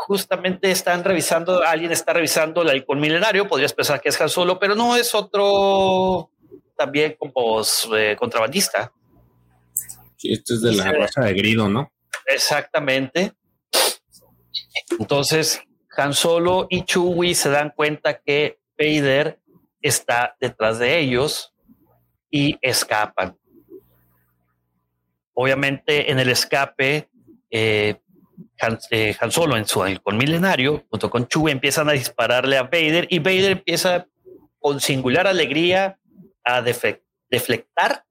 justamente 0.06 0.70
están 0.70 1.04
revisando, 1.04 1.62
alguien 1.62 1.92
está 1.92 2.12
revisando 2.12 2.62
el 2.62 2.70
halcón 2.70 3.00
milenario, 3.00 3.46
podrías 3.46 3.72
pensar 3.72 4.00
que 4.00 4.08
es 4.08 4.20
Han 4.20 4.28
Solo, 4.28 4.58
pero 4.58 4.74
no 4.74 4.96
es 4.96 5.14
otro 5.14 6.30
también 6.76 7.16
como 7.18 7.60
eh, 7.96 8.16
contrabandista. 8.18 8.92
Sí, 10.16 10.32
este 10.32 10.54
es 10.54 10.62
de 10.62 10.72
la 10.72 10.90
raza 10.92 11.22
de 11.22 11.34
Grido, 11.34 11.68
¿no? 11.68 11.92
Exactamente. 12.26 13.32
Entonces, 14.98 15.60
Han 15.96 16.14
Solo 16.14 16.66
y 16.70 16.84
Chewie 16.84 17.34
se 17.34 17.50
dan 17.50 17.72
cuenta 17.74 18.20
que 18.20 18.58
Vader 18.78 19.40
está 19.82 20.36
detrás 20.40 20.78
de 20.78 20.98
ellos 20.98 21.54
y 22.30 22.56
escapan. 22.62 23.36
Obviamente, 25.34 26.10
en 26.10 26.18
el 26.18 26.28
escape, 26.28 27.08
eh, 27.50 28.00
eh, 28.90 29.16
Han, 29.20 29.30
Solo 29.30 29.56
en 29.56 29.66
su 29.66 29.82
halcón 29.82 30.16
milenario, 30.16 30.84
junto 30.90 31.10
con 31.10 31.26
Chewie, 31.26 31.52
empiezan 31.52 31.88
a 31.88 31.92
dispararle 31.92 32.56
a 32.56 32.64
Vader 32.64 33.06
y 33.10 33.18
Vader 33.18 33.52
empieza 33.52 34.06
con 34.58 34.80
singular 34.80 35.26
alegría 35.26 35.98
a 36.44 36.62
deflectar, 36.62 38.04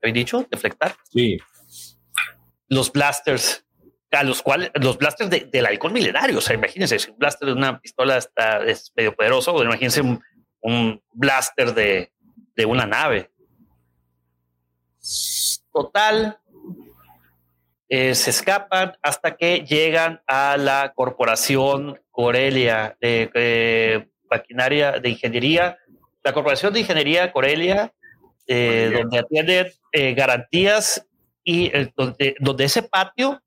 ¿he 0.00 0.12
dicho? 0.12 0.46
Deflectar. 0.50 0.94
Sí. 1.10 1.38
Los 2.68 2.90
blasters, 2.92 3.66
a 4.10 4.22
los 4.22 4.42
cuales, 4.42 4.70
los 4.74 4.98
blasters 4.98 5.30
del 5.30 5.66
halcón 5.66 5.92
milenario, 5.92 6.38
o 6.38 6.40
sea, 6.40 6.54
imagínense, 6.54 6.98
si 6.98 7.10
un 7.10 7.18
blaster 7.18 7.46
de 7.46 7.54
una 7.54 7.80
pistola 7.80 8.16
está, 8.16 8.64
es 8.64 8.92
medio 8.96 9.14
poderoso, 9.14 9.62
imagínense 9.62 10.02
un, 10.02 11.02
blaster 11.12 11.74
de, 11.74 12.12
de 12.56 12.66
una 12.66 12.86
nave. 12.86 13.30
Total, 15.72 16.38
eh, 17.88 18.14
se 18.14 18.30
escapan 18.30 18.96
hasta 19.02 19.36
que 19.36 19.64
llegan 19.64 20.20
a 20.26 20.56
la 20.56 20.92
corporación 20.94 22.00
Corelia 22.10 22.96
de 23.00 24.10
maquinaria 24.30 24.92
de 25.00 25.10
ingeniería, 25.10 25.78
la 26.22 26.32
corporación 26.32 26.72
de 26.72 26.80
ingeniería 26.80 27.32
Corelia, 27.32 27.92
eh, 28.46 28.90
donde 28.92 29.18
atienden 29.18 29.66
eh, 29.92 30.14
garantías 30.14 31.06
y 31.42 31.70
donde, 31.96 32.36
donde 32.38 32.64
ese 32.64 32.82
patio, 32.82 33.42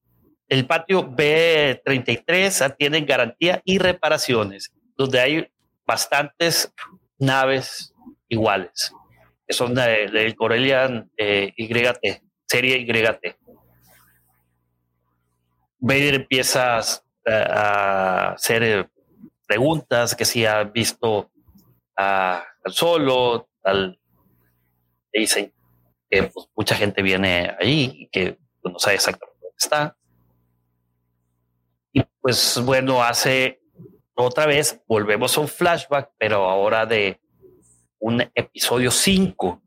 el 0.53 0.67
patio 0.67 1.09
B33, 1.09 2.61
atienden 2.61 3.07
garantía 3.07 3.59
y 3.65 3.79
reparaciones, 3.79 4.71
donde 4.95 5.19
hay 5.19 5.47
bastantes 5.83 6.71
naves 7.17 7.91
iguales, 8.29 8.93
que 9.47 9.53
son 9.55 9.73
del 9.73 10.11
de 10.11 10.35
Corelia 10.35 11.07
YT, 11.17 12.21
serie 12.45 12.81
YT. 12.81 13.35
Vader 15.79 16.13
empieza 16.13 16.77
a, 17.25 18.33
hacer 18.33 18.63
eh, 18.63 18.87
preguntas, 19.47 20.15
que 20.15 20.23
si 20.23 20.45
ha 20.45 20.63
visto 20.65 21.31
a, 21.97 22.43
al 22.63 22.73
solo, 22.73 23.49
al, 23.63 23.99
dicen 25.11 25.51
que 26.11 26.23
pues, 26.25 26.45
mucha 26.55 26.75
gente 26.75 27.01
viene 27.01 27.55
allí 27.59 27.91
y 28.01 28.07
que 28.09 28.37
pues, 28.61 28.71
no 28.71 28.77
sabe 28.77 28.97
exactamente 28.97 29.39
dónde 29.41 29.55
está. 29.57 29.97
Pues 32.23 32.57
bueno, 32.63 33.03
hace 33.03 33.59
otra 34.15 34.45
vez, 34.45 34.81
volvemos 34.87 35.37
a 35.37 35.41
un 35.41 35.49
flashback, 35.49 36.11
pero 36.17 36.49
ahora 36.49 36.85
de 36.85 37.19
un 37.99 38.21
episodio 38.33 38.91
5, 38.91 39.61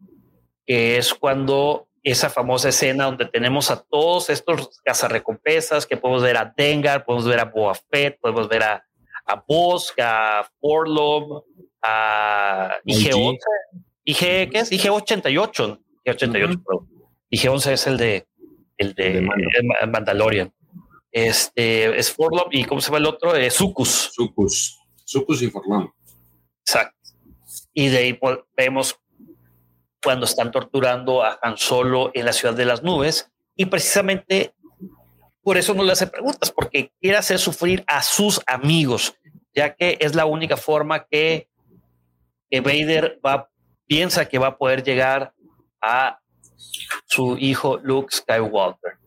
que 0.64 0.96
es 0.96 1.12
cuando 1.12 1.86
esa 2.02 2.30
famosa 2.30 2.70
escena 2.70 3.04
donde 3.04 3.26
tenemos 3.26 3.70
a 3.70 3.82
todos 3.82 4.30
estos 4.30 4.80
cazarrecompensas 4.82 5.84
que 5.84 5.98
podemos 5.98 6.22
ver 6.22 6.38
a 6.38 6.54
Dengar, 6.56 7.04
podemos 7.04 7.28
ver 7.28 7.40
a 7.40 7.44
Boa 7.44 7.74
Fett, 7.74 8.18
podemos 8.20 8.48
ver 8.48 8.62
a, 8.62 8.86
a 9.26 9.44
Bosk, 9.46 9.98
a 10.00 10.48
Forlom, 10.58 11.42
a 11.82 12.78
IG-11. 12.86 13.38
IG, 14.04 14.18
¿qué 14.18 14.50
es? 14.54 14.72
IG-88. 14.72 15.78
IG-88, 16.06 16.86
IG-11 17.30 17.70
es 17.70 17.86
el 17.86 17.98
de, 17.98 18.26
el 18.78 18.94
de, 18.94 19.28
Mandalorian. 19.86 20.54
Este 21.10 21.98
es 21.98 22.12
Forlom 22.12 22.48
y 22.50 22.64
¿cómo 22.64 22.80
se 22.80 22.88
llama 22.88 22.98
el 22.98 23.06
otro? 23.06 23.34
Eh, 23.34 23.50
Sucus. 23.50 24.10
Sucus. 24.12 24.78
Sucus 25.04 25.42
y 25.42 25.50
Forlom. 25.50 25.90
Exacto. 26.60 26.96
Y 27.72 27.88
de 27.88 27.98
ahí 27.98 28.20
vemos 28.56 28.98
cuando 30.02 30.24
están 30.26 30.50
torturando 30.50 31.22
a 31.22 31.38
Han 31.42 31.56
Solo 31.56 32.10
en 32.14 32.26
la 32.26 32.32
ciudad 32.32 32.54
de 32.54 32.64
las 32.64 32.82
nubes 32.82 33.30
y 33.56 33.66
precisamente 33.66 34.54
por 35.46 35.56
eso 35.56 35.74
no 35.74 35.84
le 35.84 35.92
hace 35.92 36.08
preguntas, 36.08 36.50
porque 36.50 36.90
quiere 37.00 37.18
hacer 37.18 37.38
sufrir 37.38 37.84
a 37.86 38.02
sus 38.02 38.40
amigos, 38.48 39.14
ya 39.54 39.76
que 39.76 39.96
es 40.00 40.16
la 40.16 40.26
única 40.26 40.56
forma 40.56 41.06
que, 41.06 41.48
Vader 42.50 43.20
va, 43.24 43.48
piensa 43.86 44.28
que 44.28 44.38
va 44.38 44.48
a 44.48 44.58
poder 44.58 44.82
llegar 44.82 45.32
a 45.80 46.18
su 47.04 47.36
hijo 47.38 47.78
Luke 47.78 48.08
Skywalker. 48.10 48.98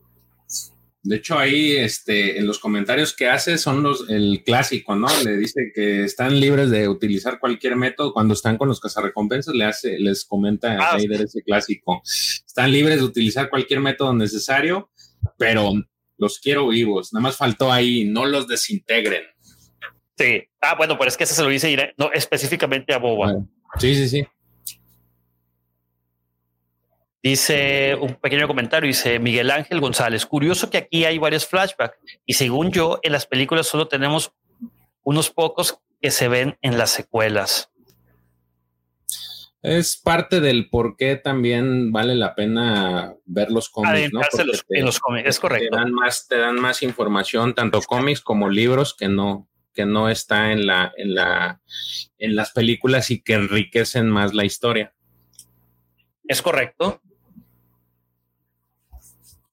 De 1.01 1.15
hecho, 1.15 1.37
ahí 1.37 1.77
este, 1.77 2.39
en 2.39 2.45
los 2.45 2.59
comentarios 2.59 3.15
que 3.15 3.29
hace 3.29 3.57
son 3.57 3.83
los 3.83 4.09
el 4.09 4.43
clásico, 4.45 4.95
¿no? 4.95 5.07
Le 5.23 5.37
dice 5.37 5.71
que 5.73 6.03
están 6.03 6.39
libres 6.39 6.69
de 6.71 6.89
utilizar 6.89 7.39
cualquier 7.39 7.77
método. 7.77 8.13
Cuando 8.13 8.33
están 8.33 8.57
con 8.57 8.67
los 8.67 8.81
cazarrecompensas, 8.81 9.55
le 9.55 9.63
hace, 9.63 9.97
les 9.97 10.25
comenta 10.25 10.73
a 10.73 10.89
ah, 10.89 10.93
Vader 10.97 11.21
ese 11.21 11.41
clásico. 11.41 12.01
Están 12.03 12.71
libres 12.71 12.97
de 12.97 13.05
utilizar 13.05 13.49
cualquier 13.49 13.79
método 13.79 14.13
necesario, 14.13 14.89
pero 15.37 15.71
los 16.17 16.39
quiero 16.39 16.67
vivos. 16.67 17.13
Nada 17.13 17.23
más 17.23 17.37
faltó 17.37 17.71
ahí, 17.71 18.03
no 18.03 18.25
los 18.25 18.47
desintegren. 18.47 19.23
Sí. 20.17 20.43
Ah, 20.59 20.75
bueno, 20.75 20.97
pero 20.97 21.07
es 21.07 21.15
que 21.15 21.23
ese 21.23 21.33
se 21.33 21.43
lo 21.43 21.47
dice 21.47 21.93
no, 21.97 22.11
específicamente 22.11 22.93
a 22.93 22.97
Boba. 22.97 23.35
Sí, 23.79 23.95
sí, 23.95 24.09
sí. 24.09 24.27
Dice 27.21 27.95
un 27.95 28.15
pequeño 28.15 28.47
comentario, 28.47 28.87
dice 28.87 29.19
Miguel 29.19 29.51
Ángel 29.51 29.81
González, 29.81 30.25
curioso 30.25 30.69
que 30.69 30.77
aquí 30.77 31.05
hay 31.05 31.17
varios 31.17 31.45
flashbacks 31.45 31.97
y 32.25 32.33
según 32.33 32.71
yo 32.71 32.99
en 33.03 33.11
las 33.11 33.25
películas 33.25 33.67
solo 33.67 33.87
tenemos 33.87 34.31
unos 35.03 35.29
pocos 35.29 35.79
que 36.01 36.11
se 36.11 36.29
ven 36.29 36.57
en 36.61 36.77
las 36.77 36.91
secuelas 36.91 37.69
es 39.61 39.97
parte 39.97 40.39
del 40.39 40.69
por 40.69 40.95
qué 40.95 41.17
también 41.17 41.91
vale 41.91 42.15
la 42.15 42.33
pena 42.33 43.15
ver 43.25 43.51
los 43.51 43.69
cómics, 43.69 44.13
¿no? 44.13 44.21
en 44.69 44.85
los 44.85 44.99
cómics, 44.99 45.27
es 45.27 45.39
correcto. 45.39 45.67
Te 45.71 45.77
dan 45.77 45.91
más, 45.91 46.27
te 46.27 46.37
dan 46.37 46.55
más 46.55 46.81
información, 46.81 47.53
tanto 47.53 47.81
cómics 47.81 48.21
como 48.21 48.49
libros, 48.49 48.93
que 48.93 49.09
no, 49.09 49.49
que 49.73 49.85
no 49.85 50.07
está 50.07 50.53
en 50.53 50.65
la, 50.65 50.93
en 50.95 51.13
la, 51.13 51.61
en 52.17 52.35
las 52.35 52.51
películas 52.51 53.11
y 53.11 53.21
que 53.21 53.33
enriquecen 53.33 54.09
más 54.09 54.33
la 54.33 54.45
historia. 54.45 54.93
Es 56.25 56.41
correcto. 56.41 57.01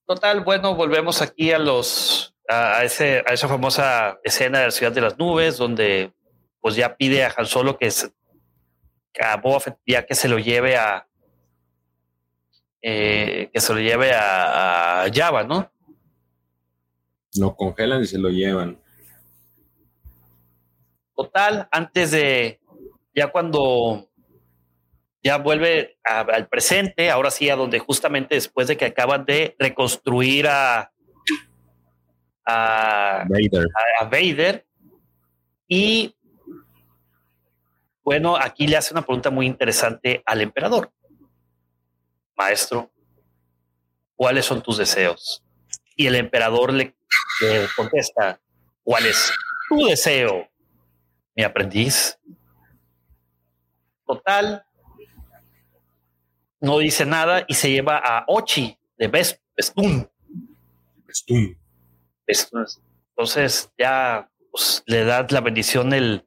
Total, 0.06 0.40
bueno, 0.44 0.76
volvemos 0.76 1.20
aquí 1.20 1.50
a 1.50 1.58
los 1.58 2.34
a, 2.48 2.84
ese, 2.84 3.24
a 3.26 3.32
esa 3.32 3.48
famosa 3.48 4.18
escena 4.22 4.60
de 4.60 4.66
la 4.66 4.70
ciudad 4.70 4.92
de 4.92 5.00
las 5.00 5.18
nubes, 5.18 5.56
donde 5.56 6.12
pues 6.60 6.76
ya 6.76 6.96
pide 6.96 7.24
a 7.24 7.34
Han 7.36 7.46
Solo 7.46 7.76
que 7.76 7.90
se, 7.90 8.12
a 9.20 9.36
Boba 9.36 9.78
ya 9.86 10.06
que 10.06 10.14
se 10.14 10.28
lo 10.28 10.38
lleve 10.38 10.76
a 10.76 11.08
eh, 12.82 13.50
que 13.52 13.60
se 13.60 13.74
lo 13.74 13.80
lleve 13.80 14.12
a, 14.14 15.10
Java, 15.12 15.42
¿no? 15.42 15.72
Lo 17.36 17.56
congelan 17.56 18.02
y 18.02 18.06
se 18.06 18.18
lo 18.18 18.28
llevan. 18.28 18.80
Total, 21.16 21.68
antes 21.72 22.12
de 22.12 22.60
ya 23.12 23.32
cuando 23.32 24.08
ya 25.22 25.38
vuelve 25.38 25.98
al 26.04 26.48
presente, 26.48 27.10
ahora 27.10 27.30
sí 27.30 27.50
a 27.50 27.56
donde 27.56 27.78
justamente 27.78 28.34
después 28.36 28.68
de 28.68 28.76
que 28.76 28.86
acaban 28.86 29.24
de 29.24 29.56
reconstruir 29.58 30.46
a 30.48 30.92
a 32.48 33.24
Vader, 33.28 33.66
a 34.00 34.04
Vader 34.04 34.66
y 35.68 36.16
bueno, 38.06 38.36
aquí 38.36 38.68
le 38.68 38.76
hace 38.76 38.94
una 38.94 39.02
pregunta 39.02 39.30
muy 39.30 39.46
interesante 39.46 40.22
al 40.24 40.40
emperador. 40.40 40.92
Maestro, 42.36 42.92
¿cuáles 44.14 44.44
son 44.44 44.62
tus 44.62 44.78
deseos? 44.78 45.42
Y 45.96 46.06
el 46.06 46.14
emperador 46.14 46.72
le, 46.72 46.94
contesta, 47.74 48.40
¿cuál 48.84 49.06
es 49.06 49.32
tu 49.68 49.86
deseo, 49.86 50.48
mi 51.34 51.42
aprendiz? 51.42 52.16
Total, 54.06 54.64
no 56.60 56.78
dice 56.78 57.04
nada 57.04 57.44
y 57.46 57.54
se 57.54 57.70
lleva 57.70 57.98
a 57.98 58.24
Ochi 58.28 58.78
de 58.96 59.08
Bestun. 59.08 60.08
Bestun. 62.26 62.66
Entonces 63.10 63.72
ya 63.78 64.30
pues, 64.50 64.82
le 64.86 65.04
da 65.04 65.26
la 65.30 65.40
bendición 65.40 65.92
el, 65.92 66.26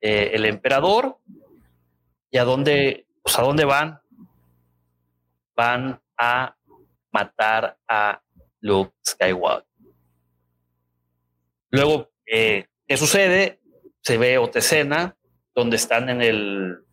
eh, 0.00 0.30
el 0.34 0.44
emperador. 0.44 1.18
¿Y 2.30 2.38
a 2.38 2.44
dónde, 2.44 3.06
pues 3.22 3.38
a 3.38 3.42
dónde 3.42 3.64
van? 3.64 4.00
Van 5.54 6.00
a 6.18 6.56
matar 7.12 7.78
a 7.88 8.20
Luke 8.60 8.92
Skywalker. 9.06 9.66
Luego, 11.70 12.10
eh, 12.26 12.66
¿qué 12.86 12.96
sucede? 12.96 13.60
Se 14.00 14.18
ve 14.18 14.38
otra 14.38 14.60
escena 14.60 15.16
donde 15.54 15.76
están 15.76 16.08
en 16.08 16.22
el, 16.22 16.85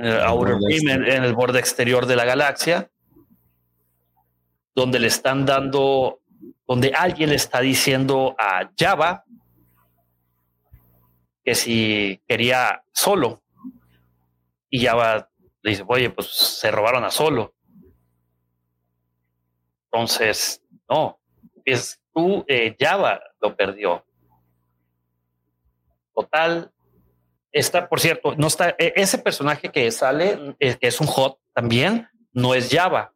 en 0.00 0.06
el 0.06 0.20
Outer 0.22 0.56
Rim, 0.56 0.88
en, 0.88 1.24
el 1.24 1.34
borde 1.34 1.58
exterior 1.58 2.06
de 2.06 2.16
la 2.16 2.24
galaxia, 2.24 2.90
donde 4.74 4.98
le 4.98 5.08
están 5.08 5.44
dando, 5.44 6.20
donde 6.66 6.92
alguien 6.94 7.28
le 7.28 7.36
está 7.36 7.60
diciendo 7.60 8.34
a 8.38 8.70
Java 8.78 9.24
que 11.44 11.54
si 11.54 12.22
quería 12.26 12.82
solo. 12.92 13.42
Y 14.70 14.80
ya 14.80 14.94
va, 14.94 15.28
le 15.62 15.70
dice, 15.70 15.84
oye, 15.86 16.08
pues 16.08 16.28
se 16.28 16.70
robaron 16.70 17.04
a 17.04 17.10
solo. 17.10 17.54
Entonces, 19.92 20.62
no, 20.88 21.20
es 21.64 22.00
tú, 22.14 22.42
eh, 22.48 22.74
Java 22.78 23.20
lo 23.40 23.54
perdió. 23.54 24.02
Total, 26.14 26.72
está, 27.52 27.88
por 27.88 28.00
cierto, 28.00 28.34
no 28.36 28.46
está, 28.46 28.70
e, 28.78 28.92
ese 28.96 29.18
personaje 29.18 29.70
que 29.70 29.90
sale, 29.90 30.56
eh, 30.58 30.76
que 30.80 30.88
es 30.88 31.00
un 31.00 31.06
hot 31.06 31.38
también, 31.52 32.08
no 32.32 32.54
es 32.54 32.70
Java. 32.70 33.12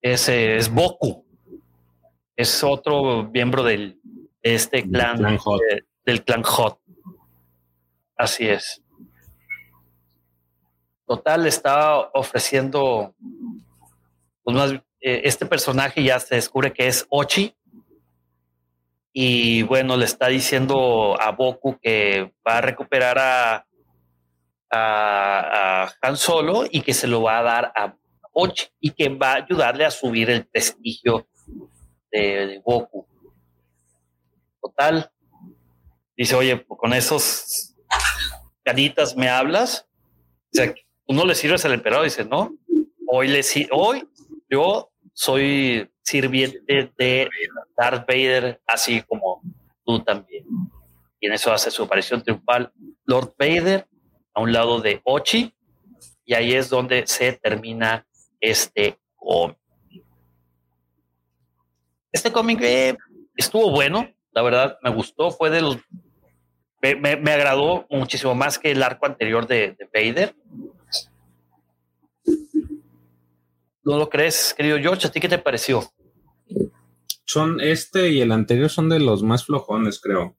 Ese 0.00 0.56
es 0.56 0.72
Boku. 0.72 1.24
Es 2.36 2.62
otro 2.62 3.24
miembro 3.24 3.62
del, 3.62 3.98
este 4.42 4.88
clan, 4.88 5.38
del 6.04 6.24
clan 6.24 6.42
Hot. 6.42 6.78
Así 8.16 8.48
es. 8.48 8.82
Total, 11.06 11.46
estaba 11.46 12.10
ofreciendo, 12.14 13.14
pues 14.42 14.56
más, 14.56 14.72
eh, 15.00 15.22
este 15.24 15.46
personaje 15.46 16.02
ya 16.02 16.18
se 16.20 16.34
descubre 16.34 16.72
que 16.72 16.88
es 16.88 17.06
Ochi. 17.10 17.56
Y 19.18 19.62
bueno, 19.62 19.96
le 19.96 20.04
está 20.04 20.28
diciendo 20.28 21.18
a 21.18 21.30
Boku 21.30 21.78
que 21.80 22.34
va 22.46 22.58
a 22.58 22.60
recuperar 22.60 23.16
a, 23.18 23.66
a, 24.70 25.90
Han 26.02 26.18
Solo 26.18 26.66
y 26.70 26.82
que 26.82 26.92
se 26.92 27.06
lo 27.06 27.22
va 27.22 27.38
a 27.38 27.42
dar 27.42 27.72
a 27.74 27.96
Ochi 28.32 28.66
y 28.78 28.90
que 28.90 29.08
va 29.08 29.32
a 29.32 29.36
ayudarle 29.36 29.86
a 29.86 29.90
subir 29.90 30.28
el 30.28 30.46
prestigio 30.46 31.26
de, 32.12 32.46
de 32.46 32.62
Boku. 32.62 33.06
Total, 34.60 35.10
dice, 36.14 36.34
oye, 36.34 36.66
con 36.68 36.92
esos 36.92 37.74
canitas 38.62 39.16
me 39.16 39.30
hablas. 39.30 39.88
O 40.52 40.56
sea, 40.56 40.74
tú 40.74 41.14
no 41.14 41.24
le 41.24 41.34
sirves 41.34 41.64
al 41.64 41.72
emperador. 41.72 42.04
Dice, 42.04 42.26
no, 42.26 42.54
hoy 43.08 43.28
le 43.28 43.40
hoy 43.70 44.06
yo 44.50 44.90
soy 45.16 45.90
sirviente 46.02 46.92
de 46.98 47.30
Darth 47.74 48.06
Vader, 48.06 48.60
así 48.66 49.02
como 49.02 49.40
tú 49.84 50.04
también. 50.04 50.44
Y 51.18 51.26
en 51.26 51.32
eso 51.32 51.50
hace 51.52 51.70
su 51.70 51.84
aparición 51.84 52.22
triunfal 52.22 52.70
Lord 53.06 53.34
Vader 53.38 53.88
a 54.34 54.42
un 54.42 54.52
lado 54.52 54.80
de 54.80 55.00
Ochi. 55.04 55.54
Y 56.26 56.34
ahí 56.34 56.52
es 56.52 56.68
donde 56.68 57.06
se 57.06 57.32
termina 57.32 58.06
este 58.40 58.98
cómic. 59.14 59.56
Este 62.12 62.30
cómic 62.30 62.60
eh, 62.62 62.96
estuvo 63.36 63.70
bueno, 63.70 64.08
la 64.32 64.42
verdad 64.42 64.78
me 64.82 64.90
gustó, 64.90 65.30
fue 65.30 65.48
de 65.48 65.62
los 65.62 65.78
me, 66.82 67.32
agradó 67.32 67.86
muchísimo 67.88 68.34
más 68.34 68.58
que 68.58 68.70
el 68.70 68.82
arco 68.82 69.06
anterior 69.06 69.46
de, 69.46 69.76
Vader. 69.94 70.34
¿No 73.86 73.96
lo 73.96 74.10
crees, 74.10 74.52
querido 74.52 74.78
George? 74.78 75.06
¿A 75.06 75.12
ti 75.12 75.20
qué 75.20 75.28
te 75.28 75.38
pareció? 75.38 75.84
Son 77.24 77.60
este 77.60 78.10
y 78.10 78.20
el 78.20 78.32
anterior 78.32 78.68
son 78.68 78.88
de 78.88 78.98
los 78.98 79.22
más 79.22 79.44
flojones, 79.44 80.00
creo. 80.00 80.36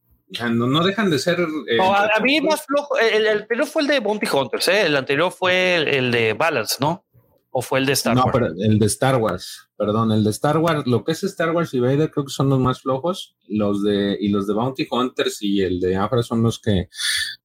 no, 0.52 0.84
dejan 0.84 1.10
de 1.10 1.18
ser. 1.18 1.40
Eh, 1.40 1.78
a, 1.82 2.20
mí 2.22 2.42
más 2.42 2.66
flojo. 2.66 3.00
El, 3.00 3.26
anterior 3.26 3.66
fue 3.66 3.84
el 3.84 3.88
de 3.88 4.00
Bounty 4.02 4.28
Hunters, 4.28 4.68
¿eh? 4.68 4.88
El 4.88 4.98
anterior 4.98 5.32
fue 5.32 5.76
el, 5.76 6.12
de 6.12 6.34
Balance, 6.34 6.76
¿no? 6.82 7.06
¿O 7.50 7.62
fue 7.62 7.80
el 7.80 7.86
de 7.86 7.94
Star 7.94 8.18
Wars? 8.18 8.26
No, 8.26 8.32
pero 8.34 8.48
el 8.48 8.80
de 8.80 8.86
Star 8.86 9.16
Wars. 9.16 9.70
Perdón, 9.78 10.12
el 10.12 10.26
de 10.26 10.30
Star 10.32 10.58
Wars. 10.58 10.86
Lo 10.86 11.06
que 11.06 11.14
es 11.14 11.24
Star 11.24 11.52
Wars 11.52 11.74
y 11.74 11.80
Vader 11.80 12.12
creo 12.12 12.26
que 12.26 12.34
son 12.34 12.50
los 12.50 12.60
más 12.60 12.82
flojos. 12.82 13.38
Los 13.48 13.82
de. 13.82 14.18
Y 14.20 14.28
los 14.28 14.46
de 14.46 14.56
Bounty 14.56 14.88
Hunters 14.92 15.42
y 15.42 15.62
el 15.62 15.80
de 15.80 15.96
Afra 15.96 16.22
son 16.22 16.44
los 16.44 16.60
que 16.60 16.90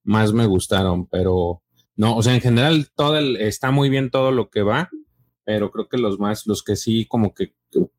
más 0.03 0.33
me 0.33 0.47
gustaron. 0.47 1.07
Pero. 1.07 1.63
No, 1.95 2.17
o 2.17 2.23
sea, 2.25 2.35
en 2.35 2.41
general 2.41 2.89
todo 2.93 3.19
el, 3.19 3.37
está 3.37 3.71
muy 3.71 3.89
bien 3.89 4.11
todo 4.11 4.33
lo 4.33 4.51
que 4.51 4.63
va 4.63 4.91
pero 5.45 5.71
creo 5.71 5.89
que 5.89 5.99
los 5.99 6.19
más, 6.19 6.47
los 6.47 6.63
que 6.63 6.77
sí 6.77 7.07
como 7.07 7.35
que 7.35 7.55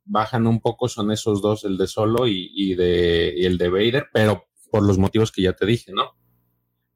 bajan 0.05 0.47
un 0.47 0.61
poco 0.61 0.87
son 0.87 1.11
esos 1.11 1.41
dos, 1.41 1.65
el 1.65 1.77
de 1.77 1.87
Solo 1.87 2.27
y, 2.27 2.75
de, 2.75 3.33
y 3.35 3.45
el 3.45 3.57
de 3.57 3.69
Vader, 3.69 4.07
pero 4.13 4.47
por 4.71 4.83
los 4.83 4.97
motivos 4.97 5.31
que 5.31 5.41
ya 5.41 5.53
te 5.53 5.65
dije, 5.65 5.91
¿no? 5.93 6.15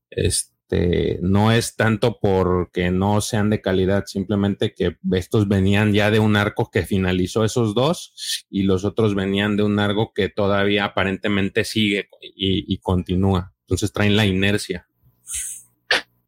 Este, 0.09 1.19
no 1.21 1.51
es 1.51 1.75
tanto 1.75 2.19
porque 2.19 2.91
no 2.91 3.21
sean 3.21 3.49
de 3.49 3.61
calidad, 3.61 4.05
simplemente 4.05 4.73
que 4.73 4.97
estos 5.11 5.47
venían 5.47 5.93
ya 5.93 6.11
de 6.11 6.19
un 6.19 6.35
arco 6.35 6.69
que 6.71 6.83
finalizó 6.83 7.43
esos 7.43 7.75
dos 7.75 8.45
y 8.49 8.63
los 8.63 8.85
otros 8.85 9.15
venían 9.15 9.57
de 9.57 9.63
un 9.63 9.79
arco 9.79 10.13
que 10.13 10.29
todavía 10.29 10.85
aparentemente 10.85 11.65
sigue 11.65 12.09
y, 12.21 12.77
continúa. 12.79 13.53
Entonces 13.61 13.91
traen 13.91 14.15
la 14.15 14.25
inercia. 14.25 14.87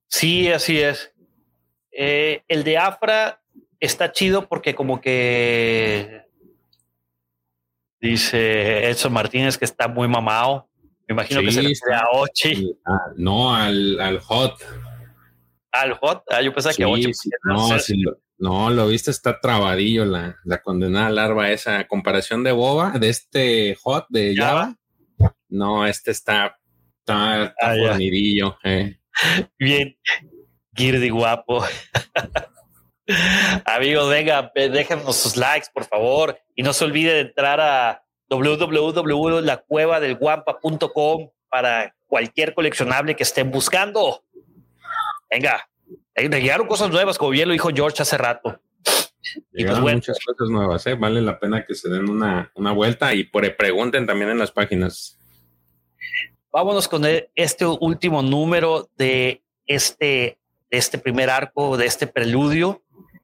Sí, 0.08 0.50
así 0.50 0.80
es. 0.80 1.14
Eh, 1.92 2.44
el 2.48 2.64
de 2.64 2.78
Afra 2.78 3.39
está 3.80 4.12
chido 4.12 4.48
porque 4.48 4.76
como 4.76 5.02
que 5.02 6.24
dice 8.00 8.90
Edson 8.90 9.14
Martínez 9.14 9.58
que 9.58 9.66
está 9.66 9.88
muy 9.88 10.08
mamado. 10.08 10.70
Me 11.08 11.14
imagino 11.14 11.42
que 11.42 11.52
se 11.52 11.64
le 11.64 11.74
a 11.96 12.10
Ochi. 12.14 12.72
Ah, 12.86 13.12
no, 13.16 13.54
al, 13.56 14.00
al 14.00 14.20
Hot. 14.20 14.62
¿Al 15.72 15.94
Hot? 15.94 16.24
Ah, 16.30 16.42
yo 16.42 16.54
pensaba 16.54 16.76
que 16.76 16.86
Ochi. 16.86 17.12
no, 17.44 17.70
no, 18.38 18.70
lo 18.70 18.88
viste, 18.88 19.10
está 19.12 19.40
trabadillo 19.40 20.06
la, 20.06 20.38
la 20.46 20.62
condenada 20.62 21.10
larva 21.10 21.50
esa. 21.50 21.88
Comparación 21.88 22.44
de 22.44 22.52
Boba, 22.52 22.92
de 22.92 23.10
este 23.10 23.76
Hot 23.82 24.06
de 24.10 24.36
Java. 24.36 24.76
No, 25.50 25.88
este 25.88 26.12
está, 26.12 26.60
está, 27.00 27.46
está 27.46 27.56
ah, 27.60 27.98
eh. 28.64 29.00
Bien, 29.60 29.98
Girdi 30.76 31.10
guapo. 31.10 31.64
Amigos, 33.66 34.10
venga, 34.10 34.52
déjenos 34.54 35.16
sus 35.16 35.38
likes, 35.38 35.68
por 35.74 35.86
favor. 35.86 36.40
Y 36.56 36.64
no 36.64 36.74
se 36.74 36.86
olvide 36.86 37.14
de 37.14 37.22
entrar 37.22 37.60
a 37.60 38.04
www.lacuevadelguampa.com 38.30 41.30
para 41.50 41.96
cualquier 42.08 42.54
coleccionable 42.54 43.16
que 43.16 43.24
estén 43.24 43.50
buscando. 43.52 44.24
Venga, 45.30 45.70
llegaron 46.16 46.68
cosas 46.68 46.90
nuevas, 46.90 47.18
como 47.18 47.32
bien 47.32 47.48
lo 47.48 47.54
dijo 47.54 47.70
George 47.74 48.02
hace 48.02 48.18
rato. 48.18 48.60
Y 49.54 49.66
pues 49.66 49.80
muchas 49.80 50.18
cosas 50.20 50.50
nuevas, 50.50 50.86
¿eh? 50.88 50.96
vale 50.96 51.22
la 51.22 51.40
pena 51.40 51.66
que 51.66 51.76
se 51.76 51.90
den 51.90 52.10
una, 52.10 52.52
una 52.56 52.72
vuelta 52.72 53.14
y 53.14 53.26
por, 53.26 53.56
pregunten 53.56 54.08
también 54.08 54.32
en 54.32 54.40
las 54.40 54.52
páginas. 54.52 55.18
Vámonos 56.52 56.88
con 56.88 57.06
e, 57.06 57.30
este 57.36 57.66
último 57.66 58.24
número 58.24 58.90
de 58.98 59.44
este, 59.68 60.40
de 60.72 60.78
este 60.78 60.98
primer 60.98 61.30
arco, 61.30 61.78
de 61.78 61.86
este 61.86 62.08
preludio. 62.08 62.82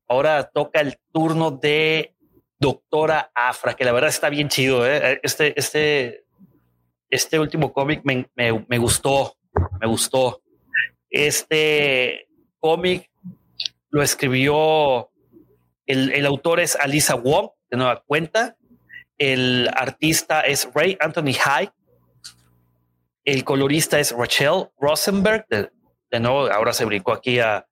Ahora 0.08 0.50
toca 0.54 0.82
el 0.82 0.98
turno 1.12 1.52
de 1.52 2.16
Doctora 2.60 3.32
Afra, 3.36 3.74
que 3.74 3.86
la 3.86 3.92
verdad 3.92 4.10
está 4.10 4.30
bien 4.30 4.50
chido. 4.50 4.88
¿eh? 4.88 5.20
Este, 5.24 5.60
este, 5.60 6.26
este 7.10 7.40
último 7.40 7.74
cómic 7.74 8.02
me, 8.04 8.30
me, 8.36 8.78
gustó, 8.78 9.38
me 9.80 9.88
gustó. 9.88 10.42
Este 11.10 12.28
cómic 12.60 13.10
lo 13.90 14.02
escribió, 14.02 15.12
el, 15.86 16.12
el, 16.12 16.26
autor 16.26 16.60
es 16.60 16.76
Alisa 16.76 17.16
Wong, 17.16 17.50
de 17.70 17.78
nueva 17.78 18.04
cuenta. 18.06 18.58
El 19.18 19.70
artista 19.76 20.42
es 20.42 20.70
Ray 20.74 20.98
Anthony 21.00 21.34
High. 21.40 21.72
El 23.24 23.44
colorista 23.44 24.00
es 24.00 24.12
Rachel 24.12 24.70
Rosenberg. 24.78 25.46
De, 25.50 26.20
nuevo, 26.20 26.52
ahora 26.52 26.74
se 26.74 26.86
brincó 26.86 27.12
aquí 27.12 27.40
a, 27.40 27.68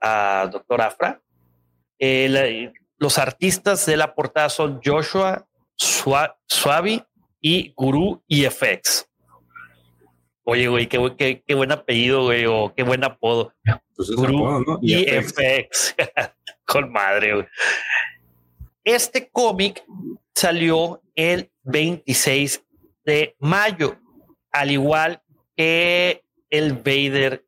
a 0.00 0.48
Doctor 0.50 0.82
Afra. 0.82 1.22
Eh, 2.00 2.72
los 2.96 3.18
artistas 3.18 3.84
de 3.84 3.98
la 3.98 4.14
portada 4.14 4.48
son 4.48 4.80
Joshua 4.82 5.46
Suavi 5.76 7.02
y 7.40 7.72
Guru 7.76 8.22
EFX. 8.26 9.06
Oye, 10.44 10.68
güey, 10.68 10.88
qué, 10.88 11.42
qué, 11.46 11.54
buen 11.54 11.70
apellido, 11.70 12.24
güey, 12.24 12.46
o 12.46 12.72
qué 12.74 12.82
buen 12.82 13.04
apodo. 13.04 13.52
Pues 13.94 14.10
Guru 14.10 14.62
¿no? 14.62 14.78
EFX. 14.82 15.94
Con 16.66 16.90
madre, 16.90 17.34
güey. 17.34 17.46
Este 18.82 19.28
cómic 19.28 19.84
salió 20.34 21.02
el 21.14 21.52
26 21.64 22.64
de 23.04 23.36
mayo, 23.38 23.98
al 24.50 24.70
igual 24.70 25.22
que 25.54 26.24
el 26.48 26.72
Vader. 26.72 27.44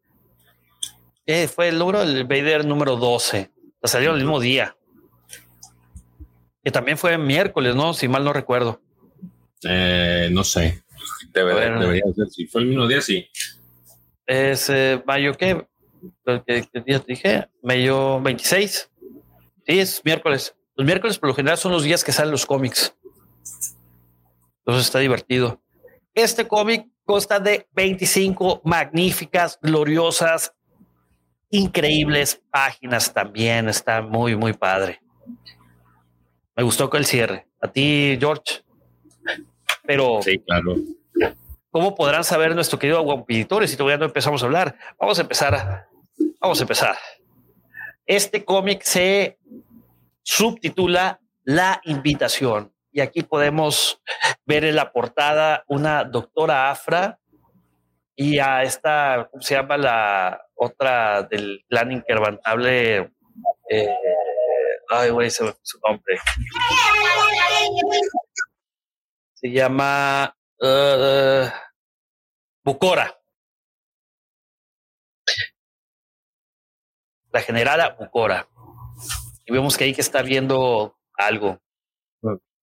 Eh, 1.25 1.49
fue 1.49 1.69
el 1.69 1.79
número, 1.79 2.03
el 2.03 2.25
Vader 2.25 2.67
número 2.67 2.97
12 2.97 3.52
salió 3.89 4.11
el 4.11 4.19
mismo 4.19 4.41
día. 4.41 4.77
Que 6.65 6.71
también 6.71 6.97
fue 6.97 7.19
miércoles, 7.19 7.75
¿no? 7.75 7.93
Si 7.95 8.09
mal 8.09 8.25
no 8.25 8.33
recuerdo. 8.33 8.81
Eh, 9.65 10.29
no 10.31 10.45
sé. 10.45 10.83
debería 11.33 12.03
ser. 12.15 12.29
Si 12.31 12.47
fue 12.47 12.63
el 12.63 12.69
mismo 12.69 12.87
día, 12.87 13.01
sí. 13.01 13.29
Es 14.27 14.71
eh, 14.71 15.03
mayo, 15.07 15.35
¿qué? 15.35 15.67
¿Qué, 16.47 16.65
día 16.87 17.01
te 17.01 17.13
dije? 17.13 17.49
Mayo 17.63 18.21
26. 18.21 18.91
Sí, 19.67 19.79
es 19.79 20.03
miércoles. 20.05 20.55
Los 20.77 20.87
miércoles 20.87 21.19
por 21.19 21.29
lo 21.29 21.35
general 21.35 21.59
son 21.59 21.73
los 21.73 21.83
días 21.83 22.05
que 22.05 22.13
salen 22.13 22.31
los 22.31 22.47
cómics. 22.47 22.95
Entonces 24.59 24.87
está 24.87 25.01
divertido. 25.01 25.61
Este 26.15 26.47
cómic 26.47 26.87
consta 27.05 27.41
de 27.41 27.67
25 27.73 28.63
magníficas, 28.65 29.59
gloriosas 29.61 30.55
increíbles 31.53 32.43
páginas 32.51 33.13
también. 33.13 33.69
Está 33.69 34.03
muy, 34.03 34.35
muy 34.35 34.55
padre. 34.55 35.01
Me 36.57 36.65
gustó 36.65 36.91
con 36.91 36.99
el 36.99 37.07
cierre. 37.07 37.47
A 37.61 37.69
ti, 37.69 38.17
George. 38.19 38.65
Pero. 39.85 40.21
Sí, 40.23 40.41
claro. 40.41 40.75
¿Cómo 41.71 41.95
podrán 41.95 42.25
saber 42.25 42.55
nuestro 42.55 42.79
querido 42.79 42.99
aguampiditores 42.99 43.71
si 43.71 43.77
todavía 43.77 43.97
no 43.97 44.05
empezamos 44.05 44.43
a 44.43 44.47
hablar? 44.47 44.77
Vamos 44.99 45.19
a 45.19 45.23
empezar. 45.23 45.87
Vamos 46.41 46.59
a 46.59 46.63
empezar. 46.63 46.97
Este 48.05 48.45
cómic 48.45 48.83
se 48.83 49.39
subtitula 50.23 51.21
La 51.45 51.81
invitación. 51.85 52.73
Y 52.91 53.01
aquí 53.01 53.23
podemos 53.23 54.03
ver 54.45 54.65
en 54.65 54.77
la 54.77 54.93
portada 54.93 55.65
una 55.67 56.05
doctora 56.05 56.71
Afra 56.71 57.19
y 58.15 58.39
a 58.39 58.63
esta, 58.63 59.29
¿cómo 59.31 59.43
se 59.43 59.55
llama 59.55 59.77
la 59.77 60.47
otra 60.55 61.23
del 61.23 61.65
plan 61.69 61.93
inquebrantable? 61.93 63.13
Eh, 63.71 63.89
ay, 64.91 65.11
güey, 65.11 65.31
se 65.31 65.45
me 65.45 65.55
su 65.63 65.79
nombre. 65.81 66.19
Se 69.35 69.51
llama 69.51 70.37
uh, 70.61 71.49
Bucora. 72.65 73.19
La 77.33 77.41
generala 77.41 77.97
Bucora. 77.99 78.47
Y 79.47 79.53
vemos 79.53 79.77
que 79.77 79.85
ahí 79.85 79.95
que 79.95 80.03
está 80.03 80.23
viendo 80.23 80.99
algo. 81.15 81.59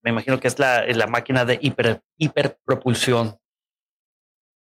Me 0.02 0.12
imagino 0.12 0.40
que 0.40 0.48
es 0.48 0.60
la, 0.60 0.86
la 0.86 1.08
máquina 1.08 1.44
de 1.44 1.58
hiper, 1.62 2.04
hiperpropulsión. 2.18 3.39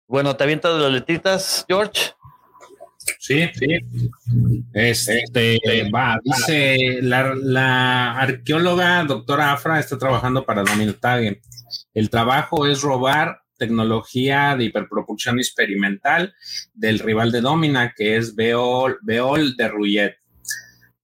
Bueno, 0.09 0.35
¿te 0.35 0.43
avientas 0.43 0.73
las 0.81 0.91
letritas, 0.91 1.65
George? 1.67 2.13
Sí, 3.19 3.47
sí. 3.53 3.77
Este, 4.73 5.91
va, 5.93 6.19
dice 6.23 6.97
la, 7.03 8.17
arqueóloga 8.17 9.03
doctora 9.03 9.51
Afra 9.51 9.79
está 9.79 9.99
trabajando 9.99 10.43
para 10.43 10.63
Dominatagen. 10.63 11.39
El 11.93 12.09
trabajo 12.09 12.65
es 12.65 12.81
robar 12.81 13.43
tecnología 13.59 14.55
de 14.57 14.63
hiperpropulsión 14.63 15.37
experimental 15.37 16.33
del 16.73 16.97
rival 16.97 17.31
de 17.31 17.41
Domina, 17.41 17.93
que 17.95 18.17
es 18.17 18.33
Beol, 18.33 18.97
Beol 19.03 19.55
de 19.57 19.67
Ruyet. 19.67 20.15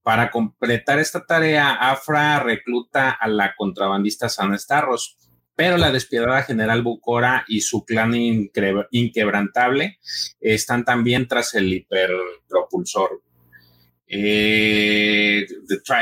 Para 0.02 0.32
completar 0.32 0.98
esta 0.98 1.24
tarea, 1.24 1.76
Afra 1.76 2.40
recluta 2.40 3.12
a 3.12 3.28
la 3.28 3.54
contrabandista 3.56 4.30
San 4.30 4.58
Starros, 4.58 5.16
pero 5.56 5.78
la 5.78 5.92
despiadada 5.92 6.44
general 6.44 6.82
Bucora 6.82 7.46
y 7.48 7.62
su 7.62 7.86
clan 7.86 8.14
inquebrantable 8.92 10.00
están 10.40 10.84
también 10.84 11.28
tras 11.28 11.56
el 11.56 11.74
hiperpropulsor. 11.74 13.22
Eh, 14.08 15.48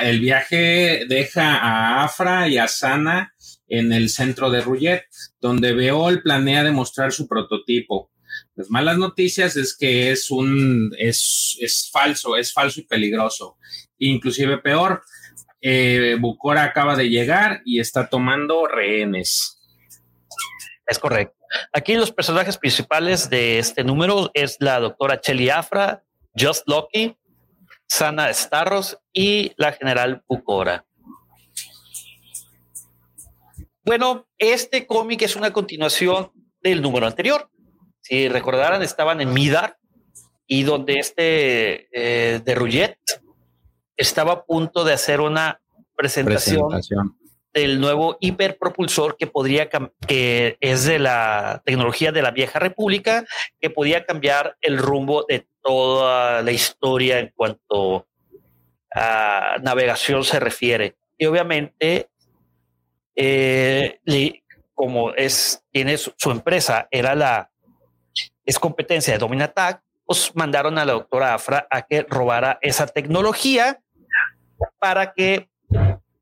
el 0.02 0.20
viaje 0.20 1.06
deja 1.08 1.58
a 1.58 2.04
Afra 2.04 2.50
y 2.50 2.58
a 2.58 2.68
Sana 2.68 3.34
en 3.68 3.94
el 3.94 4.10
centro 4.10 4.50
de 4.50 4.62
Ruyet, 4.62 5.04
donde 5.40 5.74
Beol 5.74 6.22
planea 6.22 6.64
demostrar 6.64 7.12
su 7.12 7.28
prototipo. 7.28 8.12
Las 8.56 8.70
malas 8.70 8.98
noticias 8.98 9.56
es 9.56 9.76
que 9.76 10.12
es 10.12 10.30
un, 10.32 10.92
es, 10.98 11.58
es 11.60 11.90
falso, 11.92 12.36
es 12.36 12.52
falso 12.52 12.82
y 12.82 12.86
peligroso. 12.86 13.58
Inclusive 14.00 14.58
peor, 14.58 15.02
eh, 15.66 16.18
Bucora 16.20 16.64
acaba 16.64 16.98
de 16.98 17.10
llegar 17.10 17.62
y 17.64 17.80
está 17.80 18.10
tomando 18.10 18.68
rehenes. 18.68 19.62
Es 20.86 21.00
correcto. 21.00 21.38
Aquí 21.72 21.96
los 21.96 22.12
personajes 22.12 22.58
principales 22.58 23.30
de 23.30 23.60
este 23.60 23.86
número 23.86 24.30
es 24.34 24.58
la 24.60 24.80
doctora 24.82 25.22
Chelly 25.22 25.50
Afra, 25.50 26.04
Just 26.38 26.68
Lucky, 26.68 27.18
Sana 27.88 28.34
Starros 28.34 29.00
y 29.14 29.54
la 29.56 29.72
general 29.72 30.24
Bucora. 30.28 30.86
Bueno, 33.86 34.28
este 34.38 34.86
cómic 34.86 35.22
es 35.22 35.38
una 35.38 35.54
continuación 35.54 36.32
del 36.62 36.82
número 36.82 37.08
anterior. 37.08 37.50
Si 38.02 38.28
recordarán, 38.28 38.82
estaban 38.82 39.22
en 39.22 39.34
Midar 39.34 39.78
y 40.46 40.64
donde 40.64 41.00
este 41.00 41.88
eh, 41.94 42.42
de 42.44 42.56
estaba 43.98 44.34
a 44.34 44.44
punto 44.46 44.84
de 44.84 44.94
hacer 44.94 45.22
una 45.22 45.62
presentación, 45.96 46.70
del 47.54 47.80
nuevo 47.80 48.18
hiperpropulsor 48.20 49.16
que 49.16 49.28
podría 49.28 49.70
que 50.08 50.58
es 50.60 50.86
de 50.86 50.98
la 50.98 51.62
tecnología 51.66 52.12
de 52.12 52.24
la 52.24 52.32
vieja 52.32 52.60
república 52.60 53.26
que 53.62 53.70
podía 53.70 54.06
cambiar 54.06 54.58
el 54.62 54.80
rumbo 54.80 55.26
de 55.30 55.48
toda 55.62 56.42
la 56.42 56.52
historia 56.52 57.20
en 57.20 57.32
cuanto 57.36 58.08
a 58.94 59.58
navegación 59.62 60.24
se 60.24 60.40
refiere. 60.40 60.96
Y 61.18 61.28
obviamente 61.28 62.10
eh, 63.16 64.00
como 64.74 65.14
es 65.14 65.64
tiene 65.72 65.98
su, 65.98 66.32
empresa 66.32 66.88
era 66.90 67.14
la 67.14 67.52
es 68.46 68.58
competencia 68.58 69.14
de 69.14 69.20
Dominatac 69.20 69.84
pues 70.06 70.32
mandaron 70.36 70.78
a 70.80 70.86
la 70.86 70.94
doctora 70.94 71.36
Afra 71.36 71.68
a 71.70 71.84
que 71.84 72.02
robara 72.10 72.58
esa 72.62 72.88
tecnología 72.88 73.83
para 74.80 75.14
que 75.14 75.50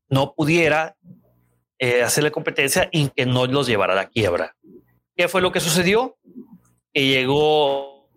no 0.08 0.34
pudiera 0.34 0.96
eh, 1.78 2.02
hacerle 2.02 2.30
competencia 2.30 2.88
y 2.92 3.08
que 3.08 3.26
no 3.26 3.46
los 3.46 3.66
llevara 3.66 3.92
a 3.92 3.96
la 3.96 4.08
quiebra. 4.08 4.56
¿Qué 5.16 5.28
fue 5.28 5.42
lo 5.42 5.52
que 5.52 5.60
sucedió? 5.60 6.16
Que 6.92 7.06
llegó 7.06 8.08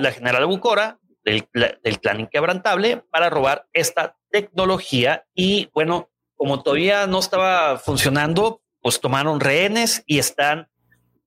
la 0.00 0.12
general 0.12 0.46
Bucora 0.46 0.98
del, 1.24 1.48
del 1.52 2.00
clan 2.00 2.20
inquebrantable 2.20 2.98
para 3.10 3.30
robar 3.30 3.66
esta 3.72 4.16
tecnología 4.30 5.26
y 5.34 5.68
bueno, 5.74 6.10
como 6.36 6.62
todavía 6.62 7.06
no 7.06 7.18
estaba 7.18 7.78
funcionando, 7.78 8.62
pues 8.80 9.00
tomaron 9.00 9.40
rehenes 9.40 10.02
y 10.06 10.18
están 10.18 10.68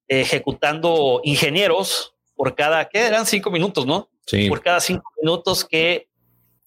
ejecutando 0.08 1.22
ingenieros 1.24 2.16
por 2.36 2.56
cada, 2.56 2.86
que 2.90 3.00
eran 3.00 3.26
cinco 3.26 3.50
minutos, 3.50 3.86
¿no? 3.86 4.10
Sí. 4.26 4.50
Por 4.50 4.62
cada 4.62 4.80
cinco 4.80 5.10
minutos 5.22 5.66
que 5.66 6.10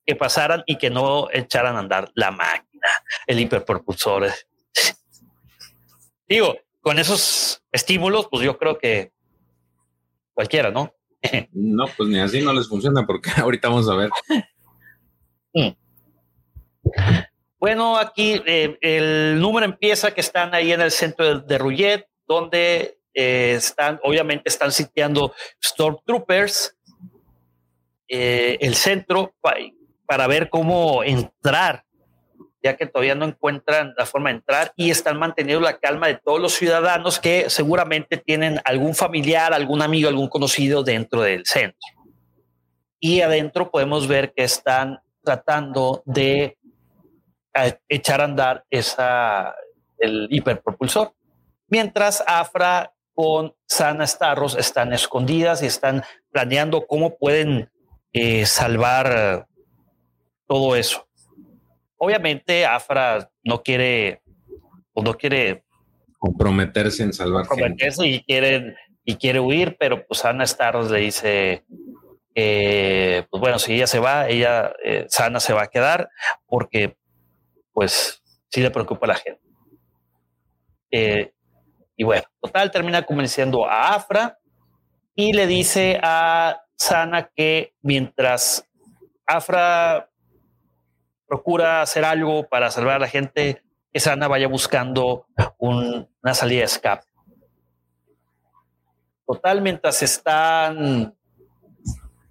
que 0.09 0.17
pasaran 0.17 0.63
y 0.65 0.79
que 0.79 0.89
no 0.89 1.29
echaran 1.31 1.77
a 1.77 1.81
andar 1.81 2.11
la 2.15 2.31
máquina, 2.31 2.89
el 3.27 3.41
hiperpropulsor. 3.41 4.33
Digo, 6.27 6.57
con 6.81 6.99
esos 6.99 7.63
estímulos, 7.71 8.27
pues 8.31 8.43
yo 8.43 8.57
creo 8.57 8.79
que 8.79 9.13
cualquiera, 10.33 10.71
¿no? 10.71 10.95
no, 11.53 11.85
pues 11.95 12.09
ni 12.09 12.21
así 12.21 12.41
no 12.41 12.55
les 12.55 12.69
funciona 12.69 13.05
porque 13.05 13.29
ahorita 13.37 13.69
vamos 13.69 13.87
a 13.91 13.97
ver. 13.97 14.11
Mm. 15.53 15.77
Bueno, 17.59 17.99
aquí 17.99 18.41
eh, 18.47 18.79
el 18.81 19.39
número 19.39 19.67
empieza 19.67 20.15
que 20.15 20.23
están 20.23 20.55
ahí 20.55 20.73
en 20.73 20.81
el 20.81 20.91
centro 20.91 21.41
de, 21.41 21.59
de 21.59 22.07
donde 22.27 22.99
eh, 23.13 23.53
están, 23.59 24.01
obviamente 24.03 24.49
están 24.49 24.73
sitiando 24.73 25.35
Stormtroopers. 25.63 26.79
Eh, 28.09 28.57
el 28.63 28.75
centro, 28.75 29.35
para 30.09 30.27
ver 30.27 30.49
cómo 30.49 31.05
entrar, 31.05 31.85
ya 32.63 32.79
que 32.79 32.87
todavía 32.87 33.15
no 33.15 33.27
encuentran 33.27 33.93
la 33.99 34.07
forma 34.07 34.31
de 34.31 34.37
entrar 34.37 34.73
y 34.75 34.91
están 34.91 35.19
manteniendo 35.19 35.61
la 35.63 35.79
calma 35.79 36.07
de 36.07 36.15
todos 36.17 36.41
los 36.41 36.55
ciudadanos 36.55 37.21
que 37.21 37.51
seguramente 37.51 38.17
tienen 38.17 38.59
algún 38.65 38.95
familiar, 38.95 39.53
algún 39.53 39.83
amigo, 39.83 40.09
algún 40.09 40.29
conocido 40.29 40.83
dentro 40.83 41.21
del 41.21 41.45
centro. 41.45 41.77
Y 42.99 43.21
adentro 43.21 43.71
podemos 43.71 44.09
ver 44.09 44.33
que 44.33 44.45
están 44.45 44.99
tratando 45.23 46.03
de 46.07 46.57
echar 47.91 48.23
a 48.23 48.25
andar 48.25 48.65
esa, 48.71 49.55
el 49.99 50.27
hiperpropulsor. 50.31 51.13
Mientras 51.69 52.25
Afra 52.27 52.95
con 53.13 53.55
Sana 53.67 54.07
Starros 54.07 54.57
están 54.57 54.95
escondidas 54.95 55.63
y 55.63 55.67
están 55.67 56.03
planeando 56.31 56.87
cómo 56.87 57.19
pueden 57.19 57.71
eh, 58.15 58.47
salvar 58.47 59.48
todo 60.49 60.75
eso. 60.75 61.07
Obviamente, 61.99 62.67
Afra 62.67 63.31
no 63.45 63.63
quiere, 63.63 64.23
o 64.93 65.03
no 65.03 65.15
quiere 65.15 65.65
comprometerse 66.19 67.05
en 67.05 67.13
salvar 67.13 67.47
comprometerse 67.47 68.07
y 68.07 68.25
quiere, 68.25 68.75
y 69.05 69.15
quiere 69.17 69.39
huir, 69.39 69.77
pero 69.79 70.05
pues 70.07 70.25
Ana 70.25 70.47
Starros 70.47 70.91
le 70.91 71.01
dice, 71.01 71.65
pues 72.35 73.41
bueno, 73.41 73.59
si 73.59 73.75
ella 73.75 73.87
se 73.87 73.99
va, 73.99 74.29
ella, 74.29 74.73
eh, 74.85 75.07
Sana 75.09 75.41
se 75.41 75.53
va 75.53 75.63
a 75.63 75.69
quedar 75.69 76.09
porque 76.47 76.97
pues 77.73 78.23
sí 78.49 78.61
le 78.61 78.71
preocupa 78.71 79.07
a 79.07 79.09
la 79.09 79.15
gente. 79.15 79.41
Eh, 80.91 81.33
y 81.97 82.05
bueno, 82.05 82.25
total, 82.41 82.71
termina 82.71 83.05
convenciendo 83.05 83.67
a 83.69 83.95
Afra 83.95 84.39
y 85.15 85.33
le 85.33 85.47
dice 85.47 85.99
a 86.03 86.61
Sana 86.77 87.31
que 87.35 87.75
mientras 87.83 88.65
Afra 89.27 90.08
procura 91.29 91.83
hacer 91.83 92.05
algo 92.05 92.49
para 92.49 92.71
salvar 92.71 92.97
a 92.97 93.01
la 93.01 93.09
gente, 93.09 93.63
que 93.93 94.01
Sana 94.01 94.27
vaya 94.27 94.49
buscando 94.49 95.27
una 95.59 96.35
salida 96.35 96.61
de 96.61 96.65
escape. 96.65 97.07
Total, 99.27 99.61
mientras 99.61 100.03
están, 100.03 101.15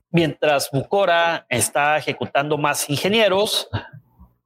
mientras 0.09 0.71
Bucora 0.71 1.45
está 1.47 1.97
ejecutando 1.97 2.57
más 2.57 2.89
ingenieros, 2.89 3.69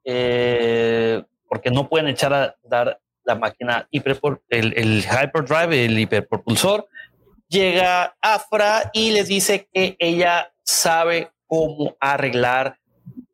eh, 0.04 1.24
porque 1.48 1.72
no 1.72 1.88
pueden 1.88 2.10
echar 2.10 2.34
a 2.34 2.56
dar 2.64 3.00
la 3.24 3.36
máquina 3.36 3.88
hiper, 3.90 4.20
el, 4.50 4.74
el 4.76 5.04
hyperdrive, 5.04 5.86
el 5.86 5.98
hiperpropulsor, 5.98 6.88
llega 7.48 8.16
Afra 8.22 8.90
y 8.94 9.12
les 9.12 9.28
dice 9.28 9.70
que 9.72 9.96
ella 10.00 10.54
sabe 10.64 11.32
cómo 11.48 11.96
arreglar 12.00 12.80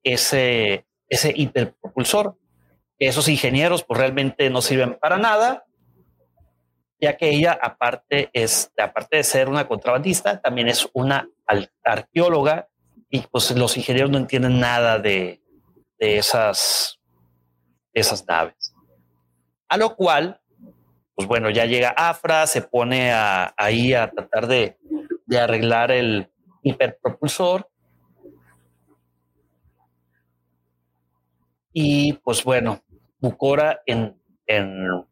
ese, 0.03 0.85
ese 1.09 1.34
hiperpropulsor. 1.35 2.38
Esos 2.99 3.27
ingenieros 3.27 3.84
pues 3.84 3.99
realmente 3.99 4.49
no 4.49 4.61
sirven 4.61 4.97
para 4.99 5.17
nada, 5.17 5.65
ya 6.99 7.15
que 7.15 7.29
ella 7.29 7.57
aparte 7.61 8.29
es 8.34 8.71
aparte 8.77 9.17
de 9.17 9.23
ser 9.23 9.49
una 9.49 9.67
contrabandista, 9.67 10.41
también 10.41 10.67
es 10.67 10.89
una 10.93 11.29
arqueóloga 11.84 12.69
y 13.09 13.21
pues 13.21 13.51
los 13.51 13.77
ingenieros 13.77 14.09
no 14.09 14.17
entienden 14.17 14.59
nada 14.59 14.97
de, 14.97 15.41
de 15.99 16.17
esas 16.17 16.99
esas 17.93 18.25
naves. 18.27 18.73
A 19.69 19.77
lo 19.77 19.95
cual, 19.95 20.41
pues 21.13 21.27
bueno, 21.27 21.49
ya 21.49 21.65
llega 21.65 21.89
Afra, 21.89 22.47
se 22.47 22.61
pone 22.61 23.11
ahí 23.11 23.93
a 23.93 24.09
tratar 24.09 24.47
de, 24.47 24.77
de 25.25 25.39
arreglar 25.39 25.91
el 25.91 26.31
hiperpropulsor 26.63 27.69
Y 31.80 32.14
pues 32.14 32.44
bueno, 32.44 32.82
Bucora 33.20 33.84
en, 33.86 34.20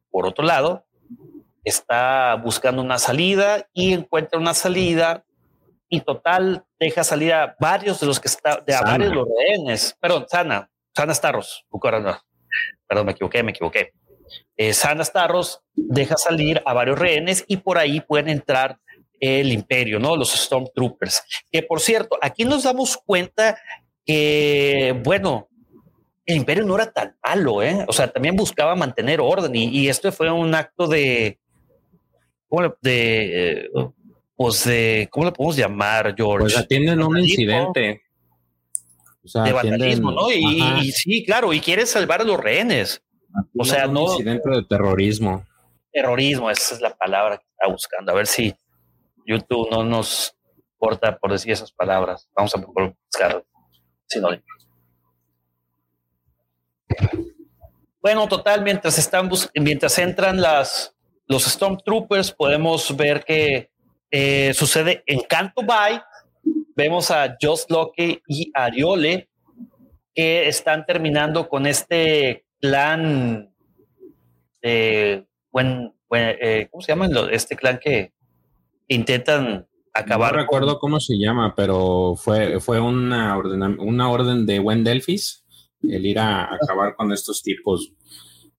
por 0.10 0.26
otro 0.26 0.44
lado 0.44 0.84
está 1.64 2.34
buscando 2.44 2.82
una 2.82 2.98
salida 2.98 3.70
y 3.72 3.94
encuentra 3.94 4.40
una 4.40 4.56
salida 4.56 5.24
y 5.90 6.02
total 6.02 6.66
deja 6.80 7.04
salir 7.04 7.34
a 7.34 7.56
varios 7.60 8.00
de 8.00 8.08
los 8.08 8.20
que 8.20 8.30
están, 8.30 8.66
de 8.66 8.74
a 8.74 8.82
varios 8.82 9.14
los 9.14 9.28
rehenes. 9.28 9.96
Perdón, 10.02 10.26
Sana, 10.28 10.72
Sana 10.96 11.14
Starros, 11.14 11.68
Bucora 11.70 12.00
no. 12.00 12.18
Perdón, 12.88 13.06
me 13.06 13.12
equivoqué, 13.12 13.44
me 13.44 13.52
equivoqué. 13.52 13.94
Eh, 14.58 14.74
Sana 14.74 15.06
Starros 15.06 15.62
deja 15.76 16.18
salir 16.18 16.64
a 16.66 16.74
varios 16.74 16.98
rehenes 16.98 17.46
y 17.48 17.58
por 17.58 17.78
ahí 17.78 18.02
pueden 18.02 18.28
entrar 18.28 18.80
el 19.20 19.52
imperio, 19.52 20.00
¿no? 20.00 20.18
Los 20.18 20.32
Stormtroopers. 20.32 21.22
Que 21.52 21.62
por 21.62 21.80
cierto, 21.80 22.18
aquí 22.24 22.44
nos 22.44 22.64
damos 22.64 22.98
cuenta 22.98 23.56
que, 24.04 25.00
bueno, 25.04 25.48
el 26.26 26.38
imperio 26.38 26.64
no 26.64 26.76
era 26.76 26.92
tan 26.92 27.16
malo, 27.24 27.62
¿eh? 27.62 27.86
O 27.88 27.94
sea, 27.94 28.08
también 28.08 28.36
buscaba 28.36 28.76
mantener 28.76 29.22
orden 29.22 29.56
y, 29.56 29.88
esto 29.88 30.12
fue 30.12 30.32
un 30.32 30.56
acto 30.56 30.88
de, 30.88 31.40
¿cómo 32.48 32.76
de, 32.82 33.70
pues 34.36 34.64
de, 34.66 35.08
¿cómo 35.12 35.28
le 35.28 35.32
podemos 35.32 35.56
llamar, 35.56 36.16
George? 36.18 36.44
Pues 36.44 36.58
atienden 36.58 37.02
un 37.04 37.18
incidente. 37.20 38.02
O 39.24 39.28
sea, 39.28 39.44
de 39.44 39.54
vandalismo, 39.54 40.12
¿no? 40.12 40.32
Y, 40.32 40.92
sí, 40.92 41.24
claro, 41.26 41.54
y 41.54 41.60
quiere 41.60 41.86
salvar 41.86 42.22
a 42.22 42.24
los 42.24 42.40
rehenes. 42.40 43.04
o 43.58 43.66
sea, 43.66 43.88
no. 43.88 44.12
incidente 44.12 44.50
de 44.50 44.64
terrorismo. 44.64 45.46
Terrorismo, 45.92 46.50
esa 46.50 46.76
es 46.76 46.82
la 46.82 46.96
palabra 46.96 47.38
que 47.38 47.46
está 47.50 47.72
buscando. 47.72 48.12
A 48.12 48.16
ver 48.16 48.28
si 48.28 48.54
YouTube 49.26 49.70
no 49.72 49.84
nos 49.84 50.36
importa 50.74 51.18
por 51.18 51.32
decir 51.32 51.52
esas 51.52 51.72
palabras. 51.72 52.30
Vamos 52.36 52.54
a 52.56 52.60
buscar 52.60 53.44
sinónimos. 54.08 54.55
Bueno, 58.02 58.28
total, 58.28 58.62
mientras 58.62 58.98
están 58.98 59.30
mientras 59.56 59.98
entran 59.98 60.40
las 60.40 60.96
los 61.28 61.44
Stormtroopers, 61.44 62.32
podemos 62.32 62.96
ver 62.96 63.24
que 63.24 63.72
eh, 64.12 64.54
sucede 64.54 65.04
en 65.08 65.22
Canto 65.22 65.64
Bay. 65.64 66.00
Vemos 66.76 67.10
a 67.10 67.36
Joss 67.42 67.66
Locke 67.70 68.22
y 68.28 68.52
Ariole 68.54 69.30
que 70.14 70.48
están 70.48 70.86
terminando 70.86 71.50
con 71.50 71.66
este 71.66 72.46
clan 72.62 73.52
de 74.62 75.26
buen, 75.52 75.94
eh, 76.12 76.68
¿cómo 76.72 76.82
se 76.82 76.92
llama? 76.92 77.10
Este 77.32 77.56
clan 77.56 77.80
que 77.80 78.14
intentan 78.88 79.68
acabar. 79.94 80.34
No 80.34 80.42
recuerdo 80.42 80.80
cómo 80.80 81.00
se 81.00 81.18
llama, 81.18 81.54
pero 81.56 82.16
fue, 82.16 82.60
fue 82.60 82.80
una, 82.80 83.38
orden, 83.38 83.80
una 83.80 84.10
orden 84.10 84.46
de 84.46 84.60
Wendelfis 84.60 85.45
el 85.90 86.06
ir 86.06 86.20
a 86.20 86.54
acabar 86.54 86.96
con 86.96 87.12
estos 87.12 87.42
tipos. 87.42 87.92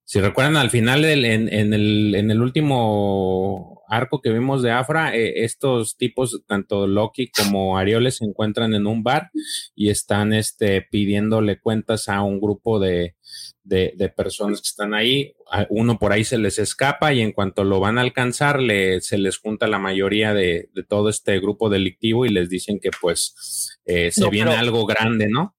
Si 0.04 0.20
recuerdan, 0.20 0.56
al 0.56 0.70
final 0.70 1.04
en, 1.04 1.72
el, 1.74 2.14
en 2.14 2.30
el 2.30 2.40
último 2.40 3.82
arco 3.88 4.20
que 4.20 4.30
vimos 4.30 4.62
de 4.62 4.70
Afra, 4.70 5.16
eh, 5.16 5.44
estos 5.44 5.96
tipos, 5.96 6.42
tanto 6.46 6.86
Loki 6.86 7.28
como 7.30 7.76
Arioles, 7.76 8.18
se 8.18 8.24
encuentran 8.24 8.74
en 8.74 8.86
un 8.86 9.02
bar 9.02 9.30
y 9.74 9.90
están 9.90 10.32
este, 10.32 10.82
pidiéndole 10.82 11.58
cuentas 11.58 12.08
a 12.08 12.22
un 12.22 12.40
grupo 12.40 12.78
de, 12.78 13.16
de, 13.64 14.12
personas 14.16 14.60
que 14.60 14.68
están 14.68 14.94
ahí. 14.94 15.34
Uno 15.70 15.98
por 15.98 16.12
ahí 16.12 16.22
se 16.22 16.38
les 16.38 16.60
escapa 16.60 17.12
y 17.12 17.20
en 17.20 17.32
cuanto 17.32 17.64
lo 17.64 17.80
van 17.80 17.98
a 17.98 18.02
alcanzar, 18.02 18.60
le, 18.60 19.00
se 19.00 19.18
les 19.18 19.38
junta 19.38 19.66
la 19.66 19.80
mayoría 19.80 20.34
de, 20.34 20.70
de 20.72 20.82
todo 20.84 21.08
este 21.08 21.40
grupo 21.40 21.68
delictivo 21.68 22.26
y 22.26 22.28
les 22.28 22.48
dicen 22.48 22.78
que 22.78 22.90
pues 23.00 23.76
eh, 23.84 24.12
se 24.12 24.30
viene 24.30 24.54
algo 24.54 24.86
grande, 24.86 25.28
¿no? 25.28 25.55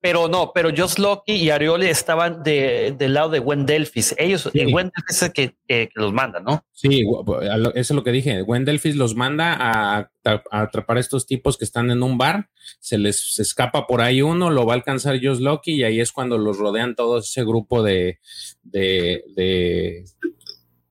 Pero 0.00 0.28
no, 0.28 0.52
pero 0.54 0.70
Just 0.76 0.98
Loki 0.98 1.32
y 1.32 1.50
Ariole 1.50 1.90
estaban 1.90 2.42
de, 2.42 2.94
del 2.96 3.14
lado 3.14 3.30
de 3.30 3.40
Wendelfis. 3.40 4.14
Ellos, 4.18 4.48
sí. 4.52 4.60
es 5.08 5.22
el 5.22 5.32
que, 5.32 5.90
los 5.94 6.12
manda, 6.12 6.38
¿no? 6.38 6.64
Sí, 6.72 7.02
eso 7.02 7.70
es 7.74 7.90
lo 7.90 8.04
que 8.04 8.12
dije. 8.12 8.42
Wendelfis 8.42 8.94
los 8.94 9.14
manda 9.14 9.56
a, 9.58 10.10
atrapar 10.50 10.98
a 10.98 11.00
estos 11.00 11.26
tipos 11.26 11.56
que 11.56 11.64
están 11.64 11.90
en 11.90 12.02
un 12.02 12.18
bar. 12.18 12.50
Se 12.78 12.98
les 12.98 13.38
escapa 13.38 13.86
por 13.86 14.00
ahí 14.00 14.22
uno, 14.22 14.50
lo 14.50 14.66
va 14.66 14.74
a 14.74 14.76
alcanzar 14.76 15.18
Just 15.20 15.40
Loki 15.40 15.72
y 15.72 15.84
ahí 15.84 16.00
es 16.00 16.12
cuando 16.12 16.38
los 16.38 16.58
rodean 16.58 16.94
todo 16.94 17.18
ese 17.18 17.44
grupo 17.44 17.82
de, 17.82 18.20
de, 18.62 19.24
de 19.34 20.04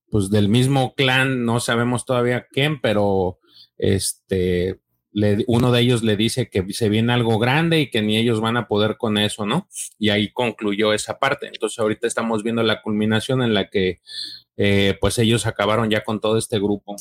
pues 0.10 0.30
del 0.30 0.50
mismo 0.50 0.96
clan. 0.96 1.46
No 1.46 1.60
sabemos 1.60 2.06
todavía 2.06 2.48
quién, 2.52 2.82
pero 2.82 3.40
este 3.78 4.80
uno 5.48 5.72
de 5.72 5.82
ellos 5.82 6.04
le 6.04 6.18
dice 6.18 6.50
que 6.50 6.66
se 6.74 6.90
viene 6.90 7.14
algo 7.14 7.40
grande 7.40 7.80
y 7.80 7.90
que 7.90 8.02
ni 8.02 8.18
ellos 8.18 8.42
van 8.42 8.58
a 8.58 8.68
poder 8.68 8.98
con 8.98 9.18
eso, 9.18 9.46
¿no? 9.46 9.68
Y 9.98 10.10
ahí 10.10 10.32
concluyó 10.32 10.92
esa 10.92 11.20
parte. 11.20 11.48
Entonces 11.48 11.80
ahorita 11.80 12.06
estamos 12.06 12.44
viendo 12.44 12.64
la 12.64 12.82
culminación 12.82 13.42
en 13.42 13.54
la 13.54 13.70
que 13.70 14.00
eh, 14.58 14.98
pues 15.00 15.18
ellos 15.18 15.46
acabaron 15.46 15.90
ya 15.90 16.04
con 16.04 16.20
todo 16.20 16.38
este 16.38 16.60
grupo. 16.60 16.96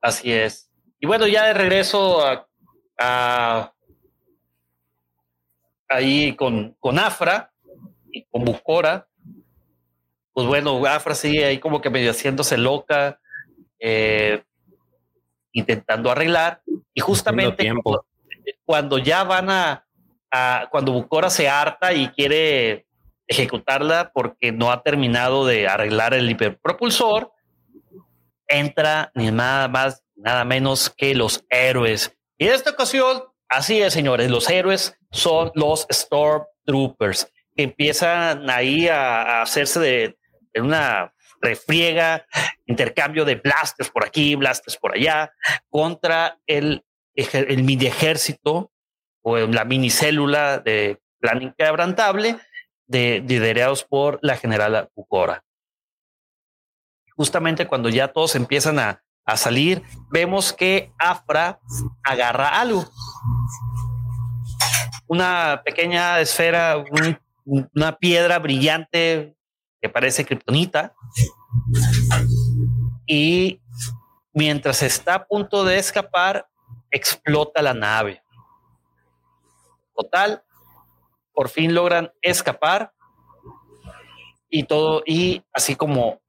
Así 0.00 0.32
es. 0.32 0.70
Y 1.00 1.06
bueno, 1.06 1.26
ya 1.26 1.46
de 1.46 1.54
regreso 1.54 2.22
a, 2.98 3.74
ahí 5.88 6.36
con, 6.36 6.76
con 6.78 6.98
Afra 6.98 7.52
y 8.12 8.24
con 8.26 8.44
Bucora, 8.44 9.08
pues 10.32 10.46
bueno, 10.46 10.84
Afra 10.86 11.14
sigue 11.14 11.44
ahí 11.44 11.58
como 11.58 11.80
que 11.80 11.90
medio 11.90 12.12
haciéndose 12.12 12.56
loca. 12.56 13.20
Eh, 13.80 14.42
intentando 15.52 16.10
arreglar 16.10 16.62
y 16.94 17.00
justamente 17.00 17.72
cuando, 18.64 18.98
ya 18.98 19.24
van 19.24 19.50
a, 19.50 19.86
cuando 20.70 20.92
Bucora 20.92 21.30
se 21.30 21.48
harta 21.48 21.92
y 21.92 22.08
quiere 22.08 22.86
ejecutarla 23.26 24.12
porque 24.12 24.52
no 24.52 24.72
ha 24.72 24.82
terminado 24.82 25.46
de 25.46 25.68
arreglar 25.68 26.14
el 26.14 26.28
hiperpropulsor, 26.30 27.32
entra 28.48 29.12
ni 29.14 29.30
nada 29.30 29.68
más, 29.68 30.02
nada 30.16 30.44
menos 30.44 30.90
que 30.90 31.14
los 31.14 31.44
héroes. 31.48 32.16
Y 32.38 32.46
en 32.46 32.54
esta 32.54 32.70
ocasión, 32.70 33.22
así 33.48 33.80
es, 33.80 33.92
señores, 33.92 34.30
los 34.30 34.48
héroes 34.50 34.98
son 35.12 35.52
los 35.54 35.86
Stormtroopers, 35.92 37.32
que 37.54 37.62
empiezan 37.62 38.50
ahí 38.50 38.88
a, 38.88 39.42
hacerse 39.42 39.78
de, 39.78 40.18
de 40.52 40.60
una 40.60 41.12
refriega, 41.40 42.26
intercambio 42.66 43.24
de 43.24 43.36
blasters 43.36 43.90
por 43.90 44.04
aquí, 44.04 44.34
blasters 44.36 44.76
por 44.76 44.94
allá, 44.94 45.32
contra 45.68 46.38
el, 46.46 46.84
mini 47.62 47.86
ejército 47.86 48.72
o 49.22 49.38
la 49.38 49.64
minicélula 49.64 50.58
de 50.58 51.00
plan 51.18 51.42
inquebrantable 51.42 52.38
de, 52.86 53.24
liderados 53.26 53.84
por 53.84 54.18
la 54.22 54.36
general 54.36 54.90
Bucora. 54.94 55.44
Justamente 57.16 57.66
cuando 57.66 57.88
ya 57.88 58.08
todos 58.08 58.34
empiezan 58.34 58.78
a, 58.78 59.02
a 59.24 59.36
salir, 59.36 59.82
vemos 60.10 60.52
que 60.52 60.92
Afra 60.98 61.60
agarra 62.02 62.60
algo. 62.60 62.84
Una 65.06 65.62
pequeña 65.64 66.20
esfera, 66.20 66.82
una 67.44 67.98
piedra 67.98 68.38
brillante 68.38 69.36
que 69.80 69.88
parece 69.88 70.24
kriptonita. 70.24 70.94
Y 73.06 73.60
mientras 74.32 74.82
está 74.82 75.14
a 75.14 75.26
punto 75.26 75.64
de 75.64 75.78
escapar, 75.78 76.48
explota 76.90 77.62
la 77.62 77.74
nave. 77.74 78.22
Total, 79.94 80.44
por 81.32 81.48
fin 81.48 81.74
logran 81.74 82.12
escapar 82.22 82.92
y 84.48 84.64
todo, 84.64 85.02
y 85.06 85.44
así 85.52 85.76
como, 85.76 86.20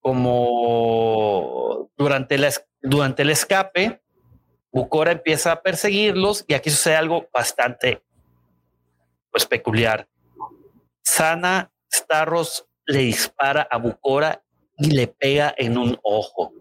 como 0.00 1.90
durante, 1.96 2.36
la, 2.38 2.50
durante 2.82 3.22
el 3.22 3.30
escape, 3.30 4.02
Bucora 4.70 5.12
empieza 5.12 5.52
a 5.52 5.62
perseguirlos 5.62 6.44
y 6.46 6.54
aquí 6.54 6.70
sucede 6.70 6.96
algo 6.96 7.28
bastante 7.32 8.02
pues, 9.30 9.46
peculiar. 9.46 10.08
Sana 11.02 11.71
Starros 11.94 12.66
le 12.86 13.00
dispara 13.00 13.66
a 13.70 13.78
Bucora 13.78 14.42
y 14.78 14.90
le 14.90 15.06
pega 15.06 15.54
en 15.56 15.78
un 15.78 15.98
ojo. 16.02 16.52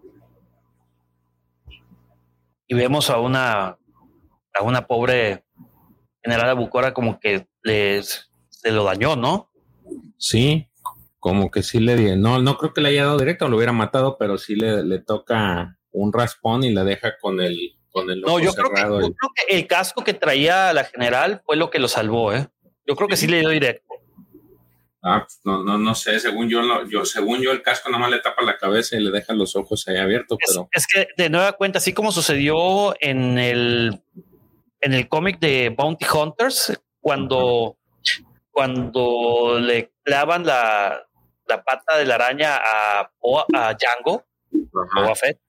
Y 2.68 2.74
vemos 2.76 3.10
a 3.10 3.20
una, 3.20 3.78
a 4.54 4.64
una 4.64 4.88
pobre 4.88 5.44
general 6.24 6.56
Bucora 6.56 6.94
como 6.94 7.20
que 7.20 7.48
les, 7.64 8.32
se 8.50 8.72
lo 8.72 8.84
dañó, 8.84 9.16
¿no? 9.16 9.52
Sí, 10.18 10.70
como 11.20 11.52
que 11.52 11.64
sí 11.64 11.80
le 11.80 11.96
di. 11.96 12.16
No, 12.18 12.42
no 12.42 12.58
creo 12.58 12.74
que 12.74 12.82
le 12.82 12.90
haya 12.90 13.06
dado 13.06 13.18
directo, 13.18 13.48
lo 13.48 13.58
hubiera 13.58 13.74
matado, 13.74 14.18
pero 14.18 14.38
sí 14.38 14.56
le, 14.56 14.84
le 14.84 15.00
toca 15.00 15.78
un 15.92 16.14
raspón 16.14 16.64
y 16.64 16.72
la 16.72 16.84
deja 16.84 17.18
con 17.20 17.42
el, 17.42 17.78
con 17.90 18.10
el 18.10 18.24
ojo 18.24 18.40
no, 18.40 18.44
yo 18.44 18.54
Creo 18.54 18.72
que, 18.72 18.82
yo 18.82 19.00
creo 19.00 19.32
que 19.36 19.56
el 19.56 19.68
casco 19.68 20.04
que 20.04 20.14
traía 20.14 20.72
la 20.74 20.86
general 20.86 21.42
fue 21.46 21.58
lo 21.58 21.70
que 21.70 21.80
lo 21.80 21.88
salvó, 21.88 22.34
¿eh? 22.34 22.48
Yo 22.86 22.96
creo 22.96 23.08
que 23.08 23.18
sí 23.18 23.28
le 23.28 23.40
dio 23.40 23.50
directo. 23.50 23.91
Ah, 25.04 25.26
pues, 25.26 25.40
no, 25.44 25.64
no, 25.64 25.80
no 25.80 25.96
sé, 25.96 26.20
según 26.20 26.48
yo, 26.48 26.62
yo, 26.86 27.06
según 27.06 27.42
yo 27.42 27.52
el 27.52 27.64
casco 27.64 27.90
nada 27.90 28.02
más 28.02 28.12
le 28.12 28.20
tapa 28.20 28.44
la 28.44 28.58
cabeza 28.58 28.96
y 28.96 29.00
le 29.00 29.10
deja 29.10 29.34
los 29.34 29.56
ojos 29.56 29.88
ahí 29.88 29.98
abiertos, 29.98 30.38
pero... 30.46 30.70
Es 30.72 30.86
que 30.86 31.08
de 31.18 31.30
nueva 31.30 31.54
cuenta, 31.54 31.80
así 31.80 31.92
como 31.92 32.12
sucedió 32.12 32.94
en 33.00 33.40
el, 33.40 34.04
en 34.80 34.94
el 34.94 35.10
cómic 35.10 35.40
de 35.40 35.70
Bounty 35.76 36.06
Hunters, 36.06 36.80
cuando, 37.00 37.78
cuando 38.52 39.58
le 39.60 39.92
clavan 40.04 40.46
la, 40.46 41.08
la 41.48 41.64
pata 41.64 41.98
de 41.98 42.06
la 42.06 42.16
araña 42.16 42.58
a, 42.58 43.12
a 43.54 43.74
Django, 43.74 44.24
o 44.74 45.00
a 45.00 45.16
Fett, 45.16 45.40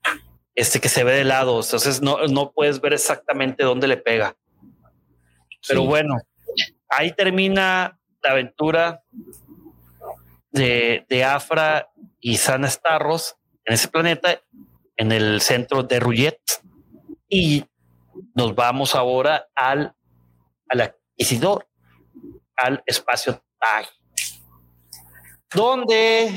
este 0.55 0.81
que 0.81 0.89
se 0.89 1.05
ve 1.05 1.13
de 1.13 1.25
lado, 1.25 1.61
entonces 1.63 2.01
no, 2.01 2.27
no 2.27 2.53
puedes 2.53 2.81
ver 2.81 2.95
exactamente 2.95 3.65
dónde 3.65 3.87
le 3.87 3.99
pega. 3.99 4.35
Pero 5.69 5.85
bueno, 5.85 6.17
ahí 6.89 7.13
termina 7.13 7.99
la 8.23 8.31
aventura 8.31 9.03
de, 10.53 11.25
Afra 11.25 11.91
y 12.21 12.37
Sana 12.37 12.69
Starros 12.69 13.37
en 13.65 13.75
ese 13.75 13.89
planeta, 13.89 14.41
en 14.97 15.13
el 15.13 15.41
centro 15.41 15.83
de 15.83 16.01
Ruyet. 16.01 16.41
Y 17.29 17.65
nos 18.35 18.55
vamos 18.55 18.95
ahora 18.95 19.49
al, 19.55 19.95
al 20.69 20.95
Isidor, 21.17 21.67
al 22.57 22.83
espacio 22.87 23.43
Tag, 23.59 23.87
donde, 25.55 26.31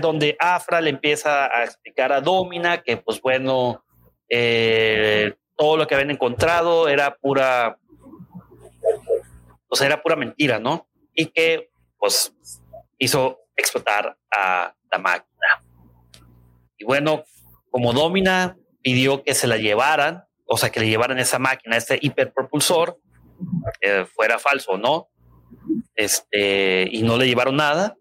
donde 0.00 0.36
Afra 0.38 0.80
le 0.80 0.90
empieza 0.90 1.46
a 1.46 1.64
explicar 1.64 2.12
a 2.12 2.20
Domina 2.20 2.82
que, 2.82 2.96
pues 2.96 3.20
bueno, 3.20 3.84
eh, 4.28 5.34
todo 5.56 5.76
lo 5.76 5.86
que 5.86 5.94
habían 5.94 6.10
encontrado 6.10 6.88
era 6.88 7.16
pura, 7.16 7.78
pues 9.68 9.80
era 9.80 10.02
pura 10.02 10.16
mentira, 10.16 10.58
¿no? 10.58 10.88
Y 11.14 11.26
que, 11.26 11.70
pues, 11.98 12.32
hizo 12.98 13.40
explotar 13.56 14.16
a 14.30 14.74
la 14.90 14.98
máquina. 14.98 15.64
Y 16.76 16.84
bueno, 16.84 17.24
como 17.70 17.92
Domina 17.92 18.56
pidió 18.82 19.22
que 19.22 19.34
se 19.34 19.46
la 19.46 19.56
llevaran, 19.56 20.24
o 20.46 20.56
sea, 20.56 20.70
que 20.70 20.80
le 20.80 20.88
llevaran 20.88 21.18
esa 21.18 21.38
máquina, 21.38 21.76
este 21.76 21.98
hiperpropulsor, 22.00 22.98
fuera 24.14 24.38
falso 24.38 24.72
o 24.72 24.78
no, 24.78 25.08
este, 25.94 26.88
y 26.90 27.02
no 27.02 27.16
le 27.16 27.26
llevaron 27.26 27.56
nada. 27.56 27.96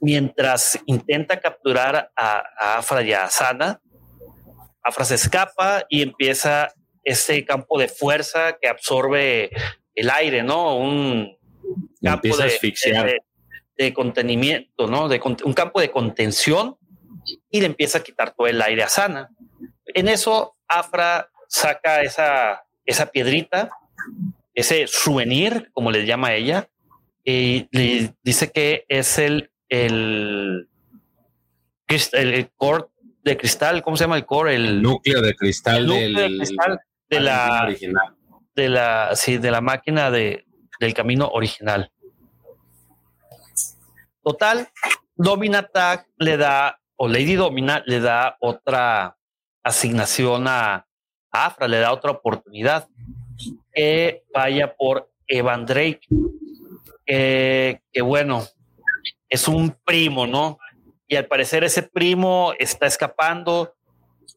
Mientras 0.00 0.78
intenta 0.86 1.40
capturar 1.40 2.10
a, 2.16 2.42
a 2.58 2.78
Afra 2.78 3.02
y 3.02 3.12
a 3.12 3.28
Sana, 3.28 3.80
Afra 4.82 5.04
se 5.04 5.16
escapa 5.16 5.84
y 5.88 6.02
empieza 6.02 6.72
ese 7.04 7.44
campo 7.44 7.78
de 7.78 7.88
fuerza 7.88 8.56
que 8.60 8.68
absorbe 8.68 9.50
el 9.94 10.10
aire, 10.10 10.42
¿no? 10.42 10.76
Un 10.76 11.36
campo 12.02 12.36
de, 12.36 12.44
de, 12.44 13.18
contenimiento, 13.94 14.86
¿no? 14.86 15.08
De, 15.08 15.20
un 15.22 15.52
campo 15.52 15.80
de 15.80 15.90
contención 15.90 16.76
y 17.50 17.60
le 17.60 17.66
empieza 17.66 17.98
a 17.98 18.02
quitar 18.02 18.34
todo 18.34 18.46
el 18.46 18.60
aire 18.60 18.82
a 18.82 18.88
Sana. 18.88 19.30
En 19.86 20.08
eso, 20.08 20.56
Afra 20.66 21.30
saca 21.48 22.02
esa, 22.02 22.64
esa 22.84 23.06
piedrita, 23.06 23.70
ese 24.54 24.86
souvenir, 24.86 25.70
como 25.72 25.90
le 25.90 26.04
llama 26.04 26.34
ella, 26.34 26.68
y 27.24 27.68
le 27.72 28.14
dice 28.22 28.50
que 28.50 28.84
es 28.88 29.18
el, 29.18 29.50
el, 29.68 30.68
el, 32.12 32.50
core 32.56 32.86
de 33.22 33.36
cristal, 33.36 33.82
¿cómo 33.82 33.96
se 33.96 34.04
llama 34.04 34.16
el 34.16 34.26
core? 34.26 34.54
El 34.54 34.82
núcleo 34.82 35.20
de 35.20 35.34
cristal, 35.34 35.86
de 35.86 37.20
la 37.20 37.62
original. 37.64 38.16
de 38.54 38.68
la 38.68 39.10
sí, 39.14 39.38
de 39.38 39.50
la 39.50 39.60
máquina 39.60 40.10
de, 40.10 40.44
del 40.80 40.94
camino 40.94 41.28
original. 41.28 41.90
Total, 44.28 44.68
Domina 45.14 45.62
Tag 45.62 46.06
le 46.18 46.36
da, 46.36 46.80
o 46.96 47.08
Lady 47.08 47.34
Domina 47.34 47.82
le 47.86 48.00
da 48.00 48.36
otra 48.40 49.16
asignación 49.62 50.46
a, 50.48 50.86
Afra, 51.30 51.68
le 51.68 51.78
da 51.78 51.92
otra 51.92 52.10
oportunidad 52.10 52.88
que 53.72 54.24
vaya 54.32 54.74
por 54.74 55.10
Evan 55.26 55.66
Drake, 55.66 56.00
que 57.06 58.02
bueno, 58.02 58.46
es 59.28 59.46
un 59.46 59.76
primo, 59.84 60.26
¿no? 60.26 60.58
Y 61.06 61.16
al 61.16 61.26
parecer 61.26 61.64
ese 61.64 61.82
primo 61.82 62.52
está 62.58 62.86
escapando. 62.86 63.74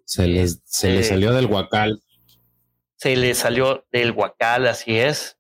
Se, 0.06 0.28
les, 0.28 0.62
se 0.66 0.90
le 0.90 1.00
eh, 1.00 1.04
salió 1.04 1.34
del 1.34 1.48
guacal 1.48 2.02
se 3.02 3.16
le 3.16 3.34
salió 3.34 3.84
del 3.92 4.12
guacal, 4.12 4.68
así 4.68 4.96
es. 4.96 5.40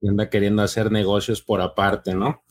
Y 0.00 0.08
anda 0.08 0.30
queriendo 0.30 0.62
hacer 0.62 0.90
negocios 0.90 1.42
por 1.42 1.60
aparte, 1.60 2.14
¿no? 2.14 2.42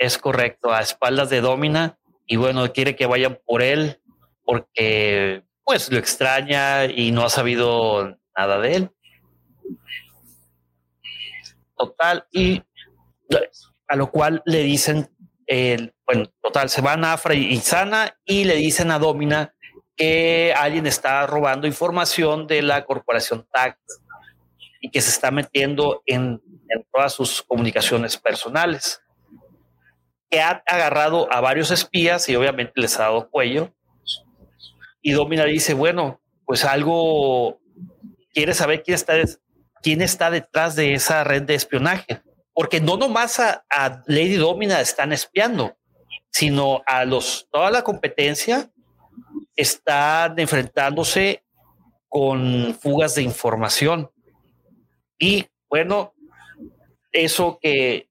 Es 0.00 0.16
correcto, 0.16 0.72
a 0.72 0.80
espaldas 0.80 1.28
de 1.28 1.42
Domina. 1.42 1.98
Y 2.26 2.36
bueno, 2.36 2.72
quiere 2.72 2.96
que 2.96 3.04
vayan 3.04 3.38
por 3.44 3.60
él 3.60 4.00
porque 4.44 5.44
pues 5.62 5.92
lo 5.92 5.98
extraña 5.98 6.86
y 6.86 7.12
no 7.12 7.22
ha 7.22 7.28
sabido 7.28 8.16
nada 8.34 8.58
de 8.60 8.76
él. 8.76 8.90
Total, 11.76 12.26
y 12.32 12.62
a 13.88 13.96
lo 13.96 14.10
cual 14.10 14.42
le 14.46 14.62
dicen, 14.62 15.10
el, 15.46 15.94
bueno, 16.06 16.32
total, 16.40 16.70
se 16.70 16.80
van 16.80 17.04
a 17.04 17.12
Afra 17.12 17.34
y 17.34 17.56
Sana 17.58 18.16
y 18.24 18.44
le 18.44 18.56
dicen 18.56 18.90
a 18.90 18.98
Domina 18.98 19.54
que 19.96 20.54
alguien 20.56 20.86
está 20.86 21.26
robando 21.26 21.66
información 21.66 22.46
de 22.46 22.62
la 22.62 22.86
corporación 22.86 23.46
TAC 23.52 23.78
y 24.80 24.90
que 24.90 25.02
se 25.02 25.10
está 25.10 25.30
metiendo 25.30 26.02
en, 26.06 26.40
todas 26.90 27.12
sus 27.12 27.42
comunicaciones 27.42 28.16
personales. 28.16 29.02
Que 30.30 30.40
ha 30.40 30.62
agarrado 30.66 31.32
a 31.32 31.40
varios 31.40 31.70
espías 31.70 32.28
y 32.28 32.36
obviamente 32.36 32.72
les 32.76 32.98
ha 32.98 33.04
dado 33.04 33.28
cuello. 33.30 33.74
Y 35.02 35.12
Domina 35.12 35.44
dice, 35.44 35.74
bueno, 35.74 36.20
pues 36.44 36.64
algo 36.64 37.60
quiere 38.32 38.54
saber 38.54 38.82
quién 38.82 38.94
está, 38.94 39.14
quién 39.82 40.02
está 40.02 40.30
detrás 40.30 40.76
de 40.76 40.94
esa 40.94 41.24
red 41.24 41.42
de 41.42 41.54
espionaje. 41.54 42.22
Porque 42.52 42.80
no 42.80 42.96
nomás 42.96 43.40
a, 43.40 43.64
a 43.70 44.02
Lady 44.06 44.36
Domina 44.36 44.80
están 44.80 45.12
espiando, 45.12 45.76
sino 46.30 46.82
a 46.86 47.04
los, 47.04 47.48
toda 47.50 47.70
la 47.70 47.82
competencia 47.82 48.70
están 49.56 50.38
enfrentándose 50.38 51.44
con 52.08 52.74
fugas 52.80 53.14
de 53.14 53.22
información. 53.22 54.10
Y 55.18 55.46
bueno, 55.68 56.14
eso 57.12 57.58
que 57.60 58.08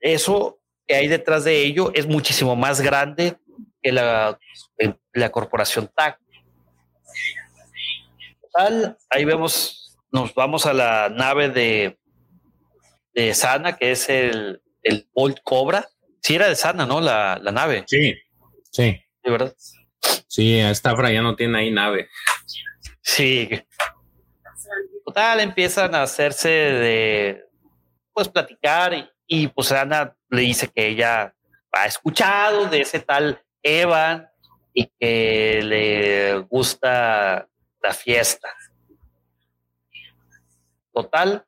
eso 0.00 0.61
que 0.92 0.98
hay 0.98 1.08
detrás 1.08 1.44
de 1.44 1.64
ello 1.64 1.90
es 1.94 2.06
muchísimo 2.06 2.54
más 2.54 2.82
grande 2.82 3.38
que 3.82 3.92
la, 3.92 4.38
la 5.14 5.32
corporación 5.32 5.90
TAC. 5.96 6.18
ahí 9.08 9.24
vemos, 9.24 9.96
nos 10.10 10.34
vamos 10.34 10.66
a 10.66 10.74
la 10.74 11.08
nave 11.08 11.48
de, 11.48 11.98
de 13.14 13.32
Sana, 13.32 13.78
que 13.78 13.92
es 13.92 14.10
el, 14.10 14.60
el 14.82 15.08
Bolt 15.14 15.38
Cobra. 15.42 15.88
Sí, 16.20 16.34
era 16.34 16.46
de 16.46 16.56
Sana, 16.56 16.84
¿no? 16.84 17.00
La, 17.00 17.40
la 17.42 17.52
nave. 17.52 17.84
Sí, 17.86 18.14
sí. 18.70 19.00
De 19.24 19.30
verdad. 19.30 19.54
Sí, 20.28 20.58
esta 20.58 20.90
Afra 20.90 21.10
ya 21.10 21.22
no 21.22 21.36
tiene 21.36 21.58
ahí 21.58 21.70
nave. 21.70 22.10
Sí. 23.00 23.48
Total, 25.06 25.40
empiezan 25.40 25.94
a 25.94 26.02
hacerse 26.02 26.50
de, 26.50 27.44
pues, 28.12 28.28
platicar 28.28 28.92
y, 28.92 29.08
pues 29.54 29.72
Ana 29.72 30.14
le 30.28 30.42
dice 30.42 30.68
que 30.68 30.88
ella 30.88 31.34
ha 31.72 31.86
escuchado 31.86 32.66
de 32.66 32.82
ese 32.82 33.00
tal 33.00 33.42
Evan 33.62 34.28
y 34.74 34.86
que 34.98 35.60
le 35.62 36.38
gusta 36.38 37.48
la 37.82 37.92
fiesta. 37.92 38.54
Total, 40.92 41.46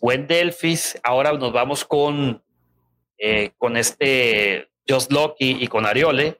buen 0.00 0.26
Delphis. 0.26 0.98
Ahora 1.02 1.32
nos 1.32 1.52
vamos 1.52 1.84
con, 1.84 2.42
eh, 3.18 3.52
con 3.56 3.76
este 3.76 4.68
Just 4.88 5.10
Loki 5.10 5.56
y 5.60 5.66
con 5.66 5.86
Ariole 5.86 6.38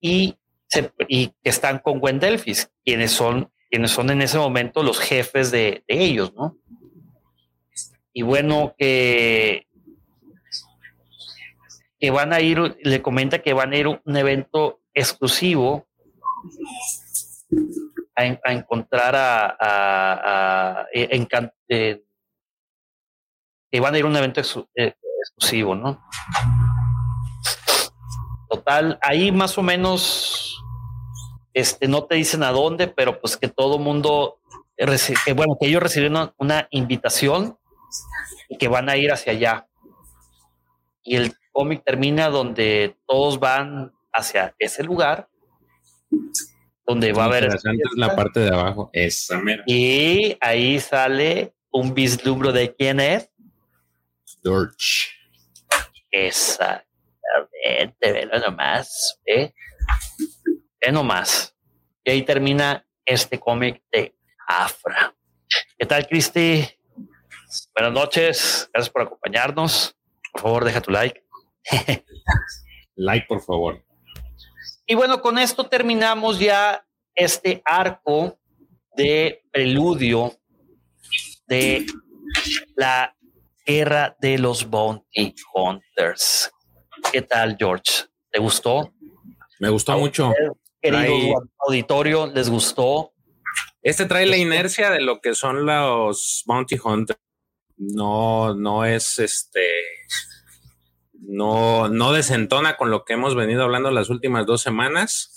y, 0.00 0.36
y 1.08 1.28
que 1.28 1.50
están 1.50 1.78
con 1.78 1.98
Wendelfis, 2.02 2.70
quienes 2.84 3.12
son, 3.12 3.50
quienes 3.70 3.90
son 3.90 4.10
en 4.10 4.22
ese 4.22 4.38
momento 4.38 4.82
los 4.82 4.98
jefes 4.98 5.50
de, 5.50 5.84
ellos, 5.88 6.32
¿no? 6.34 6.56
Y 8.16 8.22
bueno, 8.22 8.74
que, 8.78 9.66
que 12.00 12.10
van 12.10 12.32
a 12.32 12.40
ir, 12.40 12.78
le 12.80 13.02
comenta 13.02 13.42
que 13.42 13.52
van 13.52 13.74
a 13.74 13.76
ir 13.76 13.84
a 13.84 14.00
un 14.02 14.16
evento 14.16 14.80
exclusivo 14.94 15.86
a, 18.14 18.24
encontrar 18.52 19.14
a, 19.14 19.56
a, 19.60 20.86
eh, 20.94 21.26
que 23.70 23.80
van 23.80 23.94
a 23.94 23.98
ir 23.98 24.04
a 24.06 24.08
un 24.08 24.16
evento 24.16 24.40
eh, 24.76 24.94
exclusivo, 25.20 25.74
¿no? 25.74 26.02
Total, 28.48 28.98
ahí 29.02 29.30
más 29.30 29.58
o 29.58 29.62
menos, 29.62 30.56
este, 31.52 31.86
no 31.86 32.04
te 32.04 32.14
dicen 32.14 32.44
a 32.44 32.50
dónde, 32.50 32.88
pero 32.88 33.20
pues 33.20 33.36
que 33.36 33.48
todo 33.48 33.78
mundo, 33.78 34.40
bueno, 35.34 35.58
que 35.60 35.68
ellos 35.68 35.82
recibieron 35.82 36.32
una, 36.38 36.66
invitación 36.70 37.58
y 38.48 38.58
que 38.58 38.68
van 38.68 38.88
a 38.88 38.96
ir 38.96 39.12
hacia 39.12 39.32
allá. 39.32 39.68
Y 41.02 41.16
el 41.16 41.34
cómic 41.52 41.82
termina 41.84 42.28
donde 42.28 42.96
todos 43.06 43.38
van 43.38 43.92
hacia 44.12 44.54
ese 44.58 44.82
lugar, 44.82 45.28
donde 46.86 47.12
va 47.12 47.24
a 47.24 47.26
haber... 47.26 47.48
la 47.96 48.16
parte 48.16 48.40
de 48.40 48.50
abajo, 48.50 48.90
esa 48.92 49.40
Y 49.66 50.36
ahí 50.40 50.80
sale 50.80 51.54
un 51.70 51.94
vislumbro 51.94 52.52
de 52.52 52.74
quién 52.74 53.00
es. 53.00 53.30
Esa 56.10 56.86
Exactamente, 57.66 58.12
velo 58.12 58.38
nomás, 58.38 59.20
¿eh? 59.26 59.52
Ve 60.80 60.92
nomás. 60.92 61.54
Y 62.04 62.10
ahí 62.10 62.22
termina 62.22 62.86
este 63.04 63.38
cómic 63.38 63.82
de 63.92 64.14
Afra. 64.46 65.14
¿Qué 65.78 65.86
tal, 65.86 66.06
Cristi? 66.06 66.64
Buenas 67.74 67.92
noches, 67.92 68.68
gracias 68.72 68.90
por 68.90 69.02
acompañarnos. 69.02 69.96
Por 70.32 70.42
favor, 70.42 70.64
deja 70.64 70.80
tu 70.80 70.90
like. 70.90 71.22
like, 72.96 73.26
por 73.26 73.42
favor. 73.42 73.84
Y 74.86 74.94
bueno, 74.94 75.20
con 75.20 75.38
esto 75.38 75.64
terminamos 75.64 76.38
ya 76.38 76.86
este 77.14 77.62
arco 77.64 78.38
de 78.96 79.42
preludio 79.50 80.32
de 81.46 81.86
la 82.76 83.16
guerra 83.64 84.16
de 84.20 84.38
los 84.38 84.68
Bounty 84.68 85.34
Hunters. 85.54 86.50
¿Qué 87.12 87.22
tal, 87.22 87.56
George? 87.58 88.04
¿Te 88.30 88.38
gustó? 88.40 88.92
Me 89.58 89.70
gustó 89.70 89.98
mucho. 89.98 90.32
Querido 90.80 91.42
auditorio, 91.58 92.26
¿les 92.26 92.48
gustó? 92.50 93.12
Este 93.82 94.06
trae 94.06 94.26
la 94.26 94.36
inercia 94.36 94.90
de 94.90 95.00
lo 95.00 95.20
que 95.20 95.34
son 95.34 95.64
los 95.64 96.42
Bounty 96.46 96.76
Hunters. 96.82 97.25
No, 97.76 98.54
no 98.54 98.84
es 98.84 99.18
este. 99.18 99.68
no, 101.12 101.88
no 101.88 102.12
desentona 102.12 102.76
con 102.76 102.90
lo 102.90 103.04
que 103.04 103.14
hemos 103.14 103.34
venido 103.34 103.62
hablando 103.62 103.90
las 103.90 104.10
últimas 104.10 104.46
dos 104.46 104.62
semanas 104.62 105.32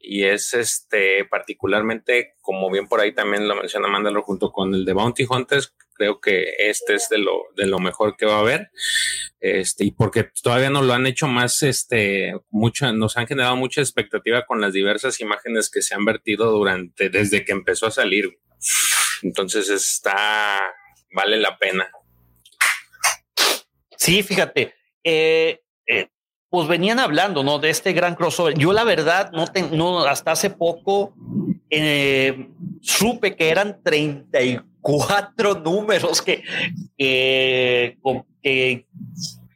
y 0.00 0.24
es 0.24 0.54
este 0.54 1.24
particularmente, 1.24 2.34
como 2.40 2.70
bien 2.70 2.88
por 2.88 3.00
ahí 3.00 3.12
también 3.12 3.46
lo 3.48 3.54
menciona 3.54 3.88
Mandalor 3.88 4.22
junto 4.22 4.52
con 4.52 4.74
el 4.74 4.84
de 4.84 4.92
Bounty 4.92 5.26
Hunters, 5.28 5.74
creo 5.94 6.20
que 6.20 6.54
este 6.58 6.94
es 6.94 7.08
de 7.08 7.18
lo, 7.18 7.44
de 7.56 7.66
lo 7.66 7.78
mejor 7.78 8.16
que 8.16 8.26
va 8.26 8.36
a 8.36 8.40
haber. 8.40 8.70
Este, 9.40 9.84
y 9.84 9.90
porque 9.92 10.28
todavía 10.42 10.70
no 10.70 10.82
lo 10.82 10.92
han 10.92 11.06
hecho 11.06 11.26
más, 11.26 11.62
este, 11.62 12.34
mucha, 12.50 12.92
nos 12.92 13.16
han 13.16 13.26
generado 13.26 13.56
mucha 13.56 13.80
expectativa 13.80 14.44
con 14.44 14.60
las 14.60 14.72
diversas 14.72 15.20
imágenes 15.20 15.70
que 15.70 15.82
se 15.82 15.94
han 15.94 16.04
vertido 16.04 16.50
durante, 16.50 17.08
desde 17.08 17.44
que 17.44 17.52
empezó 17.52 17.86
a 17.86 17.90
salir. 17.90 18.38
Entonces 19.22 19.68
está, 19.70 20.60
vale 21.14 21.38
la 21.38 21.56
pena. 21.56 21.88
Sí, 23.96 24.22
fíjate, 24.22 24.74
eh, 25.02 25.62
eh, 25.86 26.08
pues 26.50 26.68
venían 26.68 26.98
hablando, 26.98 27.42
¿no? 27.42 27.58
De 27.58 27.70
este 27.70 27.92
gran 27.92 28.14
crossover. 28.14 28.58
Yo 28.58 28.72
la 28.72 28.84
verdad, 28.84 29.32
no, 29.32 29.46
no 29.70 30.00
hasta 30.00 30.32
hace 30.32 30.50
poco 30.50 31.14
eh, 31.70 32.48
supe 32.82 33.34
que 33.34 33.48
eran 33.48 33.82
34 33.82 35.54
números 35.54 36.20
que, 36.20 36.42
que, 36.98 37.96
que, 38.42 38.86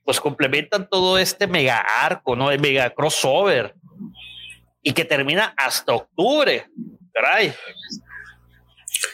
pues 0.04 0.20
complementan 0.20 0.88
todo 0.88 1.18
este 1.18 1.46
mega 1.46 1.78
arco, 1.78 2.34
¿no? 2.34 2.50
El 2.50 2.60
mega 2.60 2.90
crossover 2.90 3.74
y 4.82 4.92
que 4.92 5.04
termina 5.04 5.54
hasta 5.56 5.94
octubre. 5.94 6.66
Caray. 7.12 7.52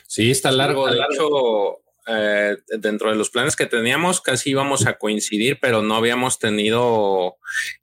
Sí, 0.06 0.30
está 0.30 0.52
largo. 0.52 0.88
De 0.88 0.96
hecho, 1.10 1.80
eh, 2.06 2.56
dentro 2.78 3.10
de 3.10 3.16
los 3.16 3.30
planes 3.30 3.56
que 3.56 3.66
teníamos 3.66 4.20
casi 4.20 4.50
íbamos 4.50 4.86
a 4.86 4.98
coincidir, 4.98 5.58
pero 5.60 5.82
no 5.82 5.96
habíamos 5.96 6.38
tenido 6.38 7.36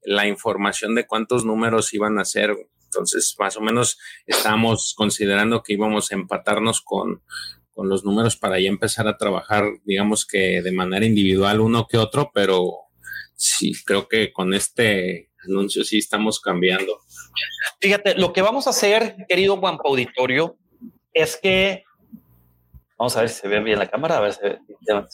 la 0.03 0.27
información 0.27 0.95
de 0.95 1.07
cuántos 1.07 1.45
números 1.45 1.93
iban 1.93 2.19
a 2.19 2.25
ser. 2.25 2.55
Entonces, 2.85 3.35
más 3.39 3.57
o 3.57 3.61
menos 3.61 3.97
estamos 4.27 4.93
considerando 4.97 5.63
que 5.63 5.73
íbamos 5.73 6.11
a 6.11 6.15
empatarnos 6.15 6.81
con, 6.81 7.23
con 7.71 7.89
los 7.89 8.03
números 8.03 8.37
para 8.37 8.59
ya 8.59 8.67
empezar 8.67 9.07
a 9.07 9.17
trabajar, 9.17 9.65
digamos 9.85 10.25
que 10.25 10.61
de 10.61 10.71
manera 10.71 11.05
individual 11.05 11.61
uno 11.61 11.87
que 11.87 11.97
otro, 11.97 12.31
pero 12.33 12.71
sí, 13.33 13.73
creo 13.85 14.07
que 14.07 14.31
con 14.31 14.53
este 14.53 15.31
anuncio 15.43 15.83
sí 15.83 15.97
estamos 15.97 16.39
cambiando. 16.39 16.99
Fíjate, 17.79 18.15
lo 18.15 18.33
que 18.33 18.41
vamos 18.41 18.67
a 18.67 18.71
hacer, 18.71 19.15
querido 19.27 19.57
Juan 19.57 19.77
Auditorio, 19.83 20.57
es 21.13 21.39
que 21.41 21.83
Vamos 23.01 23.17
a 23.17 23.21
ver 23.21 23.29
si 23.29 23.41
se 23.41 23.47
ve 23.47 23.59
bien 23.61 23.79
la 23.79 23.89
cámara, 23.89 24.17
a 24.17 24.19
ver 24.19 24.31
si, 24.31 24.41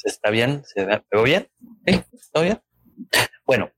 está 0.03 0.29
bien, 0.29 0.61
se 0.65 0.83
ve, 0.83 1.01
bien. 1.23 1.47
¿Sí? 1.85 2.01
¿Todo 2.33 2.43
bien? 2.43 2.61
Bueno, 3.45 3.71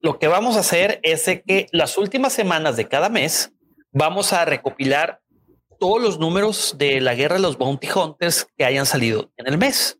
lo 0.00 0.18
que 0.18 0.28
vamos 0.28 0.58
a 0.58 0.60
hacer 0.60 1.00
es 1.02 1.24
que 1.24 1.66
las 1.72 1.96
últimas 1.96 2.34
semanas 2.34 2.76
de 2.76 2.86
cada 2.86 3.08
mes 3.08 3.50
vamos 3.92 4.34
a 4.34 4.44
recopilar 4.44 5.22
todos 5.80 6.02
los 6.02 6.18
números 6.18 6.74
de 6.76 7.00
la 7.00 7.14
guerra 7.14 7.36
de 7.36 7.40
los 7.40 7.56
bounty 7.56 7.88
hunters 7.94 8.46
que 8.58 8.66
hayan 8.66 8.84
salido 8.84 9.32
en 9.38 9.46
el 9.46 9.56
mes. 9.56 9.98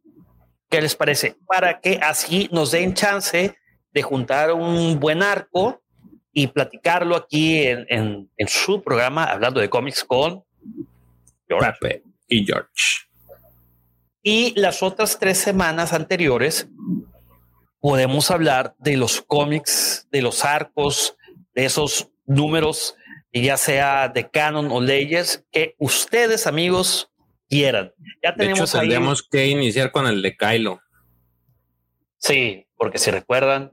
¿Qué 0.68 0.82
les 0.82 0.94
parece? 0.94 1.38
Para 1.46 1.80
que 1.80 2.01
así 2.02 2.51
nos 2.52 2.72
den 2.72 2.92
chance 2.92 3.56
de 3.90 4.02
juntar 4.02 4.52
un 4.52 5.01
buen 5.01 5.22
arco 5.22 5.82
y 6.30 6.48
platicarlo 6.48 7.16
aquí 7.16 7.62
en, 7.62 8.28
su 8.48 8.82
programa 8.82 9.24
hablando 9.24 9.62
de 9.62 9.70
cómics 9.70 10.05
con 10.05 10.44
George 11.48 12.02
y 12.28 12.44
George. 12.44 13.05
Y 14.26 14.59
las 14.59 14.82
otras 14.82 15.18
tres 15.18 15.36
semanas 15.36 15.92
anteriores 15.92 16.66
podemos 17.78 18.30
hablar 18.30 18.74
de 18.78 18.96
los 18.96 19.20
cómics, 19.20 20.09
de 20.10 20.22
los 20.22 20.46
arcos, 20.46 21.14
de 21.55 21.66
esos 21.66 22.09
números, 22.24 22.96
ya 23.34 23.59
sea 23.59 24.09
de 24.09 24.30
canon 24.30 24.70
o 24.70 24.80
leyes 24.80 25.44
que 25.52 25.74
ustedes, 25.78 26.46
amigos, 26.46 27.10
quieran. 27.51 27.92
Ya 28.22 28.34
tenemos 28.34 28.60
de 28.60 28.64
hecho, 28.64 28.78
tendríamos 28.78 29.28
que 29.28 29.46
iniciar 29.46 29.92
con 29.92 30.06
el 30.06 30.22
de 30.22 30.34
Kylo. 30.34 30.80
Sí, 32.16 32.66
porque 32.78 32.96
si 32.96 33.10
recuerdan, 33.10 33.72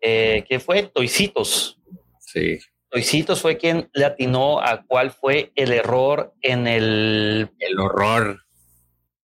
eh, 0.00 0.44
que 0.48 0.60
fue 0.60 0.84
Toicitos. 0.84 1.80
Sí. 2.20 2.60
Toicitos 2.90 3.42
fue 3.42 3.56
quien 3.56 3.90
le 3.92 4.04
atinó 4.04 4.60
a 4.60 4.84
cuál 4.84 5.10
fue 5.10 5.50
el 5.56 5.72
error 5.72 6.32
en 6.42 6.68
el... 6.68 7.50
El 7.58 7.80
horror 7.80 8.41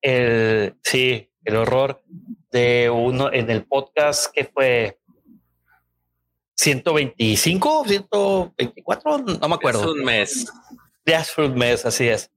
el, 0.09 0.77
sí, 0.83 1.31
el 1.45 1.57
horror 1.57 2.03
de 2.51 2.91
uno 2.91 3.33
en 3.33 3.51
el 3.51 3.65
podcast 3.65 4.33
que 4.33 4.45
fue 4.45 4.99
125, 6.57 7.85
124, 7.87 9.19
no 9.19 9.49
me 9.49 9.55
acuerdo. 9.55 9.81
Hace 9.81 9.91
un 9.91 10.05
mes. 10.05 10.47
De 11.05 11.15
hace 11.15 11.43
un 11.43 11.55
mes, 11.55 11.87
así 11.87 12.09
es. 12.09 12.31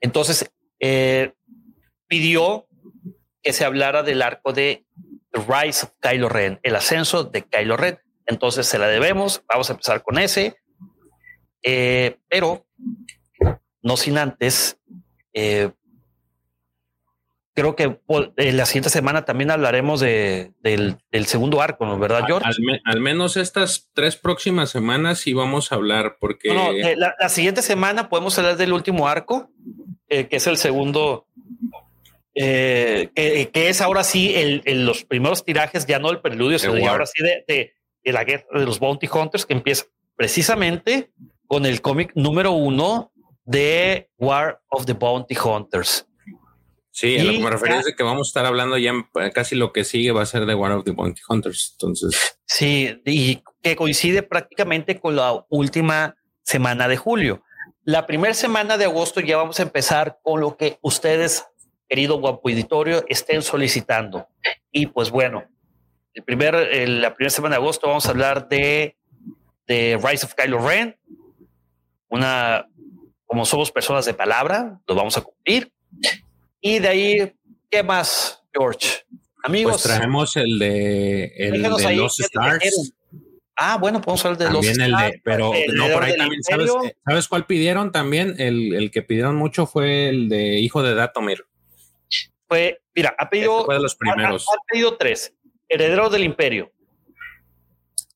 Entonces, 0.00 0.50
eh, 0.80 1.34
pidió 2.06 2.66
que 3.42 3.52
se 3.52 3.64
hablara 3.64 4.02
del 4.02 4.22
arco 4.22 4.52
de 4.52 4.86
Rise 5.32 5.86
of 5.86 5.92
Kylo 6.00 6.28
Ren, 6.28 6.58
el 6.62 6.76
ascenso 6.76 7.24
de 7.24 7.42
Kylo 7.42 7.76
Ren. 7.76 7.98
Entonces 8.26 8.66
se 8.66 8.78
la 8.78 8.88
debemos. 8.88 9.42
Vamos 9.48 9.70
a 9.70 9.72
empezar 9.72 10.02
con 10.02 10.18
ese. 10.18 10.56
Eh, 11.62 12.18
pero 12.28 12.66
no 13.82 13.96
sin 13.96 14.18
antes 14.18 14.78
eh, 15.32 15.70
creo 17.58 17.74
que 17.74 17.98
en 18.36 18.56
la 18.56 18.66
siguiente 18.66 18.88
semana 18.88 19.24
también 19.24 19.50
hablaremos 19.50 19.98
de, 19.98 20.52
del, 20.62 21.26
segundo 21.26 21.60
arco, 21.60 21.86
¿no? 21.86 21.98
¿verdad, 21.98 22.22
George? 22.24 22.48
Al, 22.84 23.00
menos 23.00 23.36
estas 23.36 23.90
tres 23.94 24.14
próximas 24.14 24.70
semanas 24.70 25.18
sí 25.18 25.32
vamos 25.32 25.72
a 25.72 25.74
hablar, 25.74 26.18
porque... 26.20 26.54
No, 26.54 26.70
eh, 26.70 26.94
la, 26.96 27.28
siguiente 27.28 27.62
semana 27.62 28.08
podemos 28.08 28.38
hablar 28.38 28.56
del 28.58 28.72
último 28.72 29.08
arco, 29.08 29.50
eh, 30.08 30.28
que 30.28 30.36
es 30.36 30.46
el 30.46 30.56
segundo, 30.56 31.26
eh, 32.36 33.10
que, 33.16 33.68
es 33.68 33.80
ahora 33.80 34.04
sí 34.04 34.34
el, 34.36 34.62
los 34.86 35.04
primeros 35.04 35.44
tirajes, 35.44 35.84
ya 35.84 35.98
no 35.98 36.10
el 36.10 36.20
preludio, 36.20 36.60
sino 36.60 36.74
ahora 36.88 37.06
sí 37.06 37.24
de, 37.24 37.44
de, 38.04 38.12
la 38.12 38.22
guerra 38.22 38.46
de 38.54 38.66
los 38.66 38.78
Bounty 38.78 39.08
Hunters, 39.12 39.46
que 39.46 39.54
empieza 39.54 39.86
precisamente 40.14 41.10
con 41.48 41.66
el 41.66 41.80
cómic 41.80 42.12
número 42.14 42.52
uno 42.52 43.10
de 43.44 44.10
War 44.16 44.60
of 44.68 44.86
the 44.86 44.92
Bounty 44.92 45.36
Hunters. 45.36 46.06
Sí, 46.98 47.16
a 47.16 47.22
lo 47.22 47.30
que 47.30 47.38
me 47.38 47.50
refería 47.50 47.78
es 47.78 47.94
que 47.94 48.02
vamos 48.02 48.26
a 48.26 48.30
estar 48.30 48.44
hablando 48.44 48.76
ya 48.76 48.90
eh, 49.20 49.30
casi 49.32 49.54
lo 49.54 49.72
que 49.72 49.84
sigue 49.84 50.10
va 50.10 50.22
a 50.22 50.26
ser 50.26 50.46
de 50.46 50.54
One 50.54 50.74
of 50.74 50.84
the 50.84 50.90
Bounty 50.90 51.22
Hunters. 51.28 51.70
Entonces, 51.74 52.40
sí, 52.44 53.00
y 53.04 53.40
que 53.62 53.76
coincide 53.76 54.24
prácticamente 54.24 54.98
con 54.98 55.14
la 55.14 55.46
última 55.48 56.16
semana 56.42 56.88
de 56.88 56.96
julio. 56.96 57.44
La 57.84 58.04
primera 58.08 58.34
semana 58.34 58.76
de 58.76 58.86
agosto 58.86 59.20
ya 59.20 59.36
vamos 59.36 59.60
a 59.60 59.62
empezar 59.62 60.18
con 60.24 60.40
lo 60.40 60.56
que 60.56 60.80
ustedes, 60.82 61.44
querido 61.88 62.18
guapo 62.18 62.50
editorio, 62.50 63.04
estén 63.08 63.42
solicitando. 63.42 64.26
Y 64.72 64.86
pues 64.86 65.12
bueno, 65.12 65.44
el 66.14 66.24
primer, 66.24 66.54
la 66.88 67.14
primera 67.14 67.30
semana 67.30 67.54
de 67.54 67.62
agosto 67.62 67.86
vamos 67.86 68.06
a 68.06 68.10
hablar 68.10 68.48
de, 68.48 68.96
de 69.68 70.00
Rise 70.02 70.26
of 70.26 70.34
Kylo 70.34 70.66
Ren. 70.66 70.98
Una, 72.08 72.68
como 73.24 73.44
somos 73.44 73.70
personas 73.70 74.04
de 74.04 74.14
palabra, 74.14 74.80
lo 74.84 74.96
vamos 74.96 75.16
a 75.16 75.20
cumplir. 75.20 75.72
Y 76.60 76.78
de 76.78 76.88
ahí, 76.88 77.32
¿qué 77.70 77.82
más, 77.82 78.42
George? 78.52 79.04
Amigos. 79.44 79.82
Pues 79.82 79.82
traemos 79.84 80.36
el 80.36 80.58
de, 80.58 81.32
el 81.36 81.62
de 81.62 81.96
los 81.96 82.20
Stars. 82.20 82.92
Ah, 83.56 83.76
bueno, 83.76 84.00
podemos 84.00 84.24
hablar 84.24 84.38
de 84.38 84.50
los 84.50 84.66
Stars. 84.66 85.16
pero 85.24 85.52
no, 85.74 85.88
por 85.88 86.04
ahí 86.04 86.16
también, 86.16 86.42
¿sabes, 86.42 86.70
¿sabes, 87.04 87.28
cuál 87.28 87.46
pidieron 87.46 87.92
también? 87.92 88.34
El, 88.38 88.74
el, 88.74 88.90
que 88.90 89.02
pidieron 89.02 89.36
mucho 89.36 89.66
fue 89.66 90.08
el 90.08 90.28
de 90.28 90.58
Hijo 90.60 90.82
de 90.82 90.94
Datomir. 90.94 91.44
Fue, 92.48 92.80
mira, 92.94 93.14
ha 93.18 93.28
pedido. 93.28 93.56
Este 93.56 93.66
fue 93.66 93.74
de 93.74 93.82
los 93.82 93.94
primeros. 93.96 94.46
Ha, 94.48 94.56
pedido 94.70 94.96
tres: 94.96 95.34
Heredero 95.68 96.08
del 96.08 96.24
Imperio. 96.24 96.72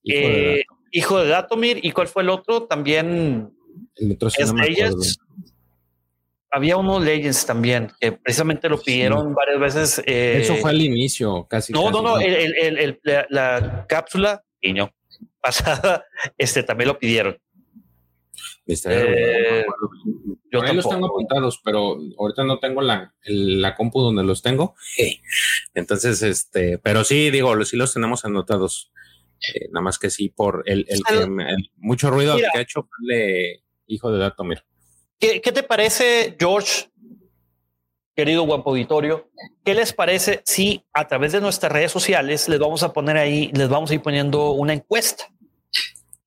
Hijo, 0.02 0.28
de, 0.28 0.55
eh, 0.55 0.64
Hijo 0.90 1.19
de 1.20 1.28
Datomir. 1.28 1.81
¿Y 1.82 1.93
cuál 1.93 2.09
fue 2.09 2.23
el 2.23 2.31
otro? 2.31 2.64
También. 2.64 3.52
El 3.97 4.12
otro 4.12 4.31
no 4.47 4.55
me 4.55 4.66
había 6.53 6.77
unos 6.77 7.03
Legends 7.03 7.47
también, 7.47 7.91
que 7.99 8.12
precisamente 8.12 8.69
lo 8.69 8.79
pidieron 8.79 9.35
varias 9.35 9.59
veces. 9.59 10.03
Eh, 10.07 10.41
Eso 10.43 10.57
fue 10.57 10.70
al 10.70 10.83
inicio, 10.83 11.47
casi. 11.49 11.73
No, 11.73 11.91
no, 11.91 12.03
no, 12.03 12.19
la, 13.31 13.87
cápsula, 13.89 14.45
niño, 14.62 14.93
pasada, 15.41 16.05
este 16.37 16.62
también 16.62 16.89
lo 16.89 16.99
pidieron. 16.99 17.39
Eh, 18.66 19.65
yo 20.53 20.62
ahí 20.62 20.77
los 20.77 20.89
tengo 20.89 21.07
apuntados, 21.07 21.61
pero 21.65 21.99
ahorita 22.19 22.45
no 22.45 22.59
tengo 22.59 22.83
la, 22.83 23.15
la 23.24 23.74
compu 23.74 24.01
donde 24.03 24.23
los 24.23 24.43
tengo. 24.43 24.74
Entonces, 25.74 26.23
este, 26.23 26.79
pero 26.79 27.03
sí, 27.03 27.31
digo, 27.31 27.65
sí 27.65 27.77
los 27.77 27.95
tenemos 27.95 28.24
anotados. 28.27 28.93
Eh, 29.55 29.69
nada 29.73 29.83
más 29.83 29.99
que 29.99 30.11
sí, 30.11 30.29
por 30.29 30.62
el, 30.66 30.87
el, 30.89 31.01
mucho 31.77 32.11
ruido 32.11 32.37
que 32.37 32.59
ha 32.59 32.61
hecho 32.61 32.89
el 33.09 33.62
hijo 33.87 34.12
de 34.12 34.19
Datomir. 34.19 34.65
¿Qué, 35.23 35.53
te 35.53 35.62
parece, 35.62 36.36
George? 36.36 36.90
querido 38.16 38.43
guapo 38.43 38.70
auditorio, 38.70 39.31
¿qué 39.65 39.73
les 39.73 39.93
parece 39.93 40.43
si 40.44 40.85
a 40.93 41.07
través 41.07 41.31
de 41.31 41.40
nuestras 41.40 41.70
redes 41.70 41.93
sociales 41.93 42.49
les 42.49 42.59
vamos 42.59 42.82
a 42.82 42.93
poner 42.93 43.16
ahí, 43.16 43.51
les 43.55 43.69
vamos 43.69 43.90
a 43.90 43.94
ir 43.94 44.03
poniendo 44.03 44.51
una 44.51 44.73
encuesta? 44.73 45.32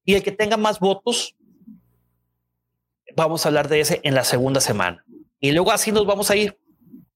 Y 0.05 0.13
el 0.13 0.23
que 0.23 0.31
tenga 0.31 0.55
más 0.55 0.79
votos, 0.79 1.35
vamos 3.17 3.45
a 3.45 3.49
hablar 3.49 3.67
de 3.67 3.81
ese 3.81 3.99
en 4.03 4.15
la 4.15 4.23
segunda 4.23 4.61
semana. 4.61 5.03
Y 5.41 5.51
luego 5.51 5.73
así 5.73 5.91
nos 5.91 6.05
vamos 6.05 6.31
a 6.31 6.37
ir. 6.37 6.57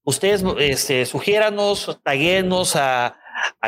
Ustedes 0.04 0.44
este, 0.58 1.06
sugiéranos, 1.06 1.98
taguenos 2.04 2.76
a 2.76 3.16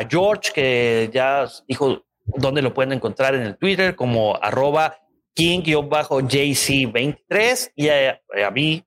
George, 0.07 0.51
que 0.53 1.09
ya 1.11 1.47
dijo 1.67 2.05
dónde 2.25 2.61
lo 2.61 2.75
pueden 2.75 2.93
encontrar 2.93 3.33
en 3.33 3.41
el 3.41 3.57
Twitter 3.57 3.95
como 3.95 4.35
arroba 4.39 5.02
king-jc23 5.33 7.71
y 7.75 7.89
a, 7.89 8.21
mí, 8.51 8.85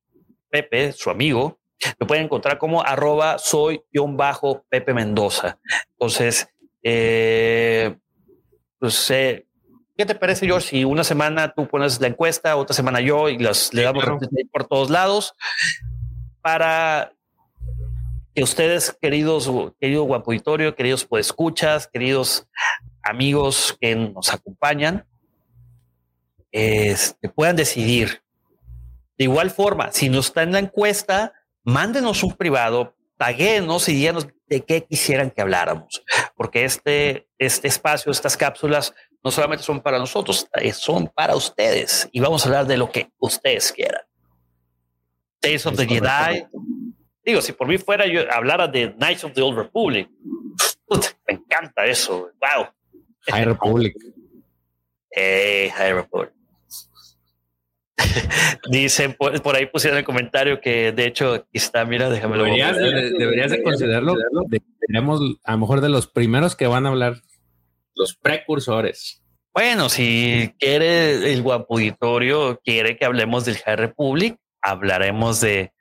Pepe, 0.49 0.93
su 0.93 1.11
amigo, 1.11 1.59
me 1.99 2.07
pueden 2.07 2.25
encontrar 2.25 2.59
como 2.59 2.83
arroba 2.83 3.39
soy-pepe 3.39 4.95
Mendoza. 4.95 5.59
Entonces, 5.93 6.49
eh, 6.83 7.97
pues, 8.79 9.11
eh, 9.11 9.47
¿qué 9.97 10.07
te 10.07 10.15
parece, 10.15 10.47
George? 10.47 10.69
Si 10.69 10.85
una 10.85 11.05
semana 11.05 11.53
tú 11.53 11.67
pones 11.67 12.01
la 12.01 12.07
encuesta, 12.07 12.57
otra 12.57 12.75
semana 12.75 13.01
yo 13.01 13.29
y 13.29 13.39
las 13.39 13.75
le 13.75 13.83
damos 13.83 14.05
por 14.53 14.67
todos 14.67 14.91
lados 14.91 15.35
para 16.41 17.13
que 18.35 18.43
ustedes, 18.43 18.97
queridos, 19.01 19.51
querido 19.81 20.05
guapo 20.05 20.33
queridos 20.77 21.07
escuchas, 21.19 21.89
queridos 21.89 22.49
amigos 23.03 23.77
que 23.81 23.97
nos 23.97 24.33
acompañan, 24.33 25.07
este, 26.57 27.29
puedan 27.29 27.55
decidir. 27.55 28.23
De 29.19 29.25
igual 29.25 29.51
forma, 29.51 29.93
si 29.93 30.09
no 30.09 30.21
está 30.21 30.43
en 30.43 30.53
la 30.53 30.59
encuesta, 30.59 31.35
mándenos 31.65 32.23
un 32.23 32.33
privado, 32.33 32.97
taguenos 33.19 33.89
y 33.91 33.95
díganos 33.95 34.27
de 34.47 34.63
qué 34.63 34.83
quisieran 34.85 35.31
que 35.31 35.43
habláramos, 35.43 36.03
porque 36.35 36.65
este, 36.65 37.29
este 37.39 37.69
espacio, 37.69 38.11
estas 38.11 38.39
cápsulas, 38.39 38.95
no 39.23 39.31
solamente 39.31 39.65
son 39.65 39.81
para 39.81 39.99
nosotros, 39.99 40.49
eh, 40.55 40.73
son 40.73 41.09
para 41.09 41.37
ustedes 41.37 42.09
y 42.13 42.21
vamos 42.21 42.45
a 42.45 42.49
hablar 42.49 42.67
de 42.67 42.79
lo 42.79 42.91
que 42.91 43.11
ustedes 43.19 43.73
quieran. 43.73 44.03
Days 45.43 45.67
of 45.67 45.77
the 45.77 45.87
Jedi. 45.87 46.47
Digo, 47.23 47.43
si 47.43 47.53
por 47.53 47.69
mí 47.69 47.77
fuera 47.77 48.07
yo 48.07 48.23
hablara 48.33 48.67
de 48.67 48.95
Knights 48.95 49.25
of 49.25 49.33
the 49.33 49.43
Old 49.43 49.59
Republic, 49.59 50.09
me 51.29 51.35
encanta 51.35 51.85
eso. 51.85 52.31
Wow. 52.41 52.69
High 53.29 53.45
Republic. 53.45 53.95
Hey, 55.11 55.71
High 55.71 55.93
Republic. 55.93 56.33
Dicen 58.71 59.15
por, 59.15 59.57
ahí 59.57 59.67
pusieron 59.67 59.99
el 59.99 60.05
comentario 60.05 60.61
que 60.61 60.93
de 60.93 61.07
hecho 61.07 61.35
aquí 61.35 61.49
está, 61.55 61.85
mira, 61.85 62.11
déjame 62.11 62.37
deberías, 62.37 62.77
deberías 62.77 63.51
de 63.51 63.63
considerarlo. 63.63 64.15
Tenemos 64.87 65.21
a 65.45 65.53
lo 65.53 65.59
mejor 65.59 65.81
de 65.81 65.89
los 65.89 66.07
primeros 66.07 66.57
que 66.57 66.67
van 66.67 66.87
a 66.87 66.91
hablar, 66.91 67.23
los 67.95 68.15
precursores. 68.15 69.23
Bueno, 69.53 69.89
si 69.89 70.55
quiere 70.59 71.33
el 71.33 71.43
guapuditorio, 71.43 72.61
quiere 72.63 72.99
que 72.99 73.07
hablemos 73.07 73.47
del 73.47 73.57
High 73.57 73.77
Republic, 73.77 74.37
hablaremos 74.61 75.41
de 75.41 75.73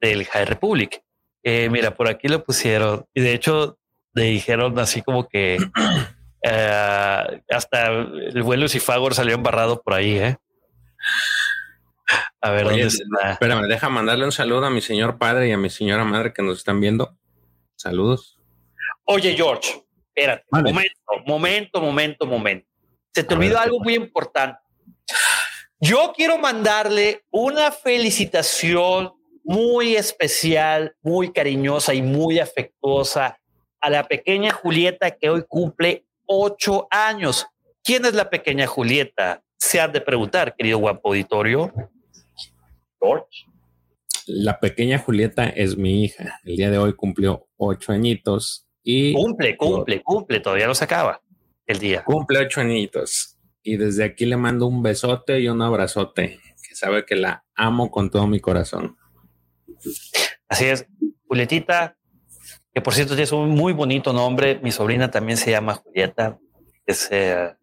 del 0.00 0.26
High 0.26 0.44
Republic. 0.44 1.02
Eh, 1.44 1.68
mira, 1.70 1.94
por 1.94 2.08
aquí 2.08 2.28
lo 2.28 2.42
pusieron 2.42 3.04
y 3.14 3.20
de 3.20 3.32
hecho 3.32 3.78
le 4.12 4.24
dijeron 4.24 4.78
así 4.78 5.02
como 5.02 5.28
que 5.28 5.56
eh, 6.42 7.40
hasta 7.48 7.88
el 7.88 8.42
vuelo 8.42 8.68
Cifagor 8.68 9.14
salió 9.14 9.34
embarrado 9.34 9.80
por 9.82 9.94
ahí, 9.94 10.18
¿eh? 10.18 10.36
A 12.40 12.50
ver, 12.50 12.64
¿dónde 12.64 12.82
está? 12.82 13.32
Espérame, 13.32 13.66
deja 13.66 13.88
mandarle 13.88 14.24
un 14.24 14.32
saludo 14.32 14.66
a 14.66 14.70
mi 14.70 14.80
señor 14.80 15.18
padre 15.18 15.48
y 15.48 15.52
a 15.52 15.56
mi 15.58 15.70
señora 15.70 16.04
madre 16.04 16.32
que 16.32 16.42
nos 16.42 16.58
están 16.58 16.80
viendo. 16.80 17.16
Saludos. 17.76 18.38
Oye, 19.04 19.34
George, 19.34 19.82
espérate, 20.14 20.44
momento, 20.50 21.00
momento, 21.26 21.80
momento, 21.80 22.26
momento. 22.26 22.68
Se 23.12 23.24
te 23.24 23.34
olvidó 23.34 23.58
algo 23.58 23.80
muy 23.80 23.94
importante. 23.94 24.58
Yo 25.80 26.12
quiero 26.16 26.38
mandarle 26.38 27.24
una 27.30 27.70
felicitación 27.70 29.12
muy 29.44 29.96
especial, 29.96 30.96
muy 31.02 31.32
cariñosa 31.32 31.94
y 31.94 32.02
muy 32.02 32.38
afectuosa 32.38 33.38
a 33.80 33.90
la 33.90 34.04
pequeña 34.08 34.50
Julieta 34.50 35.10
que 35.12 35.28
hoy 35.28 35.44
cumple 35.46 36.06
ocho 36.26 36.88
años. 36.90 37.46
¿Quién 37.82 38.06
es 38.06 38.14
la 38.14 38.30
pequeña 38.30 38.66
Julieta? 38.66 39.43
Se 39.66 39.80
han 39.80 39.92
de 39.92 40.02
preguntar, 40.02 40.54
querido 40.54 40.76
guapo 40.76 41.08
auditorio. 41.08 41.72
George. 43.00 43.46
La 44.26 44.60
pequeña 44.60 44.98
Julieta 44.98 45.48
es 45.48 45.78
mi 45.78 46.04
hija. 46.04 46.38
El 46.44 46.56
día 46.56 46.70
de 46.70 46.76
hoy 46.76 46.92
cumplió 46.92 47.48
ocho 47.56 47.92
añitos 47.92 48.68
y 48.82 49.14
cumple, 49.14 49.56
cumple, 49.56 50.02
cumple. 50.02 50.40
Todavía 50.40 50.66
no 50.66 50.74
se 50.74 50.84
acaba 50.84 51.22
el 51.66 51.78
día. 51.78 52.04
Cumple 52.04 52.40
ocho 52.40 52.60
añitos 52.60 53.38
y 53.62 53.78
desde 53.78 54.04
aquí 54.04 54.26
le 54.26 54.36
mando 54.36 54.66
un 54.66 54.82
besote 54.82 55.40
y 55.40 55.48
un 55.48 55.62
abrazote. 55.62 56.40
Que 56.68 56.74
sabe 56.74 57.06
que 57.06 57.16
la 57.16 57.46
amo 57.54 57.90
con 57.90 58.10
todo 58.10 58.26
mi 58.26 58.40
corazón. 58.40 58.98
Así 60.46 60.66
es, 60.66 60.86
Julietita, 61.26 61.96
que 62.74 62.82
por 62.82 62.92
cierto 62.92 63.14
es 63.14 63.32
un 63.32 63.48
muy 63.48 63.72
bonito 63.72 64.12
nombre. 64.12 64.60
Mi 64.62 64.72
sobrina 64.72 65.10
también 65.10 65.38
se 65.38 65.52
llama 65.52 65.74
Julieta. 65.74 66.38
Es 66.84 67.08
eh, 67.10 67.54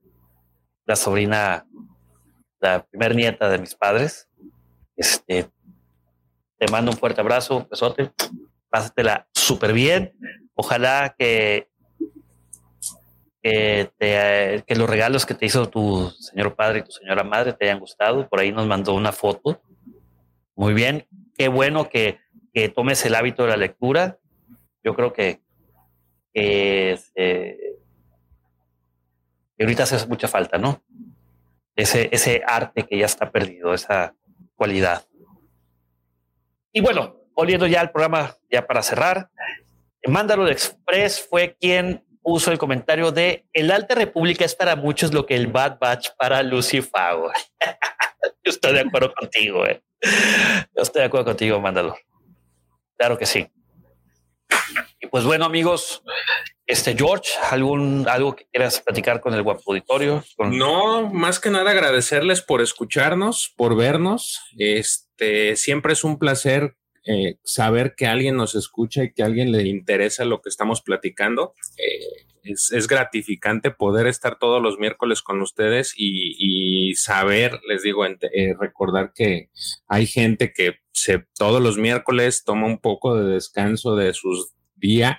la 0.86 0.96
sobrina 0.96 1.68
la 2.62 2.86
primera 2.86 3.14
nieta 3.14 3.50
de 3.50 3.58
mis 3.58 3.76
padres. 3.76 4.30
Este, 4.96 5.50
te 6.58 6.72
mando 6.72 6.92
un 6.92 6.98
fuerte 6.98 7.20
abrazo, 7.22 7.58
un 7.58 7.68
besote, 7.70 8.12
pásatela 8.70 9.28
súper 9.34 9.74
bien. 9.74 10.14
Ojalá 10.54 11.16
que, 11.18 11.70
que, 13.42 13.90
los 14.76 14.90
regalos 14.90 15.26
que 15.26 15.34
te 15.34 15.48
hizo 15.48 15.70
tu 15.70 16.12
señor 16.12 16.56
padre 16.56 16.80
y 16.80 16.84
tu 16.84 16.92
señora 16.92 17.24
madre 17.24 17.54
te 17.54 17.66
hayan 17.66 17.80
gustado. 17.80 18.30
Por 18.30 18.40
ahí 18.40 18.52
nos 18.52 18.68
mandó 18.68 18.94
una 18.94 19.12
foto. 19.12 19.62
Muy 20.56 20.74
bien, 20.74 21.08
qué 21.36 21.48
bueno 21.48 21.90
que, 21.90 22.20
que 22.54 22.70
tomes 22.70 23.04
el 23.06 23.16
hábito 23.16 23.44
de 23.44 23.50
la 23.50 23.58
lectura. 23.58 24.20
Yo 24.84 24.96
creo 24.96 25.14
que, 25.14 25.42
que, 26.34 27.00
que 27.16 27.58
ahorita 29.64 29.84
hace 29.84 30.06
mucha 30.08 30.28
falta, 30.28 30.60
¿no? 30.60 30.84
Ese, 31.76 32.10
ese 32.12 32.44
arte 32.46 32.84
que 32.84 32.98
ya 32.98 33.06
está 33.06 33.32
perdido, 33.32 33.74
esa 33.74 34.16
cualidad. 34.56 35.06
Y 36.74 36.82
bueno, 36.82 37.18
volviendo 37.36 37.68
ya 37.68 37.82
al 37.82 37.92
programa, 37.92 38.36
ya 38.50 38.66
para 38.66 38.82
cerrar, 38.82 39.30
Mándalo 40.08 40.46
de 40.46 40.54
Express 40.54 41.28
fue 41.30 41.56
quien 41.60 42.04
puso 42.24 42.52
el 42.52 42.58
comentario 42.58 43.12
de 43.12 43.46
el 43.54 43.72
Alta 43.72 43.96
República 43.96 44.46
es 44.46 44.56
para 44.56 44.76
muchos 44.76 45.14
lo 45.14 45.26
que 45.26 45.36
el 45.36 45.48
Bad 45.48 45.78
Batch 45.80 46.10
para 46.18 46.42
Lucy 46.44 46.82
Fago. 46.82 47.32
Yo 48.44 48.50
estoy 48.50 48.74
de 48.74 48.82
acuerdo 48.82 49.14
contigo, 49.14 49.66
eh. 49.66 49.82
Yo 50.76 50.82
estoy 50.82 51.02
de 51.02 51.06
acuerdo 51.08 51.26
contigo, 51.26 51.60
Mándalo. 51.60 51.96
Claro 52.98 53.18
que 53.18 53.26
sí. 53.26 53.48
Y 55.00 55.08
pues 55.08 55.24
bueno, 55.24 55.46
amigos, 55.46 56.04
este 56.72 56.96
George, 56.96 57.32
algún 57.50 58.08
algo 58.08 58.36
que 58.36 58.46
quieras 58.50 58.80
platicar 58.80 59.20
con 59.20 59.34
el 59.34 59.44
guapo 59.44 59.62
auditorio. 59.68 60.24
No, 60.38 61.10
más 61.12 61.40
que 61.40 61.50
nada 61.50 61.72
agradecerles 61.72 62.42
por 62.42 62.62
escucharnos, 62.62 63.54
por 63.58 63.76
vernos. 63.76 64.40
Este 64.58 65.58
siempre 65.58 65.94
es 65.94 66.04
un 66.04 66.18
placer 66.18 66.78
eh, 67.06 67.38
saber 67.44 67.94
que 67.96 68.08
alguien 68.08 68.38
nos 68.38 68.56
escucha 68.56 69.04
y 69.04 69.12
que 69.12 69.22
a 69.22 69.26
alguien 69.26 69.52
le 69.52 69.68
interesa 69.68 70.24
lo 70.24 70.42
que 70.42 70.50
estamos 70.50 70.82
platicando. 70.82 71.54
Eh, 71.78 72.28
es, 72.44 72.88
gratificante 72.88 73.72
poder 73.72 74.08
estar 74.08 74.40
todos 74.40 74.62
los 74.62 74.80
miércoles 74.80 75.22
con 75.22 75.42
ustedes 75.42 75.94
y, 75.96 76.94
saber, 76.96 77.60
les 77.68 77.84
digo, 77.84 78.06
eh, 78.06 78.18
recordar 78.60 79.12
que 79.14 79.50
hay 79.88 80.08
gente 80.08 80.54
que 80.54 80.80
se, 80.92 81.26
todos 81.38 81.62
los 81.62 81.78
miércoles 81.78 82.44
toma 82.44 82.66
un 82.66 82.80
poco 82.80 83.16
de 83.16 83.34
descanso 83.34 83.96
de 83.96 84.14
sus 84.14 84.54
días 84.76 85.18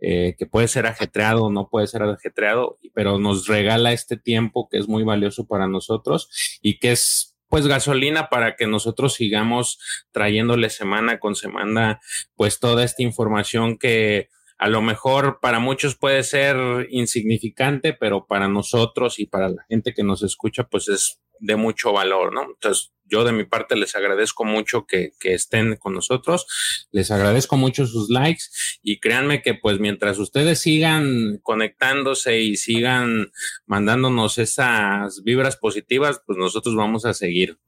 eh, 0.00 0.34
que 0.38 0.46
puede 0.46 0.68
ser 0.68 0.86
ajetreado 0.86 1.44
o 1.44 1.50
no 1.50 1.68
puede 1.68 1.86
ser 1.86 2.02
ajetreado, 2.02 2.78
pero 2.94 3.18
nos 3.18 3.46
regala 3.46 3.92
este 3.92 4.16
tiempo 4.16 4.68
que 4.70 4.78
es 4.78 4.88
muy 4.88 5.02
valioso 5.02 5.46
para 5.46 5.66
nosotros 5.66 6.58
y 6.62 6.78
que 6.78 6.92
es 6.92 7.36
pues 7.48 7.66
gasolina 7.66 8.28
para 8.28 8.56
que 8.56 8.66
nosotros 8.66 9.14
sigamos 9.14 9.78
trayéndole 10.10 10.70
semana 10.70 11.20
con 11.20 11.36
semana 11.36 12.00
pues 12.34 12.58
toda 12.58 12.84
esta 12.84 13.02
información 13.02 13.78
que 13.78 14.28
a 14.58 14.68
lo 14.68 14.82
mejor 14.82 15.38
para 15.40 15.58
muchos 15.60 15.96
puede 15.96 16.22
ser 16.22 16.56
insignificante, 16.90 17.92
pero 17.92 18.26
para 18.26 18.48
nosotros 18.48 19.18
y 19.18 19.26
para 19.26 19.48
la 19.48 19.64
gente 19.68 19.94
que 19.94 20.02
nos 20.02 20.22
escucha 20.22 20.64
pues 20.64 20.88
es 20.88 21.20
de 21.44 21.56
mucho 21.56 21.92
valor, 21.92 22.32
¿no? 22.32 22.42
Entonces, 22.42 22.92
yo 23.04 23.22
de 23.22 23.32
mi 23.32 23.44
parte 23.44 23.76
les 23.76 23.94
agradezco 23.94 24.44
mucho 24.44 24.86
que, 24.86 25.12
estén 25.20 25.76
con 25.76 25.92
nosotros, 25.92 26.46
les 26.90 27.10
agradezco 27.10 27.56
mucho 27.56 27.86
sus 27.86 28.08
likes 28.08 28.44
y 28.82 28.98
créanme 28.98 29.42
que 29.42 29.54
pues 29.54 29.78
mientras 29.78 30.18
ustedes 30.18 30.60
sigan 30.60 31.38
conectándose 31.42 32.40
y 32.40 32.56
sigan 32.56 33.30
mandándonos 33.66 34.38
esas 34.38 35.22
vibras 35.22 35.56
positivas, 35.56 36.22
pues 36.26 36.38
nosotros 36.38 36.74
vamos 36.76 37.04
a 37.04 37.12
seguir. 37.12 37.58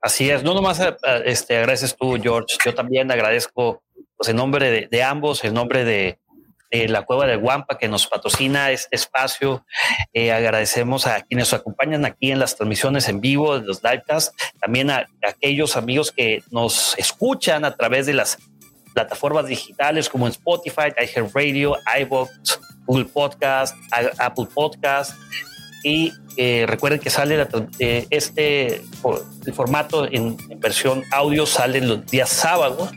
Así 0.00 0.30
es, 0.30 0.44
no 0.44 0.54
nomás 0.54 0.80
eh, 0.80 0.96
este, 1.24 1.56
agradeces 1.56 1.96
tú, 1.96 2.16
George, 2.22 2.56
yo 2.64 2.74
también 2.74 3.10
agradezco 3.10 3.82
pues, 4.16 4.28
en 4.28 4.36
nombre 4.36 4.88
de, 4.88 5.02
ambos, 5.02 5.42
en 5.42 5.54
nombre 5.54 5.84
de, 5.84 6.20
la 6.88 7.02
Cueva 7.02 7.26
de 7.26 7.36
Guampa 7.36 7.78
que 7.78 7.88
nos 7.88 8.06
patrocina 8.06 8.70
este 8.70 8.96
espacio. 8.96 9.64
Eh, 10.12 10.32
agradecemos 10.32 11.06
a 11.06 11.20
quienes 11.20 11.52
nos 11.52 11.60
acompañan 11.60 12.04
aquí 12.04 12.30
en 12.30 12.38
las 12.38 12.56
transmisiones 12.56 13.08
en 13.08 13.20
vivo 13.20 13.58
de 13.58 13.66
los 13.66 13.82
livecasts, 13.82 14.34
también 14.60 14.90
a, 14.90 15.06
aquellos 15.26 15.76
amigos 15.76 16.12
que 16.12 16.42
nos 16.50 16.96
escuchan 16.98 17.64
a 17.64 17.76
través 17.76 18.06
de 18.06 18.14
las 18.14 18.38
plataformas 18.94 19.46
digitales 19.46 20.08
como 20.08 20.26
en 20.26 20.32
Spotify, 20.32 20.92
iHeartRadio, 20.98 21.76
iVoox, 22.00 22.30
Google 22.86 23.06
Podcast, 23.06 23.76
Apple 24.18 24.46
Podcast. 24.52 25.14
Y 25.84 26.12
eh, 26.36 26.64
recuerden 26.68 27.00
que 27.00 27.10
sale 27.10 27.46
eh, 27.78 28.06
este 28.10 28.82
el 29.46 29.54
formato 29.54 30.06
en, 30.10 30.36
versión 30.60 31.02
audio 31.10 31.44
sale 31.44 31.80
los 31.80 32.06
días 32.06 32.28
sábados. 32.28 32.90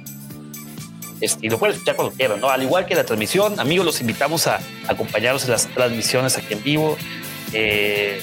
Este, 1.21 1.47
y 1.47 1.49
lo 1.49 1.57
pueden 1.57 1.75
escuchar 1.75 1.95
cuando 1.95 2.13
quieran, 2.13 2.41
¿no? 2.41 2.49
Al 2.49 2.61
igual 2.63 2.85
que 2.85 2.95
la 2.95 3.05
transmisión, 3.05 3.59
amigos, 3.59 3.85
los 3.85 4.01
invitamos 4.01 4.47
a 4.47 4.59
acompañarnos 4.87 5.45
en 5.45 5.51
las 5.51 5.67
transmisiones 5.67 6.37
aquí 6.37 6.53
en 6.53 6.63
vivo. 6.63 6.97
Eh, 7.53 8.21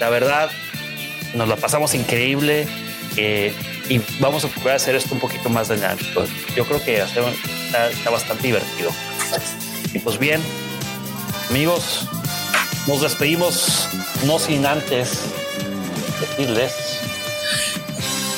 la 0.00 0.10
verdad, 0.10 0.50
nos 1.34 1.48
la 1.48 1.56
pasamos 1.56 1.94
increíble 1.94 2.66
y 3.88 4.00
vamos 4.20 4.44
a 4.44 4.48
procurar 4.48 4.76
hacer 4.76 4.94
esto 4.94 5.14
un 5.14 5.20
poquito 5.20 5.48
más 5.48 5.68
dinámico. 5.68 6.24
Yo 6.56 6.64
creo 6.64 6.82
que 6.82 7.00
está 7.00 8.10
bastante 8.10 8.46
divertido. 8.48 8.90
Y 9.92 9.98
pues 9.98 10.18
bien, 10.18 10.40
amigos, 11.50 12.08
nos 12.86 13.02
despedimos 13.02 13.88
no 14.26 14.38
sin 14.38 14.66
antes 14.66 15.20
decirles 16.20 16.72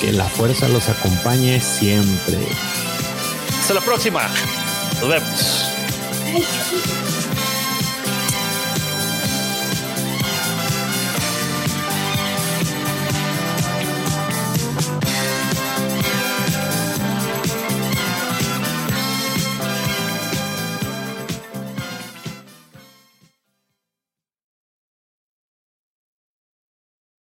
que 0.01 0.13
la 0.13 0.25
fuerza 0.25 0.69
los 0.69 0.89
acompañe 0.89 1.61
siempre. 1.61 2.39
Hasta 3.65 3.73
la 3.73 3.81
próxima. 3.81 4.29
Nos 5.01 5.09
vemos. 5.09 7.24